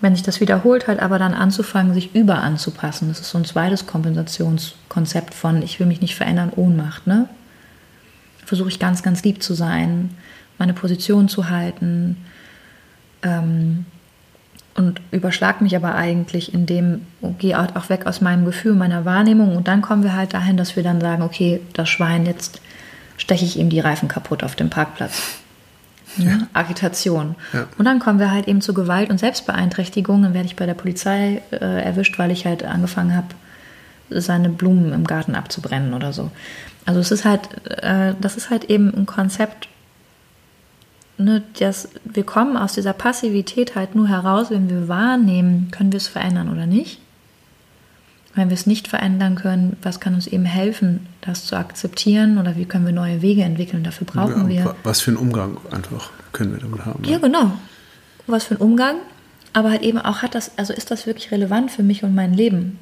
Wenn 0.00 0.16
sich 0.16 0.24
das 0.24 0.40
wiederholt, 0.40 0.88
halt 0.88 0.98
aber 0.98 1.20
dann 1.20 1.34
anzufangen, 1.34 1.94
sich 1.94 2.14
über 2.16 2.38
anzupassen. 2.38 3.08
Das 3.08 3.20
ist 3.20 3.30
so 3.30 3.38
ein 3.38 3.44
zweites 3.44 3.86
Kompensationskonzept 3.86 5.32
von, 5.32 5.62
ich 5.62 5.78
will 5.78 5.86
mich 5.86 6.00
nicht 6.00 6.16
verändern, 6.16 6.52
Ohnmacht. 6.56 7.06
Ne? 7.06 7.28
Versuche 8.52 8.68
ich 8.68 8.78
ganz, 8.78 9.02
ganz 9.02 9.22
lieb 9.22 9.42
zu 9.42 9.54
sein, 9.54 10.10
meine 10.58 10.74
Position 10.74 11.26
zu 11.30 11.48
halten 11.48 12.18
ähm, 13.22 13.86
und 14.74 15.00
überschlag 15.10 15.62
mich 15.62 15.74
aber 15.74 15.94
eigentlich 15.94 16.52
in 16.52 16.66
dem, 16.66 17.06
gehe 17.38 17.58
auch 17.58 17.88
weg 17.88 18.04
aus 18.04 18.20
meinem 18.20 18.44
Gefühl, 18.44 18.74
meiner 18.74 19.06
Wahrnehmung 19.06 19.56
und 19.56 19.68
dann 19.68 19.80
kommen 19.80 20.02
wir 20.02 20.14
halt 20.14 20.34
dahin, 20.34 20.58
dass 20.58 20.76
wir 20.76 20.82
dann 20.82 21.00
sagen, 21.00 21.22
okay, 21.22 21.62
das 21.72 21.88
Schwein, 21.88 22.26
jetzt 22.26 22.60
steche 23.16 23.46
ich 23.46 23.58
ihm 23.58 23.70
die 23.70 23.80
Reifen 23.80 24.08
kaputt 24.08 24.44
auf 24.44 24.54
dem 24.54 24.68
Parkplatz. 24.68 25.22
Ja. 26.18 26.24
Ne? 26.24 26.48
Agitation. 26.52 27.36
Ja. 27.54 27.68
Und 27.78 27.86
dann 27.86 28.00
kommen 28.00 28.18
wir 28.18 28.30
halt 28.30 28.48
eben 28.48 28.60
zu 28.60 28.74
Gewalt 28.74 29.08
und 29.08 29.16
Selbstbeeinträchtigung. 29.16 30.20
Dann 30.20 30.34
werde 30.34 30.44
ich 30.44 30.56
bei 30.56 30.66
der 30.66 30.74
Polizei 30.74 31.40
äh, 31.52 31.82
erwischt, 31.82 32.18
weil 32.18 32.30
ich 32.30 32.44
halt 32.44 32.64
angefangen 32.64 33.16
habe, 33.16 33.28
seine 34.10 34.50
Blumen 34.50 34.92
im 34.92 35.06
Garten 35.06 35.34
abzubrennen 35.34 35.94
oder 35.94 36.12
so. 36.12 36.30
Also 36.84 37.00
es 37.00 37.10
ist 37.10 37.24
halt, 37.24 37.48
äh, 37.68 38.14
das 38.20 38.36
ist 38.36 38.50
halt 38.50 38.64
eben 38.64 38.92
ein 38.94 39.06
Konzept, 39.06 39.68
ne, 41.18 41.42
das, 41.58 41.88
wir 42.04 42.24
kommen 42.24 42.56
aus 42.56 42.74
dieser 42.74 42.92
Passivität 42.92 43.74
halt 43.74 43.94
nur 43.94 44.08
heraus, 44.08 44.50
wenn 44.50 44.68
wir 44.68 44.88
wahrnehmen, 44.88 45.70
können 45.70 45.92
wir 45.92 45.98
es 45.98 46.08
verändern 46.08 46.50
oder 46.50 46.66
nicht. 46.66 47.00
Wenn 48.34 48.48
wir 48.48 48.54
es 48.54 48.66
nicht 48.66 48.88
verändern 48.88 49.34
können, 49.34 49.76
was 49.82 50.00
kann 50.00 50.14
uns 50.14 50.26
eben 50.26 50.46
helfen, 50.46 51.06
das 51.20 51.44
zu 51.44 51.54
akzeptieren 51.54 52.38
oder 52.38 52.56
wie 52.56 52.64
können 52.64 52.86
wir 52.86 52.92
neue 52.92 53.20
Wege 53.20 53.42
entwickeln? 53.42 53.84
Dafür 53.84 54.06
brauchen 54.06 54.50
ja, 54.50 54.64
wir. 54.64 54.76
Was 54.84 55.02
für 55.02 55.10
einen 55.10 55.18
Umgang 55.18 55.58
einfach 55.70 56.10
können 56.32 56.52
wir 56.52 56.60
damit 56.60 56.86
haben? 56.86 57.02
Ne? 57.02 57.10
Ja, 57.10 57.18
genau. 57.18 57.52
Was 58.26 58.44
für 58.44 58.54
einen 58.54 58.62
Umgang, 58.62 58.96
aber 59.52 59.70
halt 59.70 59.82
eben 59.82 59.98
auch 59.98 60.22
hat 60.22 60.34
das, 60.34 60.56
also 60.56 60.72
ist 60.72 60.90
das 60.90 61.06
wirklich 61.06 61.30
relevant 61.30 61.70
für 61.70 61.82
mich 61.82 62.04
und 62.04 62.14
mein 62.14 62.32
Leben? 62.32 62.78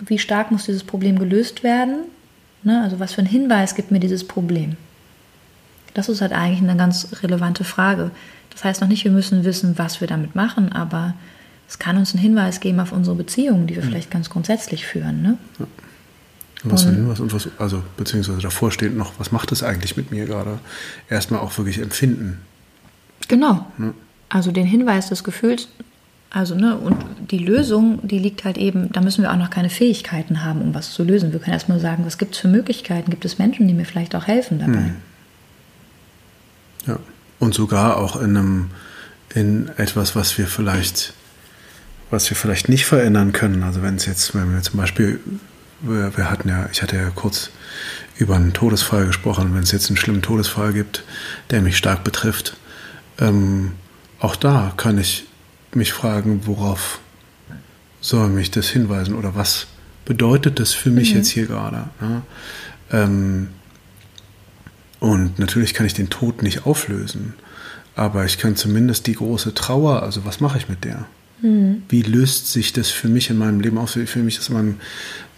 Wie 0.00 0.18
stark 0.18 0.50
muss 0.50 0.64
dieses 0.64 0.82
Problem 0.82 1.18
gelöst 1.18 1.62
werden? 1.62 2.00
Ne? 2.62 2.82
Also 2.82 3.00
was 3.00 3.12
für 3.12 3.18
einen 3.18 3.28
Hinweis 3.28 3.74
gibt 3.74 3.90
mir 3.90 4.00
dieses 4.00 4.26
Problem? 4.26 4.76
Das 5.94 6.08
ist 6.08 6.20
halt 6.20 6.32
eigentlich 6.32 6.62
eine 6.62 6.76
ganz 6.76 7.08
relevante 7.22 7.64
Frage. 7.64 8.10
Das 8.50 8.64
heißt 8.64 8.80
noch 8.80 8.88
nicht, 8.88 9.04
wir 9.04 9.10
müssen 9.10 9.44
wissen, 9.44 9.78
was 9.78 10.00
wir 10.00 10.08
damit 10.08 10.34
machen, 10.34 10.72
aber 10.72 11.14
es 11.68 11.78
kann 11.78 11.96
uns 11.96 12.14
einen 12.14 12.22
Hinweis 12.22 12.60
geben 12.60 12.80
auf 12.80 12.92
unsere 12.92 13.16
Beziehungen, 13.16 13.66
die 13.66 13.76
wir 13.76 13.84
mhm. 13.84 13.88
vielleicht 13.88 14.10
ganz 14.10 14.30
grundsätzlich 14.30 14.86
führen. 14.86 15.22
Ne? 15.22 15.38
Ja. 15.58 15.66
Was 16.64 16.82
für 16.82 16.88
ein 16.88 16.96
Hinweis 16.96 17.20
und 17.20 17.32
was, 17.32 17.48
also 17.58 17.82
beziehungsweise 17.96 18.40
davor 18.40 18.72
steht 18.72 18.96
noch, 18.96 19.12
was 19.18 19.30
macht 19.30 19.52
es 19.52 19.62
eigentlich 19.62 19.96
mit 19.96 20.10
mir 20.10 20.26
gerade? 20.26 20.58
Erstmal 21.08 21.40
auch 21.40 21.56
wirklich 21.56 21.78
empfinden. 21.78 22.38
Genau. 23.28 23.66
Ne? 23.76 23.94
Also 24.28 24.50
den 24.50 24.66
Hinweis 24.66 25.08
des 25.08 25.22
Gefühls, 25.22 25.68
also 26.30 26.54
ne, 26.54 26.76
und 26.76 26.96
die 27.30 27.38
Lösung, 27.38 28.06
die 28.06 28.18
liegt 28.18 28.44
halt 28.44 28.58
eben, 28.58 28.92
da 28.92 29.00
müssen 29.00 29.22
wir 29.22 29.32
auch 29.32 29.36
noch 29.36 29.50
keine 29.50 29.70
Fähigkeiten 29.70 30.44
haben, 30.44 30.60
um 30.60 30.74
was 30.74 30.92
zu 30.92 31.02
lösen. 31.02 31.32
Wir 31.32 31.40
können 31.40 31.54
erstmal 31.54 31.80
sagen, 31.80 32.04
was 32.04 32.18
gibt 32.18 32.34
es 32.34 32.40
für 32.40 32.48
Möglichkeiten? 32.48 33.10
Gibt 33.10 33.24
es 33.24 33.38
Menschen, 33.38 33.66
die 33.66 33.72
mir 33.72 33.86
vielleicht 33.86 34.14
auch 34.14 34.26
helfen 34.26 34.58
dabei? 34.58 34.72
Hm. 34.74 34.96
Ja. 36.86 36.98
Und 37.38 37.54
sogar 37.54 37.96
auch 37.96 38.20
in 38.20 38.36
einem, 38.36 38.70
in 39.34 39.68
etwas, 39.78 40.16
was 40.16 40.36
wir 40.36 40.46
vielleicht, 40.46 41.14
was 42.10 42.28
wir 42.28 42.36
vielleicht 42.36 42.68
nicht 42.68 42.84
verändern 42.84 43.32
können. 43.32 43.62
Also 43.62 43.82
wenn 43.82 43.94
es 43.94 44.04
jetzt, 44.04 44.34
wenn 44.34 44.52
wir 44.52 44.60
zum 44.60 44.78
Beispiel, 44.78 45.20
wir, 45.80 46.14
wir 46.14 46.30
hatten 46.30 46.48
ja, 46.48 46.68
ich 46.70 46.82
hatte 46.82 46.96
ja 46.96 47.08
kurz 47.10 47.50
über 48.18 48.36
einen 48.36 48.52
Todesfall 48.52 49.06
gesprochen, 49.06 49.54
wenn 49.54 49.62
es 49.62 49.72
jetzt 49.72 49.88
einen 49.88 49.96
schlimmen 49.96 50.22
Todesfall 50.22 50.74
gibt, 50.74 51.04
der 51.50 51.62
mich 51.62 51.78
stark 51.78 52.04
betrifft, 52.04 52.56
ähm, 53.18 53.72
auch 54.18 54.36
da 54.36 54.72
kann 54.76 54.98
ich 54.98 55.27
mich 55.74 55.92
fragen, 55.92 56.42
worauf 56.46 57.00
soll 58.00 58.28
mich 58.28 58.50
das 58.50 58.68
hinweisen 58.68 59.14
oder 59.14 59.34
was 59.34 59.66
bedeutet 60.04 60.60
das 60.60 60.72
für 60.72 60.90
mich 60.90 61.10
mhm. 61.10 61.16
jetzt 61.18 61.28
hier 61.28 61.46
gerade? 61.46 61.88
Ne? 62.00 62.22
Ähm, 62.90 63.48
und 65.00 65.38
natürlich 65.38 65.74
kann 65.74 65.86
ich 65.86 65.94
den 65.94 66.10
Tod 66.10 66.42
nicht 66.42 66.66
auflösen, 66.66 67.34
aber 67.94 68.24
ich 68.24 68.38
kann 68.38 68.56
zumindest 68.56 69.06
die 69.06 69.14
große 69.14 69.54
Trauer, 69.54 70.02
also 70.02 70.24
was 70.24 70.40
mache 70.40 70.58
ich 70.58 70.68
mit 70.68 70.84
der? 70.84 71.06
Mhm. 71.42 71.82
Wie 71.88 72.02
löst 72.02 72.52
sich 72.52 72.72
das 72.72 72.88
für 72.88 73.08
mich 73.08 73.30
in 73.30 73.38
meinem 73.38 73.60
Leben 73.60 73.78
auf? 73.78 73.90
Für 73.90 74.18
mich 74.18 74.38
ist 74.38 74.48
immer 74.48 74.60
ein, 74.60 74.80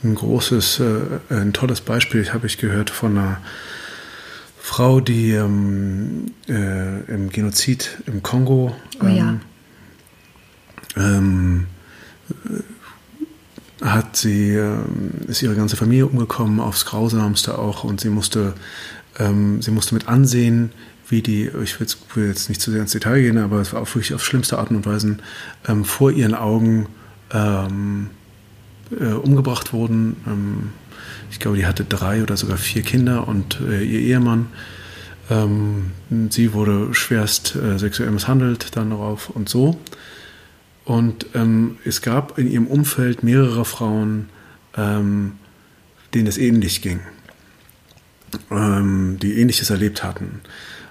ein 0.02 0.14
großes, 0.14 0.80
äh, 0.80 1.00
ein 1.30 1.52
tolles 1.52 1.80
Beispiel, 1.80 2.32
habe 2.32 2.46
ich 2.46 2.58
gehört 2.58 2.90
von 2.90 3.18
einer 3.18 3.38
Frau, 4.58 5.00
die 5.00 5.32
ähm, 5.32 6.26
äh, 6.48 7.00
im 7.12 7.30
Genozid 7.30 7.98
im 8.06 8.22
Kongo 8.22 8.76
oh, 9.02 9.06
ja. 9.06 9.38
Ähm, 10.96 11.66
äh, 12.44 13.84
hat 13.84 14.16
sie, 14.16 14.50
äh, 14.50 14.76
ist 15.28 15.42
ihre 15.42 15.54
ganze 15.54 15.76
Familie 15.76 16.06
umgekommen, 16.06 16.60
aufs 16.60 16.84
Grausamste 16.84 17.58
auch, 17.58 17.84
und 17.84 18.00
sie 18.00 18.10
musste, 18.10 18.54
ähm, 19.18 19.62
sie 19.62 19.70
musste 19.70 19.94
mit 19.94 20.08
ansehen, 20.08 20.72
wie 21.08 21.22
die, 21.22 21.50
ich 21.62 21.80
will 21.80 21.86
jetzt, 21.86 21.98
will 22.14 22.28
jetzt, 22.28 22.48
nicht 22.48 22.60
zu 22.60 22.70
sehr 22.70 22.82
ins 22.82 22.92
Detail 22.92 23.20
gehen, 23.20 23.38
aber 23.38 23.60
es 23.60 23.72
war 23.72 23.82
auch 23.82 23.88
wirklich 23.88 24.14
auf 24.14 24.24
schlimmste 24.24 24.58
Art 24.58 24.70
und 24.70 24.86
Weise 24.86 25.16
ähm, 25.66 25.84
vor 25.84 26.12
ihren 26.12 26.34
Augen 26.34 26.86
ähm, 27.32 28.10
äh, 28.98 29.12
umgebracht 29.12 29.72
wurden 29.72 30.16
ähm, 30.26 30.70
ich 31.30 31.38
glaube, 31.38 31.56
die 31.56 31.66
hatte 31.66 31.84
drei 31.84 32.22
oder 32.22 32.36
sogar 32.36 32.56
vier 32.56 32.82
Kinder 32.82 33.28
und 33.28 33.60
äh, 33.60 33.82
ihr 33.82 34.00
Ehemann. 34.00 34.46
Ähm, 35.30 35.92
sie 36.28 36.52
wurde 36.52 36.92
schwerst 36.92 37.54
äh, 37.54 37.78
sexuell 37.78 38.10
misshandelt 38.10 38.76
dann 38.76 38.90
darauf 38.90 39.30
und 39.30 39.48
so. 39.48 39.78
Und 40.84 41.26
ähm, 41.34 41.78
es 41.84 42.02
gab 42.02 42.38
in 42.38 42.50
ihrem 42.50 42.66
Umfeld 42.66 43.22
mehrere 43.22 43.64
Frauen, 43.64 44.28
ähm, 44.76 45.32
denen 46.14 46.26
es 46.26 46.38
ähnlich 46.38 46.82
ging, 46.82 47.00
ähm, 48.50 49.18
die 49.20 49.40
Ähnliches 49.40 49.70
erlebt 49.70 50.02
hatten. 50.02 50.40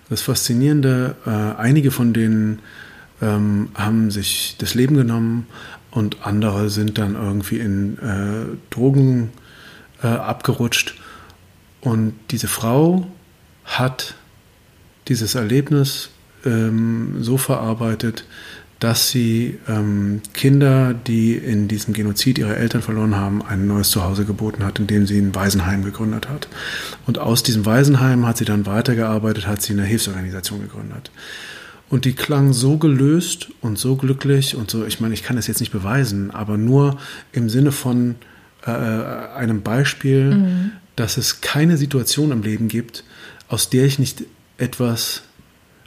Das 0.10 0.22
Faszinierende, 0.22 1.16
äh, 1.26 1.30
einige 1.30 1.92
von 1.92 2.14
denen 2.14 2.60
ähm, 3.22 3.70
haben 3.76 4.12
sich 4.12 4.56
das 4.58 4.74
Leben 4.74 4.96
genommen 4.96 5.48
und 5.92 6.26
andere 6.26 6.70
sind 6.70 6.98
dann 6.98 7.16
irgendwie 7.16 7.60
in 7.60 7.98
äh, 8.00 8.58
Drogen 8.70 9.32
äh, 10.02 10.08
abgerutscht. 10.08 10.96
Und 11.82 12.14
diese 12.32 12.48
Frau 12.48 13.08
hat 13.66 14.16
dieses 15.08 15.36
Erlebnis 15.36 16.10
ähm, 16.46 17.18
so 17.22 17.38
verarbeitet, 17.38 18.26
dass 18.80 19.10
sie 19.10 19.60
ähm, 19.68 20.22
Kinder, 20.34 20.94
die 20.94 21.36
in 21.36 21.68
diesem 21.68 21.94
Genozid 21.94 22.38
ihre 22.38 22.56
Eltern 22.56 22.82
verloren 22.82 23.16
haben, 23.16 23.42
ein 23.42 23.68
neues 23.68 23.90
Zuhause 23.90 24.26
geboten 24.26 24.64
hat, 24.64 24.80
indem 24.80 25.06
sie 25.06 25.20
ein 25.20 25.36
Waisenheim 25.36 25.84
gegründet 25.84 26.30
hat. 26.30 26.48
Und 27.06 27.20
aus 27.20 27.44
diesem 27.44 27.66
Waisenheim 27.66 28.26
hat 28.26 28.38
sie 28.38 28.46
dann 28.46 28.66
weitergearbeitet, 28.66 29.48
hat 29.48 29.62
sie 29.62 29.74
eine 29.74 29.84
Hilfsorganisation 29.84 30.62
gegründet. 30.62 31.12
Und 31.90 32.06
die 32.06 32.14
klang 32.14 32.54
so 32.54 32.78
gelöst 32.78 33.50
und 33.62 33.78
so 33.78 33.96
glücklich 33.96 34.56
und 34.56 34.72
so, 34.72 34.86
ich 34.86 35.00
meine, 35.00 35.14
ich 35.14 35.24
kann 35.24 35.36
das 35.36 35.48
jetzt 35.48 35.60
nicht 35.60 35.72
beweisen, 35.72 36.32
aber 36.32 36.58
nur 36.58 36.98
im 37.32 37.50
Sinne 37.50 37.72
von, 37.72 38.16
äh, 38.66 38.72
einem 38.72 39.62
Beispiel, 39.62 40.36
mhm. 40.36 40.72
dass 40.96 41.18
es 41.18 41.42
keine 41.42 41.78
Situation 41.78 42.32
im 42.32 42.44
Leben 42.44 42.68
gibt, 42.68 43.04
aus 43.48 43.70
der 43.70 43.86
ich 43.86 44.00
nicht 44.00 44.24
etwas, 44.58 45.24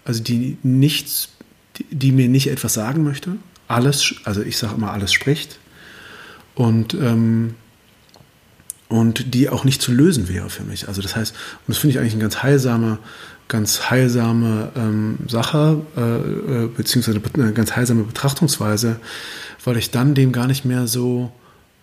also 0.05 0.23
die 0.23 0.57
nichts, 0.63 1.29
die, 1.77 1.87
die 1.91 2.13
mir 2.13 2.29
nicht 2.29 2.49
etwas 2.49 2.75
sagen 2.75 3.03
möchte. 3.03 3.37
Alles, 3.69 4.15
also 4.25 4.43
ich 4.43 4.57
sage 4.57 4.75
immer, 4.75 4.93
alles 4.93 5.13
spricht. 5.13 5.59
Und, 6.55 6.95
ähm, 6.95 7.55
und 8.89 9.35
die 9.35 9.49
auch 9.49 9.65
nicht 9.65 9.81
zu 9.81 9.93
lösen 9.93 10.29
wäre 10.29 10.51
für 10.51 10.65
mich. 10.65 10.89
Also 10.89 11.01
das 11.01 11.17
heißt, 11.17 11.35
und 11.35 11.69
das 11.69 11.79
finde 11.79 11.93
ich 11.93 11.99
eigentlich 12.01 12.13
eine 12.13 12.23
ganz 12.23 12.43
heilsame, 12.43 12.99
ganz 13.49 13.91
heilsame 13.91 14.71
ähm, 14.77 15.19
Sache, 15.29 15.81
äh, 15.97 16.01
äh 16.01 16.69
beziehungsweise 16.69 17.21
eine 17.35 17.53
ganz 17.53 17.75
heilsame 17.75 18.03
Betrachtungsweise, 18.03 19.01
weil 19.65 19.79
ich 19.79 19.91
dann 19.91 20.15
dem 20.15 20.33
gar 20.33 20.47
nicht 20.47 20.65
mehr 20.65 20.87
so 20.87 21.33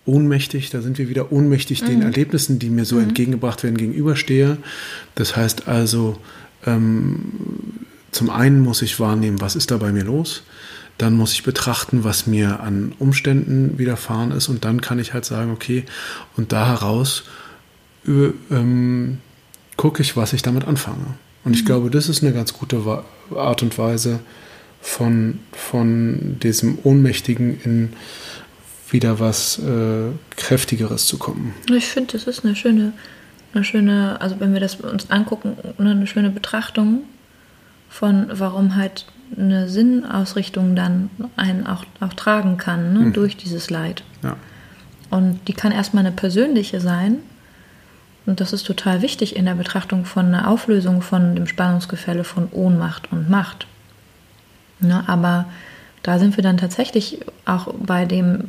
ohnmächtig, 0.06 0.70
da 0.70 0.82
sind 0.82 0.98
wir 0.98 1.08
wieder 1.08 1.32
ohnmächtig 1.32 1.82
mhm. 1.82 1.86
den 1.86 2.02
Erlebnissen, 2.02 2.58
die 2.58 2.70
mir 2.70 2.84
so 2.84 2.96
mhm. 2.96 3.04
entgegengebracht 3.08 3.62
werden, 3.62 3.76
gegenüberstehe. 3.76 4.58
Das 5.14 5.36
heißt 5.36 5.68
also, 5.68 6.18
ähm, 6.64 7.32
zum 8.10 8.30
einen 8.30 8.60
muss 8.60 8.82
ich 8.82 8.98
wahrnehmen, 9.00 9.40
was 9.40 9.56
ist 9.56 9.70
da 9.70 9.76
bei 9.76 9.92
mir 9.92 10.04
los. 10.04 10.42
Dann 10.98 11.14
muss 11.14 11.32
ich 11.32 11.42
betrachten, 11.42 12.04
was 12.04 12.26
mir 12.26 12.60
an 12.60 12.92
Umständen 12.98 13.78
widerfahren 13.78 14.32
ist. 14.32 14.48
Und 14.48 14.64
dann 14.64 14.80
kann 14.80 14.98
ich 14.98 15.14
halt 15.14 15.24
sagen, 15.24 15.50
okay, 15.52 15.84
und 16.36 16.52
da 16.52 16.66
heraus 16.66 17.24
ähm, 18.06 19.18
gucke 19.76 20.02
ich, 20.02 20.16
was 20.16 20.32
ich 20.32 20.42
damit 20.42 20.66
anfange. 20.66 21.14
Und 21.44 21.54
ich 21.54 21.62
mhm. 21.62 21.66
glaube, 21.66 21.90
das 21.90 22.08
ist 22.08 22.22
eine 22.22 22.34
ganz 22.34 22.52
gute 22.52 22.82
Art 23.34 23.62
und 23.62 23.78
Weise 23.78 24.20
von, 24.82 25.38
von 25.52 26.38
diesem 26.40 26.78
Ohnmächtigen 26.82 27.60
in 27.62 27.92
wieder 28.90 29.20
was 29.20 29.58
äh, 29.58 30.10
Kräftigeres 30.36 31.06
zu 31.06 31.16
kommen. 31.16 31.54
Ich 31.72 31.86
finde, 31.86 32.12
das 32.12 32.24
ist 32.24 32.44
eine 32.44 32.56
schöne, 32.56 32.92
eine 33.54 33.62
schöne, 33.62 34.20
also 34.20 34.40
wenn 34.40 34.52
wir 34.52 34.60
das 34.60 34.74
uns 34.76 35.10
angucken, 35.10 35.56
eine 35.78 36.06
schöne 36.08 36.30
Betrachtung 36.30 37.02
von, 37.90 38.28
warum 38.32 38.76
halt 38.76 39.04
eine 39.36 39.68
Sinnausrichtung 39.68 40.74
dann 40.74 41.10
einen 41.36 41.66
auch, 41.66 41.84
auch 42.00 42.14
tragen 42.14 42.56
kann, 42.56 42.94
ne, 42.94 42.98
mhm. 43.00 43.12
durch 43.12 43.36
dieses 43.36 43.68
Leid. 43.68 44.02
Ja. 44.22 44.36
Und 45.10 45.40
die 45.48 45.52
kann 45.52 45.72
erstmal 45.72 46.06
eine 46.06 46.14
persönliche 46.14 46.80
sein. 46.80 47.18
Und 48.26 48.40
das 48.40 48.52
ist 48.52 48.64
total 48.64 49.02
wichtig 49.02 49.34
in 49.34 49.44
der 49.44 49.54
Betrachtung 49.54 50.04
von 50.04 50.26
einer 50.26 50.48
Auflösung 50.48 51.02
von 51.02 51.34
dem 51.34 51.46
Spannungsgefälle 51.46 52.22
von 52.22 52.48
Ohnmacht 52.52 53.10
und 53.12 53.28
Macht. 53.28 53.66
Ne, 54.78 55.04
aber 55.06 55.46
da 56.02 56.18
sind 56.18 56.36
wir 56.36 56.42
dann 56.42 56.56
tatsächlich 56.56 57.20
auch 57.44 57.74
bei 57.74 58.04
dem, 58.04 58.44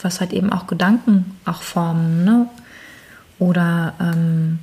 was 0.00 0.20
halt 0.20 0.32
eben 0.32 0.52
auch 0.52 0.66
Gedanken 0.66 1.36
auch 1.44 1.62
formen, 1.62 2.24
ne? 2.24 2.46
Oder 3.38 3.94
ähm, 4.00 4.60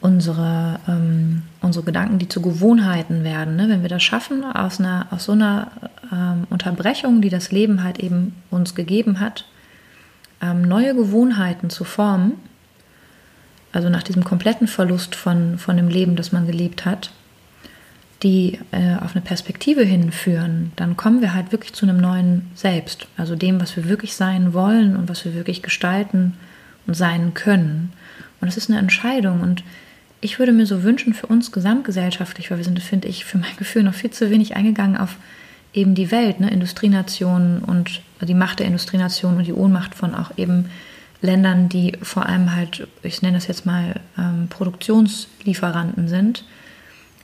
unsere, 0.00 0.78
ähm, 0.86 1.42
unsere 1.60 1.84
Gedanken, 1.84 2.18
die 2.18 2.28
zu 2.28 2.40
Gewohnheiten 2.40 3.24
werden. 3.24 3.56
Ne? 3.56 3.68
Wenn 3.68 3.82
wir 3.82 3.88
das 3.88 4.02
schaffen, 4.02 4.44
aus, 4.44 4.78
einer, 4.78 5.08
aus 5.10 5.24
so 5.24 5.32
einer 5.32 5.70
ähm, 6.12 6.46
Unterbrechung, 6.50 7.20
die 7.20 7.30
das 7.30 7.50
Leben 7.50 7.82
halt 7.82 7.98
eben 7.98 8.34
uns 8.50 8.74
gegeben 8.74 9.20
hat, 9.20 9.44
ähm, 10.40 10.62
neue 10.62 10.94
Gewohnheiten 10.94 11.68
zu 11.68 11.84
formen, 11.84 12.34
also 13.72 13.88
nach 13.88 14.02
diesem 14.02 14.24
kompletten 14.24 14.68
Verlust 14.68 15.14
von, 15.14 15.58
von 15.58 15.76
dem 15.76 15.88
Leben, 15.88 16.16
das 16.16 16.32
man 16.32 16.46
gelebt 16.46 16.84
hat, 16.84 17.10
die 18.22 18.58
äh, 18.72 18.96
auf 18.96 19.14
eine 19.14 19.24
Perspektive 19.24 19.84
hinführen, 19.84 20.72
dann 20.76 20.96
kommen 20.96 21.20
wir 21.20 21.34
halt 21.34 21.52
wirklich 21.52 21.72
zu 21.72 21.86
einem 21.86 22.00
neuen 22.00 22.50
Selbst, 22.54 23.06
also 23.16 23.36
dem, 23.36 23.60
was 23.60 23.76
wir 23.76 23.88
wirklich 23.88 24.14
sein 24.14 24.54
wollen 24.54 24.96
und 24.96 25.08
was 25.08 25.24
wir 25.24 25.34
wirklich 25.34 25.62
gestalten 25.62 26.34
und 26.86 26.94
sein 26.94 27.34
können. 27.34 27.92
Und 28.40 28.48
es 28.48 28.56
ist 28.56 28.70
eine 28.70 28.78
Entscheidung 28.78 29.40
und 29.40 29.62
ich 30.20 30.38
würde 30.38 30.52
mir 30.52 30.66
so 30.66 30.82
wünschen 30.82 31.14
für 31.14 31.26
uns 31.26 31.52
gesamtgesellschaftlich, 31.52 32.50
weil 32.50 32.58
wir 32.58 32.64
sind, 32.64 32.80
finde 32.82 33.08
ich, 33.08 33.24
für 33.24 33.38
mein 33.38 33.54
Gefühl 33.58 33.82
noch 33.82 33.94
viel 33.94 34.10
zu 34.10 34.30
wenig 34.30 34.56
eingegangen 34.56 34.96
auf 34.96 35.16
eben 35.74 35.94
die 35.94 36.10
Welt, 36.10 36.40
ne? 36.40 36.50
Industrienationen 36.50 37.60
und 37.60 38.00
die 38.20 38.34
Macht 38.34 38.58
der 38.58 38.66
Industrienationen 38.66 39.38
und 39.38 39.46
die 39.46 39.52
Ohnmacht 39.52 39.94
von 39.94 40.14
auch 40.14 40.32
eben 40.36 40.70
Ländern, 41.20 41.68
die 41.68 41.92
vor 42.02 42.26
allem 42.26 42.54
halt, 42.54 42.86
ich 43.02 43.22
nenne 43.22 43.36
das 43.36 43.48
jetzt 43.48 43.66
mal 43.66 44.00
ähm, 44.16 44.48
Produktionslieferanten 44.48 46.08
sind, 46.08 46.44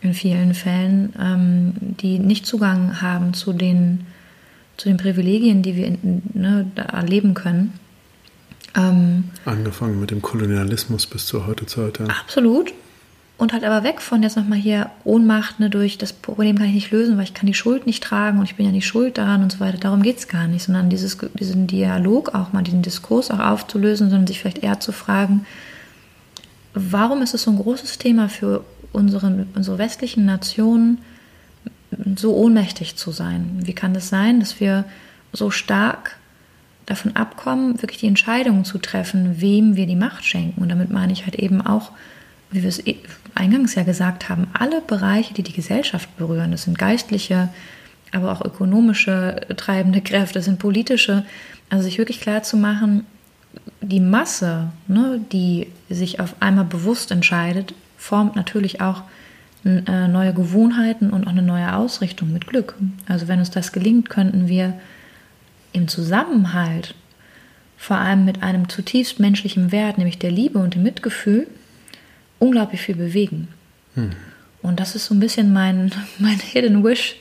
in 0.03 0.15
vielen 0.15 0.55
Fällen, 0.55 1.15
ähm, 1.19 1.73
die 1.79 2.19
nicht 2.19 2.45
Zugang 2.45 3.01
haben 3.01 3.35
zu 3.35 3.53
den, 3.53 4.07
zu 4.77 4.89
den 4.89 4.99
Privilegien, 4.99 5.63
die 5.63 5.77
wir 5.77 5.97
ne, 6.35 6.67
erleben 6.77 7.35
können. 7.35 7.73
Ähm, 8.77 9.31
Angefangen 9.45 10.01
mit 10.01 10.11
dem 10.11 10.21
Kolonialismus 10.21 11.07
bis 11.07 11.27
zur 11.27 11.47
Heutezeit. 11.47 12.01
Ja. 12.01 12.07
Absolut. 12.07 12.75
Und 13.37 13.53
halt 13.53 13.65
aber 13.65 13.83
weg 13.83 14.01
von 14.01 14.23
jetzt 14.23 14.37
nochmal 14.37 14.59
hier 14.59 14.91
Ohnmacht, 15.03 15.59
ne, 15.59 15.69
durch 15.69 15.99
das 15.99 16.13
Problem 16.13 16.57
kann 16.57 16.69
ich 16.69 16.75
nicht 16.75 16.91
lösen, 16.93 17.17
weil 17.17 17.25
ich 17.25 17.35
kann 17.35 17.49
die 17.49 17.55
Schuld 17.55 17.85
nicht 17.85 18.03
tragen 18.03 18.39
und 18.39 18.45
ich 18.45 18.55
bin 18.55 18.65
ja 18.65 18.71
nicht 18.71 18.87
schuld 18.87 19.19
daran 19.19 19.43
und 19.43 19.51
so 19.51 19.59
weiter. 19.59 19.79
Darum 19.79 20.03
geht 20.03 20.19
es 20.19 20.29
gar 20.29 20.47
nicht, 20.47 20.63
sondern 20.63 20.89
dieses, 20.89 21.19
diesen 21.35 21.67
Dialog 21.67 22.35
auch 22.35 22.53
mal, 22.53 22.63
diesen 22.63 22.83
Diskurs 22.83 23.33
auch 23.33 23.41
aufzulösen, 23.41 24.09
sondern 24.09 24.29
sich 24.29 24.41
vielleicht 24.41 24.59
eher 24.59 24.79
zu 24.79 24.93
fragen, 24.93 25.47
warum 26.75 27.23
ist 27.23 27.35
es 27.35 27.43
so 27.43 27.51
ein 27.51 27.59
großes 27.59 27.99
Thema 27.99 28.29
für 28.29 28.65
unsere, 28.93 29.47
unsere 29.55 29.79
westlichen 29.79 30.25
Nationen, 30.25 30.99
so 32.17 32.37
ohnmächtig 32.37 32.97
zu 32.97 33.11
sein? 33.11 33.59
Wie 33.63 33.73
kann 33.73 33.95
das 33.95 34.09
sein, 34.09 34.41
dass 34.41 34.61
wir 34.61 34.85
so 35.33 35.51
stark 35.51 36.17
davon 36.87 37.17
abkommen, 37.17 37.83
wirklich 37.83 38.01
die 38.01 38.07
Entscheidungen 38.07 38.65
zu 38.65 38.79
treffen, 38.79 39.41
wem 39.41 39.75
wir 39.75 39.87
die 39.87 39.97
Macht 39.97 40.25
schenken? 40.25 40.63
Und 40.63 40.69
damit 40.69 40.91
meine 40.91 41.13
ich 41.13 41.25
halt 41.25 41.35
eben 41.35 41.61
auch, 41.61 41.91
wie 42.51 42.63
wir 42.63 42.69
es 42.69 42.85
eh 42.87 42.97
eingangs 43.35 43.75
ja 43.75 43.83
gesagt 43.83 44.29
haben, 44.29 44.47
alle 44.53 44.81
Bereiche, 44.81 45.35
die 45.35 45.43
die 45.43 45.53
Gesellschaft 45.53 46.17
berühren, 46.17 46.53
das 46.53 46.65
sind 46.65 46.79
geistliche, 46.79 47.49
aber 48.13 48.33
auch 48.33 48.45
ökonomische 48.45 49.41
treibende 49.57 50.01
Kräfte, 50.01 50.35
das 50.35 50.45
sind 50.45 50.59
politische, 50.59 51.25
also 51.71 51.85
sich 51.85 51.99
wirklich 51.99 52.21
klar 52.21 52.43
zu 52.43 52.57
machen, 52.57 53.07
die 53.81 54.01
Masse, 54.01 54.71
ne, 54.87 55.21
die 55.33 55.69
sich 55.89 56.21
auf 56.21 56.37
einmal 56.41 56.65
bewusst 56.65 57.11
entscheidet, 57.11 57.75
formt 57.97 58.37
natürlich 58.37 58.81
auch 58.81 59.03
äh, 59.65 60.09
neue 60.09 60.35
Gewohnheiten 60.35 61.11
und 61.11 61.27
auch 61.27 61.31
eine 61.31 61.43
neue 61.43 61.75
Ausrichtung 61.75 62.33
mit 62.33 62.47
Glück. 62.47 62.75
Also 63.07 63.29
wenn 63.29 63.39
uns 63.39 63.51
das 63.51 63.73
gelingt, 63.73 64.11
könnten 64.11 64.49
wir 64.49 64.75
im 65.73 65.89
Zusammenhalt, 65.89 66.95
vor 67.77 67.97
allem 67.97 68.25
mit 68.25 68.43
einem 68.43 68.69
zutiefst 68.69 69.21
menschlichen 69.21 69.73
Wert, 69.73 69.99
nämlich 69.99 70.19
der 70.19 70.31
Liebe 70.31 70.59
und 70.59 70.75
dem 70.75 70.83
Mitgefühl, 70.83 71.47
unglaublich 72.39 72.81
viel 72.81 72.97
bewegen. 72.97 73.49
Hm. 73.95 74.11
Und 74.63 74.81
das 74.81 74.95
ist 74.95 75.07
so 75.07 75.15
ein 75.15 75.21
bisschen 75.21 75.53
mein, 75.53 75.93
mein 76.19 76.39
Hidden 76.39 76.85
Wish, 76.85 77.17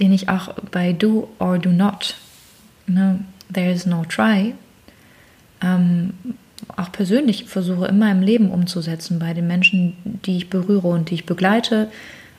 den 0.00 0.12
ich 0.12 0.28
auch 0.28 0.54
bei 0.70 0.92
Do 0.92 1.28
or 1.38 1.58
Do 1.58 1.70
Not, 1.70 2.16
ne, 2.86 3.20
There 3.52 3.70
is 3.70 3.84
no 3.84 4.04
try, 4.04 4.54
ähm, 5.60 6.14
auch 6.76 6.92
persönlich 6.92 7.44
versuche 7.46 7.86
in 7.86 7.98
meinem 7.98 8.22
Leben 8.22 8.50
umzusetzen 8.50 9.18
bei 9.18 9.34
den 9.34 9.46
Menschen, 9.46 9.94
die 10.04 10.36
ich 10.36 10.50
berühre 10.50 10.88
und 10.88 11.10
die 11.10 11.14
ich 11.14 11.26
begleite, 11.26 11.88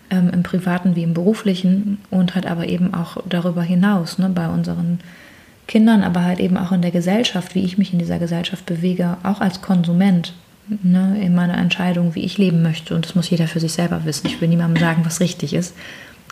ähm, 0.09 0.29
im 0.29 0.43
privaten 0.43 0.95
wie 0.95 1.03
im 1.03 1.13
beruflichen 1.13 1.97
und 2.09 2.35
halt 2.35 2.45
aber 2.45 2.67
eben 2.67 2.93
auch 2.93 3.17
darüber 3.27 3.63
hinaus, 3.63 4.17
ne, 4.17 4.29
bei 4.29 4.47
unseren 4.47 4.99
Kindern, 5.67 6.03
aber 6.03 6.23
halt 6.23 6.39
eben 6.39 6.57
auch 6.57 6.71
in 6.71 6.81
der 6.81 6.91
Gesellschaft, 6.91 7.55
wie 7.55 7.63
ich 7.63 7.77
mich 7.77 7.93
in 7.93 7.99
dieser 7.99 8.19
Gesellschaft 8.19 8.65
bewege, 8.65 9.17
auch 9.23 9.41
als 9.41 9.61
Konsument 9.61 10.33
ne, 10.81 11.23
in 11.23 11.35
meiner 11.35 11.57
Entscheidung, 11.57 12.15
wie 12.15 12.23
ich 12.23 12.37
leben 12.37 12.61
möchte. 12.61 12.95
Und 12.95 13.05
das 13.05 13.15
muss 13.15 13.29
jeder 13.29 13.47
für 13.47 13.59
sich 13.59 13.73
selber 13.73 14.05
wissen. 14.05 14.27
Ich 14.27 14.39
will 14.41 14.47
niemandem 14.47 14.81
sagen, 14.81 15.03
was 15.05 15.19
richtig 15.19 15.53
ist. 15.53 15.73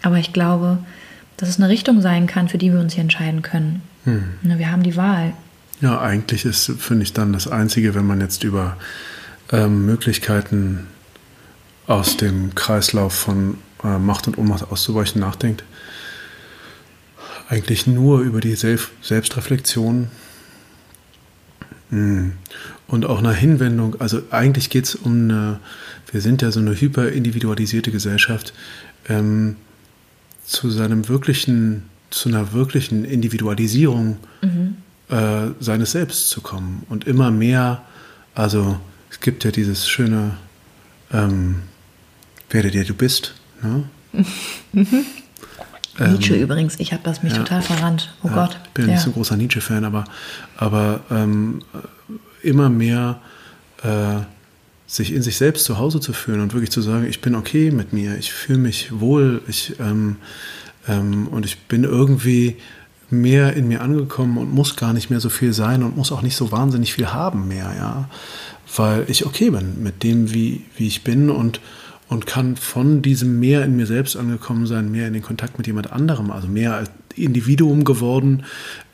Aber 0.02 0.18
ich 0.18 0.34
glaube, 0.34 0.80
dass 1.38 1.50
es 1.50 1.58
eine 1.58 1.70
Richtung 1.70 2.02
sein 2.02 2.28
kann, 2.28 2.50
für 2.50 2.58
die 2.58 2.72
wir 2.72 2.80
uns 2.80 2.94
hier 2.94 3.02
entscheiden 3.02 3.42
können. 3.42 3.82
Hm. 4.06 4.24
Ne, 4.42 4.60
wir 4.60 4.72
haben 4.72 4.84
die 4.84 4.96
Wahl. 4.96 5.34
Ja, 5.82 6.02
eigentlich 6.02 6.46
ist, 6.46 6.72
finde 6.80 7.04
ich, 7.04 7.14
dann 7.14 7.34
das 7.34 7.48
Einzige, 7.48 7.96
wenn 7.96 8.06
man 8.06 8.22
jetzt 8.22 8.44
über 8.44 8.78
ähm, 9.52 9.86
Möglichkeiten 9.86 10.88
aus 11.88 12.18
dem 12.18 12.54
Kreislauf 12.56 13.14
von 13.14 13.58
äh, 13.84 13.98
Macht 13.98 14.28
und 14.28 14.38
Ohnmacht 14.38 14.70
auszubrechen 14.72 15.22
nachdenkt, 15.22 15.64
eigentlich 17.50 17.88
nur 17.88 18.20
über 18.20 18.42
die 18.42 18.56
Self 18.56 18.92
Selbstreflexion 19.02 20.10
hm. 21.90 22.34
Und 22.90 23.06
auch 23.06 23.20
eine 23.20 23.34
Hinwendung, 23.34 24.02
also 24.02 24.22
eigentlich 24.32 24.72
geht 24.72 24.86
es 24.86 24.96
um 24.96 25.14
eine, 25.14 25.60
wir 26.12 26.22
sind 26.22 26.42
ja 26.42 26.52
so 26.52 26.60
eine 26.60 26.72
hyperindividualisierte 26.72 27.92
Gesellschaft, 27.92 28.52
ähm, 29.08 29.58
zu 30.44 30.72
seinem 30.72 31.08
wirklichen, 31.08 31.84
zu 32.10 32.30
einer 32.30 32.52
wirklichen 32.52 33.06
Individualisierung 33.06 34.18
mhm. 34.42 34.78
äh, 35.10 35.52
seines 35.60 35.92
Selbst 35.92 36.30
zu 36.32 36.42
kommen. 36.42 36.84
Und 36.90 37.06
immer 37.06 37.30
mehr, 37.30 37.84
also 38.34 38.80
es 39.12 39.20
gibt 39.20 39.44
ja 39.44 39.52
dieses 39.52 39.88
schöne 39.88 40.38
ähm, 41.14 41.58
Werde 42.50 42.72
der 42.72 42.86
du 42.86 42.96
bist. 42.96 43.36
Ne? 43.62 43.84
Mhm. 44.74 45.06
Nietzsche 46.00 46.36
ähm, 46.36 46.44
übrigens, 46.44 46.80
ich 46.80 46.92
habe 46.92 47.04
das 47.04 47.22
mich 47.22 47.34
ja, 47.34 47.40
total 47.40 47.62
verrannt. 47.62 48.16
Oh 48.24 48.30
ja, 48.30 48.34
Gott. 48.34 48.60
Ich 48.64 48.70
bin 48.72 48.88
ja 48.88 48.94
nicht 48.94 49.04
so 49.04 49.10
ein 49.10 49.14
großer 49.14 49.38
Nietzsche-Fan, 49.38 49.84
aber, 49.86 50.06
aber 50.58 51.02
ähm, 51.12 51.62
immer 52.42 52.70
mehr 52.70 53.22
äh, 53.84 54.22
sich 54.88 55.14
in 55.14 55.22
sich 55.22 55.38
selbst 55.38 55.66
zu 55.66 55.78
Hause 55.78 56.00
zu 56.00 56.14
fühlen 56.14 56.42
und 56.42 56.54
wirklich 56.54 56.72
zu 56.72 56.82
sagen, 56.82 57.06
ich 57.08 57.22
bin 57.22 57.36
okay 57.36 57.70
mit 57.72 57.94
mir, 57.94 58.18
ich 58.18 58.34
fühle 58.34 58.60
mich 58.60 59.00
wohl, 59.00 59.42
ich, 59.48 59.80
ähm, 59.80 60.18
ähm, 60.88 61.28
und 61.28 61.46
ich 61.46 61.60
bin 61.68 61.84
irgendwie 61.84 62.58
mehr 63.12 63.54
in 63.54 63.68
mir 63.68 63.82
angekommen 63.82 64.38
und 64.38 64.54
muss 64.54 64.76
gar 64.76 64.94
nicht 64.94 65.10
mehr 65.10 65.20
so 65.20 65.30
viel 65.30 65.54
sein 65.54 65.84
und 65.84 65.96
muss 65.96 66.12
auch 66.12 66.22
nicht 66.22 66.36
so 66.36 66.52
wahnsinnig 66.52 66.94
viel 66.94 67.12
haben 67.14 67.48
mehr, 67.48 67.72
ja, 67.78 68.10
weil 68.76 69.06
ich 69.08 69.26
okay 69.26 69.52
bin 69.52 69.82
mit 69.82 70.04
dem, 70.04 70.34
wie, 70.34 70.64
wie 70.76 70.88
ich 70.88 71.04
bin 71.04 71.30
und 71.30 71.60
und 72.10 72.26
kann 72.26 72.56
von 72.56 73.02
diesem 73.02 73.40
mehr 73.40 73.64
in 73.64 73.76
mir 73.76 73.86
selbst 73.86 74.18
angekommen 74.18 74.66
sein, 74.66 74.92
mehr 74.92 75.08
in 75.08 75.14
den 75.14 75.22
Kontakt 75.22 75.58
mit 75.58 75.68
jemand 75.68 75.92
anderem, 75.92 76.32
also 76.32 76.48
mehr 76.48 76.74
als 76.74 76.90
Individuum 77.16 77.84
geworden, 77.84 78.44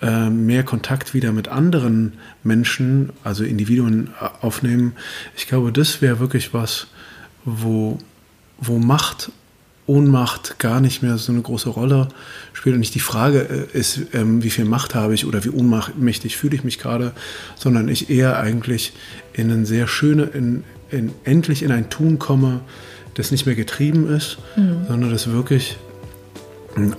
äh, 0.02 0.30
mehr 0.30 0.64
Kontakt 0.64 1.14
wieder 1.14 1.32
mit 1.32 1.48
anderen 1.48 2.14
Menschen, 2.44 3.12
also 3.24 3.46
Individuen 3.46 4.10
äh, 4.22 4.28
aufnehmen. 4.42 4.94
Ich 5.38 5.48
glaube, 5.48 5.72
das 5.72 6.02
wäre 6.02 6.20
wirklich 6.20 6.54
was, 6.54 6.88
wo, 7.46 7.98
wo 8.60 8.80
Macht, 8.80 9.32
Ohnmacht 9.88 10.58
gar 10.58 10.82
nicht 10.82 11.04
mehr 11.04 11.18
so 11.18 11.32
eine 11.32 11.42
große 11.42 11.70
Rolle 11.70 12.10
spielt 12.54 12.74
und 12.74 12.80
nicht 12.80 12.96
die 12.96 13.00
Frage 13.00 13.68
äh, 13.74 13.78
ist, 13.78 14.02
ähm, 14.14 14.44
wie 14.44 14.50
viel 14.50 14.66
Macht 14.66 14.94
habe 14.94 15.14
ich 15.14 15.26
oder 15.26 15.46
wie 15.46 15.50
ohnmächtig 15.50 16.36
fühle 16.36 16.56
ich 16.56 16.66
mich 16.66 16.80
gerade, 16.80 17.14
sondern 17.56 17.88
ich 17.88 18.10
eher 18.10 18.40
eigentlich 18.40 18.92
in 19.32 19.52
ein 19.52 19.66
sehr 19.66 19.88
schöne, 19.88 20.24
in, 20.24 20.64
in, 20.90 21.14
endlich 21.24 21.64
in 21.64 21.72
ein 21.72 21.90
Tun 21.90 22.20
komme, 22.20 22.62
das 23.16 23.32
nicht 23.32 23.46
mehr 23.46 23.56
getrieben 23.56 24.08
ist, 24.10 24.38
mhm. 24.56 24.86
sondern 24.88 25.12
das 25.12 25.32
wirklich 25.32 25.78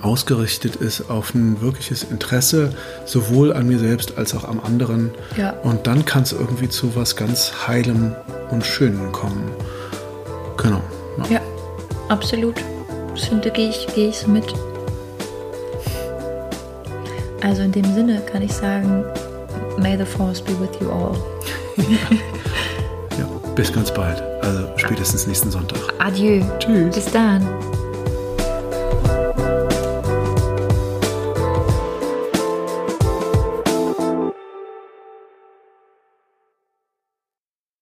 ausgerichtet 0.01 0.75
ist 0.77 1.09
auf 1.09 1.35
ein 1.35 1.61
wirkliches 1.61 2.03
Interesse, 2.03 2.71
sowohl 3.05 3.53
an 3.53 3.67
mir 3.67 3.77
selbst 3.77 4.17
als 4.17 4.33
auch 4.33 4.43
am 4.43 4.59
anderen. 4.59 5.11
Ja. 5.37 5.51
Und 5.51 5.85
dann 5.87 6.03
kann 6.03 6.23
es 6.23 6.31
irgendwie 6.31 6.67
zu 6.67 6.95
was 6.95 7.15
ganz 7.15 7.67
Heilem 7.67 8.15
und 8.49 8.65
Schönem 8.65 9.11
kommen. 9.11 9.51
Genau. 10.57 10.81
Ja, 11.29 11.35
ja 11.35 11.41
absolut. 12.09 12.55
Finde 13.15 13.51
gehe 13.51 13.69
ich, 13.69 13.87
gehe 13.93 14.09
ich 14.09 14.25
mit. 14.27 14.53
Also 17.41 17.61
in 17.61 17.71
dem 17.71 17.93
Sinne 17.93 18.21
kann 18.31 18.41
ich 18.41 18.51
sagen, 18.51 19.05
may 19.77 19.95
the 19.95 20.05
force 20.05 20.41
be 20.41 20.59
with 20.59 20.69
you 20.81 20.89
all. 20.89 21.15
ja, 21.77 22.17
bis 23.57 23.73
ganz 23.73 23.91
bald. 23.91 24.21
Also 24.43 24.69
spätestens 24.77 25.27
nächsten 25.27 25.51
Sonntag. 25.51 25.81
Adieu. 25.99 26.41
Tschüss. 26.59 26.95
Bis 26.95 27.11
dann. 27.11 27.41